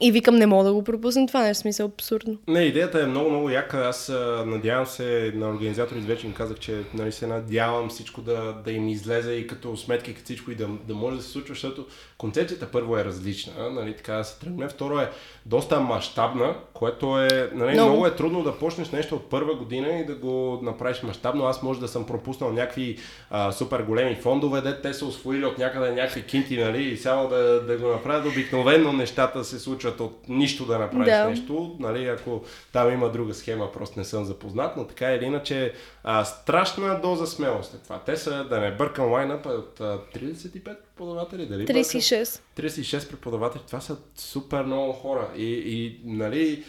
И 0.00 0.12
викам, 0.12 0.36
не 0.36 0.46
мога 0.46 0.64
да 0.64 0.72
го 0.72 0.84
пропусна 0.84 1.26
това, 1.26 1.42
нещо 1.42 1.60
смисъл 1.60 1.86
абсурдно. 1.86 2.36
Не, 2.48 2.60
идеята 2.60 3.02
е 3.02 3.06
много, 3.06 3.30
много 3.30 3.50
яка. 3.50 3.78
Аз 3.78 4.12
надявам 4.46 4.86
се 4.86 5.32
на 5.34 5.48
организаторите, 5.48 6.06
вече 6.06 6.26
им 6.26 6.32
казах, 6.32 6.58
че 6.58 6.82
нали, 6.94 7.12
се 7.12 7.26
надявам 7.26 7.88
всичко 7.88 8.20
да, 8.20 8.52
да 8.64 8.72
им 8.72 8.88
излезе 8.88 9.32
и 9.32 9.46
като 9.46 9.76
сметки, 9.76 10.14
като 10.14 10.24
всичко 10.24 10.50
и 10.50 10.54
да, 10.54 10.68
да 10.88 10.94
може 10.94 11.16
да 11.16 11.22
се 11.22 11.28
случва, 11.28 11.54
защото 11.54 11.86
концепцията 12.18 12.66
първо 12.66 12.98
е 12.98 13.04
различна, 13.04 13.70
нали, 13.70 13.96
така 13.96 14.12
да 14.12 14.24
се 14.24 14.40
тръгне. 14.40 14.68
Второ 14.68 14.98
е 14.98 15.10
доста 15.46 15.80
мащабна, 15.80 16.54
което 16.72 17.20
е, 17.20 17.50
нали. 17.54 17.72
Много. 17.72 17.90
много 17.90 18.06
е 18.06 18.16
трудно 18.16 18.42
да 18.42 18.58
почнеш 18.58 18.90
нещо 18.90 19.14
от 19.14 19.30
първа 19.30 19.54
година 19.54 19.88
и 19.88 20.06
да 20.06 20.14
го 20.14 20.60
направиш 20.62 21.02
мащабно. 21.02 21.44
Аз 21.44 21.62
може 21.62 21.80
да 21.80 21.88
съм 21.88 22.06
пропуснал 22.06 22.52
някакви 22.52 22.98
а, 23.30 23.52
супер 23.52 23.80
големи 23.82 24.14
фондове, 24.14 24.60
де 24.60 24.80
те 24.80 24.94
са 24.94 25.06
освоили 25.06 25.44
от 25.44 25.58
някъде 25.58 25.90
някакви 25.90 26.26
кинти, 26.26 26.56
нали, 26.56 26.82
и 26.82 26.96
само 26.96 27.28
да, 27.28 27.60
да 27.60 27.76
го 27.76 27.88
направят. 27.88 28.26
Обикновено 28.26 28.92
нещата 28.92 29.44
се 29.44 29.58
случват 29.58 29.77
от 29.84 30.28
нищо 30.28 30.64
да 30.64 30.78
направиш 30.78 31.06
Да. 31.06 31.28
нещо, 31.30 31.76
нали, 31.80 32.06
ако 32.06 32.42
там 32.72 32.92
има 32.92 33.10
друга 33.12 33.34
схема, 33.34 33.72
просто 33.72 33.98
не 33.98 34.04
съм 34.04 34.24
запознат, 34.24 34.76
но 34.76 34.84
така 34.84 35.14
или 35.14 35.24
иначе 35.24 35.72
а, 36.04 36.24
страшна 36.24 37.00
доза 37.00 37.26
смелост 37.26 37.74
е 37.74 37.78
това. 37.78 37.98
Те 37.98 38.16
са, 38.16 38.44
да 38.44 38.60
не 38.60 38.70
бъркам 38.70 39.12
лайнапа, 39.12 39.48
от 39.48 39.80
а, 39.80 39.98
35 40.14 40.62
преподаватели, 40.64 41.46
дали 41.46 41.64
бъркам? 41.66 41.82
36. 41.82 42.40
36 42.56 43.10
преподаватели, 43.10 43.62
това 43.66 43.80
са 43.80 43.96
супер 44.16 44.62
много 44.62 44.92
хора. 44.92 45.28
И, 45.36 45.44
и 45.44 46.00
нали, 46.04 46.64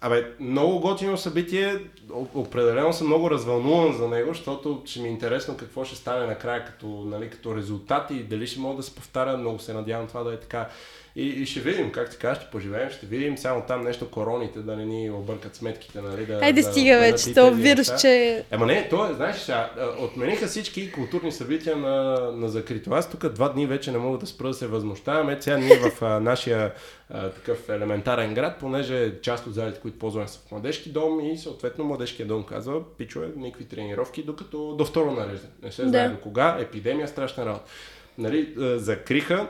абе, 0.00 0.32
много 0.40 0.80
готино 0.80 1.16
събитие, 1.16 1.78
определено 2.34 2.92
съм 2.92 3.06
много 3.06 3.30
развълнуван 3.30 3.92
за 3.92 4.08
него, 4.08 4.34
защото 4.34 4.82
ще 4.84 5.00
ми 5.00 5.08
е 5.08 5.12
интересно 5.12 5.56
какво 5.56 5.84
ще 5.84 5.96
стане 5.96 6.26
накрая 6.26 6.64
като, 6.64 6.86
нали, 6.86 7.30
като 7.30 7.56
резултат 7.56 8.10
и 8.10 8.22
дали 8.22 8.46
ще 8.46 8.60
мога 8.60 8.76
да 8.76 8.82
се 8.82 8.94
повтаря, 8.94 9.36
много 9.36 9.58
се 9.58 9.72
надявам 9.72 10.06
това 10.06 10.22
да 10.22 10.34
е 10.34 10.40
така. 10.40 10.68
И, 11.16 11.28
и 11.28 11.46
ще 11.46 11.60
видим, 11.60 11.92
как 11.92 12.10
ти 12.10 12.16
кажа, 12.16 12.40
ще 12.40 12.50
поживеем, 12.50 12.90
ще 12.90 13.06
видим 13.06 13.38
само 13.38 13.62
там 13.68 13.84
нещо 13.84 14.10
короните, 14.10 14.58
да 14.58 14.76
не 14.76 14.84
ни 14.84 15.10
объркат 15.10 15.56
сметките, 15.56 16.00
нали, 16.00 16.26
да, 16.26 16.34
Айде 16.34 16.62
да 16.62 16.68
стига 16.68 16.96
отменят 16.96 17.12
вече, 17.12 17.34
то 17.34 17.54
вирус, 17.54 18.00
че... 18.00 18.44
Ема 18.50 18.66
не, 18.66 18.88
то 18.88 19.10
е, 19.10 19.14
знаеш, 19.14 19.36
сега, 19.36 19.70
отмениха 19.98 20.46
всички 20.46 20.92
културни 20.92 21.32
събития 21.32 21.76
на, 21.76 22.14
на 22.32 22.48
закрито. 22.48 22.90
Аз 22.94 23.10
тук 23.10 23.28
два 23.28 23.48
дни 23.48 23.66
вече 23.66 23.92
не 23.92 23.98
мога 23.98 24.18
да 24.18 24.26
спра 24.26 24.48
да 24.48 24.54
се 24.54 24.66
възмущавам. 24.66 25.30
Е, 25.30 25.36
сега 25.40 25.58
ние 25.58 25.76
в 25.76 26.02
а, 26.02 26.20
нашия 26.20 26.72
а, 27.10 27.30
такъв 27.30 27.68
елементарен 27.68 28.34
град, 28.34 28.56
понеже 28.60 29.20
част 29.20 29.46
от 29.46 29.54
залите, 29.54 29.80
които 29.80 29.98
ползваме 29.98 30.28
са 30.28 30.38
в 30.38 30.50
младежки 30.50 30.90
дом 30.90 31.20
и 31.20 31.38
съответно 31.38 31.84
младежкия 31.84 32.26
дом 32.26 32.44
казва, 32.44 32.96
пичове, 32.98 33.28
никакви 33.36 33.64
тренировки, 33.64 34.22
докато 34.22 34.74
до 34.76 34.84
второ 34.84 35.10
нареждане. 35.10 35.52
Не 35.62 35.72
се 35.72 35.88
знае 35.88 36.08
Да. 36.08 36.14
до 36.14 36.20
кога, 36.20 36.56
епидемия, 36.60 37.08
страшна 37.08 37.46
работа. 37.46 37.70
Нали, 38.18 38.54
закриха 38.56 39.48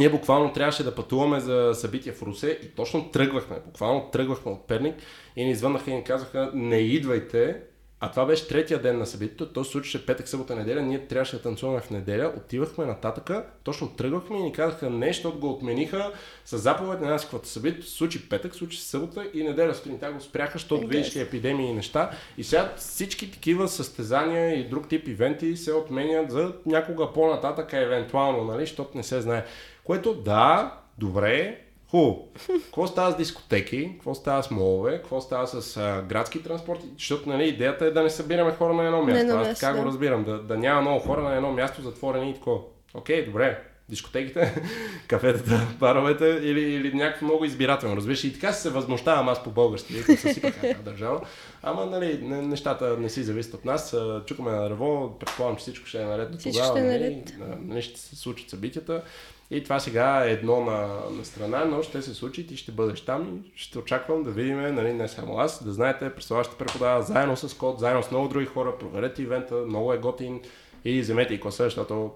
ние 0.00 0.10
буквално 0.10 0.52
трябваше 0.52 0.84
да 0.84 0.94
пътуваме 0.94 1.40
за 1.40 1.70
събития 1.74 2.14
в 2.14 2.22
Русе 2.22 2.58
и 2.62 2.68
точно 2.68 3.10
тръгвахме, 3.10 3.56
буквално 3.66 4.10
тръгвахме 4.12 4.52
от 4.52 4.66
Перник 4.66 4.94
и 5.36 5.44
ни 5.44 5.50
извъннаха 5.50 5.90
и 5.90 5.94
ни 5.94 6.04
казаха 6.04 6.50
не 6.54 6.76
идвайте, 6.76 7.60
а 8.02 8.10
това 8.10 8.26
беше 8.26 8.48
третия 8.48 8.82
ден 8.82 8.98
на 8.98 9.06
събитието, 9.06 9.52
то 9.52 9.64
се 9.64 9.70
случваше 9.70 10.06
петък, 10.06 10.28
събота, 10.28 10.56
неделя, 10.56 10.82
ние 10.82 11.06
трябваше 11.06 11.36
да 11.36 11.42
танцуваме 11.42 11.80
в 11.80 11.90
неделя, 11.90 12.32
отивахме 12.36 12.86
нататъка, 12.86 13.44
точно 13.64 13.88
тръгвахме 13.88 14.38
и 14.38 14.42
ни 14.42 14.52
казаха 14.52 14.90
не, 14.90 15.06
защото 15.06 15.38
го 15.38 15.50
отмениха. 15.50 16.12
С 16.44 16.58
заповед 16.58 17.00
на 17.00 17.08
нас 17.08 17.22
каквото 17.22 17.48
събитието 17.48 17.86
се 17.86 17.96
случи 17.96 18.28
петък, 18.28 18.54
случи 18.54 18.80
събота 18.80 19.24
и 19.34 19.42
неделя 19.42 19.74
сутринта 19.74 20.12
го 20.12 20.20
спряха, 20.20 20.52
защото 20.52 20.86
видиш 20.86 21.16
ли 21.16 21.20
епидемии 21.20 21.70
и 21.70 21.74
неща. 21.74 22.10
И 22.38 22.44
сега 22.44 22.72
всички 22.76 23.30
такива 23.30 23.68
състезания 23.68 24.60
и 24.60 24.68
друг 24.68 24.88
тип 24.88 25.08
ивенти 25.08 25.56
се 25.56 25.72
отменят 25.72 26.30
за 26.30 26.52
някога 26.66 27.12
по-нататък, 27.12 27.72
евентуално, 27.72 28.44
нали, 28.44 28.60
защото 28.60 28.96
не 28.96 29.02
се 29.02 29.20
знае. 29.20 29.44
Което 29.90 30.14
да, 30.14 30.74
добре, 30.98 31.60
хубаво. 31.90 32.28
Какво 32.64 32.86
става 32.86 33.12
с 33.12 33.16
дискотеки, 33.16 33.90
какво 33.92 34.14
става 34.14 34.42
с 34.42 34.50
молове, 34.50 34.96
какво 34.96 35.20
става 35.20 35.46
с 35.46 35.76
а, 35.76 36.02
градски 36.08 36.42
транспорти, 36.42 36.86
защото 36.98 37.28
нали, 37.28 37.48
идеята 37.48 37.84
е 37.84 37.90
да 37.90 38.02
не 38.02 38.10
събираме 38.10 38.52
хора 38.52 38.72
на 38.72 38.84
едно 38.84 39.02
място. 39.02 39.20
едно 39.20 39.36
Аз 39.36 39.60
така 39.60 39.72
да. 39.72 39.78
го 39.78 39.86
разбирам, 39.86 40.24
да, 40.24 40.38
да 40.38 40.56
няма 40.56 40.80
много 40.80 41.00
хора 41.00 41.22
на 41.22 41.36
едно 41.36 41.52
място 41.52 41.82
затворени 41.82 42.30
и 42.30 42.34
такова. 42.34 42.60
Окей, 42.94 43.26
добре, 43.26 43.62
дискотеките, 43.88 44.62
кафетата, 45.08 45.66
баровете 45.78 46.26
или, 46.42 46.60
или 46.60 46.94
някакво 46.94 47.26
много 47.26 47.44
избирателно. 47.44 47.96
Разбираш, 47.96 48.24
и 48.24 48.32
така 48.32 48.52
се 48.52 48.70
възмущавам 48.70 49.28
аз 49.28 49.42
по 49.42 49.50
български, 49.50 49.92
се 49.92 50.34
сипаха 50.34 50.60
тази 50.60 50.74
държава. 50.74 51.20
Ама, 51.62 51.86
нали, 51.86 52.18
нещата 52.22 52.96
не 52.98 53.08
си 53.08 53.22
зависят 53.22 53.54
от 53.54 53.64
нас. 53.64 53.96
Чукаме 54.26 54.50
на 54.50 54.62
дърво, 54.62 55.18
предполагам, 55.18 55.56
че 55.56 55.62
всичко 55.62 55.86
ще 55.86 56.02
е 56.02 56.04
наред 56.04 56.30
до 56.30 56.38
тогава. 56.38 56.78
Ще, 56.78 56.80
е 56.80 56.98
нали, 56.98 57.24
нали, 57.60 57.82
ще 57.82 58.00
се 58.00 58.16
случат 58.16 58.50
събитията. 58.50 59.02
И 59.50 59.62
това 59.64 59.80
сега 59.80 60.24
е 60.26 60.30
едно 60.30 60.60
на, 60.60 60.88
на 61.10 61.24
страна, 61.24 61.64
но 61.64 61.82
ще 61.82 62.02
се 62.02 62.14
случи 62.14 62.46
и 62.50 62.56
ще 62.56 62.72
бъдеш 62.72 63.00
там 63.00 63.36
и 63.36 63.52
ще 63.56 63.78
очаквам 63.78 64.22
да 64.22 64.30
видим, 64.30 64.74
нали, 64.74 64.92
не 64.92 65.08
само 65.08 65.38
аз, 65.38 65.64
да 65.64 65.72
знаете, 65.72 66.14
през 66.14 66.24
ще 66.24 66.56
преподава 66.58 67.02
заедно 67.02 67.36
с 67.36 67.56
код, 67.56 67.78
заедно 67.78 68.02
с 68.02 68.10
много 68.10 68.28
други 68.28 68.46
хора, 68.46 68.78
проверете 68.78 69.22
ивента, 69.22 69.54
много 69.54 69.92
е 69.92 69.98
готин 69.98 70.40
и 70.84 71.00
вземете 71.00 71.34
и 71.34 71.40
класа, 71.40 71.64
защото 71.64 72.12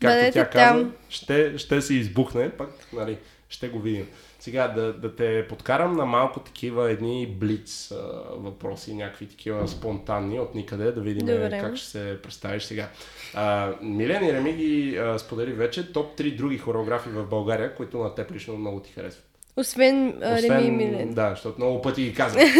както 0.00 0.16
Бъдете 0.16 0.32
тя 0.32 0.50
каза, 0.50 0.80
там. 0.80 0.94
ще, 1.08 1.58
ще 1.58 1.80
се 1.80 1.94
избухне, 1.94 2.50
пък 2.50 2.70
нали, 2.92 3.18
ще 3.48 3.68
го 3.68 3.80
видим. 3.80 4.06
Сега 4.44 4.68
да, 4.68 4.92
да 4.92 5.16
те 5.16 5.46
подкарам 5.48 5.96
на 5.96 6.06
малко 6.06 6.40
такива 6.40 6.90
едни 6.90 7.26
блиц 7.26 7.92
а, 7.92 7.96
въпроси, 8.36 8.94
някакви 8.94 9.28
такива 9.28 9.68
спонтанни 9.68 10.40
от 10.40 10.54
никъде, 10.54 10.92
да 10.92 11.00
видим 11.00 11.26
Добре. 11.26 11.60
как 11.60 11.76
ще 11.76 11.88
се 11.88 12.18
представиш 12.22 12.62
сега. 12.62 12.88
А, 13.34 13.72
Милен 13.82 14.24
и 14.24 14.32
Реми 14.32 14.52
ги 14.52 14.96
а, 14.96 15.18
сподели 15.18 15.52
вече 15.52 15.92
топ 15.92 16.18
3 16.18 16.36
други 16.36 16.58
хореографи 16.58 17.08
в 17.08 17.26
България, 17.26 17.74
които 17.74 17.98
на 17.98 18.14
теб 18.14 18.32
лично 18.32 18.56
много 18.56 18.80
ти 18.80 18.92
харесват. 18.92 19.24
Освен, 19.56 20.08
Освен 20.08 20.36
Реми 20.36 20.66
и 20.66 20.70
Милен. 20.70 21.14
Да, 21.14 21.30
защото 21.30 21.58
много 21.58 21.82
пъти 21.82 22.02
ги 22.02 22.14
казвам. 22.14 22.42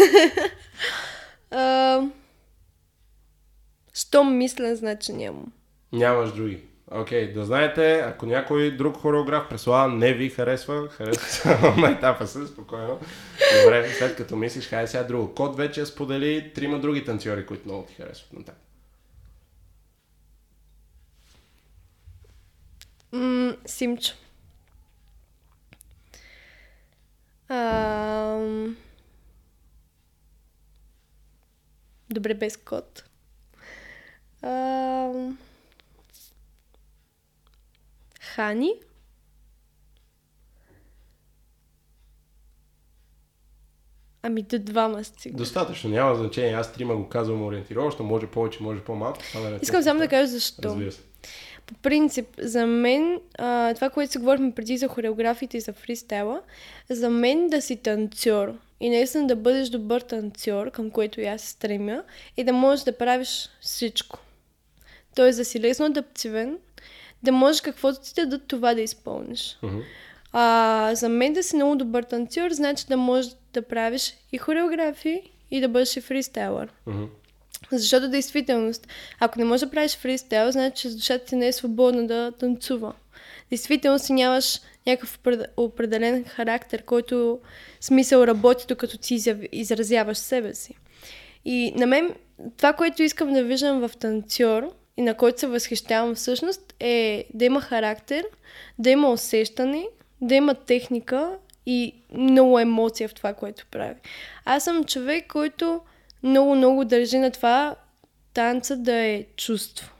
Щом 3.93 4.37
мисля, 4.37 4.75
значи 4.75 5.13
нямам. 5.13 5.51
Нямаш 5.93 6.31
други. 6.31 6.59
Окей, 6.91 7.27
okay, 7.27 7.33
да 7.33 7.45
знаете, 7.45 7.99
ако 7.99 8.25
някой 8.25 8.77
друг 8.77 8.97
хореограф 8.97 9.49
преслава 9.49 9.87
не 9.87 10.13
ви 10.13 10.29
харесва, 10.29 10.89
харесва 10.89 11.73
на 11.77 11.89
етапа 11.89 12.27
се, 12.27 12.47
спокойно. 12.47 12.99
Добре, 13.63 13.89
след 13.89 14.15
като 14.15 14.35
мислиш, 14.35 14.69
хайде 14.69 14.87
сега 14.87 15.03
друго. 15.03 15.35
Код 15.35 15.57
вече 15.57 15.85
сподели 15.85 16.51
трима 16.55 16.79
други 16.79 17.05
танцори, 17.05 17.45
които 17.45 17.67
много 17.67 17.85
ти 17.85 17.93
харесват 17.93 18.33
на 18.33 18.43
теб. 18.45 18.55
Mm, 23.13 23.67
Симчо. 23.67 24.13
Um... 27.49 28.75
Добре, 32.09 32.33
без 32.33 32.57
код. 32.57 33.03
Um... 34.43 35.35
Хани. 38.35 38.73
Ами 44.21 44.41
до 44.41 44.59
двама 44.59 45.03
стига. 45.03 45.37
Достатъчно, 45.37 45.89
няма 45.89 46.15
значение. 46.15 46.53
Аз 46.53 46.73
трима 46.73 46.95
го 46.95 47.09
казвам 47.09 47.43
ориентировъчно, 47.43 48.05
може 48.05 48.27
повече, 48.27 48.63
може 48.63 48.83
по-малко. 48.83 49.19
Искам 49.61 49.83
само 49.83 49.99
да 49.99 50.07
кажа 50.07 50.27
защо. 50.27 50.79
По 51.65 51.73
принцип, 51.73 52.27
за 52.37 52.65
мен, 52.65 53.21
а, 53.37 53.73
това, 53.73 53.89
което 53.89 54.11
си 54.11 54.17
говорихме 54.17 54.55
преди 54.55 54.77
за 54.77 54.87
хореографите 54.87 55.57
и 55.57 55.61
за 55.61 55.73
фристайла, 55.73 56.41
за 56.89 57.09
мен 57.09 57.49
да 57.49 57.61
си 57.61 57.77
танцор 57.77 58.53
и 58.79 58.89
наистина 58.89 59.27
да 59.27 59.35
бъдеш 59.35 59.69
добър 59.69 60.01
танцор, 60.01 60.71
към 60.71 60.91
което 60.91 61.21
и 61.21 61.25
аз 61.25 61.41
се 61.41 61.49
стремя, 61.49 62.03
и 62.37 62.43
да 62.43 62.53
можеш 62.53 62.83
да 62.83 62.97
правиш 62.97 63.49
всичко. 63.61 64.19
Тоест 65.15 65.37
да 65.37 65.45
си 65.45 65.59
лесно 65.59 65.85
адаптивен, 65.85 66.57
да 67.25 67.31
можеш 67.31 67.61
каквото 67.61 68.01
ти 68.01 68.13
дадат 68.15 68.47
това 68.47 68.73
да 68.73 68.81
изпълниш. 68.81 69.57
Uh-huh. 69.63 69.83
А, 70.31 70.95
за 70.95 71.09
мен 71.09 71.33
да 71.33 71.43
си 71.43 71.55
много 71.55 71.75
добър 71.75 72.03
танцор, 72.03 72.51
значи 72.51 72.85
да 72.89 72.97
можеш 72.97 73.31
да 73.53 73.61
правиш 73.61 74.13
и 74.31 74.37
хореографии, 74.37 75.21
и 75.51 75.61
да 75.61 75.67
бъдеш 75.67 75.97
и 75.97 76.01
фристайлър. 76.01 76.69
Uh-huh. 76.87 77.07
Защото 77.71 78.09
действителност, 78.09 78.87
ако 79.19 79.39
не 79.39 79.45
можеш 79.45 79.61
да 79.61 79.71
правиш 79.71 79.97
фристайл, 79.97 80.51
значи 80.51 80.81
че 80.81 80.89
душата 80.89 81.25
ти 81.25 81.35
не 81.35 81.47
е 81.47 81.53
свободна 81.53 82.07
да 82.07 82.31
танцува. 82.31 82.93
Действително 83.49 83.99
си 83.99 84.13
нямаш 84.13 84.61
някакъв 84.87 85.19
определен 85.57 86.23
характер, 86.23 86.83
който 86.83 87.39
смисъл 87.81 88.23
работи, 88.23 88.65
докато 88.67 88.97
ти 88.97 89.15
изразяваш 89.51 90.17
себе 90.17 90.53
си. 90.53 90.73
И 91.45 91.73
на 91.75 91.85
мен 91.85 92.15
това, 92.57 92.73
което 92.73 93.03
искам 93.03 93.33
да 93.33 93.43
виждам 93.43 93.87
в 93.87 93.91
танцор, 93.99 94.71
и 94.97 95.01
на 95.01 95.13
който 95.13 95.39
се 95.39 95.47
възхищавам 95.47 96.15
всъщност 96.15 96.73
е 96.79 97.25
да 97.33 97.45
има 97.45 97.61
характер, 97.61 98.25
да 98.79 98.89
има 98.89 99.11
усещане, 99.11 99.87
да 100.21 100.35
има 100.35 100.53
техника 100.53 101.37
и 101.65 101.93
много 102.13 102.59
емоция 102.59 103.09
в 103.09 103.13
това, 103.13 103.33
което 103.33 103.65
прави. 103.71 103.95
Аз 104.45 104.63
съм 104.63 104.83
човек, 104.83 105.27
който 105.27 105.81
много-много 106.23 106.85
държи 106.85 107.17
на 107.17 107.31
това 107.31 107.75
танца 108.33 108.75
да 108.75 108.93
е 108.93 109.25
чувство. 109.37 109.94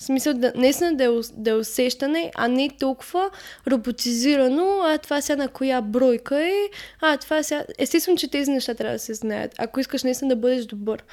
В 0.00 0.02
смисъл, 0.02 0.34
да, 0.34 0.52
наистина 0.56 0.94
да 0.94 1.04
е, 1.04 1.08
да 1.32 1.50
е 1.50 1.54
усещане, 1.54 2.30
а 2.34 2.48
не 2.48 2.70
толкова 2.78 3.30
роботизирано, 3.68 4.80
а 4.84 4.98
това 4.98 5.20
сега 5.20 5.42
на 5.42 5.48
коя 5.48 5.80
бройка 5.80 6.42
е, 6.42 6.68
а 7.00 7.16
това 7.16 7.42
сега... 7.42 7.64
Естествено, 7.78 8.18
че 8.18 8.30
тези 8.30 8.50
неща 8.50 8.74
трябва 8.74 8.94
да 8.94 8.98
се 8.98 9.14
знаят, 9.14 9.54
ако 9.58 9.80
искаш 9.80 10.02
наистина 10.02 10.28
да 10.28 10.36
бъдеш 10.36 10.64
добър. 10.64 11.04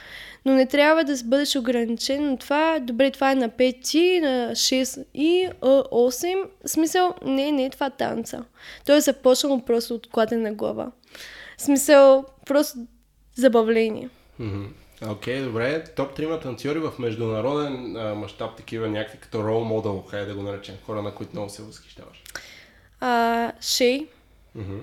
Но 0.45 0.53
не 0.53 0.65
трябва 0.65 1.03
да 1.03 1.15
бъдеш 1.25 1.55
ограничен 1.55 2.29
на 2.29 2.37
това, 2.37 2.79
добре, 2.79 3.11
това 3.11 3.31
е 3.31 3.35
на 3.35 3.49
5 3.49 4.19
на 4.19 4.51
6 4.51 5.05
и 5.13 5.49
8. 5.61 6.43
В 6.65 6.69
смисъл, 6.69 7.13
не, 7.25 7.51
не 7.51 7.65
е 7.65 7.69
това 7.69 7.89
танца. 7.89 8.43
Той 8.85 8.97
е 8.97 9.01
започнал 9.01 9.61
просто 9.61 9.95
от 9.95 10.09
кладена 10.09 10.53
глава. 10.53 10.91
В 11.57 11.61
смисъл, 11.61 12.25
просто 12.45 12.79
забавление. 13.35 14.09
Mm-hmm. 14.39 14.67
Окей, 15.05 15.39
okay, 15.39 15.45
добре. 15.45 15.83
Топ 15.95 16.17
3 16.17 16.41
танцори 16.41 16.79
в 16.79 16.93
международен 16.99 17.91
мащаб, 18.15 18.57
такива 18.57 18.87
някакви 18.87 19.17
като 19.17 19.43
рол 19.43 19.63
модел, 19.63 20.03
хайде 20.09 20.25
да 20.25 20.35
го 20.35 20.41
наречем, 20.41 20.75
хора, 20.85 21.01
на 21.01 21.15
които 21.15 21.31
много 21.33 21.49
се 21.49 21.61
възхищаваш. 21.61 22.23
Uh, 23.01 23.51
Шей. 23.61 24.07
Mm-hmm. 24.57 24.81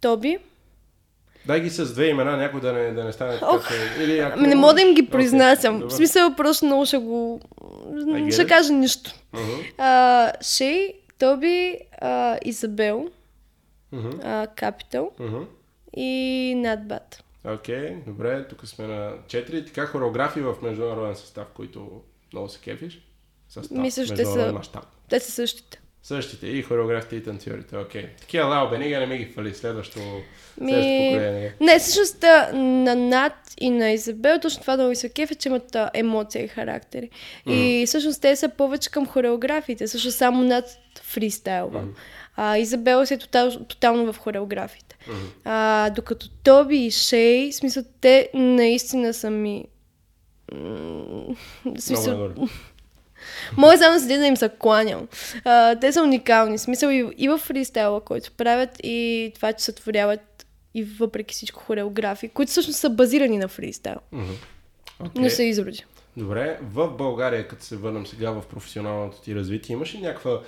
Тоби. 0.00 0.38
Дай 1.46 1.60
ги 1.60 1.70
с 1.70 1.92
две 1.94 2.06
имена, 2.06 2.36
някой 2.36 2.60
да 2.60 2.72
не, 2.72 2.92
да 2.92 3.04
не 3.04 3.12
стане 3.12 3.38
така. 3.38 3.68
Че... 3.68 4.02
Или 4.02 4.18
ако... 4.18 4.40
Не 4.40 4.54
мога 4.54 4.74
да 4.74 4.80
им 4.82 4.94
ги 4.94 5.06
произнасям. 5.06 5.82
Okay, 5.82 5.88
в 5.88 5.92
смисъл, 5.92 6.34
просто 6.36 6.66
много 6.66 6.86
ще 6.86 6.98
го... 6.98 7.40
Ще 8.32 8.46
кажа 8.46 8.72
нищо. 8.72 9.10
Uh-huh. 9.34 9.76
Uh, 9.78 10.42
Шей, 10.42 10.94
Тоби, 11.18 11.78
uh, 12.02 12.38
Изабел, 12.44 13.08
Капитал 14.56 15.10
uh-huh. 15.18 15.30
uh, 15.30 15.30
uh-huh. 15.30 15.46
и 15.96 16.54
Надбат. 16.56 17.24
Окей, 17.44 17.76
okay, 17.76 18.04
добре, 18.04 18.48
тук 18.48 18.66
сме 18.66 18.86
на 18.86 19.12
4. 19.26 19.66
Така 19.66 19.86
хореографии 19.86 20.42
в 20.42 20.54
международен 20.62 21.16
състав, 21.16 21.46
които 21.54 22.02
много 22.32 22.48
се 22.48 22.60
кефиш? 22.60 23.00
Състав, 23.48 23.78
Мисля, 23.78 24.06
ще 24.06 24.24
са... 24.24 24.52
Мащаб. 24.52 24.84
Те 25.08 25.20
са 25.20 25.32
същите. 25.32 25.80
Същите, 26.02 26.46
и 26.46 26.62
хореографите, 26.62 27.16
и 27.16 27.22
танцорите, 27.22 27.76
окей. 27.76 28.02
Okay. 28.02 28.20
Такива 28.20 28.44
Лао 28.44 28.70
Бенига 28.70 29.00
не 29.00 29.06
ми 29.06 29.18
ги 29.18 29.24
фали, 29.24 29.54
следващо, 29.54 29.98
Ми... 30.60 30.72
следващо 30.72 31.04
поколение. 31.08 31.54
Не, 31.60 31.78
всъщност 31.78 32.22
на 32.52 32.94
Над 32.96 33.32
и 33.60 33.70
на 33.70 33.90
Изабел, 33.90 34.38
точно 34.42 34.60
това 34.60 34.76
да 34.76 34.96
се 34.96 35.08
кефи, 35.08 35.34
че 35.34 35.48
имат 35.48 35.76
емоция 35.94 36.44
и 36.44 36.48
характери. 36.48 37.10
Mm. 37.46 37.52
И 37.52 37.86
всъщност 37.86 38.22
те 38.22 38.36
са 38.36 38.48
повече 38.48 38.90
към 38.90 39.06
хореографиите, 39.06 39.88
също 39.88 40.10
само 40.10 40.42
над 40.42 40.64
фристайлва. 41.02 41.82
Mm. 41.82 41.88
А, 42.36 42.58
Изабел 42.58 43.06
си 43.06 43.14
е 43.14 43.18
тотал, 43.18 43.50
тотално 43.50 44.12
в 44.12 44.18
хореографите. 44.18 44.96
Mm-hmm. 45.08 45.30
А, 45.44 45.90
докато 45.90 46.28
Тоби 46.28 46.76
и 46.76 46.90
Шей, 46.90 47.52
смисъл, 47.52 47.82
те 48.00 48.30
наистина 48.34 49.14
са 49.14 49.30
ми... 49.30 49.64
Смисъл... 51.78 52.30
Мога 53.56 53.78
само 53.78 53.94
да 53.94 54.00
седи 54.00 54.16
да 54.16 54.26
им 54.26 54.36
се 54.36 54.50
кланям. 54.58 55.08
А, 55.44 55.76
те 55.76 55.92
са 55.92 56.02
уникални. 56.02 56.58
Смисъл 56.58 56.88
и, 56.88 57.10
и 57.16 57.28
в 57.28 57.38
фристайла, 57.38 58.00
който 58.00 58.32
правят, 58.32 58.70
и 58.82 59.32
това, 59.34 59.52
че 59.52 59.64
сътворяват 59.64 60.46
и 60.74 60.84
въпреки 60.84 61.34
всичко 61.34 61.60
хореографии, 61.60 62.28
които 62.28 62.50
всъщност 62.50 62.78
са 62.78 62.90
базирани 62.90 63.38
на 63.38 63.48
фристайл. 63.48 63.98
Mm-hmm. 64.14 64.36
Okay. 65.00 65.18
Не 65.18 65.30
са 65.30 65.42
изроди. 65.42 65.84
Добре, 66.16 66.58
в 66.62 66.90
България, 66.90 67.48
като 67.48 67.64
се 67.64 67.76
върнем 67.76 68.06
сега 68.06 68.30
в 68.30 68.42
професионалното 68.50 69.20
ти 69.20 69.34
развитие, 69.34 69.72
имаш 69.72 69.94
ли 69.94 69.98
някаква 69.98 70.40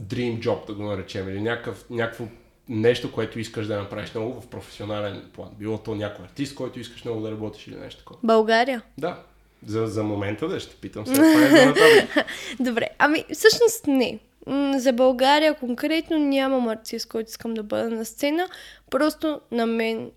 dream 0.00 0.40
job, 0.40 0.66
да 0.66 0.74
го 0.74 0.82
наречем, 0.82 1.28
или 1.28 1.40
някакъв, 1.40 1.84
някакво 1.90 2.24
нещо, 2.68 3.12
което 3.12 3.38
искаш 3.38 3.66
да 3.66 3.76
направиш 3.76 4.14
много 4.14 4.40
в 4.40 4.46
професионален 4.46 5.30
план? 5.32 5.48
Било 5.58 5.78
то 5.78 5.94
някой 5.94 6.24
артист, 6.24 6.54
който 6.54 6.80
искаш 6.80 7.04
много 7.04 7.20
да 7.20 7.30
работиш 7.30 7.66
или 7.66 7.76
нещо 7.76 7.98
такова? 7.98 8.20
България? 8.22 8.82
Да. 8.98 9.22
За, 9.66 9.86
за 9.86 10.02
момента 10.02 10.48
да 10.48 10.60
ще 10.60 10.76
питам 10.76 11.06
се. 11.06 11.20
Е 11.20 11.72
Добре, 12.60 12.88
ами 12.98 13.24
всъщност 13.32 13.86
не. 13.86 14.18
За 14.76 14.92
България 14.92 15.54
конкретно 15.54 16.18
нямам 16.18 16.68
артист, 16.68 17.08
който 17.08 17.28
искам 17.30 17.54
да 17.54 17.62
бъда 17.62 17.90
на 17.90 18.04
сцена. 18.04 18.48
Просто 18.90 19.40
на 19.50 19.66
мен 19.66 20.10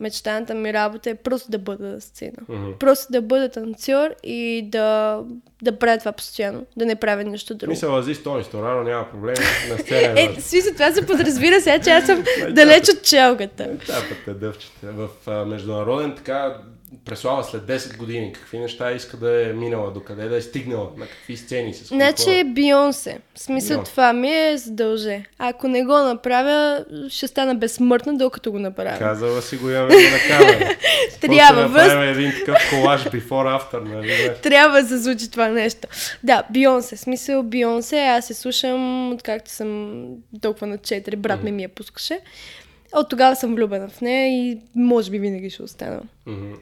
мечтаната 0.00 0.54
ми 0.54 0.72
работа 0.72 1.10
е 1.10 1.14
просто 1.14 1.50
да 1.50 1.58
бъда 1.58 1.84
на 1.86 2.00
сцена. 2.00 2.32
Мгм. 2.48 2.70
Просто 2.78 3.12
да 3.12 3.22
бъда 3.22 3.48
танцор 3.48 4.14
и 4.22 4.68
да, 4.68 5.20
да 5.62 5.78
правя 5.78 5.98
това 5.98 6.12
постоянно, 6.12 6.66
да 6.76 6.86
не 6.86 6.96
правя 6.96 7.24
нищо 7.24 7.54
друго. 7.54 7.70
Мисля, 7.70 7.98
Ази 7.98 8.14
Стони, 8.14 8.44
Сторано 8.44 8.82
няма 8.82 9.10
проблем. 9.10 9.34
На 9.70 9.78
сцена 9.84 10.20
е 10.20 10.24
Е, 10.24 10.40
смисъл, 10.40 10.72
това 10.72 10.92
се 10.92 11.06
подразбира 11.06 11.60
сега, 11.60 11.78
че 11.78 11.90
аз 11.90 12.06
съм 12.06 12.24
далеч 12.50 12.88
от 12.88 13.02
челгата. 13.02 13.78
Това 13.78 13.98
път 14.08 14.36
е 14.36 14.38
дъвчета. 14.38 14.92
В 14.92 15.08
а, 15.26 15.44
международен 15.44 16.14
така 16.16 16.56
преслава 17.04 17.44
след 17.44 17.62
10 17.62 17.96
години. 17.96 18.32
Какви 18.32 18.58
неща 18.58 18.92
иска 18.92 19.16
да 19.16 19.42
е 19.42 19.52
минала, 19.52 19.90
докъде 19.90 20.28
да 20.28 20.36
е 20.36 20.40
стигнала, 20.40 20.88
на 20.96 21.06
какви 21.06 21.36
сцени 21.36 21.74
с 21.74 21.78
кои 21.78 21.96
Значи 21.96 22.24
хора? 22.24 22.44
Бионсе. 22.44 23.18
В 23.34 23.40
смисъл 23.40 23.78
Да. 23.78 23.84
това 23.84 24.12
ми 24.12 24.30
е 24.30 24.56
задълже. 24.56 25.24
Ако 25.38 25.68
не 25.68 25.84
го 25.84 25.92
направя, 25.94 26.84
ще 27.08 27.26
стана 27.26 27.54
безсмъртна, 27.54 28.14
докато 28.14 28.52
го 28.52 28.58
направя. 28.58 28.98
Казала 28.98 29.42
си 29.42 29.56
го 29.56 29.70
имаме 29.70 29.94
на 29.94 30.18
камера. 30.28 30.76
Трябва, 31.20 31.62
да 31.62 31.68
въз- 31.68 31.82
направим 31.82 32.10
един 32.10 32.32
такъв 32.32 32.56
колаж 32.70 33.04
before 33.04 33.28
after, 33.60 33.80
нали? 33.84 34.30
Трябва 34.42 34.82
да 34.82 34.88
се 34.88 35.02
случи 35.02 35.30
това 35.30 35.48
нещо. 35.48 35.88
Да, 36.22 36.42
Бионсе. 36.50 36.96
Смисъл 36.96 37.42
Бионсе, 37.42 37.98
аз 37.98 38.26
се 38.26 38.34
слушам 38.34 38.74
откакто 39.12 39.50
съм 39.50 40.00
толкова 40.40 40.66
на 40.66 40.78
4. 40.78 41.16
Брат 41.16 41.42
ми 41.42 41.52
ми 41.52 41.62
я 41.62 41.68
пускаше. 41.68 42.18
От 42.94 43.08
тогава 43.08 43.36
съм 43.36 43.54
влюбена 43.54 43.88
в 43.88 44.00
нея 44.00 44.28
и 44.28 44.60
може 44.74 45.10
би 45.10 45.18
винаги 45.18 45.50
ще 45.50 45.62
остана. 45.62 46.02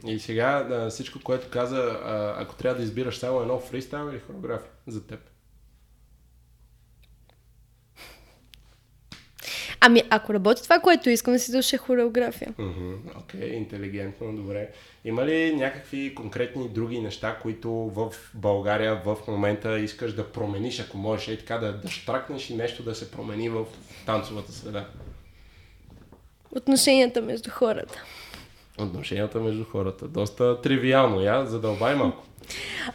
И 0.06 0.18
сега 0.18 0.62
да, 0.62 0.90
всичко, 0.90 1.18
което 1.24 1.50
каза, 1.50 1.98
а, 2.04 2.34
ако 2.42 2.54
трябва 2.54 2.78
да 2.78 2.84
избираш 2.84 3.18
само 3.18 3.40
едно 3.40 3.59
фристайл 3.59 4.10
или 4.10 4.20
хореография 4.20 4.70
за 4.86 5.06
теб. 5.06 5.20
Ами, 9.84 10.02
ако 10.10 10.34
работи 10.34 10.62
това, 10.62 10.78
което 10.80 11.10
искам 11.10 11.32
да 11.32 11.38
си 11.38 11.52
дълша 11.52 11.76
хореография. 11.76 12.54
Мгм, 12.59 12.94
Окей, 13.18 13.48
интелигентно, 13.48 14.36
добре. 14.36 14.70
Има 15.04 15.26
ли 15.26 15.56
някакви 15.56 16.14
конкретни 16.14 16.68
други 16.68 17.00
неща, 17.00 17.38
които 17.42 17.70
в 17.70 18.12
България 18.34 19.02
в 19.04 19.16
момента 19.28 19.78
искаш 19.78 20.12
да 20.12 20.32
промениш, 20.32 20.80
ако 20.80 20.98
можеш 20.98 21.28
и 21.28 21.38
така 21.38 21.59
да, 21.59 21.72
да 21.72 21.88
штракнеш 21.88 22.50
и 22.50 22.56
нещо 22.56 22.82
да 22.82 22.94
се 22.94 23.10
промени 23.10 23.48
в 23.48 23.64
танцовата 24.06 24.52
среда? 24.52 24.86
Отношенията 26.56 27.22
между 27.22 27.50
хората. 27.50 28.02
Отношенията 28.78 29.40
между 29.40 29.64
хората. 29.64 30.08
Доста 30.08 30.60
тривиално. 30.60 31.20
Я 31.20 31.46
задълбай 31.46 31.94
малко. 31.94 32.24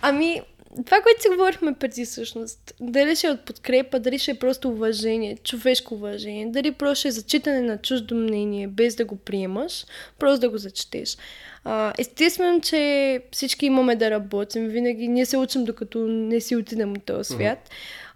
Ами, 0.01 0.41
това, 0.85 1.01
което 1.01 1.21
си 1.21 1.29
говорихме 1.29 1.73
преди 1.73 2.05
всъщност, 2.05 2.73
дали 2.79 3.15
ще 3.15 3.27
е 3.27 3.31
от 3.31 3.45
подкрепа, 3.45 3.99
дали 3.99 4.19
ще 4.19 4.31
е 4.31 4.39
просто 4.39 4.69
уважение, 4.69 5.37
човешко 5.43 5.95
уважение, 5.95 6.45
дали 6.49 6.71
просто 6.71 6.99
ще 6.99 7.07
е 7.07 7.11
зачитане 7.11 7.61
на 7.61 7.77
чуждо 7.77 8.15
мнение, 8.15 8.67
без 8.67 8.95
да 8.95 9.05
го 9.05 9.15
приемаш, 9.15 9.85
просто 10.19 10.41
да 10.41 10.49
го 10.49 10.57
зачетеш. 10.57 11.17
А, 11.63 11.93
естествено, 11.97 12.61
че 12.61 13.21
всички 13.31 13.65
имаме 13.65 13.95
да 13.95 14.11
работим, 14.11 14.67
винаги 14.67 15.07
ние 15.07 15.25
се 15.25 15.37
учим 15.37 15.65
докато 15.65 15.99
не 16.07 16.41
си 16.41 16.55
отидем 16.55 16.91
от 16.91 17.03
този 17.03 17.33
свят. 17.33 17.69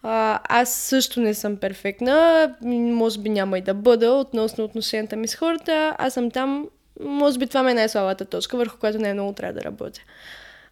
А, 0.04 0.40
аз 0.44 0.74
също 0.74 1.20
не 1.20 1.34
съм 1.34 1.58
перфектна, 1.58 2.56
може 2.62 3.20
би 3.20 3.30
няма 3.30 3.58
и 3.58 3.62
да 3.62 3.74
бъда 3.74 4.12
относно 4.12 4.64
отношенията 4.64 5.16
ми 5.16 5.28
с 5.28 5.36
хората. 5.36 5.96
Аз 5.98 6.14
съм 6.14 6.32
там, 6.32 6.68
може 7.04 7.40
би 7.40 7.48
това 7.48 7.64
ми 7.64 7.72
е 7.72 7.74
най-слабата 7.74 8.26
точка, 8.26 8.58
върху 8.58 8.78
която 8.78 9.00
най-много 9.00 9.34
трябва 9.34 9.54
да 9.54 9.64
работя. 9.64 10.02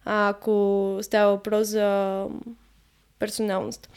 А, 0.04 0.28
ако 0.28 0.98
става 1.02 1.32
въпрос 1.32 1.68
за 1.68 2.26
персоналност. 3.18 3.88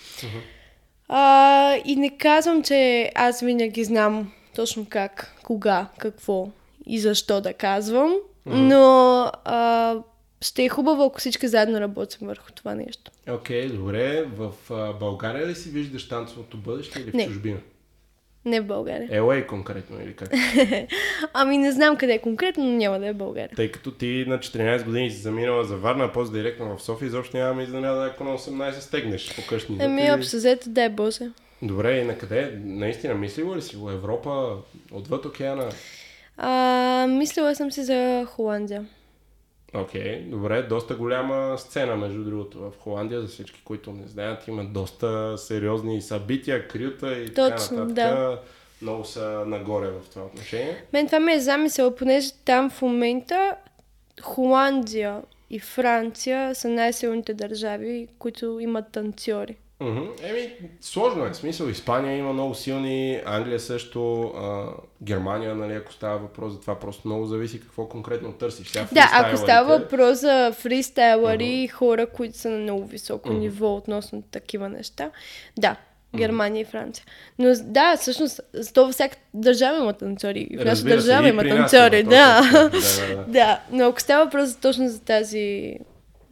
А, 1.10 1.76
и 1.86 1.96
не 1.96 2.18
казвам, 2.18 2.64
че 2.64 3.12
аз 3.16 3.40
винаги 3.40 3.84
знам 3.84 4.32
точно 4.56 4.86
как, 4.90 5.36
кога, 5.44 5.88
какво 5.98 6.48
и 6.86 7.00
защо 7.00 7.42
да 7.42 7.54
казвам, 7.54 8.14
но 8.46 9.22
а, 9.46 9.96
ще 10.44 10.64
е 10.64 10.70
хубаво, 10.70 11.04
ако 11.04 11.20
всички 11.20 11.48
заедно 11.48 11.80
работим 11.80 12.28
върху 12.28 12.52
това 12.52 12.76
нещо. 12.76 13.12
Окей, 13.30 13.68
добре. 13.70 14.24
В 14.24 14.52
а, 14.70 14.94
България 14.94 15.48
ли 15.48 15.56
си 15.56 15.70
виждаш 15.70 16.08
танцовото 16.10 16.58
бъдеще 16.58 17.00
или 17.00 17.12
в 17.12 17.14
Не. 17.14 17.26
чужбина? 17.26 17.58
Не 18.46 18.62
в 18.62 18.66
България. 18.66 19.10
LA 19.22 19.46
конкретно 19.46 20.02
или 20.02 20.16
как? 20.16 20.30
Ами 21.34 21.58
не 21.58 21.72
знам 21.72 21.98
къде 21.98 22.14
е 22.14 22.20
конкретно, 22.20 22.64
но 22.64 22.72
няма 22.72 23.00
да 23.00 23.08
е 23.08 23.14
в 23.14 23.18
България. 23.18 23.56
Тъй 23.56 23.72
като 23.72 23.92
ти 23.92 24.26
на 24.28 24.40
14 24.40 24.86
години 24.86 25.12
си 25.12 25.18
заминала 25.18 25.64
за 25.64 25.78
Варна, 25.78 26.04
а 26.04 26.12
после 26.12 26.38
директно 26.38 26.78
в 26.78 26.84
София, 26.84 27.08
изобщо 27.08 27.38
нямаме 27.38 27.64
изненада, 27.64 28.06
ако 28.06 28.24
на 28.24 28.38
18 28.38 28.80
стегнеш 28.80 29.36
по 29.36 29.48
къщни. 29.48 29.78
Ами 29.82 30.12
общо 30.12 30.36
взето, 30.38 30.70
дай 30.70 30.90
Боже. 30.90 31.30
Добре, 31.62 31.98
и 31.98 32.04
на 32.04 32.18
къде? 32.18 32.60
Наистина, 32.64 33.14
мислила 33.14 33.56
ли 33.58 33.62
си 33.62 33.76
го? 33.76 33.92
Европа, 33.92 34.58
отвъд 34.92 35.26
океана? 35.26 35.70
А, 36.38 37.08
мислила 37.10 37.56
съм 37.56 37.72
си 37.72 37.84
за 37.84 38.26
Холандия. 38.28 38.86
Окей, 39.76 40.22
добре, 40.22 40.62
доста 40.62 40.96
голяма 40.96 41.58
сцена, 41.58 41.96
между 41.96 42.24
другото, 42.24 42.60
в 42.60 42.74
Холандия, 42.80 43.22
за 43.22 43.28
всички, 43.28 43.62
които 43.66 43.92
не 43.92 44.08
знаят, 44.08 44.48
има 44.48 44.66
доста 44.66 45.38
сериозни 45.38 46.02
събития, 46.02 46.68
крюта 46.68 47.14
и 47.18 47.34
Точно, 47.34 47.58
така 47.70 47.76
нататък. 47.76 47.96
да. 47.96 48.40
Много 48.82 49.06
са 49.06 49.44
нагоре 49.48 49.88
в 49.88 50.10
това 50.10 50.26
отношение. 50.26 50.84
Мен 50.94 51.06
това 51.06 51.20
ме 51.20 51.34
е 51.34 51.40
замисъл, 51.40 51.96
понеже 51.96 52.30
там 52.46 52.70
в 52.70 52.82
момента 52.82 53.56
Холандия 54.22 55.22
и 55.50 55.60
Франция 55.60 56.56
са 56.56 56.70
най-силните 56.70 57.34
държави, 57.34 58.08
които 58.20 58.60
имат 58.60 58.92
танцори. 58.92 59.56
Мгм. 59.84 60.04
Еми, 60.24 60.54
сложно 60.82 61.26
е. 61.26 61.30
В 61.30 61.36
смисъл, 61.36 61.68
Испания 61.68 62.18
има 62.18 62.34
много 62.34 62.56
силни, 62.56 63.22
Англия 63.26 63.60
също, 63.60 64.22
а, 64.22 64.66
Германия, 65.04 65.56
нали, 65.56 65.74
ако 65.74 65.94
става 65.94 66.18
въпрос 66.18 66.54
за 66.54 66.62
това, 66.62 66.80
просто 66.80 67.08
много 67.08 67.26
зависи 67.26 67.62
какво 67.62 67.86
конкретно 67.86 68.34
търсиш. 68.34 68.68
Сега 68.68 68.88
Да, 68.92 69.10
ако 69.14 69.38
става 69.38 69.80
въпрос 69.80 70.20
за 70.20 70.52
фристайлъри, 70.54 71.68
хора, 71.68 72.08
които 72.08 72.38
са 72.38 72.50
на 72.50 72.58
много 72.58 72.86
високо 72.86 73.34
ниво 73.34 73.76
относно 73.76 74.22
такива 74.22 74.70
неща, 74.70 75.12
да, 75.60 75.76
Германия 76.16 76.62
и 76.62 76.66
Франция. 76.66 77.06
Но 77.40 77.54
да, 77.64 77.98
всъщност, 77.98 78.42
за 78.54 78.74
това 78.74 78.92
всяка 78.92 79.18
държава 79.34 79.78
има 79.78 79.94
танцори. 79.94 80.48
И 80.50 80.58
в 80.58 80.66
нашата 80.66 80.90
държава 80.90 81.30
има 81.30 81.44
танцори, 81.44 82.04
да. 82.04 82.10
Да, 82.10 82.70
да, 82.70 82.70
да. 83.16 83.24
Да, 83.28 83.60
но 83.72 83.88
ако 83.88 84.02
става 84.02 84.26
въпрос 84.26 84.56
точно 84.56 84.90
за 84.90 85.02
тази 85.02 85.76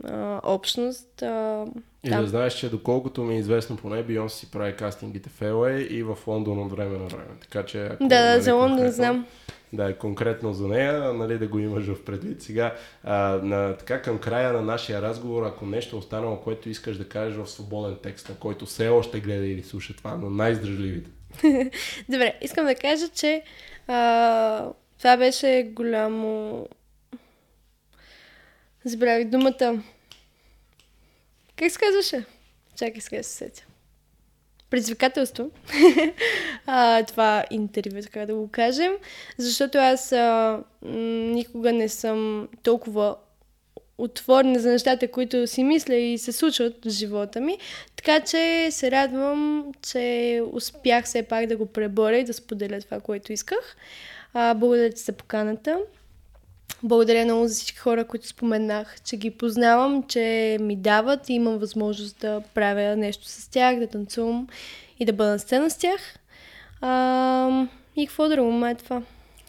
а, 0.04 0.40
общност, 0.44 1.22
а, 1.22 1.66
И 2.04 2.10
да. 2.10 2.22
да 2.22 2.28
знаеш, 2.28 2.54
че 2.54 2.70
доколкото 2.70 3.24
ми 3.24 3.36
е 3.36 3.40
известно 3.40 3.78
поне, 3.78 4.04
Бионс 4.04 4.34
си 4.34 4.52
прави 4.52 4.76
кастингите 4.76 5.30
в 5.30 5.40
LA 5.40 5.88
и 5.88 6.04
в 6.04 6.18
Лондон 6.28 6.60
от 6.60 6.72
време 6.72 6.98
на 6.98 7.06
време. 7.06 7.30
Така 7.42 7.66
че... 7.66 7.86
Ако, 7.86 8.08
Да, 8.08 8.30
нали, 8.30 8.42
за 8.42 8.54
Лондон 8.54 8.90
знам. 8.90 9.26
Да, 9.74 9.90
е 9.90 9.94
конкретно 9.94 10.54
за 10.54 10.68
нея, 10.68 11.14
нали, 11.14 11.38
да 11.38 11.48
го 11.48 11.60
имаш 11.60 11.86
в 11.86 12.06
предвид. 12.06 12.42
Сега, 12.42 12.76
а, 13.04 13.40
на, 13.44 13.78
така 13.78 14.02
към 14.02 14.20
края 14.20 14.54
на 14.54 14.62
нашия 14.62 15.02
разговор, 15.02 15.44
ако 15.44 15.66
нещо 15.66 15.96
е 15.96 16.00
останало, 16.00 16.38
което 16.38 16.70
искаш 16.70 16.98
да 16.98 17.10
кажеш 17.10 17.38
в 17.38 17.50
свободен 17.50 17.98
текст, 18.04 18.30
на 18.30 18.36
който 18.36 18.66
все 18.66 18.90
още 18.90 19.20
гледа 19.20 19.46
или 19.46 19.64
слуша 19.64 19.96
това, 19.96 20.16
но 20.16 20.30
най-издръжливите. 20.30 21.10
Добре, 22.10 22.34
искам 22.42 22.66
да 22.66 22.76
кажа, 22.76 23.08
че 23.10 23.44
а, 23.88 24.70
това 24.98 25.18
беше 25.18 25.72
голямо... 25.74 26.68
Забравих 28.86 29.28
думата. 29.28 29.82
Как 31.62 31.72
се 31.72 31.80
казваше? 31.80 32.26
Чакай 32.76 33.02
сега 33.02 33.24
се 33.24 33.30
сетя. 33.30 33.66
Предизвикателство. 34.70 35.52
а, 36.66 37.04
това 37.04 37.46
интервю, 37.52 38.02
така 38.02 38.26
да 38.26 38.36
го 38.36 38.50
кажем. 38.52 38.92
Защото 39.38 39.78
аз 39.78 40.12
а, 40.12 40.60
никога 40.82 41.74
не 41.74 41.90
съм 41.90 42.50
толкова 42.64 43.16
отворена 43.98 44.60
за 44.60 44.70
нещата, 44.70 45.08
които 45.08 45.48
си 45.48 45.64
мисля 45.64 45.96
и 45.96 46.18
се 46.18 46.32
случват 46.32 46.86
в 46.86 46.90
живота 46.90 47.42
ми. 47.42 47.58
Така 47.96 48.20
че 48.20 48.68
се 48.72 48.92
радвам, 48.92 49.72
че 49.82 50.42
успях 50.52 51.06
все 51.06 51.24
пак 51.24 51.46
да 51.46 51.58
го 51.58 51.66
преборя 51.66 52.18
и 52.18 52.24
да 52.24 52.34
споделя 52.34 52.82
това, 52.82 53.00
което 53.00 53.34
исках. 53.34 53.76
А, 54.34 54.54
благодаря 54.54 54.90
ти 54.90 55.02
за 55.02 55.12
поканата. 55.12 55.80
Благодаря 56.84 57.26
много 57.26 57.48
за 57.48 57.54
всички 57.54 57.78
хора, 57.78 58.08
които 58.08 58.28
споменах, 58.28 59.02
че 59.02 59.18
ги 59.18 59.32
познавам, 59.32 60.04
че 60.08 60.58
ми 60.62 60.76
дават 60.76 61.30
и 61.30 61.34
имам 61.34 61.58
възможност 61.58 62.20
да 62.20 62.42
правя 62.54 62.96
нещо 62.96 63.26
с 63.26 63.48
тях, 63.48 63.80
да 63.80 63.88
танцувам 63.88 64.48
и 65.00 65.06
да 65.06 65.14
бъда 65.14 65.30
на 65.30 65.40
сцена 65.40 65.70
с 65.70 65.78
тях. 65.78 66.02
А, 66.82 67.68
и 67.96 68.08
какво 68.08 68.30
друго, 68.30 68.66
е 68.66 68.76
това. 68.76 69.02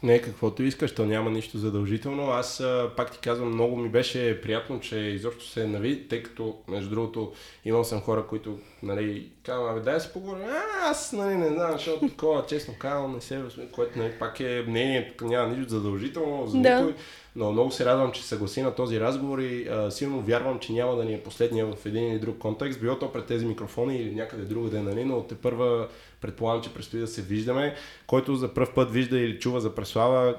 Не, 0.03 0.23
каквото 0.23 0.63
искаш, 0.63 0.95
то 0.95 1.05
няма 1.05 1.31
нищо 1.31 1.59
задължително. 1.59 2.31
Аз 2.31 2.63
пак 2.97 3.13
ти 3.13 3.19
казвам, 3.19 3.55
много 3.55 3.77
ми 3.77 3.89
беше 3.89 4.41
приятно, 4.41 4.81
че 4.81 4.97
изобщо 4.97 5.47
се 5.47 5.67
нави, 5.67 6.09
тъй 6.09 6.23
като, 6.23 6.57
между 6.69 6.91
другото, 6.91 7.33
имал 7.65 7.85
съм 7.85 8.01
хора, 8.01 8.27
които, 8.27 8.59
нали, 8.83 9.31
казвам, 9.43 9.69
абе, 9.69 9.81
дай 9.81 9.95
да 9.95 10.01
си 10.01 10.11
поговорим. 10.13 10.45
А, 10.45 10.91
аз, 10.91 11.13
нали, 11.13 11.35
не 11.35 11.49
знам, 11.49 11.73
защото 11.73 12.09
такова, 12.09 12.47
честно 12.47 12.75
казвам, 12.79 13.15
не 13.15 13.21
се 13.21 13.43
което, 13.73 13.99
нали, 13.99 14.13
пак 14.19 14.41
е 14.41 14.65
мнение, 14.69 15.09
тук 15.09 15.29
няма 15.29 15.49
нищо 15.49 15.71
задължително 15.71 16.47
за 16.47 16.59
Да. 16.61 16.79
никой. 16.79 16.95
Но 17.37 17.53
много 17.53 17.71
се 17.71 17.85
радвам, 17.85 18.13
че 18.13 18.23
се 18.23 18.29
съгласи 18.29 18.63
на 18.63 18.75
този 18.75 19.01
разговор 19.01 19.39
и 19.39 19.69
а, 19.69 19.91
силно 19.91 20.21
вярвам, 20.21 20.59
че 20.59 20.73
няма 20.73 20.97
да 20.97 21.05
ни 21.05 21.15
е 21.15 21.23
последния 21.23 21.67
в 21.67 21.87
един 21.87 22.13
или 22.13 22.19
друг 22.19 22.39
контекст, 22.39 22.81
било 22.81 22.99
то 22.99 23.13
пред 23.13 23.27
тези 23.27 23.47
микрофони 23.47 23.97
или 23.97 24.15
някъде 24.15 24.43
другаде, 24.43 24.81
нали, 24.81 25.05
но 25.05 25.23
те 25.23 25.35
първа 25.35 25.89
предполагам, 26.21 26.63
че 26.63 26.75
предстои 26.75 27.01
да 27.01 27.07
се 27.07 27.23
виждаме. 27.23 27.75
Който 28.07 28.37
за 28.37 28.55
първ 28.55 28.75
път 28.75 28.93
вижда 28.93 29.19
или 29.19 29.39
чува 29.39 29.61
за 29.61 29.75
Преслава, 29.75 30.35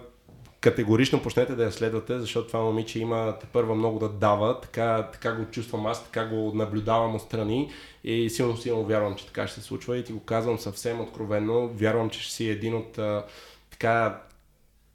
категорично 0.64 1.22
почнете 1.22 1.56
да 1.56 1.64
я 1.64 1.72
следвате, 1.72 2.19
защото 2.19 2.48
това 2.48 2.60
момиче 2.60 2.99
има 2.99 3.35
те 3.41 3.45
първа 3.53 3.76
много 3.76 3.99
да 3.99 4.10
дава, 4.10 4.61
така, 4.61 5.10
така 5.14 5.35
го 5.35 5.45
чувствам 5.45 5.85
аз, 5.85 6.03
така 6.03 6.26
го 6.26 6.52
наблюдавам 6.56 7.15
отстрани 7.15 7.72
и 8.03 8.30
силно 8.30 8.57
силно 8.57 8.84
вярвам, 8.84 9.15
че 9.15 9.26
така 9.26 9.48
ще 9.48 9.60
се 9.60 9.65
случва 9.65 9.98
и 9.98 10.03
ти 10.03 10.14
го 10.14 10.19
казвам 10.19 10.60
съвсем 10.60 11.02
откровенно, 11.02 11.68
вярвам, 11.68 12.10
че 12.10 12.22
ще 12.22 12.34
си 12.34 12.49
един 12.49 12.76
от 12.76 12.98
а, 12.98 13.26
така 13.69 14.22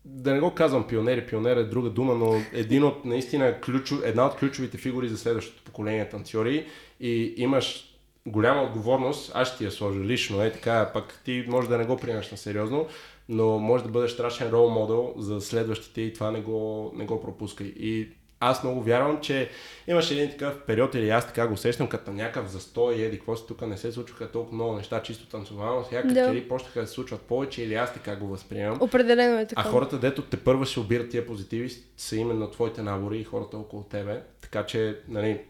да 0.04 0.34
не 0.34 0.40
го 0.40 0.54
казвам 0.54 0.86
пионери, 0.86 1.26
пионер 1.26 1.56
е 1.56 1.64
друга 1.64 1.90
дума, 1.90 2.14
но 2.14 2.42
един 2.52 2.84
от 2.84 3.04
наистина 3.04 3.60
ключов, 3.60 4.00
една 4.04 4.26
от 4.26 4.36
ключовите 4.36 4.78
фигури 4.78 5.08
за 5.08 5.18
следващото 5.18 5.62
поколение 5.62 6.08
танцори 6.08 6.66
и 7.00 7.34
имаш 7.36 7.94
голяма 8.26 8.62
отговорност, 8.62 9.32
аз 9.34 9.48
ще 9.48 9.58
ти 9.58 9.64
я 9.64 9.70
сложа 9.70 10.00
лично, 10.00 10.42
е 10.42 10.52
така, 10.52 10.90
пък 10.92 11.20
ти 11.24 11.44
може 11.48 11.68
да 11.68 11.78
не 11.78 11.84
го 11.84 11.96
приемаш 11.96 12.30
на 12.30 12.36
сериозно, 12.36 12.86
но 13.28 13.58
може 13.58 13.84
да 13.84 13.90
бъдеш 13.90 14.10
страшен 14.10 14.50
рол 14.50 14.68
модел 14.68 15.14
за 15.16 15.40
следващите 15.40 16.00
и 16.00 16.12
това 16.12 16.30
не 16.30 16.40
го, 16.40 16.92
не 16.94 17.04
го 17.04 17.20
пропускай. 17.20 17.66
И 17.66 18.08
аз 18.40 18.62
много 18.64 18.82
вярвам, 18.82 19.20
че 19.20 19.50
имаше 19.88 20.14
един 20.14 20.30
такъв 20.30 20.60
период, 20.66 20.94
или 20.94 21.10
аз 21.10 21.26
така 21.26 21.46
го 21.46 21.54
усещам, 21.54 21.88
като 21.88 22.10
някакъв 22.10 22.50
застой, 22.50 22.94
еди, 22.94 23.16
какво 23.16 23.36
си 23.36 23.44
тук 23.48 23.66
не 23.66 23.76
се 23.76 23.92
случваха 23.92 24.30
толкова 24.30 24.54
много 24.54 24.76
неща, 24.76 25.02
чисто 25.02 25.28
танцовално, 25.28 25.84
сега 25.84 26.02
като 26.02 26.14
Да. 26.14 26.26
че 26.26 26.34
ли 26.34 26.48
почнаха 26.48 26.80
да 26.80 26.86
се 26.86 26.92
случват 26.92 27.22
повече, 27.22 27.62
или 27.62 27.74
аз 27.74 27.94
така 27.94 28.16
го 28.16 28.26
възприемам. 28.26 28.78
Определено 28.82 29.38
е 29.38 29.42
А 29.42 29.46
така. 29.46 29.62
хората, 29.62 29.98
дето 29.98 30.22
те 30.22 30.36
първа 30.36 30.66
ще 30.66 30.80
обират 30.80 31.10
тия 31.10 31.26
позитиви, 31.26 31.70
са 31.96 32.16
именно 32.16 32.50
твоите 32.50 32.82
набори 32.82 33.18
и 33.18 33.24
хората 33.24 33.58
около 33.58 33.82
тебе. 33.82 34.22
Така 34.40 34.66
че, 34.66 34.98
нали, 35.08 35.40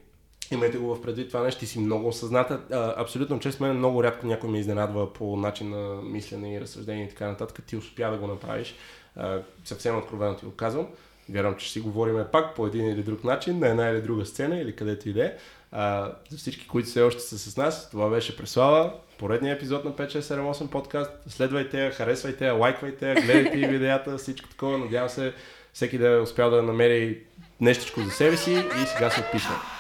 имайте 0.55 0.79
го 0.79 0.95
в 0.95 1.03
предвид 1.03 1.29
това 1.29 1.43
нещо, 1.43 1.61
ти 1.61 1.66
си 1.66 1.79
много 1.79 2.09
осъзната. 2.09 2.61
Абсолютно 2.97 3.41
чест 3.41 3.61
мен 3.61 3.77
много 3.77 4.05
рядко 4.05 4.27
някой 4.27 4.51
ме 4.51 4.59
изненадва 4.59 5.12
по 5.12 5.37
начин 5.37 5.70
на 5.70 6.03
мислене 6.03 6.55
и 6.55 6.61
разсъждение 6.61 7.05
и 7.05 7.09
така 7.09 7.27
нататък. 7.27 7.66
Ти 7.66 7.77
успя 7.77 8.11
да 8.11 8.16
го 8.16 8.27
направиш. 8.27 8.75
Съвсем 9.65 9.99
откровено 9.99 10.37
ти 10.37 10.45
го 10.45 10.51
казвам. 10.51 10.87
Вярвам, 11.31 11.57
че 11.57 11.73
си 11.73 11.81
говориме 11.81 12.25
пак 12.25 12.55
по 12.55 12.66
един 12.66 12.87
или 12.87 13.03
друг 13.03 13.25
начин, 13.25 13.59
на 13.59 13.69
една 13.69 13.89
или 13.89 14.03
друга 14.03 14.27
сцена 14.27 14.61
или 14.61 14.77
където 14.77 15.09
и 15.09 15.12
да 15.12 15.25
е. 15.25 15.35
За 16.31 16.37
всички, 16.37 16.69
които 16.69 16.89
все 16.89 17.03
още 17.03 17.20
са 17.20 17.39
с 17.39 17.57
нас, 17.57 17.91
това 17.91 18.09
беше 18.09 18.37
Преслава, 18.37 18.93
поредния 19.19 19.55
епизод 19.55 19.85
на 19.85 19.93
5678 19.93 20.70
подкаст. 20.70 21.11
Следвайте 21.27 21.85
я, 21.85 21.91
харесвайте 21.91 22.51
лайквайте 22.51 23.15
гледайте 23.15 23.59
и 23.59 23.66
видеята, 23.66 24.19
всичко 24.19 24.49
такова. 24.49 24.79
Надявам 24.79 25.09
се 25.09 25.33
всеки 25.73 25.99
да 25.99 26.09
е 26.09 26.20
успял 26.20 26.51
да 26.51 26.62
намери 26.62 27.23
нещичко 27.61 28.01
за 28.01 28.11
себе 28.11 28.37
си 28.37 28.53
и 28.53 28.87
сега 28.87 29.11
се 29.11 29.20
отписвам. 29.20 29.78